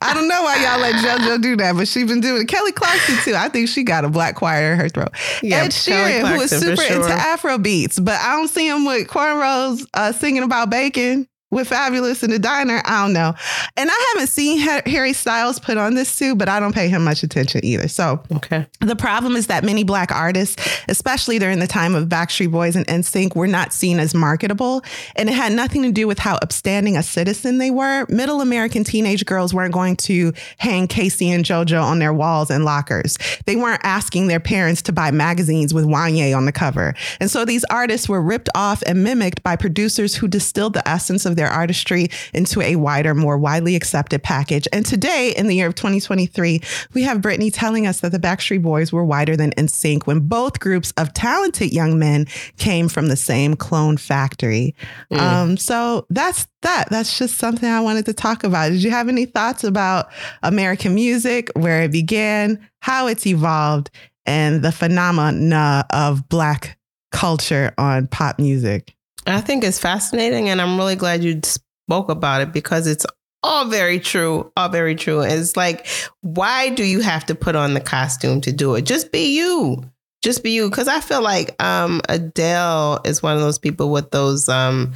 I 0.03 0.15
don't 0.15 0.29
know 0.29 0.43
why 0.43 0.57
y'all 0.57 0.81
let 0.81 0.95
JoJo 0.97 1.43
do 1.43 1.57
that, 1.57 1.77
but 1.77 1.87
she's 1.87 2.07
been 2.07 2.21
doing 2.21 2.43
it. 2.43 2.49
Kelly 2.49 2.73
Clarkson 2.73 3.17
too. 3.25 3.35
I 3.35 3.49
think 3.49 3.69
she 3.69 3.83
got 3.83 4.05
a 4.05 4.09
black 4.09 4.35
choir 4.35 4.73
in 4.73 4.79
her 4.79 4.89
throat. 4.89 5.11
Yeah, 5.43 5.59
Ed 5.59 5.71
Sheeran, 5.71 6.29
who 6.29 6.41
is 6.41 6.51
super 6.51 6.77
sure. 6.77 6.97
into 6.97 7.13
Afro 7.13 7.59
beats, 7.59 7.99
but 7.99 8.19
I 8.21 8.37
don't 8.37 8.49
see 8.49 8.67
him 8.67 8.85
with 8.85 9.09
cornrows 9.09 9.87
uh, 9.95 10.13
singing 10.13 10.43
about 10.43 10.71
bacon 10.71 11.29
with 11.51 11.69
Fabolous 11.69 12.23
in 12.23 12.31
the 12.31 12.39
diner. 12.39 12.81
I 12.85 13.03
don't 13.03 13.13
know. 13.13 13.35
And 13.77 13.91
I 13.91 14.13
haven't 14.13 14.29
seen 14.29 14.59
Harry 14.59 15.13
Styles 15.13 15.59
put 15.59 15.77
on 15.77 15.95
this 15.95 16.09
suit, 16.09 16.39
but 16.39 16.49
I 16.49 16.61
don't 16.61 16.75
pay 16.75 16.89
him 16.89 17.05
much 17.05 17.23
attention 17.23 17.65
either. 17.65 17.89
So 17.89 18.23
okay. 18.33 18.67
the 18.81 18.97
problem 18.97 19.37
is 19.37 19.49
that 19.49 19.65
many 19.65 19.83
black 19.83 20.13
artists, 20.13 20.57
especially 20.89 21.39
during 21.39 21.59
the 21.59 21.67
time 21.67 21.95
of 21.95 22.09
Backstreet 22.09 22.53
Boys 22.53 22.77
and 22.77 22.87
NSYNC, 22.87 23.35
were 23.35 23.47
not 23.47 23.73
seen 23.73 23.99
as 23.99 24.15
marketable. 24.15 24.83
And 25.17 25.29
it 25.29 25.33
had 25.33 25.53
nothing 25.53 25.83
to 25.83 25.93
do 25.93 26.07
with 26.07 26.19
how 26.19 26.37
upstanding 26.37 26.97
a 26.97 27.03
citizen 27.03 27.59
they 27.59 27.71
were. 27.71 28.07
Middle 28.09 28.41
American 28.41 28.85
teenage 28.85 29.27
girls 29.27 29.53
weren't 29.53 29.75
going 29.75 29.97
to 29.97 30.33
hang 30.59 30.87
K-Ci 30.87 31.31
and 31.31 31.45
JoJo 31.45 31.83
on 31.83 31.99
their 31.99 32.13
walls 32.13 32.51
and 32.51 32.65
lockers. 32.65 33.19
They 33.47 33.57
weren't 33.57 33.81
asking 33.83 34.29
their 34.29 34.41
parents 34.41 34.83
to 34.83 34.93
buy 34.93 35.11
magazines 35.11 35.75
with 35.75 35.85
Wanya 35.85 36.37
on 36.37 36.45
the 36.45 36.53
cover. 36.53 36.95
And 37.19 37.31
so 37.31 37.45
these 37.45 37.65
artists 37.65 38.09
were 38.09 38.23
ripped 38.23 38.49
off 38.55 38.83
and 38.87 39.03
mimicked 39.03 39.43
by 39.43 39.57
producers 39.57 40.15
who 40.15 40.29
distilled 40.29 40.75
the 40.75 40.89
essence 40.89 41.27
of 41.27 41.37
their 41.41 41.49
artistry 41.49 42.09
into 42.35 42.61
a 42.61 42.77
wider, 42.77 43.15
more 43.15 43.39
widely 43.39 43.75
accepted 43.75 44.23
package. 44.23 44.69
And 44.73 44.85
today, 44.85 45.33
in 45.37 45.47
the 45.47 45.57
year 45.57 45.67
of 45.67 45.75
2023, 45.75 46.61
we 46.93 47.03
have 47.03 47.19
Britney 47.19 47.51
telling 47.53 47.87
us 47.87 48.01
that 48.01 48.13
the 48.13 48.19
Backstreet 48.19 48.63
Boys 48.63 48.93
were 48.93 49.05
wider 49.05 49.37
than 49.37 49.53
NSYNC 49.53 50.07
when 50.07 50.21
both 50.21 50.61
groups 50.61 50.93
of 50.99 51.15
talented 51.15 51.73
young 51.73 51.99
men 51.99 52.27
came 52.59 52.89
from 52.89 53.09
the 53.09 53.17
same 53.17 53.57
clone 53.57 53.97
factory. 53.97 54.75
Mm. 55.11 55.19
Um, 55.19 55.57
so 55.57 56.07
that's 56.11 56.47
that. 56.63 56.91
That's 56.91 57.19
just 57.19 57.39
something 57.39 57.69
I 57.69 57.81
wanted 57.81 58.05
to 58.07 58.13
talk 58.13 58.45
about. 58.45 58.71
Did 58.71 58.83
you 58.83 58.91
have 58.91 59.09
any 59.09 59.25
thoughts 59.25 59.65
about 59.65 60.11
American 60.43 60.95
music, 60.95 61.51
where 61.55 61.83
it 61.83 61.93
began, 61.93 62.61
how 62.81 63.07
it's 63.07 63.27
evolved, 63.27 63.91
and 64.27 64.63
the 64.63 64.73
phenomena 64.73 65.87
of 65.91 66.29
Black 66.29 66.79
culture 67.13 67.73
on 67.79 68.09
pop 68.09 68.39
music? 68.39 68.95
I 69.27 69.41
think 69.41 69.65
it's 69.65 69.79
fascinating, 69.79 70.49
and 70.49 70.61
I'm 70.61 70.77
really 70.77 70.97
glad 70.97 71.23
you 71.23 71.41
spoke 71.45 72.09
about 72.09 72.41
it 72.43 72.53
because 72.53 72.87
it's 72.87 73.07
all 73.43 73.67
very 73.67 74.01
true. 74.01 74.51
All 74.57 74.69
very 74.69 74.95
true. 74.95 75.21
It's 75.23 75.57
like, 75.57 75.87
why 76.23 76.71
do 76.71 76.85
you 76.85 77.01
have 77.01 77.27
to 77.27 77.35
put 77.35 77.57
on 77.57 77.75
the 77.75 77.81
costume 77.81 78.41
to 78.43 78.53
do 78.53 78.75
it? 78.75 78.83
Just 78.83 79.13
be 79.13 79.37
you. 79.37 79.83
Just 80.23 80.43
be 80.43 80.51
you. 80.53 80.69
Because 80.69 80.89
I 80.89 81.01
feel 81.01 81.23
like 81.23 81.61
um, 81.63 82.01
Adele 82.09 83.01
is 83.05 83.23
one 83.23 83.35
of 83.37 83.41
those 83.43 83.59
people 83.59 83.91
with 83.91 84.11
those 84.11 84.49
um, 84.49 84.93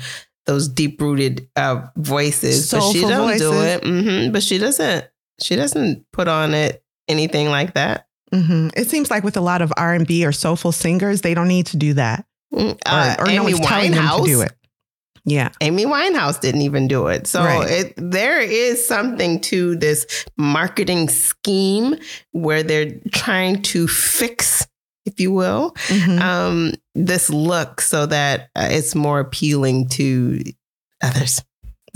those 0.46 0.68
deep 0.68 1.00
rooted 1.00 1.48
uh, 1.56 1.86
voices, 1.96 2.68
Soulful 2.68 2.88
but 2.92 2.92
she 2.92 3.00
don't 3.14 3.28
voices. 3.28 3.40
do 3.50 3.62
it. 3.62 3.84
hmm 4.26 4.32
But 4.32 4.42
she 4.42 4.58
doesn't. 4.58 5.06
She 5.40 5.56
doesn't 5.56 6.04
put 6.12 6.28
on 6.28 6.54
it 6.54 6.82
anything 7.08 7.48
like 7.48 7.74
that. 7.74 8.06
hmm 8.32 8.68
It 8.76 8.88
seems 8.88 9.10
like 9.10 9.24
with 9.24 9.36
a 9.36 9.40
lot 9.42 9.62
of 9.62 9.72
R 9.76 9.94
and 9.94 10.06
B 10.06 10.24
or 10.26 10.32
soulful 10.32 10.72
singers, 10.72 11.22
they 11.22 11.34
don't 11.34 11.48
need 11.48 11.66
to 11.66 11.76
do 11.76 11.94
that, 11.94 12.26
Uh, 12.52 12.74
or, 13.18 13.24
or 13.24 13.26
no 13.26 13.32
Amy 13.42 13.54
one's 13.54 13.60
telling 13.66 13.92
them 13.92 14.02
to 14.02 14.08
Winehouse. 14.08 14.24
do 14.26 14.40
it. 14.42 14.52
Yeah, 15.26 15.50
Amy 15.62 15.86
Winehouse 15.86 16.38
didn't 16.40 16.62
even 16.62 16.86
do 16.86 17.06
it. 17.06 17.26
So 17.26 17.42
Right. 17.42 17.68
it, 17.70 17.94
there 17.96 18.40
is 18.40 18.86
something 18.86 19.40
to 19.42 19.74
this 19.76 20.06
marketing 20.36 21.08
scheme 21.08 21.96
where 22.32 22.62
they're 22.62 22.92
trying 23.12 23.62
to 23.62 23.88
fix, 23.88 24.66
if 25.06 25.18
you 25.18 25.32
will, 25.32 25.72
Mhm. 25.88 26.20
um, 26.20 26.72
this 26.94 27.30
look 27.30 27.80
so 27.80 28.04
that 28.06 28.50
uh, 28.54 28.68
it's 28.70 28.94
more 28.94 29.18
appealing 29.20 29.88
to 29.90 30.42
others. 31.02 31.36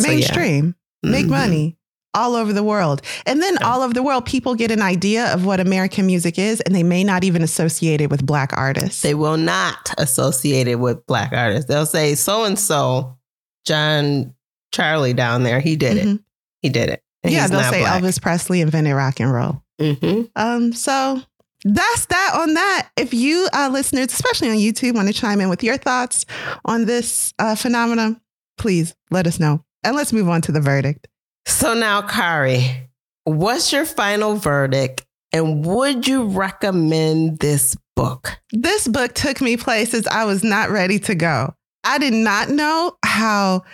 So, 0.01 0.07
yeah. 0.07 0.09
mainstream, 0.15 0.75
make 1.03 1.27
Mhm. 1.27 1.31
money 1.31 1.78
all 2.15 2.35
over 2.35 2.53
the 2.53 2.63
world, 2.63 3.03
and 3.27 3.43
then 3.43 3.57
Yeah. 3.61 3.69
all 3.71 3.83
over 3.83 3.93
the 3.95 4.03
world, 4.03 4.25
people 4.27 4.55
get 4.55 4.71
an 4.71 4.81
idea 4.83 5.33
of 5.33 5.45
what 5.45 5.61
American 5.61 6.07
music 6.07 6.39
is, 6.39 6.61
and 6.63 6.75
they 6.75 6.83
may 6.83 7.05
not 7.05 7.23
even 7.25 7.43
associate 7.43 8.01
it 8.01 8.11
with 8.11 8.25
Black 8.25 8.53
artists. 8.57 9.03
They 9.03 9.15
will 9.15 9.37
not 9.37 9.93
associate 9.99 10.67
it 10.69 10.77
with 10.77 11.07
black 11.07 11.33
artists. 11.33 11.67
They'll 11.69 11.87
say 11.87 12.15
so 12.15 12.45
and 12.45 12.59
so, 12.59 13.17
John 13.65 14.35
Charlie 14.73 15.13
down 15.15 15.43
there, 15.43 15.61
he 15.61 15.77
did 15.77 15.97
it. 15.99 16.07
Mhm. 16.07 16.21
He 16.63 16.69
did 16.71 16.89
it. 16.91 17.03
And 17.23 17.33
yeah, 17.33 17.47
they'll 17.47 17.63
say 17.71 17.81
black. 17.81 18.03
Elvis 18.03 18.21
Presley 18.21 18.61
invented 18.61 18.95
rock 18.95 19.21
and 19.21 19.33
roll. 19.33 19.63
hmm 19.81 20.23
Um, 20.37 20.73
so 20.73 21.23
that's 21.65 22.07
that 22.07 22.33
on 22.35 22.55
that. 22.55 22.89
If 22.97 23.13
you 23.13 23.49
uh, 23.53 23.69
listeners, 23.73 24.13
especially 24.13 24.49
on 24.51 24.57
YouTube, 24.57 24.95
want 24.95 25.09
to 25.09 25.15
chime 25.15 25.41
in 25.41 25.49
with 25.49 25.63
your 25.63 25.77
thoughts 25.77 26.25
on 26.65 26.87
this 26.87 27.35
uh, 27.39 27.55
phenomenon, 27.55 28.21
please 28.57 28.95
let 29.11 29.27
us 29.27 29.39
know. 29.39 29.63
And 29.85 29.95
let's 29.97 30.13
move 30.13 30.29
on 30.29 30.41
to 30.43 30.53
the 30.53 30.61
verdict. 30.61 31.07
So 31.49 31.73
now, 31.73 32.03
Kari, 32.03 32.91
what's 33.25 33.73
your 33.73 33.87
final 33.87 34.37
verdict? 34.37 35.05
And 35.33 35.65
would 35.65 36.07
you 36.07 36.27
recommend 36.27 37.39
this 37.39 37.75
book? 37.97 38.39
This 38.53 38.87
book 38.87 39.15
took 39.15 39.41
me 39.41 39.57
places 39.57 40.07
I 40.07 40.25
was 40.25 40.45
not 40.45 40.71
ready 40.71 40.99
to 41.01 41.15
go. 41.15 41.55
I 41.83 41.99
did 41.99 42.13
not 42.13 42.51
know 42.51 42.97
how 43.03 43.65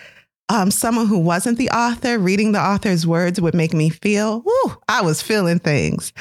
um, 0.51 0.71
someone 0.71 1.07
who 1.07 1.19
wasn't 1.19 1.57
the 1.59 1.71
author 1.71 2.19
reading 2.19 2.53
the 2.53 2.61
author's 2.61 3.07
words 3.07 3.41
would 3.41 3.55
make 3.55 3.73
me 3.73 3.89
feel. 3.89 4.41
Whew, 4.43 4.77
I 4.89 5.01
was 5.03 5.23
feeling 5.23 5.59
things. 5.59 6.13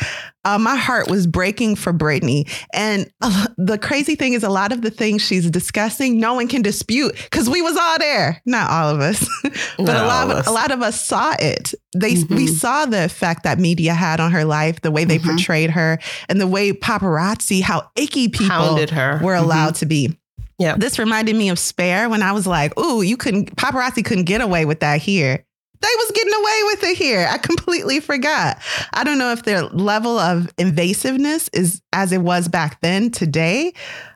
Uh, 0.46 0.58
my 0.58 0.76
heart 0.76 1.10
was 1.10 1.26
breaking 1.28 1.76
for 1.76 1.94
Britney. 1.94 2.50
And 2.74 3.10
uh, 3.22 3.48
the 3.58 3.78
crazy 3.78 4.16
thing 4.16 4.34
is, 4.34 4.44
a 4.44 4.50
lot 4.50 4.72
of 4.72 4.82
the 4.82 4.90
things 4.92 5.22
she's 5.22 5.50
discussing, 5.50 6.20
no 6.20 6.34
one 6.34 6.48
can 6.48 6.62
dispute 6.62 7.16
because 7.16 7.50
we 7.50 7.62
was 7.62 7.76
all 7.78 7.98
there. 8.00 8.42
Not 8.46 8.70
all 8.70 8.90
of 8.90 9.00
us, 9.02 9.28
but 9.78 9.86
Not 9.86 10.04
a 10.04 10.08
lot 10.08 10.24
of 10.30 10.38
us. 10.38 10.48
a 10.48 10.52
lot 10.52 10.72
of 10.72 10.82
us 10.82 11.06
saw 11.06 11.34
it. 11.40 11.74
They 11.96 12.16
we 12.30 12.48
Mhm. 12.48 12.56
saw 12.56 12.86
the 12.86 13.06
effect 13.06 13.44
that 13.44 13.60
media 13.60 13.94
had 13.94 14.20
on 14.20 14.32
her 14.32 14.44
life, 14.46 14.82
the 14.82 14.92
way 14.92 15.04
they 15.06 15.20
Mhm. 15.20 15.26
portrayed 15.36 15.70
her, 15.72 16.00
and 16.28 16.40
the 16.42 16.48
way 16.48 16.72
paparazzi, 16.74 17.62
how 17.62 17.90
icky 17.96 18.28
people 18.30 18.78
her. 18.90 19.20
were 19.24 19.36
allowed 19.36 19.76
to 19.76 19.86
be. 19.86 20.18
Yep. 20.60 20.80
This 20.80 21.00
reminded 21.00 21.36
me 21.36 21.50
of 21.50 21.60
Spare 21.60 22.10
when 22.10 22.22
I 22.22 22.32
was 22.32 22.46
like, 22.46 22.78
ooh, 22.80 23.02
you 23.02 23.18
couldn't, 23.18 23.56
paparazzi 23.56 24.06
couldn't 24.06 24.26
get 24.26 24.42
away 24.42 24.66
with 24.66 24.80
that 24.82 25.02
here. 25.02 25.46
They 25.82 25.90
was 25.98 26.12
getting 26.12 26.34
away 26.34 26.62
with 26.66 26.84
it 26.84 26.98
here. 26.98 27.28
I 27.30 27.38
completely 27.38 28.00
forgot. 28.00 28.58
I 28.94 29.04
don't 29.04 29.18
know 29.18 29.34
if 29.34 29.44
their 29.44 29.64
level 29.64 30.18
of 30.18 30.56
invasiveness 30.56 31.50
is 31.52 31.82
as 31.92 32.14
it 32.14 32.22
was 32.22 32.48
back 32.48 32.80
then 32.80 33.12
today. 33.12 33.74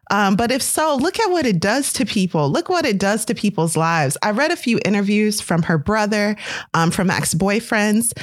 Um, 0.09 0.37
but 0.37 0.51
if 0.51 0.61
so, 0.61 0.95
look 0.95 1.19
at 1.19 1.29
what 1.29 1.45
it 1.45 1.59
does 1.59 1.91
to 1.93 2.05
people. 2.05 2.49
Look 2.49 2.69
what 2.69 2.85
it 2.85 2.97
does 2.97 3.25
to 3.25 3.35
people's 3.35 3.75
lives. 3.75 4.17
I 4.23 4.31
read 4.31 4.51
a 4.51 4.55
few 4.55 4.79
interviews 4.85 5.41
from 5.41 5.63
her 5.63 5.77
brother, 5.77 6.37
um, 6.73 6.91
from 6.91 7.09
ex 7.09 7.33
boyfriends 7.33 8.13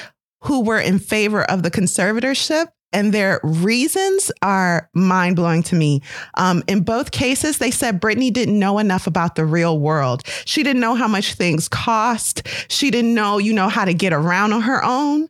who 0.45 0.62
were 0.62 0.81
in 0.81 0.99
favor 0.99 1.43
of 1.43 1.62
the 1.62 1.70
conservatorship. 1.70 2.69
And 2.94 3.12
their 3.12 3.40
reasons 3.42 4.30
are 4.40 4.88
mind 4.94 5.36
blowing 5.36 5.62
to 5.64 5.74
me. 5.74 6.00
Um, 6.34 6.62
in 6.68 6.82
both 6.82 7.10
cases, 7.10 7.58
they 7.58 7.70
said 7.70 8.00
Britney 8.00 8.32
didn't 8.32 8.58
know 8.58 8.78
enough 8.78 9.06
about 9.06 9.34
the 9.34 9.44
real 9.44 9.78
world. 9.78 10.22
She 10.44 10.62
didn't 10.62 10.80
know 10.80 10.94
how 10.94 11.08
much 11.08 11.34
things 11.34 11.68
cost. 11.68 12.46
She 12.68 12.90
didn't 12.90 13.14
know, 13.14 13.38
you 13.38 13.52
know, 13.52 13.68
how 13.68 13.84
to 13.84 13.92
get 13.92 14.12
around 14.12 14.52
on 14.52 14.62
her 14.62 14.82
own. 14.82 15.28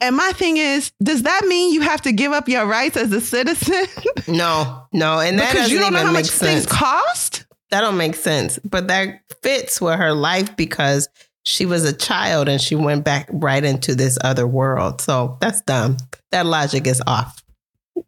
And 0.00 0.16
my 0.16 0.32
thing 0.32 0.56
is, 0.56 0.90
does 1.00 1.22
that 1.22 1.44
mean 1.46 1.72
you 1.72 1.82
have 1.82 2.02
to 2.02 2.12
give 2.12 2.32
up 2.32 2.48
your 2.48 2.66
rights 2.66 2.96
as 2.96 3.12
a 3.12 3.20
citizen 3.20 3.84
No, 4.26 4.86
no, 4.92 5.20
and 5.20 5.38
that 5.38 5.52
because 5.52 5.66
doesn't 5.66 5.76
you 5.76 5.80
don't 5.80 5.92
know 5.92 6.00
even 6.00 6.06
how 6.08 6.12
much 6.12 6.30
things 6.30 6.66
cost? 6.66 7.46
that 7.70 7.80
don't 7.80 7.96
make 7.96 8.14
sense. 8.14 8.58
But 8.64 8.88
that 8.88 9.22
fits 9.42 9.80
with 9.80 9.98
her 9.98 10.12
life 10.12 10.56
because 10.56 11.08
she 11.44 11.66
was 11.66 11.84
a 11.84 11.92
child 11.92 12.48
and 12.48 12.60
she 12.60 12.74
went 12.74 13.04
back 13.04 13.28
right 13.32 13.64
into 13.64 13.94
this 13.94 14.18
other 14.22 14.46
world. 14.46 15.00
So 15.00 15.36
that's 15.40 15.60
dumb. 15.62 15.96
That 16.30 16.46
logic 16.46 16.86
is 16.86 17.02
off. 17.06 17.42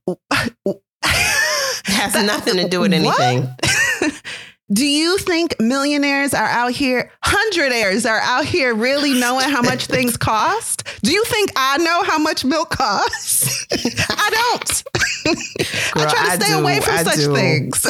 It 0.06 0.81
has 1.86 2.15
nothing 2.15 2.56
to 2.56 2.69
do 2.69 2.81
with 2.81 2.93
anything. 2.94 3.48
Do 4.73 4.86
you 4.86 5.19
think 5.19 5.61
millionaires 5.61 6.32
are 6.32 6.47
out 6.47 6.73
here, 6.73 7.12
hundredaires 7.23 8.09
are 8.09 8.20
out 8.20 8.47
here 8.47 8.74
really 8.74 9.12
knowing 9.12 9.51
how 9.51 9.61
much 9.61 9.86
things 9.86 10.16
cost? 10.16 10.85
Do 11.02 11.12
you 11.12 11.23
think 11.24 11.52
I 11.55 11.77
know 11.78 12.02
how 12.02 12.16
much 12.16 12.47
milk 12.47 12.70
costs? 12.70 13.66
I 14.09 14.31
don't. 14.55 14.85
Girl, 15.93 16.06
I 16.06 16.11
try 16.11 16.12
to 16.12 16.31
I 16.31 16.36
stay 16.36 16.52
do, 16.55 16.61
away 16.61 16.81
from 16.81 16.94
I 16.94 17.02
such 17.02 17.16
do. 17.16 17.35
things. 17.35 17.86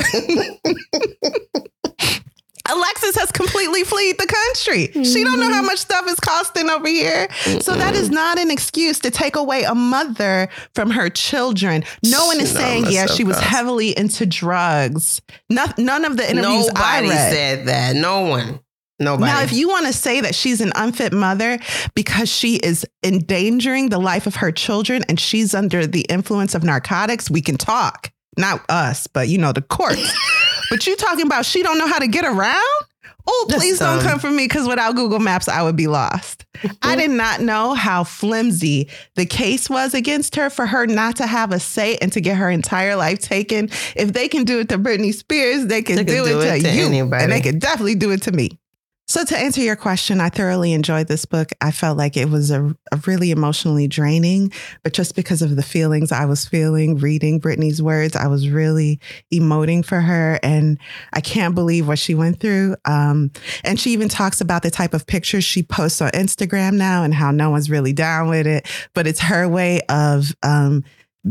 Alexis 2.71 3.17
has 3.17 3.31
completely 3.31 3.85
fled 3.85 4.17
the 4.19 4.27
country. 4.27 5.05
She 5.05 5.23
don't 5.23 5.39
know 5.39 5.51
how 5.51 5.59
mm-hmm. 5.59 5.67
much 5.67 5.81
stuff 5.81 6.09
is 6.09 6.19
costing 6.21 6.71
over 6.71 6.89
here. 6.89 7.29
So 7.61 7.75
that 7.75 7.95
is 7.95 8.11
not 8.11 8.39
an 8.39 8.51
excuse 8.51 8.99
to 9.01 9.11
take 9.11 9.37
away 9.37 9.65
a 9.65 9.75
mother 9.75 10.49
from 10.75 10.91
her 10.91 11.11
children. 11.11 11.85
No 12.03 12.25
one 12.27 12.41
is 12.41 12.55
know 12.55 12.61
saying, 12.61 12.87
yeah, 12.89 13.07
she 13.07 13.23
was 13.23 13.39
heavily 13.39 13.97
into 13.97 14.25
drugs. 14.25 15.21
No, 15.51 15.67
none 15.77 16.07
of 16.07 16.17
the 16.17 16.29
interviews 16.29 16.71
I 16.75 17.03
Nobody 17.03 17.19
said 17.19 17.67
that. 17.67 17.97
No 17.97 18.23
one. 18.23 18.61
Nobody. 19.01 19.31
Now, 19.31 19.43
if 19.43 19.53
you 19.53 19.69
want 19.69 19.87
to 19.87 19.93
say 19.93 20.21
that 20.21 20.35
she's 20.35 20.61
an 20.61 20.73
unfit 20.75 21.13
mother 21.13 21.59
because 21.95 22.31
she 22.31 22.57
is 22.57 22.87
endangering 23.03 23.89
the 23.89 23.99
life 23.99 24.27
of 24.27 24.37
her 24.37 24.53
children 24.53 25.03
and 25.09 25.19
she's 25.19 25.53
under 25.53 25.87
the 25.87 26.03
influence 26.03 26.55
of 26.55 26.63
narcotics, 26.63 27.31
we 27.31 27.43
can 27.43 27.59
talk. 27.59 28.13
Not 28.39 28.65
us, 28.69 29.07
but 29.07 29.29
you 29.29 29.37
know, 29.37 29.53
the 29.53 29.63
courts. 29.63 30.13
but 30.75 30.87
you 30.89 30.97
talking 30.97 31.25
about 31.25 31.47
she 31.47 31.63
don't 31.63 31.79
know 31.79 31.87
how 31.87 32.01
to 32.01 32.09
get 32.09 32.25
around? 32.25 32.61
Oh, 33.27 33.47
please 33.49 33.79
don't 33.79 34.01
come 34.03 34.19
for 34.19 34.29
me 34.29 34.45
because 34.45 34.67
without 34.67 34.97
Google 34.97 35.21
Maps, 35.21 35.49
I 35.49 35.63
would 35.63 35.77
be 35.77 35.87
lost. 35.87 36.45
I 36.83 36.97
did 36.97 37.11
not 37.11 37.41
know 37.41 37.73
how 37.75 38.03
flimsy 38.05 38.89
the 39.15 39.25
case 39.25 39.71
was 39.71 39.95
against 39.95 40.35
her 40.37 40.51
for 40.51 40.67
her 40.67 40.87
not 40.87 41.17
to 41.17 41.27
have 41.27 41.53
a 41.53 41.61
say 41.61 41.97
and 41.99 42.13
to 42.13 42.21
get 42.21 42.37
her 42.37 42.51
entire 42.51 42.97
life 42.97 43.21
taken. 43.21 43.71
If 43.95 44.13
they 44.13 44.29
can 44.29 44.45
do 44.45 44.59
it 44.59 44.69
to 44.71 44.79
Britney 44.79 45.15
Spears, 45.15 45.67
they 45.67 45.81
can, 45.81 45.97
They 45.97 46.05
can 46.05 46.25
do, 46.25 46.25
do 46.25 46.41
it, 46.41 46.45
it 46.45 46.63
to, 46.65 46.69
to 46.71 46.75
you. 46.77 46.85
anybody. 46.87 47.23
And 47.23 47.33
they 47.33 47.41
can 47.41 47.59
definitely 47.61 47.95
do 47.95 48.11
it 48.11 48.23
to 48.23 48.33
me. 48.33 48.59
So, 49.07 49.23
to 49.23 49.37
answer 49.37 49.61
your 49.61 49.77
question, 49.77 50.19
I 50.19 50.31
thoroughly 50.31 50.73
enjoyed 50.73 51.09
this 51.09 51.27
book. 51.27 51.51
I 51.61 51.73
felt 51.73 51.99
like 51.99 52.17
it 52.17 52.31
was 52.31 52.51
a, 52.51 52.75
a 52.91 52.97
really 53.07 53.31
emotionally 53.31 53.87
draining, 53.87 54.51
but 54.83 54.95
just 54.95 55.15
because 55.15 55.43
of 55.43 55.57
the 55.57 55.63
feelings 55.63 56.11
I 56.11 56.25
was 56.25 56.47
feeling 56.47 56.97
reading 56.97 57.39
Britney's 57.39 57.83
words, 57.83 58.17
I 58.17 58.29
was 58.29 58.49
really 58.49 58.99
emoting 59.33 59.85
for 59.85 60.01
her. 60.01 60.41
And 60.43 60.79
I 61.13 61.21
can't 61.21 61.55
believe 61.55 61.87
what 61.87 61.99
she 61.99 62.15
went 62.15 62.41
through. 62.41 62.77
Um, 62.87 63.31
and 63.63 63.79
she 63.79 63.91
even 63.91 64.09
talks 64.09 64.41
about 64.41 64.63
the 64.63 64.71
type 64.71 64.95
of 64.95 65.07
pictures 65.07 65.45
she 65.45 65.63
posts 65.63 66.01
on 66.01 66.11
Instagram 66.13 66.77
now 66.77 67.03
and 67.05 67.13
how 67.13 67.31
no 67.31 67.51
one's 67.51 67.69
really 67.69 67.93
down 67.93 68.31
with 68.31 68.47
it. 68.47 68.67
But 68.95 69.07
it's 69.07 69.21
her 69.21 69.47
way 69.47 69.83
of, 69.91 70.35
um, 70.43 70.83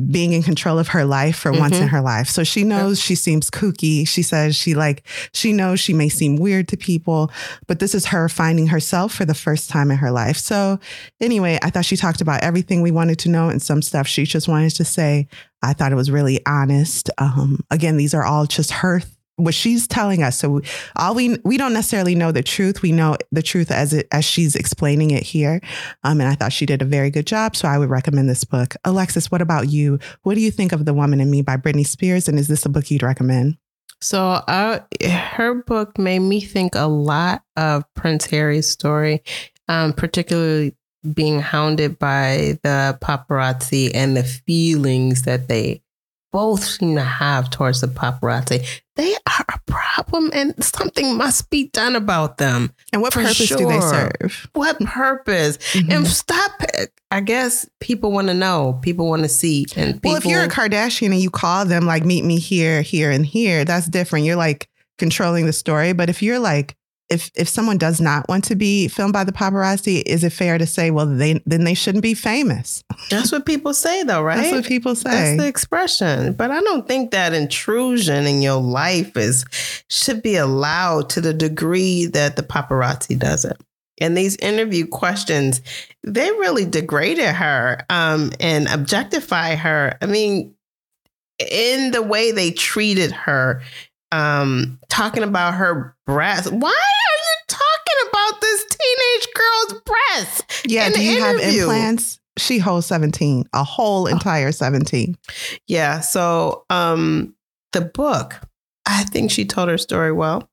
being 0.10 0.34
in 0.34 0.42
control 0.42 0.80
of 0.80 0.88
her 0.90 1.06
life 1.06 1.36
for 1.36 1.52
once 1.52 1.78
in 1.78 1.88
Mhm. 1.88 1.92
her 1.92 2.02
life. 2.02 2.28
So 2.28 2.44
she 2.44 2.64
knows 2.64 3.00
she 3.00 3.14
seems 3.14 3.52
kooky. 3.52 4.08
She 4.08 4.24
says 4.24 4.56
she 4.56 4.74
like 4.74 5.04
she 5.34 5.54
knows 5.54 5.80
she 5.80 5.94
may 5.94 6.10
seem 6.10 6.36
weird 6.38 6.68
to 6.70 6.78
people, 6.78 7.30
but 7.68 7.80
this 7.80 7.94
is 7.94 8.08
her 8.08 8.28
finding 8.28 8.68
herself 8.68 9.14
for 9.14 9.24
the 9.26 9.36
first 9.36 9.70
time 9.70 9.92
in 9.92 9.98
her 9.98 10.10
life. 10.10 10.38
So 10.38 10.80
anyway, 11.22 11.60
I 11.62 11.70
thought 11.70 11.86
she 11.86 11.96
talked 11.98 12.22
about 12.22 12.42
everything 12.42 12.82
we 12.82 12.90
wanted 12.92 13.20
to 13.20 13.30
know 13.30 13.50
and 13.50 13.62
some 13.62 13.82
stuff 13.84 14.08
she 14.08 14.24
just 14.26 14.48
wanted 14.48 14.72
to 14.72 14.86
say. 14.86 15.28
I 15.62 15.74
thought 15.74 15.92
it 15.92 15.96
was 15.96 16.10
really 16.12 16.40
honest. 16.48 17.10
Um, 17.20 17.60
again, 17.70 17.96
these 17.98 18.14
are 18.16 18.24
all 18.24 18.46
just 18.48 18.72
her 18.72 19.02
what 19.38 19.54
she's 19.54 19.88
telling 19.88 20.24
us. 20.24 20.38
So 20.40 20.62
all 20.96 21.16
we 21.16 21.38
we 21.44 21.58
don't 21.58 21.74
necessarily 21.74 22.16
know 22.16 22.32
the 22.32 22.44
truth. 22.44 22.82
We 22.82 22.92
know 22.92 23.18
the 23.32 23.42
truth 23.42 23.72
as 23.72 23.94
it 23.94 24.08
as 24.12 24.26
she's 24.26 24.56
explaining 24.56 25.12
it 25.12 25.24
here. 25.24 25.62
Um, 26.04 26.22
and 26.22 26.30
I 26.30 26.36
thought 26.36 26.54
she 26.54 26.66
did 26.66 26.82
a 26.82 26.86
very 26.86 27.10
good 27.10 27.28
job. 27.28 27.56
So 27.56 27.68
I 27.68 27.78
would 27.78 27.90
recommend 27.90 28.30
this 28.30 28.44
book. 28.44 28.76
Alexis, 28.86 29.32
what 29.32 29.42
about 29.42 29.70
you? 29.70 30.00
What 30.24 30.36
do 30.36 30.42
you 30.42 30.52
think 30.52 30.72
of 30.72 30.86
The 30.86 30.94
Woman 30.94 31.20
in 31.20 31.32
Me 31.32 31.42
by 31.42 31.58
Britney 31.58 31.86
Spears? 31.86 32.28
And 32.28 32.38
is 32.38 32.48
this 32.48 32.66
a 32.66 32.70
book 32.70 32.92
you'd 32.92 33.04
recommend? 33.04 33.58
So 34.02 34.20
uh, 34.20 34.80
her 35.08 35.64
book 35.64 35.98
made 35.98 36.20
me 36.20 36.42
think 36.42 36.76
a 36.76 36.88
lot 36.88 37.44
of 37.56 37.86
Prince 37.94 38.26
Harry's 38.26 38.68
story, 38.68 39.24
um, 39.70 39.94
particularly 39.94 40.76
being 41.14 41.40
hounded 41.40 42.00
by 42.00 42.60
the 42.64 42.98
paparazzi 43.02 43.92
and 43.94 44.16
the 44.16 44.24
feelings 44.24 45.24
that 45.24 45.48
they 45.48 45.83
both 46.34 46.64
seem 46.64 46.96
to 46.96 47.04
have 47.04 47.50
towards 47.52 47.80
the 47.80 47.88
paparazzi. 47.88 48.68
They 48.96 49.14
are 49.14 49.46
a 49.54 49.60
problem 49.68 50.32
and 50.34 50.62
something 50.62 51.16
must 51.16 51.50
be 51.50 51.70
done 51.70 51.96
about 51.96 52.40
them. 52.40 52.74
And 52.92 53.02
what 53.02 53.14
purpose 53.14 53.38
sure. 53.38 53.58
do 53.58 53.68
they 53.68 53.80
serve? 53.80 54.50
What 54.54 54.80
purpose? 54.80 55.58
Mm-hmm. 55.74 55.92
And 55.92 56.08
stop 56.08 56.52
it. 56.62 56.92
I 57.12 57.22
guess 57.22 57.70
people 57.80 58.12
want 58.12 58.28
to 58.28 58.34
know. 58.34 58.80
People 58.82 59.08
want 59.08 59.22
to 59.22 59.30
see. 59.30 59.68
And 59.76 59.94
people, 59.94 60.12
well, 60.12 60.18
if 60.18 60.26
you're 60.26 60.44
a 60.44 60.50
Kardashian 60.50 61.12
and 61.12 61.22
you 61.22 61.30
call 61.30 61.66
them 61.66 61.86
like, 61.86 62.04
meet 62.04 62.26
me 62.26 62.40
here, 62.40 62.82
here, 62.82 63.12
and 63.12 63.26
here, 63.26 63.64
that's 63.64 63.88
different. 63.88 64.26
You're 64.26 64.36
like 64.36 64.68
controlling 64.98 65.46
the 65.46 65.54
story. 65.54 65.94
But 65.94 66.10
if 66.10 66.24
you're 66.24 66.40
like 66.40 66.76
if 67.14 67.32
if 67.36 67.48
someone 67.48 67.78
does 67.78 68.02
not 68.02 68.28
want 68.28 68.44
to 68.46 68.56
be 68.56 68.88
filmed 68.88 69.14
by 69.14 69.24
the 69.24 69.32
paparazzi, 69.32 70.02
is 70.06 70.24
it 70.24 70.32
fair 70.32 70.58
to 70.58 70.66
say, 70.66 70.92
well, 70.92 71.06
they 71.06 71.42
then 71.46 71.64
they 71.64 71.76
shouldn't 71.76 72.02
be 72.02 72.14
famous? 72.14 72.84
That's 73.10 73.32
what 73.32 73.46
people 73.46 73.74
say, 73.74 74.04
though, 74.04 74.22
right? 74.24 74.38
That's 74.38 74.52
what 74.52 74.66
people 74.66 74.96
say. 74.96 75.10
That's 75.12 75.42
the 75.42 75.48
expression. 75.48 76.34
But 76.34 76.52
I 76.52 76.60
don't 76.62 76.88
think 76.88 77.12
that 77.12 77.34
intrusion 77.34 78.26
in 78.26 78.42
your 78.42 78.60
life 78.60 79.16
is 79.16 79.46
should 79.90 80.24
be 80.24 80.36
allowed 80.36 81.10
to 81.12 81.22
the 81.22 81.34
degree 81.34 82.08
that 82.08 82.36
the 82.36 82.44
paparazzi 82.44 83.18
does 83.18 83.46
it. 83.46 83.58
And 84.02 84.18
these 84.18 84.36
interview 84.38 84.88
questions, 84.88 85.62
they 86.04 86.30
really 86.32 86.66
degraded 86.66 87.36
her 87.36 87.86
um, 87.90 88.32
and 88.40 88.68
objectify 88.68 89.56
her. 89.56 89.98
I 90.02 90.08
mean, 90.08 90.56
in 91.40 91.92
the 91.92 92.02
way 92.02 92.32
they 92.32 92.52
treated 92.52 93.12
her, 93.12 93.62
um, 94.14 94.80
talking 94.90 95.24
about 95.24 95.56
her 95.56 95.96
breasts. 96.06 96.50
Why 96.52 96.70
are 96.70 96.70
you 96.70 97.36
talking 97.48 98.10
about 98.10 98.42
this 98.42 98.66
teenage 98.66 99.28
girl's 99.34 99.82
breasts? 99.82 100.64
Yeah, 100.66 100.90
do 100.90 101.04
you 101.04 101.18
interview? 101.18 101.42
have 101.42 101.72
implants? 101.72 102.20
She 102.38 102.60
holds 102.60 102.86
17, 102.88 103.50
a 103.54 103.64
whole 103.64 104.08
entire 104.08 104.52
17. 104.52 105.18
Yeah. 105.68 106.00
So 106.00 106.66
um 106.70 107.36
the 107.74 107.82
book, 107.82 108.40
I 108.88 109.04
think 109.04 109.32
she 109.32 109.46
told 109.46 109.70
her 109.70 109.78
story 109.78 110.12
well. 110.12 110.50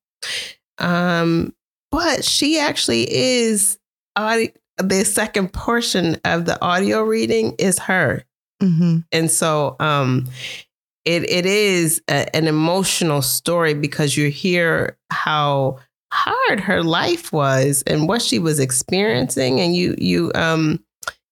Um, 0.78 1.54
but 1.90 2.24
she 2.24 2.58
actually 2.58 3.06
is 3.10 3.78
audio, 4.16 4.48
the 4.78 5.04
second 5.04 5.52
portion 5.52 6.18
of 6.24 6.46
the 6.46 6.60
audio 6.62 7.02
reading 7.02 7.54
is 7.58 7.78
her. 7.78 8.24
Mm-hmm. 8.62 8.98
And 9.12 9.30
so 9.30 9.76
um 9.80 10.28
it 11.04 11.28
it 11.28 11.46
is 11.46 12.02
a, 12.08 12.34
an 12.34 12.46
emotional 12.46 13.22
story 13.22 13.74
because 13.74 14.16
you 14.16 14.30
hear 14.30 14.96
how 15.10 15.78
hard 16.12 16.60
her 16.60 16.82
life 16.82 17.32
was 17.32 17.82
and 17.86 18.08
what 18.08 18.20
she 18.20 18.38
was 18.38 18.58
experiencing 18.58 19.60
and 19.60 19.76
you 19.76 19.94
you 19.98 20.32
um 20.34 20.82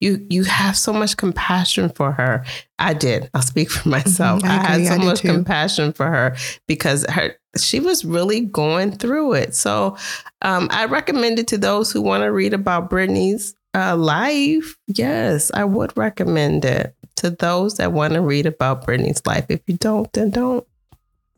you 0.01 0.25
you 0.31 0.45
have 0.45 0.77
so 0.77 0.93
much 0.93 1.17
compassion 1.17 1.89
for 1.89 2.13
her. 2.13 2.45
I 2.79 2.95
did. 2.95 3.29
I'll 3.35 3.43
speak 3.43 3.71
for 3.71 3.89
myself. 3.89 4.43
Mm-hmm, 4.43 4.51
I, 4.51 4.75
I, 4.75 4.79
had 4.79 4.87
so 4.87 4.93
I 4.93 4.99
much 4.99 5.21
too. 5.21 5.29
compassion 5.29 5.93
for 5.93 6.07
her 6.07 6.37
because 6.67 7.05
her 7.11 7.35
she 7.59 7.81
was 7.81 8.05
really 8.05 8.43
going 8.43 8.93
through 8.93 9.35
it. 9.35 9.55
So 9.55 9.97
um, 10.43 10.69
I 10.71 10.85
recommend 10.85 11.39
it 11.39 11.49
to 11.49 11.59
those 11.59 11.91
who 11.91 12.01
want 12.01 12.23
to 12.23 12.33
read 12.33 12.55
about 12.55 12.91
Britney's 12.91 13.57
uh, 13.75 13.97
life. 13.97 14.77
Yes, 14.87 15.51
I 15.53 15.65
would 15.65 15.97
recommend 15.97 16.65
it 16.65 16.95
to 17.19 17.31
those 17.31 17.75
that 17.75 17.93
want 17.93 18.15
to 18.15 18.21
read 18.21 18.47
about 18.47 18.87
Britney's 18.87 19.25
life. 19.27 19.47
If 19.49 19.61
you 19.67 19.77
don't, 19.77 20.13
then 20.13 20.31
don't. 20.31 20.67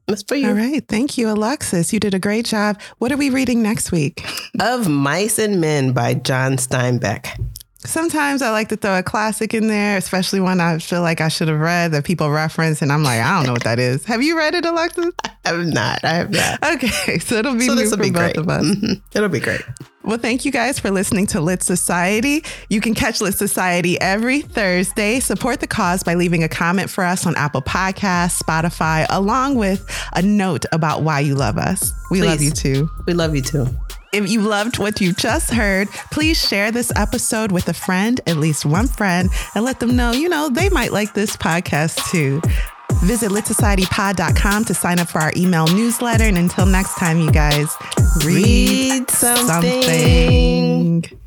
That's 0.06 0.22
for 0.22 0.34
you. 0.34 0.48
All 0.48 0.54
right. 0.54 0.86
Thank 0.88 1.16
you, 1.18 1.30
Alexis. 1.30 1.92
You 1.92 2.00
did 2.00 2.14
a 2.14 2.18
great 2.18 2.44
job. 2.44 2.80
What 2.98 3.12
are 3.12 3.16
we 3.16 3.30
reading 3.30 3.62
next 3.62 3.92
week? 3.92 4.26
of 4.58 4.88
Mice 4.88 5.38
and 5.38 5.60
Men 5.60 5.92
by 5.92 6.14
John 6.14 6.52
Steinbeck. 6.52 7.28
Sometimes 7.78 8.42
I 8.42 8.50
like 8.50 8.68
to 8.68 8.76
throw 8.76 8.98
a 8.98 9.02
classic 9.02 9.54
in 9.54 9.68
there, 9.68 9.96
especially 9.96 10.40
when 10.40 10.60
I 10.60 10.78
feel 10.78 11.00
like 11.00 11.22
I 11.22 11.28
should 11.28 11.48
have 11.48 11.60
read 11.60 11.92
that 11.92 12.04
people 12.04 12.30
reference, 12.30 12.82
and 12.82 12.92
I'm 12.92 13.02
like, 13.02 13.20
I 13.20 13.36
don't 13.36 13.46
know 13.46 13.52
what 13.52 13.64
that 13.64 13.78
is. 13.78 14.04
Have 14.04 14.22
you 14.22 14.36
read 14.36 14.54
it, 14.54 14.66
Alexis? 14.66 15.14
I 15.24 15.30
have 15.44 15.64
not. 15.64 16.04
I 16.04 16.08
have 16.08 16.30
not. 16.30 16.74
Okay, 16.74 17.18
so 17.20 17.36
it'll 17.36 17.54
be 17.54 17.66
so 17.66 17.74
new 17.74 17.88
for 17.88 17.96
be 17.96 18.10
both 18.10 18.34
great. 18.34 18.36
of 18.36 18.48
us. 18.50 18.64
Mm-hmm. 18.66 18.92
It'll 19.16 19.30
be 19.30 19.40
great. 19.40 19.62
Well, 20.02 20.16
thank 20.16 20.46
you 20.46 20.50
guys 20.50 20.78
for 20.78 20.90
listening 20.90 21.26
to 21.28 21.40
Lit 21.42 21.62
Society. 21.62 22.42
You 22.70 22.80
can 22.80 22.94
catch 22.94 23.20
Lit 23.20 23.34
Society 23.34 24.00
every 24.00 24.40
Thursday. 24.40 25.20
Support 25.20 25.60
the 25.60 25.66
cause 25.66 26.02
by 26.02 26.14
leaving 26.14 26.42
a 26.42 26.48
comment 26.48 26.88
for 26.88 27.04
us 27.04 27.26
on 27.26 27.36
Apple 27.36 27.60
Podcasts, 27.60 28.42
Spotify, 28.42 29.06
along 29.10 29.56
with 29.56 29.86
a 30.14 30.22
note 30.22 30.64
about 30.72 31.02
why 31.02 31.20
you 31.20 31.34
love 31.34 31.58
us. 31.58 31.92
We 32.10 32.20
Please. 32.20 32.26
love 32.26 32.40
you 32.40 32.50
too. 32.50 32.90
We 33.06 33.12
love 33.12 33.36
you 33.36 33.42
too. 33.42 33.66
If 34.12 34.28
you 34.30 34.40
loved 34.40 34.78
what 34.78 35.00
you 35.00 35.12
just 35.12 35.52
heard, 35.52 35.88
please 36.10 36.40
share 36.40 36.72
this 36.72 36.90
episode 36.96 37.52
with 37.52 37.68
a 37.68 37.74
friend, 37.74 38.20
at 38.26 38.38
least 38.38 38.64
one 38.64 38.88
friend, 38.88 39.28
and 39.54 39.64
let 39.64 39.80
them 39.80 39.94
know, 39.94 40.12
you 40.12 40.28
know, 40.28 40.48
they 40.48 40.68
might 40.70 40.92
like 40.92 41.14
this 41.14 41.36
podcast 41.36 42.10
too. 42.10 42.42
Visit 43.00 43.30
litsocietypod.com 43.30 44.64
to 44.66 44.74
sign 44.74 44.98
up 44.98 45.08
for 45.08 45.20
our 45.20 45.32
email 45.36 45.66
newsletter. 45.66 46.24
And 46.24 46.38
until 46.38 46.66
next 46.66 46.96
time, 46.96 47.20
you 47.20 47.30
guys, 47.30 47.74
read, 48.24 48.36
read 48.36 49.10
something. 49.10 49.82
something. 49.82 51.19